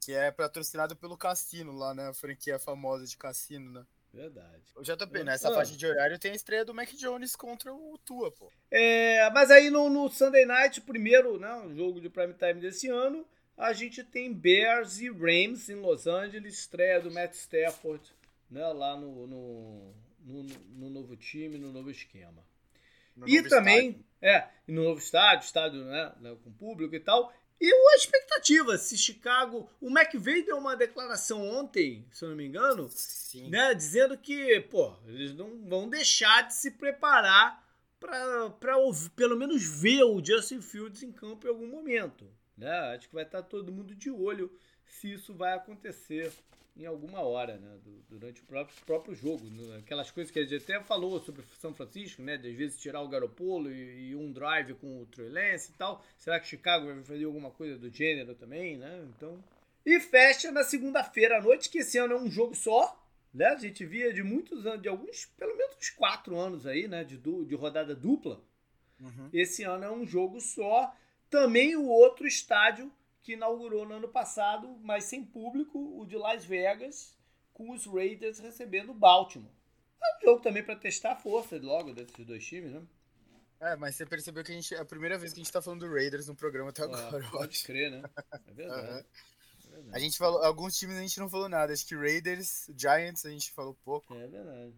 Que 0.00 0.12
é 0.12 0.30
patrocinado 0.30 0.96
pelo 0.96 1.16
Cassino 1.16 1.72
lá, 1.72 1.94
né? 1.94 2.08
A 2.08 2.14
franquia 2.14 2.58
famosa 2.58 3.06
de 3.06 3.16
cassino, 3.16 3.70
né? 3.70 3.86
Verdade. 4.14 4.62
O 4.76 4.82
JP, 4.82 5.18
Ah. 5.20 5.24
nessa 5.24 5.52
faixa 5.52 5.76
de 5.76 5.86
horário 5.86 6.18
tem 6.18 6.32
a 6.32 6.34
estreia 6.34 6.64
do 6.64 6.72
Mac 6.74 6.88
Jones 6.94 7.34
contra 7.36 7.72
o 7.72 7.98
Tua, 8.04 8.30
pô. 8.32 8.50
É, 8.70 9.28
mas 9.30 9.50
aí 9.50 9.70
no, 9.70 9.88
no 9.90 10.08
Sunday 10.08 10.44
Night, 10.46 10.80
primeiro 10.80 11.38
né, 11.38 11.48
jogo 11.74 12.00
de 12.00 12.08
prime 12.08 12.34
time 12.34 12.60
desse 12.60 12.88
ano, 12.88 13.26
a 13.56 13.72
gente 13.72 14.02
tem 14.02 14.32
Bears 14.32 15.00
e 15.00 15.08
Rams 15.10 15.68
em 15.68 15.76
Los 15.76 16.06
Angeles, 16.06 16.58
estreia 16.58 17.00
do 17.00 17.10
Matt 17.10 17.34
Stafford 17.34 18.02
né, 18.50 18.66
lá 18.68 18.96
no, 18.96 19.26
no, 19.26 19.94
no, 20.20 20.42
no 20.42 20.90
novo 20.90 21.16
time, 21.16 21.58
no 21.58 21.72
novo 21.72 21.90
esquema. 21.90 22.44
no 23.16 23.28
E 23.28 23.42
também, 23.48 23.90
estádio. 23.90 24.04
é, 24.22 24.48
no 24.68 24.82
novo 24.84 24.98
estádio, 24.98 25.44
estádio 25.46 25.84
né, 25.84 26.12
né, 26.20 26.36
com 26.42 26.52
público 26.52 26.94
e 26.94 27.00
tal. 27.00 27.32
E 27.64 27.72
a 27.72 27.96
expectativa, 27.96 28.76
se 28.76 28.94
Chicago. 28.94 29.70
O 29.80 29.88
McVay 29.88 30.42
deu 30.42 30.58
uma 30.58 30.76
declaração 30.76 31.48
ontem, 31.48 32.06
se 32.12 32.22
eu 32.22 32.28
não 32.28 32.36
me 32.36 32.44
engano, 32.44 32.90
Sim. 32.90 33.48
né, 33.48 33.72
dizendo 33.72 34.18
que, 34.18 34.60
pô, 34.60 34.94
eles 35.06 35.34
não 35.34 35.66
vão 35.66 35.88
deixar 35.88 36.42
de 36.42 36.52
se 36.52 36.72
preparar 36.72 37.66
para 37.98 38.50
pelo 39.16 39.34
menos 39.34 39.64
ver 39.64 40.02
o 40.02 40.22
Justin 40.22 40.60
Fields 40.60 41.02
em 41.02 41.10
campo 41.10 41.46
em 41.46 41.50
algum 41.50 41.66
momento. 41.66 42.30
Né? 42.54 42.70
Acho 42.94 43.08
que 43.08 43.14
vai 43.14 43.24
estar 43.24 43.42
todo 43.42 43.72
mundo 43.72 43.94
de 43.94 44.10
olho 44.10 44.52
se 44.84 45.14
isso 45.14 45.32
vai 45.32 45.54
acontecer 45.54 46.34
em 46.76 46.86
alguma 46.86 47.20
hora, 47.20 47.56
né? 47.56 47.78
du- 47.84 48.02
durante 48.08 48.40
o 48.40 48.44
próprio, 48.44 48.76
próprio 48.84 49.14
jogo. 49.14 49.44
Aquelas 49.78 50.10
coisas 50.10 50.30
que 50.32 50.38
a 50.40 50.44
gente 50.44 50.56
até 50.62 50.80
falou 50.82 51.20
sobre 51.20 51.42
São 51.60 51.72
Francisco, 51.74 52.20
né? 52.22 52.36
De 52.36 52.48
às 52.48 52.54
vezes 52.56 52.80
tirar 52.80 53.00
o 53.00 53.08
Garoppolo 53.08 53.70
e, 53.70 54.10
e 54.10 54.16
um 54.16 54.32
drive 54.32 54.74
com 54.74 55.02
o 55.02 55.06
Trey 55.06 55.28
Lance 55.28 55.70
e 55.70 55.74
tal. 55.74 56.04
Será 56.18 56.40
que 56.40 56.46
Chicago 56.46 56.86
vai 56.86 57.02
fazer 57.04 57.24
alguma 57.24 57.50
coisa 57.50 57.78
do 57.78 57.88
gênero 57.90 58.34
também, 58.34 58.76
né? 58.76 59.06
Então... 59.16 59.38
E 59.86 60.00
fecha 60.00 60.50
na 60.50 60.64
segunda-feira 60.64 61.36
à 61.38 61.42
noite, 61.42 61.68
que 61.68 61.78
esse 61.78 61.98
ano 61.98 62.14
é 62.14 62.16
um 62.16 62.30
jogo 62.30 62.54
só, 62.54 62.98
né? 63.32 63.46
A 63.48 63.56
gente 63.56 63.84
via 63.84 64.12
de 64.12 64.22
muitos 64.22 64.66
anos, 64.66 64.80
de 64.80 64.88
alguns, 64.88 65.26
pelo 65.36 65.54
menos 65.56 65.76
uns 65.76 65.90
quatro 65.90 66.36
anos 66.38 66.66
aí, 66.66 66.88
né? 66.88 67.04
De, 67.04 67.16
du- 67.18 67.44
de 67.44 67.54
rodada 67.54 67.94
dupla. 67.94 68.40
Uhum. 68.98 69.28
Esse 69.32 69.62
ano 69.62 69.84
é 69.84 69.90
um 69.92 70.06
jogo 70.06 70.40
só. 70.40 70.94
Também 71.28 71.76
o 71.76 71.86
outro 71.86 72.26
estádio 72.26 72.90
que 73.24 73.32
inaugurou 73.32 73.86
no 73.86 73.94
ano 73.94 74.08
passado, 74.08 74.78
mas 74.82 75.04
sem 75.04 75.24
público, 75.24 75.78
o 76.00 76.06
de 76.06 76.16
Las 76.16 76.44
Vegas, 76.44 77.18
com 77.52 77.72
os 77.72 77.86
Raiders 77.86 78.38
recebendo 78.38 78.90
o 78.90 78.94
Baltimore. 78.94 79.50
É 80.02 80.18
um 80.18 80.20
jogo 80.30 80.42
também 80.42 80.62
para 80.64 80.76
testar 80.76 81.12
a 81.12 81.16
força 81.16 81.58
logo 81.60 81.92
desses 81.94 82.24
dois 82.26 82.44
times, 82.46 82.72
né? 82.72 82.86
É, 83.60 83.76
mas 83.76 83.96
você 83.96 84.04
percebeu 84.04 84.44
que 84.44 84.52
a 84.52 84.54
gente 84.54 84.74
é 84.74 84.78
a 84.80 84.84
primeira 84.84 85.16
vez 85.18 85.32
que 85.32 85.40
a 85.40 85.42
gente 85.42 85.52
tá 85.52 85.62
falando 85.62 85.86
do 85.86 85.92
Raiders 85.92 86.26
no 86.28 86.36
programa 86.36 86.70
até 86.70 86.82
agora, 86.82 87.18
É, 87.18 87.20
eu 87.24 87.30
pode 87.30 87.56
acho. 87.56 87.64
crer, 87.64 87.90
né? 87.90 88.02
É 88.46 88.52
verdade. 88.52 88.88
Aham. 88.88 89.04
É 89.72 89.76
A 89.92 89.98
verdade. 89.98 90.00
gente 90.00 90.18
falou, 90.18 90.42
alguns 90.44 90.76
times 90.76 90.96
a 90.96 91.00
gente 91.02 91.18
não 91.20 91.30
falou 91.30 91.48
nada. 91.48 91.72
Acho 91.72 91.86
que 91.86 91.94
Raiders, 91.96 92.70
Giants 92.76 93.24
a 93.26 93.30
gente 93.30 93.52
falou 93.52 93.74
pouco. 93.84 94.14
É 94.14 94.26
verdade. 94.28 94.74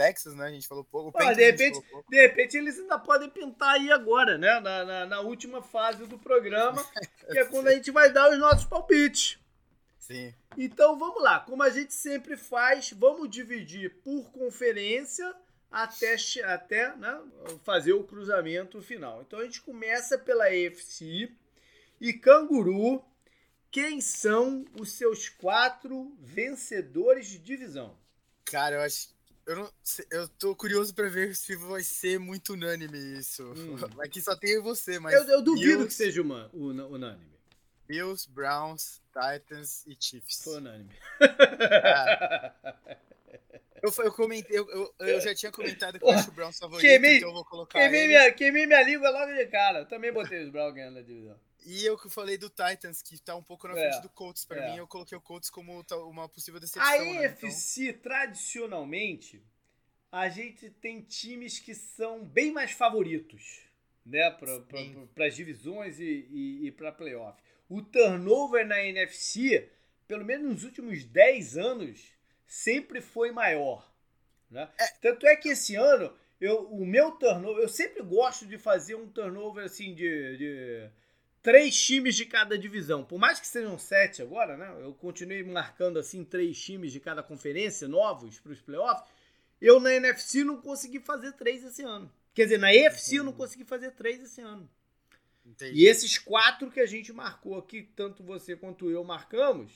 Texas, 0.00 0.34
né? 0.34 0.46
A 0.46 0.50
gente 0.50 0.66
falou 0.66 0.82
pouco. 0.82 1.16
De 1.18 1.44
repente- 1.44 1.78
pouco. 1.90 2.10
De 2.10 2.16
repente 2.16 2.56
eles 2.56 2.78
ainda 2.78 2.98
podem 2.98 3.28
pintar 3.28 3.74
aí 3.74 3.92
agora, 3.92 4.38
né? 4.38 4.58
Na, 4.58 4.82
na, 4.82 5.06
na 5.06 5.20
última 5.20 5.60
fase 5.62 6.06
do 6.06 6.18
programa, 6.18 6.82
que 7.30 7.38
é 7.38 7.44
quando 7.44 7.68
a 7.68 7.72
gente 7.74 7.90
vai 7.90 8.10
dar 8.10 8.30
os 8.30 8.38
nossos 8.38 8.64
palpites. 8.64 9.38
Sim. 9.98 10.34
Então 10.56 10.98
vamos 10.98 11.22
lá, 11.22 11.40
como 11.40 11.62
a 11.62 11.68
gente 11.68 11.92
sempre 11.92 12.34
faz, 12.34 12.92
vamos 12.92 13.28
dividir 13.28 13.90
por 14.02 14.30
conferência 14.32 15.34
até, 15.70 16.16
até 16.44 16.96
né, 16.96 17.20
fazer 17.62 17.92
o 17.92 18.02
cruzamento 18.02 18.80
final. 18.80 19.20
Então 19.20 19.38
a 19.38 19.44
gente 19.44 19.60
começa 19.60 20.16
pela 20.16 20.46
AFC 20.46 21.30
e 22.00 22.12
Canguru. 22.14 23.04
Quem 23.70 24.00
são 24.00 24.64
os 24.80 24.92
seus 24.92 25.28
quatro 25.28 26.16
vencedores 26.18 27.28
de 27.28 27.38
divisão? 27.38 27.94
Cara, 28.46 28.76
eu 28.76 28.80
acho. 28.80 29.19
Eu, 29.50 29.56
não, 29.56 29.72
eu 30.12 30.28
tô 30.28 30.54
curioso 30.54 30.94
pra 30.94 31.08
ver 31.08 31.34
se 31.34 31.56
vai 31.56 31.82
ser 31.82 32.20
muito 32.20 32.52
unânime 32.52 32.96
isso. 33.18 33.42
Hum. 33.52 33.74
Aqui 34.00 34.22
só 34.22 34.36
tem 34.36 34.60
você, 34.60 35.00
mas. 35.00 35.12
Eu, 35.12 35.24
eu 35.24 35.42
duvido 35.42 35.66
Bills, 35.78 35.88
que 35.88 35.94
seja 35.94 36.22
uma, 36.22 36.48
una- 36.52 36.86
unânime. 36.86 37.30
Bills, 37.88 38.28
Browns, 38.30 39.00
Titans 39.12 39.84
e 39.88 39.96
Chiefs. 39.98 40.44
Foi 40.44 40.58
unânime. 40.58 40.90
Eu, 43.82 43.90
eu 44.04 44.12
comentei, 44.12 44.58
eu, 44.58 44.68
eu, 44.70 44.94
eu 45.08 45.20
já 45.22 45.34
tinha 45.34 45.50
comentado 45.50 45.98
que 45.98 46.04
eu 46.04 46.10
acho 46.10 46.28
o 46.28 46.32
Browns 46.32 46.58
favorito, 46.58 46.82
Queimei- 46.86 47.16
então 47.16 47.30
eu 47.30 47.34
vou 47.34 47.44
colocar 47.46 47.78
Queimei 47.78 48.00
ele. 48.02 48.08
minha, 48.08 48.32
queimei 48.32 48.66
minha 48.66 48.82
língua 48.82 49.08
logo 49.10 49.32
de 49.32 49.46
cara. 49.46 49.86
Também 49.86 50.12
botei 50.12 50.44
os 50.44 50.50
Browns 50.50 50.74
ganhando 50.74 50.98
a 50.98 51.02
divisão. 51.02 51.36
E 51.64 51.84
eu 51.84 51.96
que 51.98 52.08
falei 52.08 52.38
do 52.38 52.48
Titans, 52.48 53.02
que 53.02 53.18
tá 53.18 53.36
um 53.36 53.42
pouco 53.42 53.68
na 53.68 53.78
É, 53.78 53.90
frente 53.90 54.02
do 54.02 54.08
Colts. 54.08 54.44
Pra 54.44 54.64
é. 54.64 54.70
mim, 54.70 54.78
eu 54.78 54.86
coloquei 54.86 55.16
o 55.16 55.20
Colts 55.20 55.50
como 55.50 55.84
uma 56.08 56.28
possível 56.28 56.60
decepção. 56.60 56.88
A 56.88 56.98
né? 56.98 57.04
Então, 57.26 58.00
tradicionalmente, 58.02 59.42
a 60.10 60.28
gente 60.28 60.70
tem 60.70 61.02
times 61.02 61.58
que 61.58 61.74
são 61.74 62.24
bem 62.24 62.52
mais 62.52 62.72
favoritos, 62.72 63.60
né? 64.04 64.30
Para 64.30 65.26
as 65.26 65.36
divisões 65.36 66.00
e, 66.00 66.26
e, 66.30 66.66
e 66.66 66.72
para 66.72 66.90
playoff. 66.92 67.40
O 67.68 67.82
turnover 67.82 68.66
na 68.66 68.82
NFC, 68.82 69.70
pelo 70.08 70.24
menos 70.24 70.52
nos 70.52 70.64
últimos 70.64 71.04
10 71.04 71.56
anos, 71.56 72.00
sempre 72.46 73.00
foi 73.00 73.30
maior. 73.30 73.88
Né? 74.50 74.68
Tanto 75.00 75.26
é 75.26 75.36
que 75.36 75.50
esse 75.50 75.76
ano, 75.76 76.12
eu, 76.40 76.66
o 76.68 76.84
meu 76.84 77.12
turnover, 77.12 77.62
eu 77.62 77.68
sempre 77.68 78.02
gosto 78.02 78.44
de 78.46 78.58
fazer 78.58 78.96
um 78.96 79.08
turnover 79.08 79.64
assim 79.64 79.94
de, 79.94 80.36
de 80.36 80.90
três 81.42 81.80
times 81.80 82.14
de 82.14 82.24
cada 82.24 82.58
divisão. 82.58 83.04
Por 83.04 83.18
mais 83.18 83.40
que 83.40 83.46
sejam 83.46 83.78
sete 83.78 84.22
agora, 84.22 84.56
né? 84.56 84.74
Eu 84.80 84.94
continuei 84.94 85.42
marcando 85.42 85.98
assim 85.98 86.24
três 86.24 86.60
times 86.60 86.92
de 86.92 87.00
cada 87.00 87.22
conferência 87.22 87.88
novos 87.88 88.38
para 88.38 88.52
os 88.52 88.60
playoffs. 88.60 89.08
Eu 89.60 89.78
na 89.78 89.92
NFC 89.92 90.44
não 90.44 90.60
consegui 90.60 91.00
fazer 91.00 91.32
três 91.32 91.64
esse 91.64 91.82
ano. 91.82 92.10
Quer 92.32 92.44
dizer, 92.44 92.58
na 92.58 92.72
EFC 92.72 93.16
eu 93.16 93.24
não 93.24 93.32
consegui 93.32 93.64
fazer 93.64 93.90
três 93.92 94.22
esse 94.22 94.40
ano. 94.40 94.70
entendi. 95.44 95.80
E 95.80 95.86
esses 95.86 96.16
quatro 96.16 96.70
que 96.70 96.80
a 96.80 96.86
gente 96.86 97.12
marcou 97.12 97.58
aqui, 97.58 97.82
tanto 97.94 98.22
você 98.22 98.56
quanto 98.56 98.90
eu 98.90 99.02
marcamos, 99.04 99.72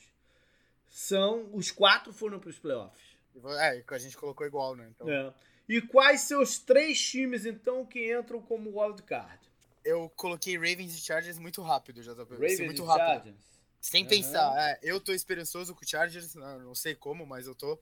são 0.88 1.50
os 1.52 1.70
quatro 1.70 2.12
foram 2.12 2.38
para 2.38 2.50
os 2.50 2.58
playoffs. 2.58 3.14
É, 3.58 3.82
que 3.82 3.92
a 3.92 3.98
gente 3.98 4.16
colocou 4.16 4.46
igual, 4.46 4.76
né? 4.76 4.88
Então, 4.94 5.10
É. 5.10 5.34
E 5.68 5.80
quais 5.80 6.22
seus 6.22 6.58
três 6.58 7.00
times 7.00 7.46
então 7.46 7.84
que 7.84 8.14
entram 8.14 8.40
como 8.40 8.80
wildcard? 8.80 9.40
Eu 9.84 10.08
coloquei 10.10 10.56
Ravens 10.56 10.94
e 10.94 11.00
Chargers 11.00 11.38
muito 11.38 11.62
rápido, 11.62 12.02
já 12.02 12.14
tá 12.14 12.22
Ravens 12.22 12.60
muito 12.60 12.82
e 12.82 12.86
rápido. 12.86 13.06
Chargers. 13.06 13.44
Sem 13.80 14.02
Aham. 14.02 14.08
pensar, 14.08 14.58
é, 14.58 14.78
eu 14.82 15.00
tô 15.00 15.12
esperançoso 15.12 15.74
com 15.74 15.84
o 15.84 15.88
Chargers, 15.88 16.34
não 16.34 16.74
sei 16.74 16.94
como, 16.94 17.26
mas 17.26 17.46
eu 17.46 17.54
tô. 17.54 17.78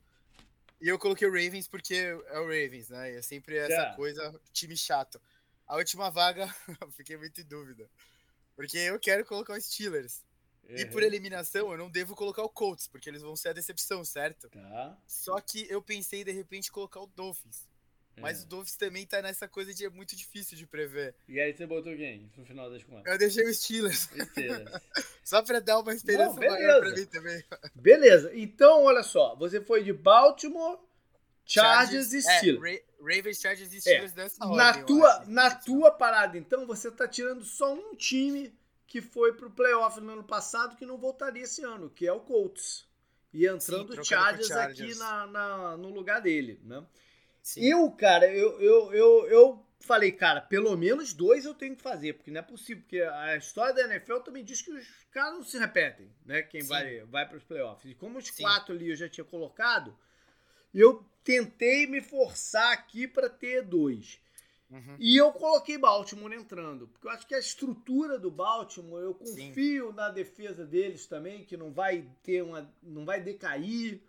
E 0.80 0.88
eu 0.88 0.98
coloquei 0.98 1.28
o 1.28 1.30
Ravens 1.30 1.68
porque 1.68 1.94
é 1.94 2.38
o 2.40 2.44
Ravens, 2.46 2.88
né? 2.88 3.12
E 3.12 3.16
é 3.16 3.22
sempre 3.22 3.56
essa 3.56 3.76
Certo. 3.76 3.96
coisa, 3.96 4.40
time 4.52 4.76
chato. 4.76 5.20
A 5.66 5.76
última 5.76 6.10
vaga, 6.10 6.44
eu 6.80 6.90
fiquei 6.90 7.16
muito 7.16 7.40
em 7.40 7.44
dúvida. 7.44 7.88
Porque 8.56 8.78
eu 8.78 8.98
quero 8.98 9.24
colocar 9.24 9.56
os 9.56 9.64
Steelers. 9.64 10.24
E 10.76 10.84
por 10.86 11.02
Uhum. 11.02 11.06
eliminação, 11.08 11.70
eu 11.70 11.78
não 11.78 11.90
devo 11.90 12.16
colocar 12.16 12.42
o 12.42 12.48
Colts, 12.48 12.88
porque 12.88 13.08
eles 13.08 13.22
vão 13.22 13.36
ser 13.36 13.50
a 13.50 13.52
decepção, 13.52 14.04
certo? 14.04 14.48
Tá. 14.48 14.96
Só 15.06 15.40
que 15.40 15.66
eu 15.70 15.82
pensei, 15.82 16.24
de 16.24 16.32
repente, 16.32 16.72
colocar 16.72 17.00
o 17.00 17.06
Dolphins. 17.06 17.68
Mas 18.16 18.40
É. 18.40 18.44
o 18.44 18.46
Dolphins 18.46 18.76
também 18.76 19.06
tá 19.06 19.22
nessa 19.22 19.48
coisa 19.48 19.72
de 19.72 19.84
é 19.84 19.88
muito 19.90 20.14
difícil 20.14 20.56
de 20.56 20.66
prever. 20.66 21.14
E 21.28 21.40
aí 21.40 21.52
você 21.54 21.66
botou 21.66 21.96
quem 21.96 22.30
no 22.36 22.44
final 22.44 22.70
das 22.70 22.82
contas? 22.84 23.10
Eu 23.10 23.18
deixei 23.18 23.48
os 23.48 23.58
Steelers, 23.58 24.08
Steelers. 24.30 24.70
só 25.24 25.42
pra 25.42 25.60
dar 25.60 25.78
uma 25.78 25.94
esperança 25.94 26.38
Não, 26.38 26.48
maior 26.50 26.80
pra 26.80 26.90
mim 26.94 27.06
também. 27.06 27.42
Beleza, 27.74 28.30
então 28.34 28.84
olha 28.84 29.02
só, 29.02 29.34
você 29.36 29.60
foi 29.60 29.82
de 29.82 29.92
Baltimore, 29.92 30.78
Chargers, 31.44 32.12
e 32.12 32.18
é, 32.18 32.20
Steelers. 32.38 32.62
Ra- 32.62 32.92
Ravens, 33.16 33.40
Chargers 33.40 33.72
e 33.72 33.80
Steelers 33.80 34.12
dessa 34.12 34.44
ordem. 34.44 34.56
na 34.58 34.78
eu 34.78 34.86
tua, 34.86 35.24
na 35.26 35.54
tua 35.54 35.90
parada, 35.90 36.38
então, 36.38 36.66
você 36.66 36.90
tá 36.90 37.08
tirando 37.08 37.44
só 37.44 37.74
um 37.74 37.94
time 37.96 38.54
que 38.86 39.00
foi 39.00 39.32
pro 39.32 39.50
playoff 39.50 39.98
no 40.00 40.12
ano 40.12 40.24
passado 40.24 40.76
que 40.76 40.84
não 40.86 40.98
voltaria 40.98 41.42
esse 41.42 41.64
ano, 41.64 41.90
que 41.90 42.06
é 42.06 42.12
o 42.12 42.20
Colts. 42.20 42.86
E 43.32 43.46
entrando 43.46 43.94
o 43.96 44.00
o 44.00 44.04
Chargers, 44.04 44.46
Chargers. 44.48 44.80
aqui 44.90 44.98
na, 44.98 45.26
na- 45.26 45.76
no 45.78 45.88
lugar 45.88 46.20
dele, 46.20 46.60
né? 46.62 46.84
Sim. 47.42 47.64
Eu, 47.64 47.90
cara, 47.90 48.32
eu, 48.32 48.60
eu, 48.60 48.94
eu, 48.94 49.26
eu 49.26 49.66
falei, 49.80 50.12
cara, 50.12 50.40
pelo 50.40 50.76
menos 50.76 51.12
dois 51.12 51.44
eu 51.44 51.54
tenho 51.54 51.74
que 51.74 51.82
fazer, 51.82 52.14
porque 52.14 52.30
não 52.30 52.38
é 52.38 52.42
possível, 52.42 52.82
porque 52.82 53.00
a 53.00 53.36
história 53.36 53.74
da 53.74 53.94
NFL 53.94 54.18
também 54.18 54.44
diz 54.44 54.62
que 54.62 54.70
os 54.70 54.86
caras 55.10 55.34
não 55.34 55.42
se 55.42 55.58
repetem, 55.58 56.10
né? 56.24 56.42
Quem 56.42 56.62
Sim. 56.62 56.68
vai, 56.68 57.00
vai 57.00 57.28
para 57.28 57.36
os 57.36 57.44
playoffs. 57.44 57.90
E 57.90 57.94
como 57.94 58.18
os 58.18 58.26
Sim. 58.26 58.42
quatro 58.42 58.74
ali 58.74 58.90
eu 58.90 58.96
já 58.96 59.08
tinha 59.08 59.24
colocado, 59.24 59.96
eu 60.72 61.04
tentei 61.24 61.86
me 61.86 62.00
forçar 62.00 62.72
aqui 62.72 63.06
para 63.06 63.28
ter 63.28 63.62
dois. 63.62 64.20
Uhum. 64.70 64.96
E 64.98 65.16
eu 65.16 65.30
coloquei 65.32 65.76
Baltimore 65.76 66.32
entrando, 66.32 66.88
porque 66.88 67.06
eu 67.06 67.10
acho 67.10 67.26
que 67.26 67.34
a 67.34 67.38
estrutura 67.38 68.18
do 68.18 68.30
Baltimore, 68.30 69.02
eu 69.02 69.14
confio 69.14 69.92
na 69.92 70.08
defesa 70.08 70.64
deles 70.64 71.06
também, 71.06 71.44
que 71.44 71.58
não 71.58 71.70
vai 71.70 72.08
ter 72.22 72.42
uma, 72.42 72.72
não 72.82 73.04
vai 73.04 73.20
decair, 73.20 74.00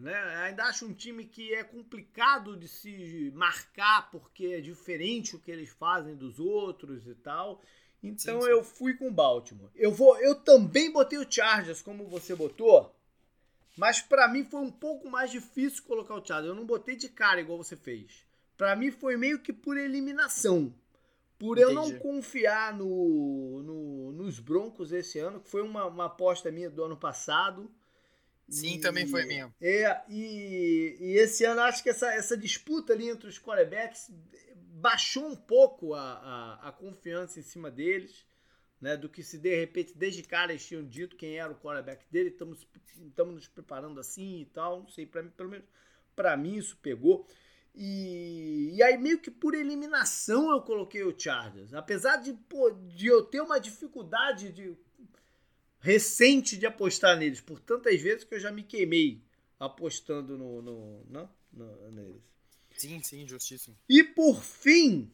Né? 0.00 0.14
Ainda 0.44 0.64
acho 0.64 0.86
um 0.86 0.92
time 0.92 1.24
que 1.24 1.54
é 1.54 1.62
complicado 1.62 2.56
de 2.56 2.66
se 2.66 3.30
marcar 3.34 4.10
porque 4.10 4.46
é 4.46 4.60
diferente 4.60 5.36
o 5.36 5.38
que 5.38 5.50
eles 5.50 5.68
fazem 5.68 6.16
dos 6.16 6.40
outros 6.40 7.06
e 7.06 7.14
tal. 7.14 7.60
Então 8.02 8.40
sim, 8.40 8.46
sim. 8.46 8.52
eu 8.52 8.64
fui 8.64 8.94
com 8.94 9.08
o 9.08 9.12
Baltimore. 9.12 9.70
Eu 9.74 9.92
vou, 9.92 10.18
eu 10.18 10.34
também 10.34 10.90
botei 10.90 11.18
o 11.18 11.30
Chargers 11.30 11.82
como 11.82 12.06
você 12.06 12.34
botou, 12.34 12.94
mas 13.76 14.00
para 14.00 14.26
mim 14.26 14.44
foi 14.44 14.60
um 14.60 14.70
pouco 14.70 15.08
mais 15.10 15.30
difícil 15.30 15.82
colocar 15.84 16.14
o 16.14 16.24
Chargers. 16.24 16.48
Eu 16.48 16.54
não 16.54 16.66
botei 16.66 16.96
de 16.96 17.08
cara 17.08 17.40
igual 17.40 17.58
você 17.58 17.76
fez. 17.76 18.24
Para 18.56 18.74
mim 18.74 18.90
foi 18.90 19.16
meio 19.16 19.38
que 19.38 19.52
por 19.52 19.76
eliminação. 19.76 20.74
Por 21.38 21.56
Entendi. 21.56 21.74
eu 21.74 21.74
não 21.74 21.98
confiar 21.98 22.76
no, 22.76 23.62
no, 23.62 24.12
nos 24.12 24.38
Broncos 24.38 24.92
esse 24.92 25.18
ano, 25.18 25.40
que 25.40 25.48
foi 25.48 25.62
uma, 25.62 25.86
uma 25.86 26.04
aposta 26.06 26.50
minha 26.50 26.68
do 26.68 26.84
ano 26.84 26.96
passado. 26.96 27.70
Sim, 28.50 28.74
e, 28.74 28.80
também 28.80 29.06
foi 29.06 29.24
minha. 29.24 29.54
É, 29.60 30.02
e, 30.08 30.96
e 31.00 31.18
esse 31.18 31.44
ano 31.44 31.60
acho 31.60 31.82
que 31.82 31.90
essa, 31.90 32.12
essa 32.12 32.36
disputa 32.36 32.92
ali 32.92 33.08
entre 33.08 33.28
os 33.28 33.38
quarterbacks 33.38 34.10
baixou 34.54 35.26
um 35.26 35.36
pouco 35.36 35.94
a, 35.94 36.00
a, 36.00 36.68
a, 36.68 36.72
confiança 36.72 37.38
em 37.38 37.42
cima 37.42 37.70
deles, 37.70 38.26
né? 38.80 38.96
Do 38.96 39.08
que 39.08 39.22
se 39.22 39.38
de 39.38 39.54
repente, 39.54 39.96
desde 39.96 40.22
cara, 40.22 40.52
eles 40.52 40.66
tinham 40.66 40.84
dito 40.84 41.16
quem 41.16 41.38
era 41.38 41.52
o 41.52 41.58
quarterback 41.60 42.04
dele, 42.10 42.30
estamos 42.30 42.66
nos 43.34 43.46
preparando 43.46 44.00
assim 44.00 44.40
e 44.40 44.46
tal. 44.46 44.80
Não 44.80 44.88
sei, 44.88 45.04
mim, 45.04 45.30
pelo 45.36 45.50
menos 45.50 45.66
para 46.16 46.36
mim 46.36 46.56
isso 46.56 46.76
pegou. 46.82 47.26
E, 47.74 48.74
e 48.74 48.82
aí, 48.82 48.98
meio 48.98 49.20
que 49.20 49.30
por 49.30 49.54
eliminação, 49.54 50.50
eu 50.50 50.60
coloquei 50.62 51.04
o 51.04 51.16
Chargers. 51.16 51.72
Apesar 51.72 52.16
de, 52.16 52.32
pô, 52.32 52.70
de 52.70 53.06
eu 53.06 53.22
ter 53.22 53.40
uma 53.40 53.60
dificuldade 53.60 54.50
de 54.50 54.76
recente 55.80 56.56
de 56.56 56.66
apostar 56.66 57.16
neles, 57.16 57.40
por 57.40 57.58
tantas 57.58 58.00
vezes 58.00 58.24
que 58.24 58.34
eu 58.34 58.40
já 58.40 58.52
me 58.52 58.62
queimei 58.62 59.22
apostando 59.58 60.36
no, 60.36 60.62
no, 60.62 61.04
no, 61.06 61.28
no 61.52 61.90
neles. 61.90 62.22
Sim, 62.76 63.02
sim, 63.02 63.26
justíssimo. 63.26 63.76
E 63.88 64.02
por 64.02 64.42
fim, 64.42 65.12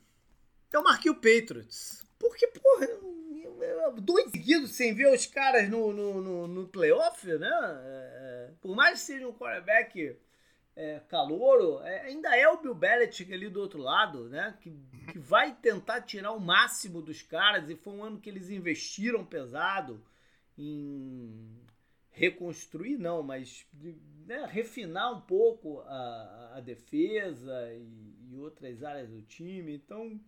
eu 0.73 0.83
marquei 0.83 1.11
o 1.11 1.15
Patriots. 1.15 2.05
Porque, 2.19 2.47
porra, 2.49 2.89
dois 4.01 4.31
seguidos 4.31 4.73
sem 4.73 4.95
ver 4.95 5.13
os 5.13 5.27
caras 5.27 5.69
no, 5.69 5.93
no, 5.93 6.21
no, 6.21 6.49
no 6.49 6.69
playoff, 6.69 7.27
né? 7.27 7.51
É, 7.51 8.51
por 8.61 8.75
mais 8.75 9.01
que 9.01 9.07
seja 9.07 9.29
um 9.29 9.33
quarterback 9.33 10.17
é, 10.75 11.01
calouro, 11.09 11.81
é, 11.83 12.03
ainda 12.03 12.37
é 12.37 12.49
o 12.49 12.61
Bill 12.61 12.75
Belichick 12.75 13.33
ali 13.33 13.49
do 13.49 13.61
outro 13.61 13.81
lado, 13.81 14.29
né? 14.29 14.57
Que, 14.61 14.71
que 15.13 15.19
vai 15.19 15.55
tentar 15.55 16.03
tirar 16.03 16.33
o 16.33 16.41
máximo 16.41 17.03
dos 17.03 17.23
caras. 17.23 17.69
E 17.69 17.77
foi 17.77 17.93
um 17.93 18.05
ano 18.05 18.21
que 18.21 18.31
eles 18.31 18.51
investiram 18.51 19.25
pesado 19.25 20.03
em 20.59 21.67
reconstruir, 22.11 22.97
não, 22.97 23.23
mas 23.23 23.67
né, 24.27 24.47
refinar 24.51 25.13
um 25.13 25.21
pouco 25.21 25.81
a, 25.81 26.55
a 26.57 26.61
defesa 26.61 27.73
e, 27.75 28.33
e, 28.33 28.39
outras 28.39 28.83
áreas 28.83 29.11
do 29.11 29.21
time. 29.23 29.75
Então, 29.75 30.19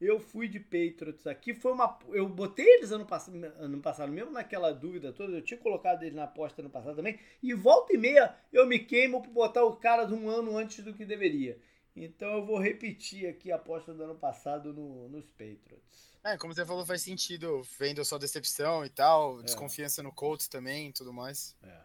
eu 0.00 0.18
fui 0.18 0.48
de 0.48 0.58
Patriots 0.58 1.26
aqui. 1.26 1.54
Foi 1.54 1.72
uma, 1.72 1.98
eu 2.08 2.26
botei 2.28 2.66
eles 2.66 2.90
ano, 2.90 3.04
pass 3.04 3.28
ano 3.28 3.80
passado, 3.80 4.10
mesmo 4.10 4.30
naquela 4.30 4.72
dúvida 4.72 5.12
toda. 5.12 5.32
Eu 5.32 5.42
tinha 5.42 5.58
colocado 5.58 6.02
eles 6.02 6.14
na 6.14 6.24
aposta 6.24 6.62
ano 6.62 6.70
passado 6.70 6.96
também. 6.96 7.18
E 7.42 7.52
volta 7.52 7.94
e 7.94 7.98
meia 7.98 8.34
eu 8.52 8.66
me 8.66 8.78
queimo 8.78 9.22
por 9.22 9.30
botar 9.30 9.64
o 9.64 9.76
cara 9.76 10.04
de 10.04 10.14
um 10.14 10.28
ano 10.28 10.56
antes 10.56 10.82
do 10.82 10.94
que 10.94 11.04
deveria. 11.04 11.58
Então 11.96 12.32
eu 12.32 12.44
vou 12.44 12.58
repetir 12.58 13.28
aqui 13.28 13.52
a 13.52 13.56
aposta 13.56 13.94
do 13.94 14.02
ano 14.02 14.16
passado 14.16 14.72
no, 14.72 15.08
nos 15.08 15.26
Patriots. 15.26 16.14
É, 16.24 16.36
como 16.36 16.54
você 16.54 16.64
falou, 16.64 16.84
faz 16.84 17.02
sentido, 17.02 17.62
vendo 17.78 18.04
só 18.04 18.18
decepção 18.18 18.84
e 18.84 18.88
tal, 18.88 19.40
é. 19.40 19.42
desconfiança 19.44 20.02
no 20.02 20.10
Colts 20.10 20.48
também 20.48 20.88
e 20.88 20.92
tudo 20.92 21.12
mais. 21.12 21.54
É. 21.62 21.80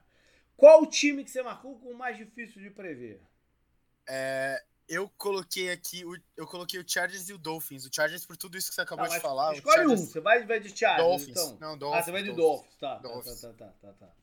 Qual 0.55 0.81
o 0.81 0.87
time 0.87 1.23
que 1.23 1.31
você 1.31 1.43
marcou 1.43 1.77
com 1.77 1.91
o 1.91 1.97
mais 1.97 2.17
difícil 2.17 2.61
de 2.61 2.69
prever? 2.69 3.21
É, 4.07 4.63
eu 4.87 5.07
coloquei 5.17 5.69
aqui, 5.71 6.03
o, 6.03 6.17
eu 6.35 6.47
coloquei 6.47 6.79
o 6.79 6.83
Chargers 6.85 7.29
e 7.29 7.33
o 7.33 7.37
Dolphins. 7.37 7.85
O 7.85 7.93
Chargers 7.93 8.25
por 8.25 8.35
tudo 8.35 8.57
isso 8.57 8.69
que 8.69 8.75
você 8.75 8.81
acabou 8.81 9.05
ah, 9.05 9.09
de 9.09 9.19
falar. 9.19 9.53
Escolhe 9.53 9.75
Chargers... 9.75 10.01
um, 10.01 10.05
você 10.05 10.19
vai, 10.19 10.45
vai 10.45 10.59
de 10.59 10.75
Chargers, 10.75 11.07
Dolphins. 11.07 11.29
então. 11.29 11.57
Não, 11.59 11.77
Dolphins. 11.77 12.01
Ah, 12.01 12.03
você 12.03 12.11
vai 12.11 12.23
de 12.23 12.31
Dolphins, 12.31 12.45
Dolphins. 12.45 12.79
Tá, 12.79 12.95
tá, 12.95 13.01
Dolphins. 13.07 13.41
Tá, 13.41 13.53
tá, 13.53 13.65
tá, 13.65 13.73
tá, 13.81 13.93
tá, 13.93 14.13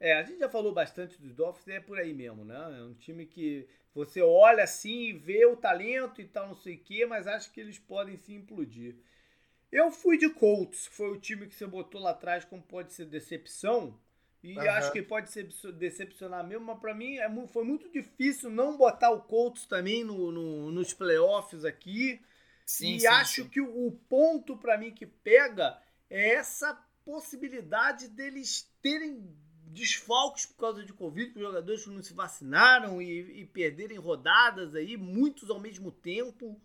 É, 0.00 0.14
a 0.14 0.22
gente 0.24 0.40
já 0.40 0.48
falou 0.48 0.72
bastante 0.72 1.16
dos 1.20 1.34
Dolphins, 1.34 1.68
é 1.68 1.80
por 1.80 1.98
aí 1.98 2.12
mesmo, 2.12 2.44
né? 2.44 2.56
É 2.78 2.82
um 2.82 2.94
time 2.94 3.26
que 3.26 3.68
você 3.98 4.22
olha 4.22 4.62
assim 4.62 5.08
e 5.08 5.12
vê 5.12 5.44
o 5.44 5.56
talento 5.56 6.20
e 6.20 6.24
tal, 6.24 6.48
não 6.48 6.54
sei 6.54 6.76
o 6.76 6.78
quê, 6.78 7.04
mas 7.04 7.26
acho 7.26 7.50
que 7.52 7.60
eles 7.60 7.78
podem 7.78 8.16
se 8.16 8.32
implodir. 8.32 8.94
Eu 9.72 9.90
fui 9.90 10.16
de 10.16 10.30
Colts, 10.30 10.86
foi 10.86 11.10
o 11.10 11.20
time 11.20 11.46
que 11.46 11.54
você 11.54 11.66
botou 11.66 12.00
lá 12.00 12.10
atrás 12.10 12.44
como 12.44 12.62
pode 12.62 12.92
ser 12.92 13.06
decepção. 13.06 13.98
E 14.40 14.56
uhum. 14.56 14.70
acho 14.70 14.92
que 14.92 15.02
pode 15.02 15.30
ser 15.32 15.48
decepcionar 15.72 16.46
mesmo, 16.46 16.66
mas 16.66 16.78
para 16.78 16.94
mim 16.94 17.16
é, 17.18 17.28
foi 17.48 17.64
muito 17.64 17.90
difícil 17.90 18.50
não 18.50 18.76
botar 18.76 19.10
o 19.10 19.22
Colts 19.22 19.66
também 19.66 20.04
no, 20.04 20.30
no 20.30 20.70
nos 20.70 20.94
playoffs 20.94 21.64
aqui. 21.64 22.20
Sim, 22.64 22.94
e 22.94 23.00
sim, 23.00 23.06
acho 23.08 23.42
sim. 23.42 23.48
que 23.48 23.60
o, 23.60 23.90
ponto 24.08 24.56
para 24.56 24.78
mim 24.78 24.92
que 24.92 25.06
pega 25.06 25.76
é 26.08 26.34
essa 26.34 26.72
possibilidade 27.04 28.06
deles 28.06 28.70
terem 28.80 29.36
desfalques 29.68 30.46
por 30.46 30.56
causa 30.56 30.84
de 30.84 30.92
Covid, 30.92 31.32
os 31.34 31.40
jogadores 31.40 31.84
que 31.84 31.90
não 31.90 32.02
se 32.02 32.14
vacinaram 32.14 33.00
e, 33.00 33.40
e 33.40 33.46
perderem 33.46 33.98
rodadas 33.98 34.74
aí, 34.74 34.96
muitos 34.96 35.50
ao 35.50 35.60
mesmo 35.60 35.90
tempo. 35.90 36.60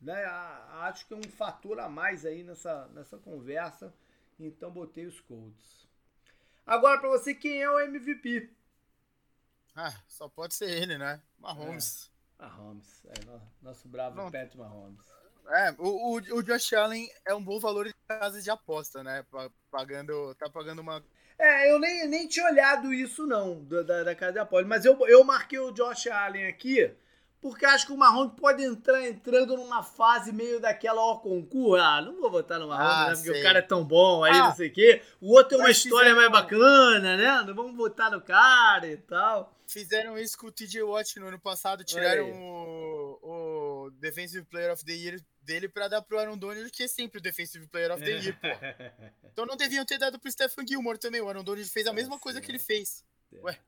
Né? 0.00 0.24
Acho 0.24 1.06
que 1.06 1.14
é 1.14 1.16
um 1.16 1.22
fator 1.22 1.78
a 1.80 1.88
mais 1.88 2.24
aí 2.24 2.42
nessa, 2.42 2.88
nessa 2.88 3.18
conversa. 3.18 3.92
Então 4.38 4.70
botei 4.70 5.06
os 5.06 5.20
Colts. 5.20 5.86
Agora 6.66 7.00
para 7.00 7.10
você, 7.10 7.34
quem 7.34 7.62
é 7.62 7.70
o 7.70 7.78
MVP? 7.78 8.50
Ah, 9.74 9.94
só 10.08 10.28
pode 10.28 10.54
ser 10.54 10.70
ele, 10.70 10.98
né? 10.98 11.22
Mahomes. 11.38 12.10
É, 12.38 12.42
Mahomes, 12.42 13.04
é, 13.06 13.40
nosso 13.62 13.88
bravo 13.88 14.16
Não. 14.16 14.30
Pat 14.30 14.54
Mahomes. 14.54 15.06
É, 15.48 15.70
o, 15.78 16.14
o, 16.14 16.16
o 16.16 16.42
Josh 16.42 16.72
Allen 16.72 17.08
é 17.24 17.34
um 17.34 17.42
bom 17.42 17.60
valor 17.60 17.86
de 17.86 17.94
casa 18.08 18.42
de 18.42 18.50
aposta, 18.50 19.02
né? 19.04 19.24
Pagando, 19.70 20.34
tá 20.34 20.50
pagando 20.50 20.80
uma. 20.80 21.04
É, 21.38 21.70
eu 21.70 21.78
nem, 21.78 22.08
nem 22.08 22.26
tinha 22.26 22.46
olhado 22.46 22.92
isso, 22.94 23.26
não, 23.26 23.62
da, 23.64 24.02
da 24.04 24.14
casa 24.14 24.32
de 24.32 24.38
aposta. 24.38 24.66
Mas 24.66 24.84
eu, 24.84 24.98
eu 25.06 25.22
marquei 25.22 25.58
o 25.58 25.70
Josh 25.70 26.06
Allen 26.06 26.46
aqui 26.46 26.90
porque 27.40 27.64
acho 27.64 27.86
que 27.86 27.92
o 27.92 27.96
Marrone 27.96 28.32
pode 28.36 28.64
entrar 28.64 29.06
entrando 29.06 29.56
numa 29.56 29.82
fase 29.82 30.32
meio 30.32 30.58
daquela 30.58 31.00
ó 31.00 31.16
concurso. 31.16 31.82
Ah, 31.82 32.02
não 32.02 32.20
vou 32.20 32.30
votar 32.30 32.58
no 32.58 32.68
Marrone, 32.68 32.90
ah, 32.90 33.08
né? 33.10 33.14
Porque 33.14 33.30
sei. 33.30 33.40
o 33.40 33.42
cara 33.42 33.58
é 33.60 33.62
tão 33.62 33.84
bom 33.84 34.24
aí, 34.24 34.32
ah, 34.32 34.48
não 34.48 34.54
sei 34.54 34.68
o 34.68 34.72
quê. 34.72 35.02
O 35.20 35.32
outro 35.32 35.56
é 35.56 35.60
uma 35.60 35.70
história 35.70 36.14
mais 36.14 36.30
bacana, 36.30 37.16
né? 37.16 37.44
Não 37.46 37.54
vamos 37.54 37.76
votar 37.76 38.10
no 38.10 38.20
cara 38.20 38.88
e 38.88 38.96
tal. 38.96 39.54
Fizeram 39.66 40.18
isso 40.18 40.38
com 40.38 40.48
o 40.48 40.52
TJ 40.52 40.82
Watt 40.82 41.20
no 41.20 41.28
ano 41.28 41.38
passado, 41.38 41.84
tiraram 41.84 42.30
o, 42.30 43.18
o 43.22 43.45
Defensive 44.06 44.46
Player 44.46 44.72
of 44.72 44.84
the 44.84 44.92
Year 44.92 45.20
dele 45.42 45.68
pra 45.68 45.88
dar 45.88 46.02
pro 46.02 46.18
Aaron 46.18 46.38
Donald, 46.38 46.70
que 46.70 46.84
é 46.84 46.88
sempre 46.88 47.18
o 47.18 47.22
Defensive 47.22 47.66
Player 47.66 47.92
of 47.92 48.02
the 48.02 48.10
Year, 48.10 48.38
pô. 48.40 48.48
Então 49.32 49.44
não 49.44 49.56
deviam 49.56 49.84
ter 49.84 49.98
dado 49.98 50.18
pro 50.18 50.30
Stephen 50.30 50.66
Gilmore 50.66 50.98
também. 50.98 51.20
O 51.20 51.28
Aaron 51.28 51.44
Donald 51.44 51.68
fez 51.70 51.86
a 51.86 51.92
mesma 51.92 52.18
coisa 52.18 52.40
que 52.40 52.50
ele 52.50 52.58
fez. 52.58 53.04
É. 53.32 53.40
Ué. 53.40 53.58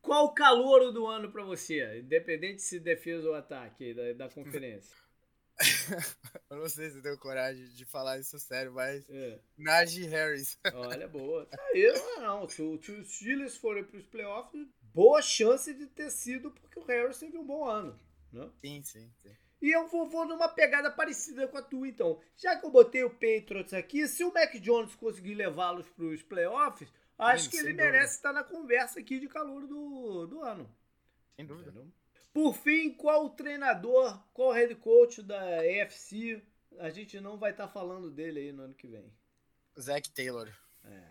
Qual 0.00 0.24
o 0.24 0.34
calor 0.34 0.92
do 0.92 1.06
ano 1.06 1.30
para 1.30 1.44
você? 1.44 2.00
Independente 2.00 2.60
se 2.62 2.80
defesa 2.80 3.28
ou 3.28 3.34
ataque 3.34 3.94
da, 3.94 4.12
da 4.12 4.28
conferência. 4.28 4.96
eu 6.50 6.56
não 6.56 6.68
sei 6.68 6.90
se 6.90 6.96
eu 6.96 7.02
tenho 7.02 7.18
coragem 7.18 7.68
de 7.68 7.84
falar 7.84 8.18
isso 8.18 8.38
sério, 8.38 8.72
mas. 8.72 9.08
É. 9.08 9.38
Najee 9.56 10.06
Harris. 10.06 10.58
Olha, 10.74 11.06
boa. 11.06 11.46
Tá 11.46 11.62
aí, 11.72 11.92
não. 12.18 12.48
Se, 12.48 12.56
se 12.56 12.92
os 12.92 13.14
Steelers 13.14 13.56
forem 13.56 13.84
para 13.84 13.98
os 13.98 14.06
playoffs, 14.06 14.66
boa 14.92 15.22
chance 15.22 15.72
de 15.72 15.86
ter 15.86 16.10
sido 16.10 16.50
porque 16.50 16.80
o 16.80 16.84
Harris 16.84 17.18
teve 17.18 17.36
um 17.38 17.46
bom 17.46 17.64
ano. 17.64 17.98
Né? 18.32 18.50
Sim, 18.60 18.82
sim, 18.82 19.10
sim. 19.18 19.36
E 19.62 19.70
eu 19.70 19.86
vou, 19.86 20.08
vou 20.08 20.26
numa 20.26 20.48
pegada 20.48 20.90
parecida 20.90 21.46
com 21.46 21.56
a 21.56 21.62
tua, 21.62 21.86
então. 21.88 22.20
Já 22.36 22.56
que 22.56 22.66
eu 22.66 22.70
botei 22.70 23.04
o 23.04 23.10
Patriots 23.10 23.72
aqui, 23.72 24.08
se 24.08 24.24
o 24.24 24.34
Mac 24.34 24.52
Jones 24.56 24.94
conseguir 24.96 25.34
levá-los 25.34 25.88
para 25.88 26.04
os 26.04 26.22
playoffs, 26.22 26.92
Acho 27.16 27.48
que 27.48 27.56
ele 27.56 27.68
dúvida. 27.70 27.84
merece 27.84 28.16
estar 28.16 28.32
na 28.32 28.42
conversa 28.42 28.98
aqui 28.98 29.20
de 29.20 29.28
calor 29.28 29.66
do, 29.66 30.26
do 30.26 30.42
ano. 30.42 30.68
Sem 31.36 31.46
dúvida. 31.46 31.70
Entendeu? 31.70 31.92
Por 32.32 32.54
fim, 32.54 32.90
qual 32.92 33.26
o 33.26 33.30
treinador, 33.30 34.20
qual 34.32 34.48
o 34.48 34.52
head 34.52 34.74
coach 34.76 35.22
da 35.22 35.64
EFC? 35.64 36.42
A 36.78 36.90
gente 36.90 37.20
não 37.20 37.38
vai 37.38 37.52
estar 37.52 37.68
falando 37.68 38.10
dele 38.10 38.40
aí 38.40 38.52
no 38.52 38.62
ano 38.64 38.74
que 38.74 38.88
vem. 38.88 39.12
Zack 39.78 40.10
Taylor. 40.10 40.48
É. 40.84 41.02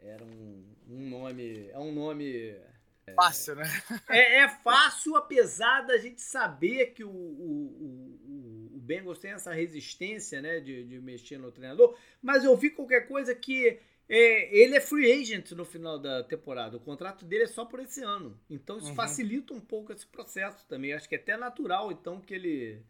Era 0.00 0.24
um, 0.24 0.76
um 0.88 1.08
nome. 1.08 1.68
É 1.70 1.78
um 1.78 1.92
nome. 1.92 2.60
É, 3.06 3.14
fácil, 3.14 3.56
né? 3.56 3.64
é, 4.08 4.40
é, 4.40 4.48
fácil, 4.48 5.16
apesar 5.16 5.82
da 5.82 5.98
gente 5.98 6.20
saber 6.20 6.92
que 6.92 7.04
o, 7.04 7.10
o, 7.10 8.70
o, 8.70 8.76
o 8.76 8.78
Bengals 8.78 9.18
tem 9.18 9.32
essa 9.32 9.52
resistência 9.52 10.40
né, 10.40 10.60
de, 10.60 10.84
de 10.84 11.00
mexer 11.00 11.38
no 11.38 11.52
treinador. 11.52 11.96
Mas 12.22 12.44
eu 12.44 12.56
vi 12.56 12.70
qualquer 12.70 13.06
coisa 13.06 13.34
que 13.34 13.78
é, 14.08 14.56
ele 14.56 14.76
é 14.76 14.80
free 14.80 15.10
agent 15.12 15.52
no 15.52 15.64
final 15.64 15.98
da 15.98 16.22
temporada. 16.22 16.76
O 16.76 16.80
contrato 16.80 17.24
dele 17.24 17.44
é 17.44 17.48
só 17.48 17.64
por 17.64 17.80
esse 17.80 18.02
ano. 18.02 18.38
Então 18.48 18.78
isso 18.78 18.88
uhum. 18.88 18.94
facilita 18.94 19.54
um 19.54 19.60
pouco 19.60 19.92
esse 19.92 20.06
processo 20.06 20.66
também. 20.66 20.92
Acho 20.92 21.08
que 21.08 21.14
é 21.14 21.18
até 21.18 21.36
natural, 21.36 21.90
então, 21.90 22.20
que 22.20 22.34
ele 22.34 22.82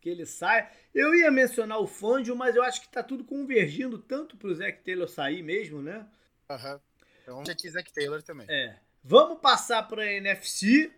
que 0.00 0.08
ele 0.08 0.24
saia. 0.24 0.70
Eu 0.94 1.12
ia 1.12 1.28
mencionar 1.28 1.80
o 1.80 1.86
Fangio, 1.86 2.36
mas 2.36 2.54
eu 2.54 2.62
acho 2.62 2.80
que 2.82 2.88
tá 2.88 3.02
tudo 3.02 3.24
convergindo 3.24 3.98
tanto 3.98 4.36
pro 4.36 4.54
Zac 4.54 4.84
Taylor 4.84 5.08
sair 5.08 5.42
mesmo, 5.42 5.82
né? 5.82 6.06
Aham. 6.48 6.74
Uhum. 6.74 6.80
Então 7.22 7.44
já 7.44 7.54
quis 7.54 7.72
Zac 7.72 7.92
Taylor 7.92 8.22
também. 8.22 8.46
É. 8.48 8.78
Vamos 9.10 9.40
passar 9.40 9.84
para 9.84 10.02
a 10.02 10.12
NFC 10.12 10.92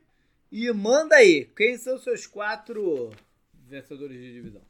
e 0.51 0.69
manda 0.73 1.15
aí. 1.15 1.45
Quem 1.57 1.79
são 1.79 1.97
seus 1.97 2.27
quatro 2.27 3.09
vencedores 3.55 4.21
de 4.21 4.33
divisão? 4.33 4.63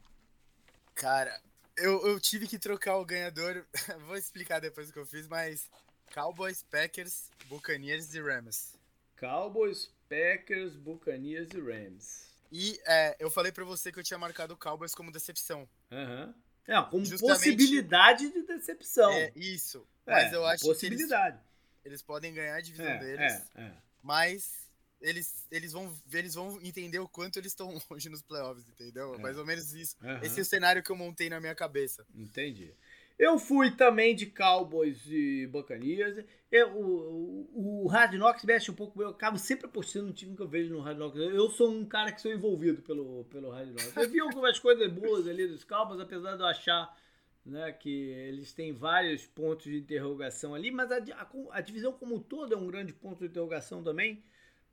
Cara, 0.93 1.41
eu, 1.75 2.05
eu 2.05 2.19
tive 2.19 2.47
que 2.47 2.59
trocar 2.59 2.97
o 2.97 3.03
ganhador. 3.03 3.65
Vou 4.05 4.15
explicar 4.15 4.59
depois 4.59 4.91
o 4.91 4.93
que 4.93 4.99
eu 4.99 5.07
fiz, 5.07 5.27
mas 5.27 5.71
Cowboys, 6.13 6.61
Packers, 6.61 7.31
Buccaneers 7.47 8.13
e 8.13 8.21
Rams. 8.21 8.75
Cowboys, 9.19 9.89
Packers, 10.07 10.75
Buccaneers 10.75 11.49
e 11.55 11.59
Rams. 11.59 12.27
E 12.51 12.79
é, 12.85 13.15
eu 13.17 13.31
falei 13.31 13.51
para 13.51 13.65
você 13.65 13.91
que 13.91 13.97
eu 13.97 14.03
tinha 14.03 14.19
marcado 14.19 14.53
o 14.53 14.57
Cowboys 14.57 14.93
como 14.93 15.11
decepção. 15.11 15.67
Aham. 15.91 16.27
Uhum. 16.27 16.33
É, 16.67 16.79
como 16.91 17.03
Justamente, 17.03 17.39
possibilidade 17.39 18.31
de 18.31 18.43
decepção. 18.43 19.11
É, 19.11 19.31
isso. 19.35 19.83
Mas 20.05 20.31
é, 20.31 20.35
eu 20.35 20.45
acho 20.45 20.63
possibilidade. 20.63 21.37
que 21.39 21.43
eles, 21.43 21.50
eles 21.83 22.01
podem 22.01 22.33
ganhar 22.33 22.55
a 22.55 22.61
divisão 22.61 22.85
é, 22.85 22.97
deles. 22.97 23.49
É, 23.55 23.61
é. 23.61 23.73
Mas 24.01 24.69
eles, 25.01 25.47
eles, 25.51 25.73
vão, 25.73 25.91
eles 26.13 26.35
vão 26.35 26.59
entender 26.61 26.99
o 26.99 27.07
quanto 27.07 27.39
eles 27.39 27.51
estão 27.51 27.77
longe 27.89 28.09
nos 28.09 28.21
playoffs, 28.21 28.67
entendeu? 28.69 29.15
É. 29.15 29.17
Mais 29.17 29.37
ou 29.37 29.45
menos 29.45 29.73
isso. 29.73 29.95
Uhum. 30.01 30.19
Esse 30.21 30.39
é 30.39 30.41
o 30.41 30.45
cenário 30.45 30.83
que 30.83 30.91
eu 30.91 30.95
montei 30.95 31.29
na 31.29 31.39
minha 31.39 31.55
cabeça. 31.55 32.05
Entendi. 32.13 32.73
Eu 33.17 33.37
fui 33.37 33.69
também 33.69 34.15
de 34.15 34.25
Cowboys 34.25 34.99
e 35.05 35.45
Buccaneers. 35.47 36.25
Eu, 36.51 36.75
o, 36.75 37.83
o 37.83 37.87
Hard 37.87 38.13
Knocks 38.13 38.43
mexe 38.43 38.71
um 38.71 38.73
pouco. 38.73 38.99
Eu 38.99 39.09
acabo 39.09 39.37
sempre 39.37 39.67
apostando 39.67 40.07
no 40.07 40.13
time 40.13 40.35
que 40.35 40.41
eu 40.41 40.47
vejo 40.47 40.73
no 40.73 40.81
Hard 40.81 40.97
Knocks. 40.97 41.21
Eu 41.21 41.49
sou 41.51 41.69
um 41.69 41.85
cara 41.85 42.11
que 42.11 42.19
sou 42.19 42.31
envolvido 42.31 42.81
pelo, 42.81 43.25
pelo 43.25 43.51
Hard 43.51 43.69
Knocks. 43.69 43.95
Eu 43.95 44.09
vi 44.09 44.19
algumas 44.19 44.57
coisas 44.57 44.91
boas 44.91 45.27
ali 45.27 45.47
dos 45.47 45.63
Cowboys, 45.63 45.99
apesar 45.99 46.35
de 46.35 46.41
eu 46.41 46.47
achar 46.47 46.97
né, 47.45 47.71
que 47.71 47.89
eles 47.89 48.53
têm 48.53 48.71
vários 48.71 49.25
pontos 49.25 49.65
de 49.65 49.77
interrogação 49.77 50.53
ali, 50.53 50.71
mas 50.71 50.91
a, 50.91 50.97
a, 50.97 51.29
a 51.51 51.61
divisão 51.61 51.91
como 51.93 52.15
um 52.15 52.19
todo 52.19 52.53
é 52.53 52.57
um 52.57 52.67
grande 52.67 52.93
ponto 52.93 53.19
de 53.19 53.25
interrogação 53.25 53.83
também. 53.83 54.23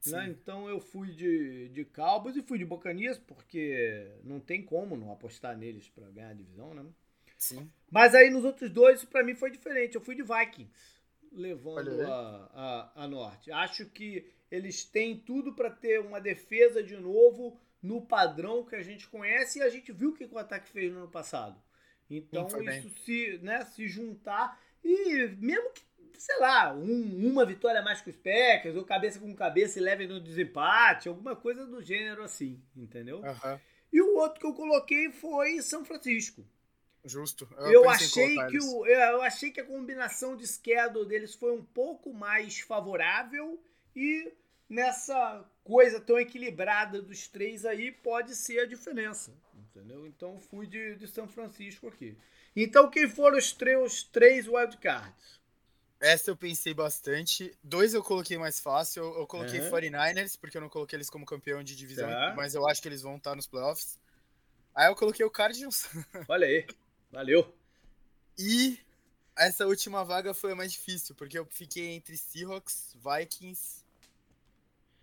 Né? 0.07 0.29
Então 0.29 0.69
eu 0.69 0.79
fui 0.79 1.09
de, 1.09 1.69
de 1.71 1.85
Cowboys 1.85 2.37
e 2.37 2.43
fui 2.43 2.59
de 2.59 2.65
Buccaneers, 2.65 3.19
porque 3.19 4.13
não 4.23 4.39
tem 4.39 4.63
como 4.63 4.97
não 4.97 5.11
apostar 5.11 5.57
neles 5.57 5.89
para 5.89 6.09
ganhar 6.11 6.31
a 6.31 6.35
divisão, 6.35 6.73
né? 6.73 6.85
Sim. 7.37 7.71
Mas 7.91 8.15
aí 8.15 8.31
nos 8.31 8.45
outros 8.45 8.71
dois, 8.71 9.05
para 9.05 9.25
mim 9.25 9.35
foi 9.35 9.51
diferente. 9.51 9.95
Eu 9.95 10.01
fui 10.01 10.15
de 10.15 10.23
Vikings, 10.23 10.73
levando 11.33 12.03
a, 12.03 12.51
a, 12.95 13.05
a 13.05 13.09
Norte. 13.09 13.51
Acho 13.51 13.87
que 13.87 14.31
eles 14.51 14.85
têm 14.85 15.19
tudo 15.19 15.53
para 15.53 15.71
ter 15.71 16.01
uma 16.01 16.21
defesa 16.21 16.83
de 16.83 16.97
novo 16.97 17.61
no 17.83 18.03
padrão 18.03 18.65
que 18.65 18.75
a 18.75 18.83
gente 18.83 19.09
conhece 19.09 19.59
e 19.59 19.63
a 19.63 19.69
gente 19.69 19.93
viu 19.93 20.11
o 20.11 20.15
que 20.15 20.25
o 20.25 20.39
ataque 20.39 20.69
fez 20.69 20.93
no 20.93 21.01
ano 21.01 21.11
passado. 21.11 21.61
Então 22.11 22.47
isso 22.63 22.91
se, 23.05 23.39
né, 23.43 23.65
se 23.65 23.87
juntar 23.87 24.59
e 24.83 25.29
mesmo 25.39 25.71
que, 25.73 25.83
sei 26.19 26.39
lá, 26.39 26.75
um, 26.75 27.31
uma 27.31 27.45
vitória 27.45 27.83
mais 27.83 28.01
que 28.01 28.11
os 28.11 28.17
Packers, 28.17 28.77
ou 28.77 28.85
cabeça 28.85 29.19
com 29.19 29.35
cabeça 29.35 29.79
e 29.79 29.83
leve 29.83 30.07
no 30.07 30.21
desempate, 30.21 31.09
alguma 31.09 31.37
coisa 31.37 31.67
do 31.67 31.83
gênero 31.83 32.23
assim, 32.23 32.63
entendeu? 32.77 33.19
Uhum. 33.19 33.61
E 33.93 34.01
o 34.01 34.17
outro 34.17 34.41
que 34.41 34.47
eu 34.47 34.55
coloquei 34.55 35.11
foi 35.11 35.61
São 35.63 35.85
Francisco. 35.85 36.47
Justo. 37.05 37.49
Eu, 37.59 37.85
eu 37.85 37.91
achei 37.91 38.37
que 38.49 38.59
o, 38.59 38.87
eu 38.87 39.23
achei 39.23 39.51
que 39.51 39.61
a 39.61 39.65
combinação 39.65 40.37
de 40.37 40.47
schedule 40.47 41.09
deles 41.09 41.35
foi 41.35 41.53
um 41.53 41.65
pouco 41.65 42.13
mais 42.13 42.61
favorável 42.61 43.63
e 43.95 44.33
nessa 44.69 45.49
coisa 45.65 46.01
tão 46.01 46.19
equilibrada 46.19 47.01
dos 47.01 47.27
três 47.29 47.65
aí 47.65 47.91
pode 47.91 48.35
ser 48.35 48.61
a 48.61 48.67
diferença, 48.67 49.33
entendeu? 49.79 50.07
Então 50.07 50.39
fui 50.39 50.67
de, 50.67 50.97
de 50.97 51.07
São 51.07 51.29
Francisco 51.29 51.89
aqui. 51.89 52.17
Então 52.55 52.91
quem 52.91 53.09
foram 53.09 53.39
os, 53.39 53.57
os 53.85 54.03
três 54.03 54.47
wildcards? 54.47 55.39
Essa 56.01 56.31
eu 56.31 56.37
pensei 56.37 56.73
bastante. 56.73 57.57
Dois 57.63 57.93
eu 57.93 58.03
coloquei 58.03 58.39
mais 58.39 58.61
fácil. 58.61 59.03
Eu, 59.03 59.21
eu 59.21 59.27
coloquei 59.27 59.61
uhum. 59.61 59.71
49ers, 59.71 60.39
porque 60.39 60.57
eu 60.57 60.61
não 60.61 60.69
coloquei 60.69 60.97
eles 60.97 61.11
como 61.11 61.27
campeão 61.27 61.63
de 61.63 61.75
divisão, 61.75 62.09
tá. 62.09 62.35
mas 62.37 62.55
eu 62.55 62.67
acho 62.69 62.81
que 62.81 62.89
eles 62.89 63.03
vão 63.03 63.17
estar 63.17 63.35
nos 63.35 63.47
playoffs. 63.47 63.99
Aí 64.75 64.89
eu 64.89 64.95
coloquei 64.95 65.27
o 65.27 65.31
Cardinals. 65.31 65.89
Olha 66.29 66.47
aí. 66.47 66.67
Valeu. 67.11 67.53
E 68.39 68.79
essa 69.37 69.67
última 69.67 70.05
vaga 70.05 70.33
foi 70.33 70.53
a 70.53 70.55
mais 70.55 70.73
difícil, 70.73 71.17
porque 71.17 71.37
eu 71.37 71.47
fiquei 71.47 71.89
entre 71.89 72.17
Seahawks, 72.17 72.95
Vikings 72.95 73.85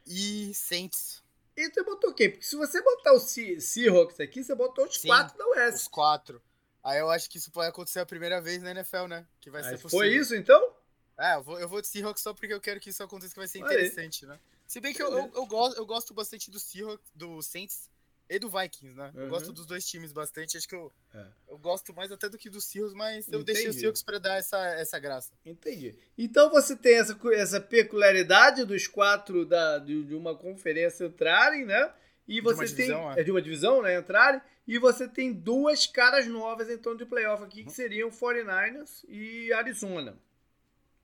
e 0.07 0.53
Saints. 0.53 1.24
E 1.55 1.69
tu 1.69 1.83
botou 1.83 2.13
quem? 2.13 2.29
Porque 2.29 2.45
se 2.45 2.55
você 2.55 2.81
botar 2.81 3.13
o 3.13 3.19
Seahawks 3.19 4.19
aqui, 4.19 4.43
você 4.43 4.53
botou 4.53 4.85
os 4.85 4.97
Sim, 4.97 5.07
quatro 5.07 5.37
da 5.37 5.47
West. 5.47 5.77
Os 5.77 5.87
quatro. 5.87 6.41
Aí 6.83 6.99
eu 6.99 7.09
acho 7.09 7.29
que 7.29 7.37
isso 7.37 7.51
pode 7.51 7.69
acontecer 7.69 7.99
a 7.99 8.05
primeira 8.05 8.41
vez 8.41 8.61
na 8.61 8.71
NFL, 8.71 9.07
né? 9.07 9.25
Que 9.39 9.49
vai 9.49 9.63
Aí 9.63 9.69
ser 9.69 9.81
possível. 9.81 9.99
Foi 9.99 10.09
isso 10.09 10.35
então? 10.35 10.73
É, 11.17 11.35
eu 11.35 11.43
vou, 11.43 11.59
eu 11.59 11.69
vou 11.69 11.81
de 11.81 11.87
Seahawks 11.87 12.21
só 12.21 12.33
porque 12.33 12.53
eu 12.53 12.59
quero 12.59 12.79
que 12.79 12.89
isso 12.89 13.01
aconteça, 13.01 13.33
que 13.33 13.39
vai 13.39 13.47
ser 13.47 13.59
interessante, 13.59 14.25
Aí. 14.25 14.31
né? 14.31 14.39
Se 14.67 14.81
bem 14.81 14.93
que 14.93 15.01
eu, 15.01 15.11
eu, 15.11 15.31
eu, 15.33 15.45
gosto, 15.45 15.77
eu 15.77 15.85
gosto 15.85 16.13
bastante 16.13 16.51
do 16.51 16.59
Seahawks, 16.59 17.11
do 17.15 17.41
Saints 17.41 17.89
e 18.29 18.39
do 18.39 18.49
Vikings, 18.49 18.95
né? 18.95 19.11
Uhum. 19.13 19.21
Eu 19.21 19.29
gosto 19.29 19.53
dos 19.53 19.65
dois 19.65 19.85
times 19.85 20.11
bastante. 20.11 20.57
Acho 20.57 20.67
que 20.67 20.75
eu, 20.75 20.91
é. 21.13 21.25
eu 21.47 21.57
gosto 21.57 21.93
mais 21.93 22.11
até 22.11 22.27
do 22.27 22.37
que 22.37 22.49
dos 22.49 22.65
Seahawks, 22.65 22.95
mas 22.95 23.27
eu 23.27 23.41
Entendi. 23.41 23.53
deixei 23.53 23.69
os 23.69 23.75
Seahawks 23.75 24.03
para 24.03 24.19
dar 24.19 24.37
essa, 24.37 24.57
essa 24.75 24.97
graça. 24.97 25.33
Entendi. 25.45 25.95
Então 26.17 26.49
você 26.49 26.75
tem 26.75 26.95
essa, 26.95 27.17
essa 27.33 27.61
peculiaridade 27.61 28.65
dos 28.65 28.87
quatro 28.87 29.45
da, 29.45 29.77
de, 29.77 30.03
de 30.03 30.15
uma 30.15 30.35
conferência 30.35 31.05
entrarem, 31.05 31.65
né? 31.65 31.93
E 32.27 32.41
você 32.41 32.65
tem. 32.65 32.87
Divisão, 32.87 33.11
é. 33.11 33.19
é. 33.19 33.23
de 33.23 33.31
uma 33.31 33.41
divisão, 33.41 33.81
né? 33.81 33.97
Entrarem. 33.97 34.41
E 34.67 34.79
você 34.79 35.07
tem 35.07 35.31
duas 35.31 35.85
caras 35.85 36.27
novas, 36.27 36.69
então, 36.69 36.95
de 36.95 37.05
playoff 37.05 37.43
aqui, 37.43 37.61
que 37.61 37.69
uhum. 37.69 37.75
seriam 37.75 38.09
49ers 38.09 39.05
e 39.07 39.53
Arizona. 39.53 40.17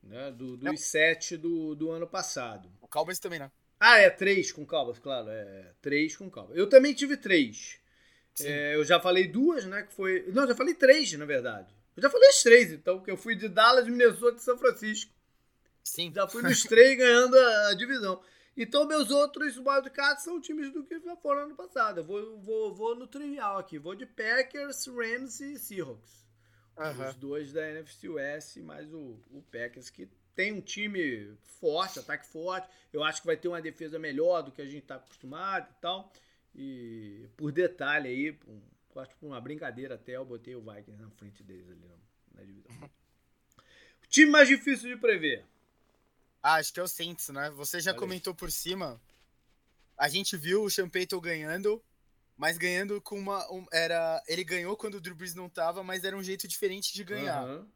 Né? 0.01 0.31
Do, 0.31 0.57
dos 0.57 0.63
Não. 0.63 0.75
sete 0.75 1.37
do, 1.37 1.75
do 1.75 1.91
ano 1.91 2.07
passado. 2.07 2.71
O 2.81 2.87
Cowboys 2.87 3.19
também, 3.19 3.37
né? 3.37 3.51
Ah, 3.83 3.97
é 3.97 4.11
três 4.11 4.51
com 4.51 4.63
calvas, 4.63 4.99
claro. 4.99 5.27
É 5.27 5.73
três 5.81 6.15
com 6.15 6.29
calvas. 6.29 6.55
Eu 6.55 6.69
também 6.69 6.93
tive 6.93 7.17
três. 7.17 7.79
É, 8.39 8.75
eu 8.75 8.85
já 8.85 8.99
falei 8.99 9.27
duas, 9.27 9.65
né? 9.65 9.81
Que 9.81 9.91
foi. 9.91 10.23
Não, 10.31 10.47
já 10.47 10.53
falei 10.53 10.75
três, 10.75 11.11
na 11.13 11.25
verdade. 11.25 11.73
Eu 11.97 12.03
já 12.03 12.09
falei 12.09 12.29
as 12.29 12.43
três, 12.43 12.71
então, 12.71 13.01
que 13.01 13.09
eu 13.09 13.17
fui 13.17 13.35
de 13.35 13.49
Dallas, 13.49 13.87
Minnesota 13.87 14.37
e 14.37 14.41
São 14.41 14.55
Francisco. 14.55 15.11
Sim. 15.83 16.11
Já 16.13 16.27
fui 16.27 16.43
nos 16.43 16.61
três 16.63 16.95
ganhando 16.95 17.35
a, 17.35 17.73
divisão. 17.73 18.21
Então, 18.55 18.85
meus 18.85 19.09
outros 19.09 19.57
wildcards 19.57 20.23
são 20.23 20.39
times 20.39 20.71
do 20.71 20.83
que 20.83 20.99
já 20.99 21.15
foram 21.15 21.45
ano 21.45 21.55
passado. 21.55 22.01
Eu 22.01 22.03
vou, 22.03 22.39
vou, 22.39 22.75
vou 22.75 22.95
no 22.95 23.07
trivial 23.07 23.57
aqui. 23.57 23.79
Vou 23.79 23.95
de 23.95 24.05
Packers, 24.05 24.85
Rams 24.85 25.39
e 25.39 25.57
Seahawks. 25.57 26.21
Uhum. 26.77 27.09
Os 27.09 27.15
dois 27.15 27.51
da 27.51 27.67
NFC 27.67 28.07
West, 28.07 28.57
mais 28.57 28.93
o, 28.93 29.19
o 29.31 29.41
Packers, 29.51 29.89
que 29.89 30.07
tem 30.35 30.51
um 30.51 30.61
time 30.61 31.35
forte, 31.59 31.99
ataque 31.99 32.27
forte. 32.27 32.67
Eu 32.91 33.03
acho 33.03 33.21
que 33.21 33.27
vai 33.27 33.37
ter 33.37 33.47
uma 33.47 33.61
defesa 33.61 33.99
melhor 33.99 34.41
do 34.41 34.51
que 34.51 34.61
a 34.61 34.65
gente 34.65 34.83
está 34.83 34.95
acostumado 34.95 35.69
e 35.69 35.81
tal. 35.81 36.11
E 36.55 37.29
por 37.37 37.51
detalhe 37.51 38.07
aí, 38.09 38.39
um, 38.47 38.61
acho 38.99 39.11
que 39.11 39.19
por 39.19 39.27
uma 39.27 39.39
brincadeira 39.39 39.95
até, 39.95 40.15
eu 40.15 40.25
botei 40.25 40.55
o 40.55 40.61
Vikings 40.61 41.01
na 41.01 41.09
frente 41.11 41.43
deles 41.43 41.69
ali 41.69 41.85
na, 41.85 42.39
na 42.39 42.43
divisão. 42.43 42.89
O 44.03 44.07
time 44.07 44.29
mais 44.29 44.47
difícil 44.47 44.89
de 44.89 44.97
prever. 44.97 45.45
Ah, 46.43 46.55
acho 46.55 46.73
que 46.73 46.79
é 46.79 46.83
o 46.83 46.87
Saints, 46.87 47.29
né? 47.29 47.49
Você 47.51 47.79
já 47.79 47.93
comentou 47.93 48.33
por 48.33 48.51
cima. 48.51 48.99
A 49.97 50.09
gente 50.09 50.35
viu 50.35 50.63
o 50.63 50.69
Sean 50.69 50.89
ganhando, 51.21 51.81
mas 52.35 52.57
ganhando 52.57 52.99
com 52.99 53.17
uma. 53.17 53.49
Um, 53.53 53.65
era, 53.71 54.21
ele 54.27 54.43
ganhou 54.43 54.75
quando 54.75 54.95
o 54.95 55.01
Drew 55.01 55.15
Brees 55.15 55.35
não 55.35 55.47
tava, 55.47 55.83
mas 55.83 56.03
era 56.03 56.17
um 56.17 56.23
jeito 56.23 56.47
diferente 56.47 56.93
de 56.93 57.03
ganhar. 57.03 57.43
Uhum. 57.43 57.67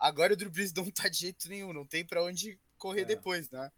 Agora 0.00 0.32
o 0.32 0.36
Drew 0.36 0.50
Brees 0.50 0.72
não 0.72 0.90
tá 0.90 1.08
de 1.08 1.18
jeito 1.18 1.48
nenhum, 1.48 1.72
não 1.72 1.86
tem 1.86 2.04
para 2.04 2.24
onde 2.24 2.58
correr 2.78 3.02
é. 3.02 3.04
depois, 3.04 3.50
né? 3.50 3.70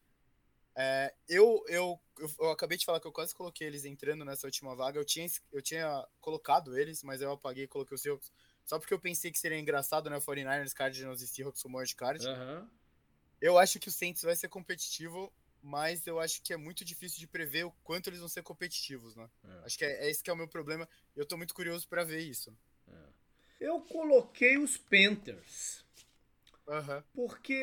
É, 0.74 1.12
eu, 1.28 1.62
eu, 1.69 2.01
eu, 2.39 2.51
acabei 2.51 2.78
de 2.78 2.86
falar 2.86 2.99
que 2.99 3.07
eu 3.07 3.12
quase 3.12 3.35
coloquei 3.35 3.66
eles 3.66 3.85
entrando 3.85 4.24
nessa 4.24 4.47
última 4.47 4.74
vaga. 4.74 4.99
Eu 4.99 5.05
tinha, 5.05 5.27
eu 5.53 5.61
tinha 5.61 6.07
colocado 6.20 6.78
eles, 6.78 7.03
mas 7.03 7.20
eu 7.20 7.32
apaguei 7.32 7.65
e 7.65 7.69
coloquei 7.69 7.94
os 7.94 8.01
Seahawks. 8.01 8.32
Só 8.65 8.78
porque 8.78 8.94
eu 8.94 9.01
pensei 9.01 9.31
que 9.31 9.39
seria 9.39 9.59
engraçado, 9.59 10.09
né? 10.09 10.19
49ers, 10.19 10.73
Cardinals 10.73 11.20
e 11.20 11.28
Seahawks 11.28 11.62
como 11.62 11.78
wildcard. 11.78 12.24
Uhum. 12.24 12.69
Eu 13.40 13.59
acho 13.59 13.78
que 13.78 13.89
o 13.89 13.93
Saints 13.93 14.23
vai 14.23 14.36
ser 14.36 14.49
competitivo, 14.49 15.31
mas 15.61 16.07
eu 16.07 16.19
acho 16.20 16.40
que 16.43 16.53
é 16.53 16.57
muito 16.57 16.85
difícil 16.85 17.19
de 17.19 17.27
prever 17.27 17.65
o 17.65 17.73
quanto 17.82 18.09
eles 18.09 18.20
vão 18.20 18.28
ser 18.28 18.43
competitivos, 18.43 19.15
né? 19.15 19.28
É. 19.44 19.65
Acho 19.65 19.77
que 19.77 19.85
é, 19.85 20.07
é, 20.07 20.11
esse 20.11 20.23
que 20.23 20.31
é 20.31 20.32
o 20.32 20.36
meu 20.36 20.49
problema. 20.49 20.89
Eu 21.15 21.27
tô 21.27 21.36
muito 21.36 21.53
curioso 21.53 21.86
para 21.89 22.05
ver 22.05 22.20
isso. 22.20 22.57
É. 22.89 23.09
Eu 23.61 23.81
coloquei 23.82 24.57
os 24.59 24.77
Panthers. 24.77 25.85
Uhum. 26.67 27.03
Porque 27.15 27.55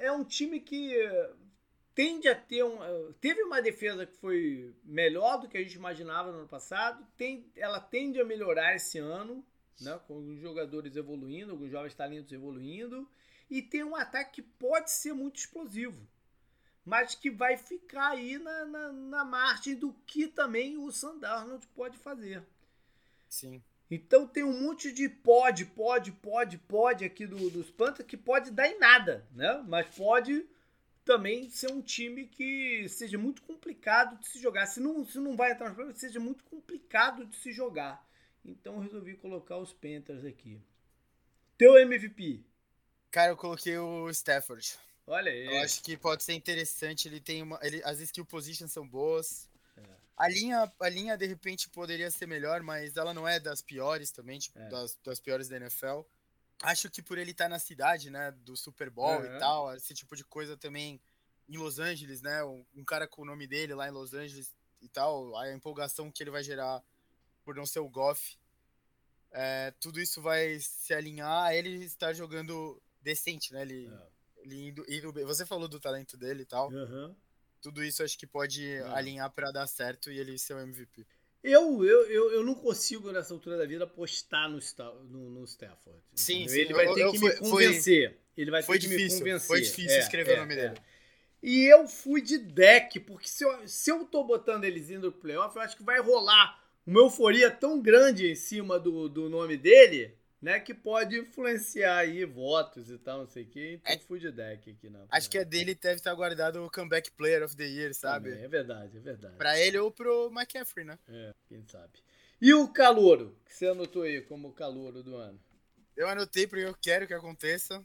é 0.00 0.10
um 0.10 0.24
time 0.24 0.60
que 0.60 0.94
tende 1.94 2.28
a 2.28 2.34
ter 2.34 2.62
um. 2.62 3.12
Teve 3.14 3.42
uma 3.42 3.60
defesa 3.60 4.06
que 4.06 4.16
foi 4.18 4.74
melhor 4.84 5.40
do 5.40 5.48
que 5.48 5.58
a 5.58 5.62
gente 5.62 5.74
imaginava 5.74 6.30
no 6.30 6.38
ano 6.38 6.48
passado. 6.48 7.06
Tem, 7.16 7.50
ela 7.56 7.80
tende 7.80 8.20
a 8.20 8.24
melhorar 8.24 8.74
esse 8.76 8.98
ano, 8.98 9.44
né, 9.80 9.98
com 10.06 10.18
os 10.18 10.40
jogadores 10.40 10.96
evoluindo, 10.96 11.52
alguns 11.52 11.70
jovens 11.70 11.94
talentos 11.94 12.32
evoluindo. 12.32 13.08
E 13.50 13.62
tem 13.62 13.82
um 13.82 13.96
ataque 13.96 14.42
que 14.42 14.48
pode 14.48 14.90
ser 14.90 15.12
muito 15.12 15.38
explosivo. 15.38 16.06
Mas 16.84 17.14
que 17.14 17.30
vai 17.30 17.56
ficar 17.56 18.10
aí 18.10 18.38
na, 18.38 18.64
na, 18.64 18.92
na 18.92 19.24
margem 19.24 19.74
do 19.74 19.92
que 20.06 20.26
também 20.28 20.78
o 20.78 20.90
Sandarnold 20.90 21.66
pode 21.68 21.98
fazer. 21.98 22.46
Sim. 23.28 23.62
Então 23.90 24.26
tem 24.26 24.44
um 24.44 24.60
monte 24.60 24.92
de 24.92 25.08
pode, 25.08 25.64
pode, 25.64 26.12
pode, 26.12 26.58
pode 26.58 27.04
aqui 27.04 27.26
do, 27.26 27.48
dos 27.50 27.70
Panthers 27.70 28.06
que 28.06 28.16
pode 28.16 28.50
dar 28.50 28.68
em 28.68 28.78
nada, 28.78 29.26
né? 29.32 29.64
Mas 29.66 29.86
pode 29.94 30.46
também 31.04 31.48
ser 31.48 31.72
um 31.72 31.80
time 31.80 32.26
que 32.26 32.86
seja 32.88 33.16
muito 33.16 33.40
complicado 33.42 34.18
de 34.18 34.28
se 34.28 34.38
jogar. 34.38 34.66
Se 34.66 34.78
não, 34.78 35.06
se 35.06 35.18
não 35.18 35.34
vai 35.34 35.52
entrar 35.52 35.68
nos 35.68 35.76
playoffs, 35.76 36.00
seja 36.00 36.20
muito 36.20 36.44
complicado 36.44 37.24
de 37.24 37.34
se 37.36 37.50
jogar. 37.50 38.06
Então 38.44 38.74
eu 38.74 38.80
resolvi 38.80 39.14
colocar 39.14 39.56
os 39.56 39.72
Panthers 39.72 40.24
aqui. 40.24 40.60
Teu 41.56 41.78
MVP? 41.78 42.44
Cara, 43.10 43.32
eu 43.32 43.36
coloquei 43.36 43.78
o 43.78 44.10
Stafford. 44.10 44.78
Olha 45.06 45.32
aí. 45.32 45.46
Eu 45.46 45.62
acho 45.62 45.82
que 45.82 45.96
pode 45.96 46.22
ser 46.22 46.34
interessante. 46.34 47.08
Ele 47.08 47.20
tem 47.20 47.42
uma. 47.42 47.58
Ele, 47.62 47.82
as 47.84 48.00
skill 48.00 48.26
positions 48.26 48.70
são 48.70 48.86
boas. 48.86 49.47
A 50.18 50.28
linha, 50.28 50.72
a 50.80 50.88
linha, 50.88 51.16
de 51.16 51.26
repente, 51.26 51.70
poderia 51.70 52.10
ser 52.10 52.26
melhor, 52.26 52.60
mas 52.60 52.96
ela 52.96 53.14
não 53.14 53.26
é 53.26 53.38
das 53.38 53.62
piores 53.62 54.10
também, 54.10 54.40
tipo, 54.40 54.58
é. 54.58 54.68
das, 54.68 54.98
das 55.04 55.20
piores 55.20 55.48
da 55.48 55.56
NFL. 55.56 56.00
Acho 56.60 56.90
que 56.90 57.00
por 57.00 57.18
ele 57.18 57.30
estar 57.30 57.44
tá 57.44 57.50
na 57.50 57.60
cidade, 57.60 58.10
né, 58.10 58.32
do 58.32 58.56
Super 58.56 58.90
Bowl 58.90 59.20
uhum. 59.20 59.36
e 59.36 59.38
tal, 59.38 59.74
esse 59.76 59.94
tipo 59.94 60.16
de 60.16 60.24
coisa 60.24 60.56
também 60.56 61.00
em 61.48 61.56
Los 61.56 61.78
Angeles, 61.78 62.20
né, 62.20 62.42
um, 62.42 62.66
um, 62.74 62.84
cara 62.84 63.06
com 63.06 63.22
o 63.22 63.24
nome 63.24 63.46
dele 63.46 63.74
lá 63.74 63.86
em 63.86 63.92
Los 63.92 64.12
Angeles 64.12 64.52
e 64.82 64.88
tal, 64.88 65.36
a 65.36 65.52
empolgação 65.52 66.10
que 66.10 66.20
ele 66.20 66.32
vai 66.32 66.42
gerar 66.42 66.82
por 67.44 67.54
não 67.54 67.64
ser 67.64 67.78
o 67.78 67.88
Goff, 67.88 68.36
é, 69.30 69.72
tudo 69.80 70.00
isso 70.00 70.20
vai 70.20 70.58
se 70.58 70.92
alinhar 70.92 71.44
a 71.44 71.54
ele 71.54 71.84
estar 71.84 72.12
jogando 72.12 72.82
decente, 73.00 73.52
né, 73.52 73.62
ele, 73.62 73.86
é. 73.86 74.08
ele 74.38 74.68
indo, 74.68 74.84
indo, 74.88 75.12
você 75.24 75.46
falou 75.46 75.68
do 75.68 75.78
talento 75.78 76.16
dele 76.16 76.42
e 76.42 76.46
tal, 76.46 76.72
uhum. 76.72 77.14
Tudo 77.60 77.82
isso 77.84 78.02
acho 78.02 78.18
que 78.18 78.26
pode 78.26 78.64
uhum. 78.80 78.94
alinhar 78.94 79.30
para 79.30 79.50
dar 79.50 79.66
certo 79.66 80.10
e 80.10 80.18
ele 80.18 80.38
ser 80.38 80.54
o 80.54 80.60
MVP. 80.60 81.06
Eu, 81.42 81.84
eu, 81.84 82.06
eu, 82.10 82.32
eu 82.32 82.44
não 82.44 82.54
consigo, 82.54 83.12
nessa 83.12 83.32
altura 83.32 83.56
da 83.56 83.64
vida, 83.64 83.84
apostar 83.84 84.48
no, 84.48 84.58
no, 85.04 85.30
no 85.30 85.44
Stafford. 85.44 86.00
Sim, 86.14 86.48
sim, 86.48 86.58
Ele 86.58 86.74
vai 86.74 86.92
ter 86.92 87.00
eu, 87.00 87.12
que 87.12 87.18
me 87.18 87.36
convencer. 87.36 88.10
Foi, 88.10 88.20
ele 88.36 88.50
vai 88.50 88.62
ter 88.62 88.72
que 88.72 88.78
difícil, 88.78 89.18
me 89.18 89.24
convencer. 89.24 89.46
Foi 89.46 89.60
difícil 89.60 89.96
é, 89.96 89.98
escrever 90.00 90.32
é, 90.32 90.34
o 90.34 90.40
nome 90.40 90.56
dele. 90.56 90.74
É. 90.76 90.98
E 91.40 91.64
eu 91.66 91.86
fui 91.86 92.20
de 92.20 92.38
deck, 92.38 92.98
porque 93.00 93.28
se 93.28 93.44
eu, 93.44 93.68
se 93.68 93.90
eu 93.90 94.04
tô 94.04 94.24
botando 94.24 94.64
eles 94.64 94.90
indo 94.90 95.12
pro 95.12 95.20
playoff, 95.20 95.54
eu 95.54 95.62
acho 95.62 95.76
que 95.76 95.84
vai 95.84 96.00
rolar 96.00 96.60
uma 96.84 97.00
euforia 97.00 97.50
tão 97.50 97.80
grande 97.80 98.28
em 98.28 98.34
cima 98.34 98.78
do, 98.78 99.08
do 99.08 99.28
nome 99.28 99.56
dele 99.56 100.17
né, 100.40 100.60
que 100.60 100.72
pode 100.72 101.18
influenciar 101.18 101.98
aí 101.98 102.24
votos 102.24 102.90
e 102.90 102.98
tal, 102.98 103.20
não 103.20 103.26
sei 103.26 103.42
o 103.42 103.46
que. 103.46 103.74
Então 103.74 103.92
é, 103.92 103.98
fui 103.98 104.18
de 104.18 104.30
deck 104.30 104.70
aqui 104.70 104.88
na. 104.88 105.04
Acho 105.10 105.28
que 105.28 105.38
é 105.38 105.44
dele 105.44 105.74
deve 105.74 105.96
estar 105.96 106.14
guardado 106.14 106.64
o 106.64 106.70
comeback 106.70 107.10
player 107.12 107.42
of 107.42 107.56
the 107.56 107.64
year, 107.64 107.92
sabe? 107.92 108.30
Também, 108.30 108.44
é 108.44 108.48
verdade, 108.48 108.96
é 108.96 109.00
verdade. 109.00 109.36
Pra 109.36 109.58
ele 109.58 109.78
ou 109.78 109.90
pro 109.90 110.30
McCaffrey, 110.30 110.84
né? 110.84 110.98
É, 111.08 111.34
quem 111.48 111.64
sabe. 111.66 111.92
E 112.40 112.54
o 112.54 112.68
calouro, 112.68 113.36
que 113.44 113.52
você 113.52 113.66
anotou 113.66 114.02
aí 114.02 114.20
como 114.22 114.52
calouro 114.52 115.02
do 115.02 115.16
ano? 115.16 115.40
Eu 115.96 116.08
anotei 116.08 116.46
porque 116.46 116.64
eu 116.64 116.76
quero 116.80 117.06
que 117.06 117.14
aconteça. 117.14 117.84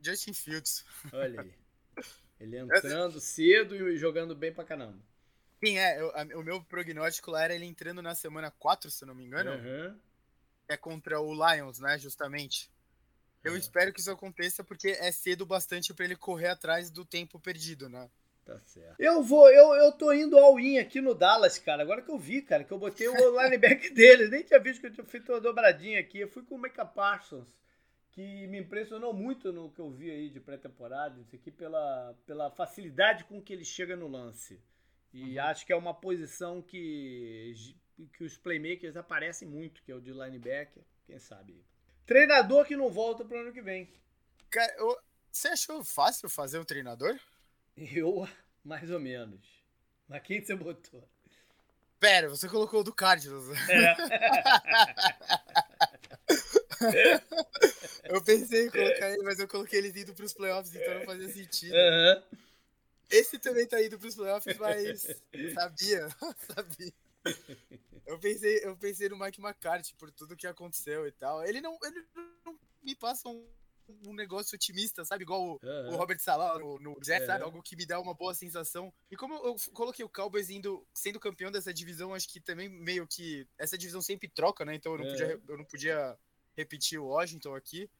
Justin 0.00 0.32
Fields. 0.32 0.84
Olha 1.12 1.40
aí. 1.40 1.52
Ele 2.38 2.56
entrando 2.56 3.18
cedo 3.18 3.74
e 3.74 3.98
jogando 3.98 4.32
bem 4.32 4.52
pra 4.52 4.62
caramba. 4.62 4.96
Sim, 5.58 5.76
é. 5.76 6.00
Eu, 6.00 6.12
a, 6.14 6.22
o 6.38 6.44
meu 6.44 6.62
prognóstico 6.62 7.32
lá 7.32 7.42
era 7.42 7.52
ele 7.52 7.64
entrando 7.64 8.00
na 8.00 8.14
semana 8.14 8.48
4, 8.48 8.88
se 8.92 9.02
eu 9.02 9.08
não 9.08 9.14
me 9.16 9.24
engano. 9.24 9.50
Uhum 9.50 9.98
é 10.68 10.76
contra 10.76 11.20
o 11.20 11.32
Lions, 11.32 11.78
né, 11.78 11.98
justamente. 11.98 12.70
Eu 13.42 13.54
é. 13.54 13.58
espero 13.58 13.92
que 13.92 14.00
isso 14.00 14.10
aconteça 14.10 14.62
porque 14.62 14.88
é 14.88 15.10
cedo 15.10 15.46
bastante 15.46 15.94
para 15.94 16.04
ele 16.04 16.16
correr 16.16 16.48
atrás 16.48 16.90
do 16.90 17.04
tempo 17.04 17.38
perdido, 17.38 17.88
né? 17.88 18.10
Tá 18.44 18.58
certo. 18.60 18.98
Eu 18.98 19.22
vou, 19.22 19.50
eu, 19.50 19.74
eu 19.74 19.92
tô 19.92 20.10
indo 20.12 20.38
all 20.38 20.58
in 20.58 20.78
aqui 20.78 21.02
no 21.02 21.14
Dallas, 21.14 21.58
cara. 21.58 21.82
Agora 21.82 22.00
que 22.00 22.10
eu 22.10 22.18
vi, 22.18 22.40
cara, 22.40 22.64
que 22.64 22.72
eu 22.72 22.78
botei 22.78 23.06
o 23.06 23.12
linebacker 23.42 23.92
dele. 23.92 24.28
Nem 24.28 24.42
tinha 24.42 24.58
visto 24.58 24.80
que 24.80 24.86
eu 24.86 24.92
tinha 24.92 25.04
feito 25.04 25.30
uma 25.30 25.40
dobradinha 25.40 26.00
aqui. 26.00 26.18
Eu 26.18 26.28
fui 26.28 26.42
com 26.42 26.54
o 26.54 26.58
Micah 26.58 26.86
Parsons, 26.86 27.46
que 28.10 28.46
me 28.46 28.58
impressionou 28.58 29.12
muito 29.12 29.52
no 29.52 29.70
que 29.70 29.80
eu 29.80 29.90
vi 29.90 30.10
aí 30.10 30.30
de 30.30 30.40
pré-temporada, 30.40 31.20
isso 31.20 31.36
aqui 31.36 31.50
pela, 31.50 32.16
pela 32.24 32.50
facilidade 32.50 33.24
com 33.24 33.40
que 33.40 33.52
ele 33.52 33.64
chega 33.64 33.94
no 33.94 34.08
lance. 34.08 34.58
E 35.12 35.38
uhum. 35.38 35.44
acho 35.44 35.66
que 35.66 35.72
é 35.72 35.76
uma 35.76 35.92
posição 35.92 36.62
que 36.62 37.52
que 38.06 38.24
os 38.24 38.36
playmakers 38.36 38.96
aparecem 38.96 39.48
muito, 39.48 39.82
que 39.82 39.92
é 39.92 39.94
o 39.94 40.00
de 40.00 40.12
linebacker, 40.12 40.82
quem 41.06 41.18
sabe. 41.18 41.64
Treinador 42.06 42.64
que 42.66 42.76
não 42.76 42.90
volta 42.90 43.24
pro 43.24 43.38
ano 43.38 43.52
que 43.52 43.60
vem. 43.60 43.92
Cara, 44.50 44.74
eu, 44.78 44.98
você 45.30 45.48
achou 45.48 45.84
fácil 45.84 46.28
fazer 46.28 46.58
um 46.58 46.64
treinador? 46.64 47.18
Eu, 47.76 48.28
mais 48.64 48.90
ou 48.90 48.98
menos. 48.98 49.46
Mas 50.08 50.22
quem 50.22 50.42
você 50.42 50.54
botou? 50.54 51.06
Pera, 52.00 52.28
você 52.28 52.48
colocou 52.48 52.80
o 52.80 52.84
do 52.84 52.94
Cardinals. 52.94 53.46
É. 53.68 53.96
eu 58.14 58.22
pensei 58.22 58.66
em 58.66 58.70
colocar 58.70 59.10
ele, 59.10 59.22
mas 59.22 59.38
eu 59.38 59.48
coloquei 59.48 59.80
ele 59.80 60.00
indo 60.00 60.14
pros 60.14 60.32
playoffs, 60.32 60.74
então 60.74 60.94
não 60.94 61.04
fazia 61.04 61.28
sentido. 61.28 61.74
Uhum. 61.74 62.22
Esse 63.10 63.38
também 63.38 63.66
tá 63.66 63.82
indo 63.82 63.98
pros 63.98 64.14
playoffs, 64.14 64.56
mas 64.58 65.02
sabia, 65.54 66.08
sabia. 66.54 66.92
Eu 68.08 68.18
pensei, 68.18 68.64
eu 68.64 68.74
pensei 68.74 69.08
no 69.10 69.18
Mike 69.18 69.38
McCarthy 69.38 69.94
por 69.94 70.10
tudo 70.10 70.34
que 70.34 70.46
aconteceu 70.46 71.06
e 71.06 71.12
tal. 71.12 71.44
Ele 71.44 71.60
não, 71.60 71.78
ele 71.84 72.02
não 72.16 72.58
me 72.82 72.96
passa 72.96 73.28
um, 73.28 73.46
um 74.06 74.14
negócio 74.14 74.56
otimista, 74.56 75.04
sabe? 75.04 75.24
Igual 75.24 75.42
o, 75.42 75.60
uhum. 75.62 75.92
o 75.92 75.96
Robert 75.96 76.18
Salah 76.18 76.58
no, 76.58 76.78
no 76.78 76.96
Jets, 77.04 77.20
uhum. 77.20 77.26
sabe? 77.26 77.44
Algo 77.44 77.62
que 77.62 77.76
me 77.76 77.84
dá 77.84 78.00
uma 78.00 78.14
boa 78.14 78.32
sensação. 78.32 78.90
E 79.10 79.16
como 79.16 79.34
eu 79.34 79.56
coloquei 79.74 80.02
o 80.02 80.08
Cowboys 80.08 80.48
indo, 80.48 80.86
sendo 80.94 81.20
campeão 81.20 81.52
dessa 81.52 81.72
divisão, 81.72 82.14
acho 82.14 82.28
que 82.30 82.40
também 82.40 82.66
meio 82.68 83.06
que. 83.06 83.46
Essa 83.58 83.76
divisão 83.76 84.00
sempre 84.00 84.26
troca, 84.26 84.64
né? 84.64 84.74
Então 84.74 84.92
eu 84.92 84.98
não, 84.98 85.04
uhum. 85.04 85.10
podia, 85.12 85.40
eu 85.46 85.58
não 85.58 85.64
podia 85.66 86.18
repetir 86.56 86.98
o 86.98 87.08
Washington 87.08 87.54
aqui. 87.54 87.90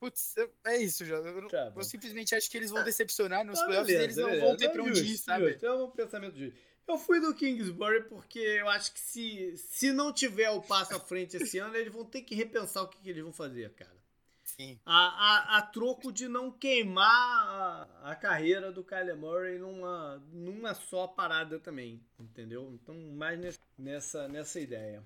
Putz, 0.00 0.34
é 0.64 0.78
isso 0.78 1.04
já. 1.04 1.16
Eu, 1.16 1.48
tá 1.48 1.72
eu, 1.76 1.84
simplesmente 1.84 2.34
acho 2.34 2.50
que 2.50 2.56
eles 2.56 2.70
vão 2.70 2.82
decepcionar 2.82 3.44
nos 3.44 3.58
tá, 3.58 3.66
playoffs 3.66 3.98
e 3.98 4.02
eles 4.02 4.16
não 4.16 4.40
vão 4.40 4.56
ter 4.56 4.70
pra 4.70 4.82
onde 4.82 5.00
ir, 5.00 5.18
sabe? 5.18 5.58
É 5.60 5.72
um 5.72 5.90
pensamento 5.90 6.34
de. 6.34 6.54
Eu 6.86 6.98
fui 6.98 7.20
do 7.20 7.34
Kingsbury 7.34 8.04
porque 8.04 8.38
eu 8.38 8.68
acho 8.68 8.92
que 8.92 9.00
se, 9.00 9.56
se 9.56 9.92
não 9.92 10.12
tiver 10.12 10.50
o 10.50 10.60
passo 10.60 10.94
à 10.94 11.00
frente 11.00 11.36
esse 11.36 11.58
ano, 11.58 11.76
eles 11.76 11.92
vão 11.92 12.04
ter 12.04 12.22
que 12.22 12.34
repensar 12.34 12.82
o 12.82 12.88
que, 12.88 12.98
que 12.98 13.10
eles 13.10 13.22
vão 13.22 13.32
fazer, 13.32 13.72
cara. 13.74 14.00
Sim. 14.44 14.78
A, 14.84 14.94
a, 14.94 15.58
a 15.58 15.62
troco 15.62 16.12
de 16.12 16.26
não 16.26 16.50
queimar 16.50 17.06
a, 17.06 18.10
a 18.10 18.16
carreira 18.16 18.72
do 18.72 18.82
Kyler 18.82 19.16
Murray 19.16 19.58
numa, 19.58 20.20
numa 20.32 20.74
só 20.74 21.06
parada 21.06 21.60
também, 21.60 22.02
entendeu? 22.18 22.70
Então, 22.74 22.94
mais 23.12 23.58
nessa, 23.78 24.26
nessa 24.26 24.58
ideia. 24.58 25.02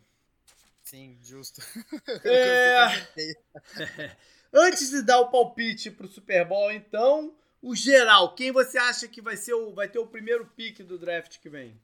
Sim, 0.83 1.19
justo. 1.23 1.61
É... 2.25 3.07
Antes 4.53 4.91
de 4.91 5.03
dar 5.03 5.21
o 5.21 5.31
palpite 5.31 5.91
pro 5.91 6.07
Super 6.07 6.47
Bowl, 6.47 6.71
então, 6.71 7.35
o 7.65 7.75
geral, 7.75 8.35
quem 8.35 8.53
você 8.53 8.77
acha 8.77 9.09
que 9.09 9.23
vai, 9.23 9.39
ser 9.39 9.55
o, 9.55 9.73
vai 9.73 9.89
ter 9.89 9.99
o 9.99 10.07
primeiro 10.07 10.45
pique 10.55 10.83
do 10.83 10.99
draft 10.99 11.39
que 11.39 11.49
vem? 11.49 11.81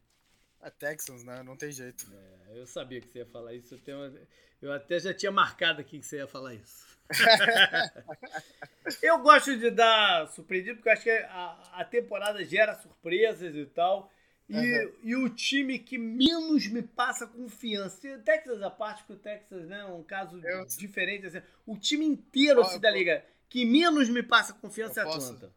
A 0.60 0.70
Texans, 0.70 1.24
né? 1.24 1.42
Não 1.42 1.56
tem 1.56 1.72
jeito. 1.72 2.06
É, 2.12 2.60
eu 2.60 2.66
sabia 2.66 3.00
que 3.00 3.08
você 3.08 3.20
ia 3.20 3.26
falar 3.26 3.54
isso. 3.54 3.74
Eu, 3.74 3.78
tenho, 3.78 4.18
eu 4.60 4.70
até 4.72 5.00
já 5.00 5.14
tinha 5.14 5.32
marcado 5.32 5.80
aqui 5.80 5.98
que 5.98 6.04
você 6.04 6.18
ia 6.18 6.26
falar 6.26 6.52
isso. 6.54 6.86
eu 9.02 9.18
gosto 9.20 9.56
de 9.56 9.70
dar 9.70 10.28
surpreendido, 10.28 10.76
porque 10.76 10.90
eu 10.90 10.92
acho 10.92 11.02
que 11.02 11.10
a, 11.10 11.70
a 11.72 11.84
temporada 11.84 12.44
gera 12.44 12.74
surpresas 12.74 13.54
e 13.54 13.64
tal. 13.64 14.12
E, 14.50 14.56
uhum. 14.56 14.92
e 15.02 15.16
o 15.16 15.30
time 15.30 15.78
que 15.78 15.96
menos 15.96 16.66
me 16.66 16.82
passa 16.82 17.26
confiança. 17.26 18.06
O 18.06 18.18
Texas 18.18 18.60
a 18.60 18.68
parte, 18.68 19.02
porque 19.04 19.14
o 19.14 19.16
Texas 19.16 19.66
né, 19.66 19.80
é 19.80 19.84
um 19.86 20.02
caso 20.02 20.38
eu... 20.44 20.66
diferente. 20.66 21.26
Assim, 21.26 21.40
o 21.64 21.78
time 21.78 22.04
inteiro 22.04 22.60
assim, 22.60 22.78
da 22.78 22.90
liga 22.90 23.24
que 23.48 23.64
menos 23.64 24.08
me 24.08 24.22
passa 24.22 24.52
confiança 24.52 25.00
é 25.00 25.02
Atlanta. 25.02 25.52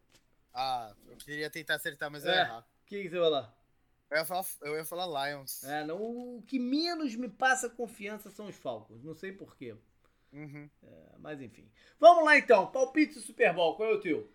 Ah, 0.53 0.93
eu 1.07 1.17
queria 1.17 1.49
tentar 1.49 1.75
acertar, 1.75 2.11
mas 2.11 2.23
eu 2.23 2.31
ia 2.31 2.37
é. 2.37 2.41
errar. 2.41 2.59
O 2.59 2.85
que, 2.85 3.03
que 3.03 3.09
você 3.09 3.19
vai 3.19 3.29
lá? 3.29 3.55
Eu 4.11 4.17
ia, 4.17 4.25
falar, 4.25 4.45
eu 4.61 4.75
ia 4.75 4.85
falar 4.85 5.31
Lions. 5.31 5.63
É, 5.63 5.83
não, 5.83 6.37
o 6.37 6.43
que 6.43 6.59
menos 6.59 7.15
me 7.15 7.27
passa 7.27 7.67
confiança 7.67 8.29
são 8.29 8.47
os 8.47 8.55
Falcons. 8.55 9.03
Não 9.03 9.15
sei 9.15 9.31
porquê. 9.31 9.75
Uhum. 10.31 10.69
É, 10.83 11.15
mas 11.17 11.41
enfim. 11.41 11.67
Vamos 11.99 12.23
lá 12.23 12.37
então. 12.37 12.71
Palpite 12.71 13.15
do 13.15 13.21
Super 13.21 13.53
Bowl. 13.53 13.75
Qual 13.75 13.89
é 13.89 13.93
o 13.93 13.99
teu? 13.99 14.31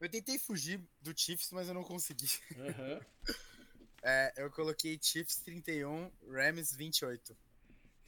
Eu 0.00 0.08
tentei 0.08 0.38
fugir 0.38 0.80
do 1.02 1.12
Chiefs, 1.14 1.50
mas 1.52 1.68
eu 1.68 1.74
não 1.74 1.84
consegui. 1.84 2.28
Uhum. 2.56 3.00
é, 4.02 4.32
eu 4.36 4.50
coloquei 4.50 4.98
Chiefs 5.02 5.40
31, 5.40 6.10
Rams 6.30 6.74
28. 6.74 7.36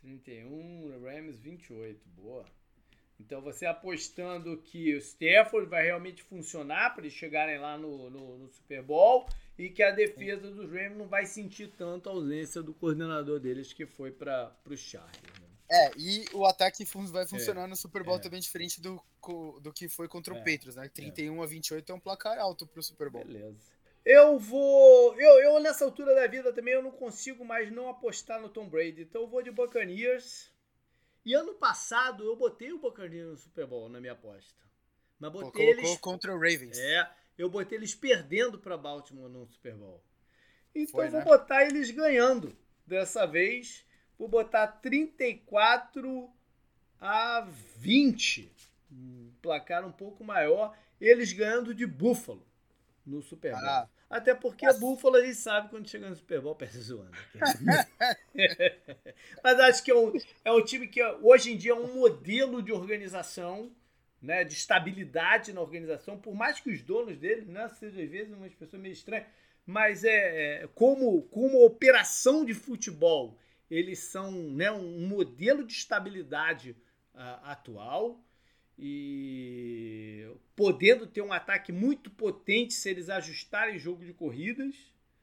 31, 0.01 1.03
Rams 1.03 1.39
28. 1.39 2.09
Boa. 2.11 2.47
Então 3.21 3.41
você 3.41 3.67
apostando 3.67 4.57
que 4.59 4.95
o 4.95 4.99
Stafford 4.99 5.69
vai 5.69 5.85
realmente 5.85 6.23
funcionar 6.23 6.95
para 6.95 7.05
eles 7.05 7.13
chegarem 7.13 7.59
lá 7.59 7.77
no, 7.77 8.11
no, 8.11 8.39
no, 8.39 8.49
Super 8.49 8.83
Bowl 8.83 9.29
e 9.59 9.69
que 9.69 9.83
a 9.83 9.91
defesa 9.91 10.51
dos 10.51 10.71
Rams 10.71 10.97
não 10.97 11.07
vai 11.07 11.27
sentir 11.27 11.71
tanto 11.77 12.09
a 12.09 12.13
ausência 12.13 12.63
do 12.63 12.73
coordenador 12.73 13.39
deles 13.39 13.73
que 13.73 13.87
foi 13.87 14.11
para 14.11 14.57
o 14.65 14.77
Chargers. 14.77 15.41
Né? 15.41 15.49
É, 15.71 15.93
e 15.97 16.25
o 16.33 16.45
ataque 16.45 16.85
vai 17.13 17.27
funcionar 17.27 17.65
é, 17.65 17.67
no 17.69 17.77
Super 17.77 18.03
Bowl 18.03 18.17
é. 18.17 18.21
também 18.21 18.41
diferente 18.41 18.81
do, 18.81 19.01
do 19.61 19.73
que 19.73 19.89
foi 19.89 20.09
contra 20.09 20.35
o 20.35 20.39
é, 20.39 20.41
Patriots, 20.41 20.75
né? 20.75 20.89
31 20.89 21.41
é. 21.41 21.45
a 21.45 21.47
28 21.47 21.93
é 21.93 21.95
um 21.95 22.01
placar 22.01 22.39
alto 22.39 22.67
para 22.67 22.81
o 22.81 22.83
Super 22.83 23.09
Bowl. 23.09 23.25
Beleza. 23.25 23.71
Eu 24.05 24.39
vou. 24.39 25.15
Eu, 25.21 25.41
eu, 25.41 25.61
nessa 25.61 25.85
altura 25.85 26.15
da 26.15 26.27
vida 26.27 26.53
também, 26.53 26.75
eu 26.75 26.83
não 26.83 26.91
consigo 26.91 27.45
mais 27.45 27.71
não 27.71 27.89
apostar 27.89 28.41
no 28.41 28.49
Tom 28.49 28.69
Brady. 28.69 29.03
Então 29.03 29.23
eu 29.23 29.29
vou 29.29 29.43
de 29.43 29.51
Buccaneers. 29.51 30.51
E 31.25 31.35
ano 31.35 31.55
passado 31.55 32.25
eu 32.25 32.37
botei 32.37 32.73
o 32.73 32.79
Buccaneers 32.79 33.31
no 33.31 33.37
Super 33.39 33.67
Bowl 33.67 33.89
na 33.89 34.01
minha 34.01 34.13
aposta. 34.13 34.61
Mas 35.19 35.33
botei 35.33 35.51
Colocou 35.51 35.85
eles 35.85 35.99
contra 35.99 36.35
o 36.35 36.39
Ravens. 36.39 36.79
É, 36.79 37.11
eu 37.37 37.51
botei 37.51 37.77
eles 37.77 37.95
perdendo 37.95 38.59
para 38.59 38.77
Baltimore 38.77 39.29
no 39.29 39.47
Super 39.47 39.75
Bowl. 39.75 40.03
Então 40.75 40.93
Foi, 40.93 41.09
vou 41.09 41.19
né? 41.19 41.25
botar 41.25 41.65
eles 41.65 41.91
ganhando. 41.91 42.57
Dessa 42.87 43.27
vez, 43.27 43.85
vou 44.19 44.29
botar 44.29 44.67
34 44.67 46.31
a 47.01 47.47
20. 47.77 48.51
Um 48.91 49.33
placar 49.43 49.87
um 49.87 49.93
pouco 49.93 50.25
maior. 50.25 50.77
Eles 51.01 51.33
ganhando 51.33 51.75
de 51.75 51.87
Buffalo 51.87 52.47
no 53.07 53.23
Super 53.23 53.53
Bowl. 53.53 53.63
Ah. 53.63 53.89
Até 54.11 54.35
porque 54.35 54.67
a 54.67 54.73
Buffalo 54.73 55.15
a 55.15 55.25
gente 55.25 55.37
sabe 55.37 55.71
quando 55.71 55.89
chega 55.89 56.11
no 56.11 56.17
Super 56.17 56.41
Bowl, 56.41 56.57
perde 56.57 56.81
zoando. 56.81 57.17
Mas 59.45 59.61
acho 59.61 59.85
que 59.85 59.93
é 59.93 59.95
um, 59.95 60.13
é 60.45 60.51
um 60.51 60.65
time 60.65 60.89
que 60.89 61.01
hoje 61.23 61.53
em 61.53 61.57
dia 61.57 61.71
é 61.71 61.77
um 61.77 61.95
modelo 61.95 62.61
de 62.61 62.73
organização, 62.73 63.71
né, 64.21 64.43
de 64.43 64.55
estabilidade 64.55 65.53
na 65.53 65.61
organização, 65.61 66.19
por 66.19 66.35
mais 66.35 66.59
que 66.59 66.71
os 66.71 66.83
donos 66.83 67.17
dele 67.19 67.47
né, 67.47 67.69
sejam 67.69 68.03
às 68.03 68.11
vezes 68.11 68.35
umas 68.35 68.53
pessoas 68.53 68.83
meio 68.83 68.93
estranhas, 68.93 69.29
mas 69.65 70.03
é, 70.03 70.65
é 70.65 70.69
como, 70.75 71.23
como 71.29 71.65
operação 71.65 72.45
de 72.45 72.53
futebol, 72.53 73.39
eles 73.71 74.01
são 74.01 74.33
né, 74.33 74.73
um 74.73 75.07
modelo 75.07 75.65
de 75.65 75.73
estabilidade 75.73 76.73
uh, 77.15 77.39
atual 77.45 78.21
e 78.83 80.27
podendo 80.57 81.07
ter 81.07 81.21
um 81.21 81.35
ataque 81.35 81.71
muito 81.71 82.11
potente 82.11 82.73
se 82.73 82.89
eles 82.89 83.11
ajustarem 83.11 83.79
jogo 83.79 84.03
de 84.03 84.15
corridas 84.15 84.75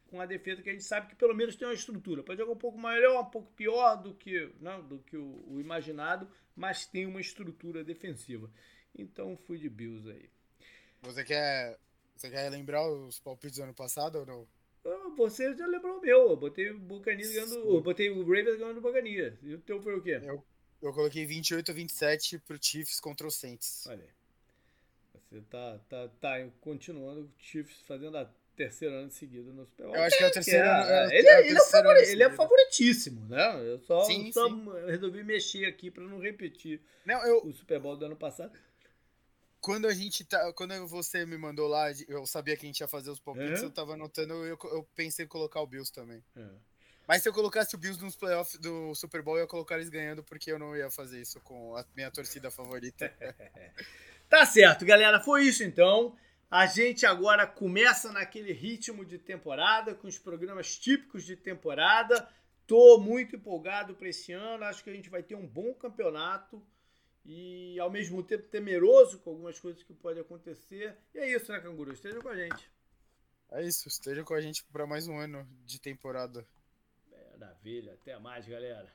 com 0.06 0.22
a 0.22 0.28
defesa 0.28 0.62
que 0.62 0.70
a 0.70 0.74
gente 0.74 0.84
sabe 0.84 1.08
que 1.08 1.16
pelo 1.16 1.34
menos 1.34 1.56
tem 1.56 1.68
uma 1.68 1.74
estrutura. 1.74 2.22
Pode 2.22 2.40
jogar 2.40 2.52
um 2.52 2.58
pouco 2.58 2.78
melhor, 2.78 3.20
um 3.20 3.32
pouco 3.32 3.52
pior 3.54 3.96
do 3.96 4.14
que, 4.14 4.52
não, 4.62 4.88
do 4.88 5.00
que 5.00 5.18
o, 5.18 5.44
o 5.48 5.60
imaginado, 5.60 6.30
mas 6.56 6.86
tem 6.86 7.08
uma 7.08 7.20
estrutura 7.20 7.84
defensiva. 7.84 8.48
Então 8.96 9.36
fui 9.36 9.58
de 9.58 9.68
Bills 9.68 10.08
aí. 10.08 10.30
Você 11.02 11.24
quer, 11.24 11.80
você 12.16 12.30
quer 12.30 12.50
lembrar 12.52 12.88
os 12.88 13.20
palpites 13.20 13.58
do 13.58 13.64
ano 13.64 13.74
passado 13.74 14.20
ou 14.20 14.26
não? 14.26 14.48
Ah, 14.86 15.10
Você 15.18 15.54
já 15.56 15.66
lembrou 15.66 15.98
o 15.98 16.02
meu. 16.02 16.30
Eu 16.30 16.38
botei 16.38 16.70
o 16.70 16.80
Buccaneers 16.80 17.34
ganhando. 17.34 17.56
Eu 17.56 17.82
botei 17.82 18.10
o 18.12 18.22
Ravens 18.22 18.58
ganhando 18.58 18.78
o 18.78 18.82
Buccaneers. 18.82 19.36
E 19.42 19.56
o 19.56 19.60
teu 19.60 19.82
foi 19.82 19.96
o 19.96 20.02
quê? 20.02 20.22
Eu, 20.24 20.44
eu 20.82 20.94
coloquei 20.94 21.26
28 21.26 21.72
a 21.72 21.74
27 21.74 22.40
pro 22.40 22.58
Chiefs 22.62 23.00
contra 23.00 23.26
o 23.28 23.32
Saints. 23.32 23.86
Olha 23.88 24.04
aí. 24.04 24.10
Você 25.30 25.42
tá, 25.50 25.80
tá, 25.90 26.08
tá 26.22 26.48
continuando 26.62 27.22
o 27.22 27.32
Chiefs 27.38 27.82
fazendo 27.88 28.18
a 28.18 28.30
terceiro 28.56 28.96
ano 28.96 29.12
seguido 29.12 29.52
no 29.54 29.66
Super 29.66 29.86
Bowl. 29.88 29.96
Eu 29.96 30.04
acho 30.04 30.18
que 30.18 30.24
é 30.24 30.28
o 30.28 30.32
terceiro 30.32 30.66
É, 30.66 30.70
ano. 30.70 31.12
é- 31.12 31.18
ele, 31.20 31.28
é 31.28 31.32
é, 31.32 31.38
o 31.38 31.46
ele, 31.46 31.58
é 31.58 31.64
favori- 31.66 32.10
ele 32.10 32.24
é 32.24 32.30
favoritíssimo, 32.32 33.26
né? 33.28 33.62
Eu 33.70 33.80
só, 33.80 34.04
Sim, 34.06 34.32
só 34.32 34.48
sim. 34.48 34.66
resolvi 34.88 35.24
mexer 35.24 35.66
aqui 35.66 35.92
pra 35.92 36.04
não 36.04 36.20
repetir 36.20 36.82
Não, 37.06 37.22
eu, 37.26 37.46
o 37.46 37.54
Super 37.54 37.80
Bowl 37.80 37.96
do 37.98 38.06
ano 38.06 38.16
passado. 38.16 38.58
quando 39.60 39.86
a 39.86 39.94
gente 39.94 40.24
tá. 40.24 40.52
Quando 40.54 40.88
você 40.88 41.26
me 41.26 41.38
mandou 41.38 41.68
lá, 41.68 41.92
eu 42.08 42.26
sabia 42.26 42.56
que 42.56 42.66
a 42.66 42.68
gente 42.70 42.80
ia 42.80 42.88
fazer 42.88 43.10
os 43.12 43.20
palpites, 43.20 43.62
eu 43.62 43.70
tava 43.70 43.94
anotando, 43.94 44.34
eu, 44.46 44.58
eu 44.72 44.88
pensei 44.96 45.26
em 45.26 45.28
colocar 45.28 45.62
o 45.62 45.68
Bills 45.68 45.92
também. 45.92 46.24
É. 46.36 46.48
Mas 47.08 47.24
se 47.24 47.30
eu 47.30 47.34
colocasse 47.34 47.74
o 47.74 47.78
Bills 47.78 48.04
nos 48.04 48.18
playoffs 48.18 48.60
do 48.60 48.94
Super 48.94 49.22
Bowl, 49.22 49.38
eu 49.38 49.44
ia 49.44 49.48
colocar 49.48 49.76
eles 49.76 49.90
ganhando, 49.90 50.24
porque 50.24 50.52
eu 50.52 50.60
não 50.60 50.76
ia 50.76 50.92
fazer 50.92 51.22
isso 51.22 51.40
com 51.40 51.76
a 51.78 51.86
minha 51.96 52.12
torcida 52.12 52.52
favorita. 52.52 53.12
Tá 54.30 54.46
certo, 54.46 54.86
galera. 54.86 55.22
Foi 55.22 55.46
isso 55.46 55.64
então. 55.64 56.14
A 56.52 56.66
gente 56.66 57.06
agora 57.06 57.48
começa 57.48 58.12
naquele 58.12 58.52
ritmo 58.52 59.06
de 59.06 59.18
temporada, 59.18 59.96
com 59.96 60.06
os 60.06 60.20
programas 60.20 60.78
típicos 60.78 61.24
de 61.24 61.38
temporada. 61.38 62.28
Tô 62.66 62.98
muito 63.00 63.38
empolgado 63.38 63.96
para 63.96 64.10
esse 64.10 64.34
ano. 64.34 64.66
Acho 64.66 64.84
que 64.84 64.90
a 64.90 64.94
gente 64.94 65.10
vai 65.10 65.24
ter 65.24 65.36
um 65.36 65.48
bom 65.48 65.74
campeonato 65.74 66.62
e, 67.26 67.80
ao 67.80 67.90
mesmo 67.90 68.22
tempo, 68.22 68.50
temeroso 68.50 69.20
com 69.20 69.30
algumas 69.30 69.58
coisas 69.58 69.82
que 69.82 69.94
podem 69.94 70.22
acontecer. 70.22 70.98
E 71.16 71.20
é 71.20 71.32
isso, 71.34 71.50
né, 71.50 71.62
Canguru? 71.62 71.94
Esteja 71.94 72.20
com 72.20 72.28
a 72.28 72.36
gente. 72.36 72.70
É 73.52 73.64
isso, 73.64 73.88
esteja 73.88 74.26
com 74.26 74.34
a 74.34 74.42
gente 74.42 74.62
para 74.66 74.86
mais 74.86 75.08
um 75.08 75.18
ano 75.18 75.48
de 75.66 75.80
temporada. 75.80 76.46
Maravilha. 77.40 77.94
Até 77.94 78.18
mais, 78.20 78.48
galera. 78.48 78.88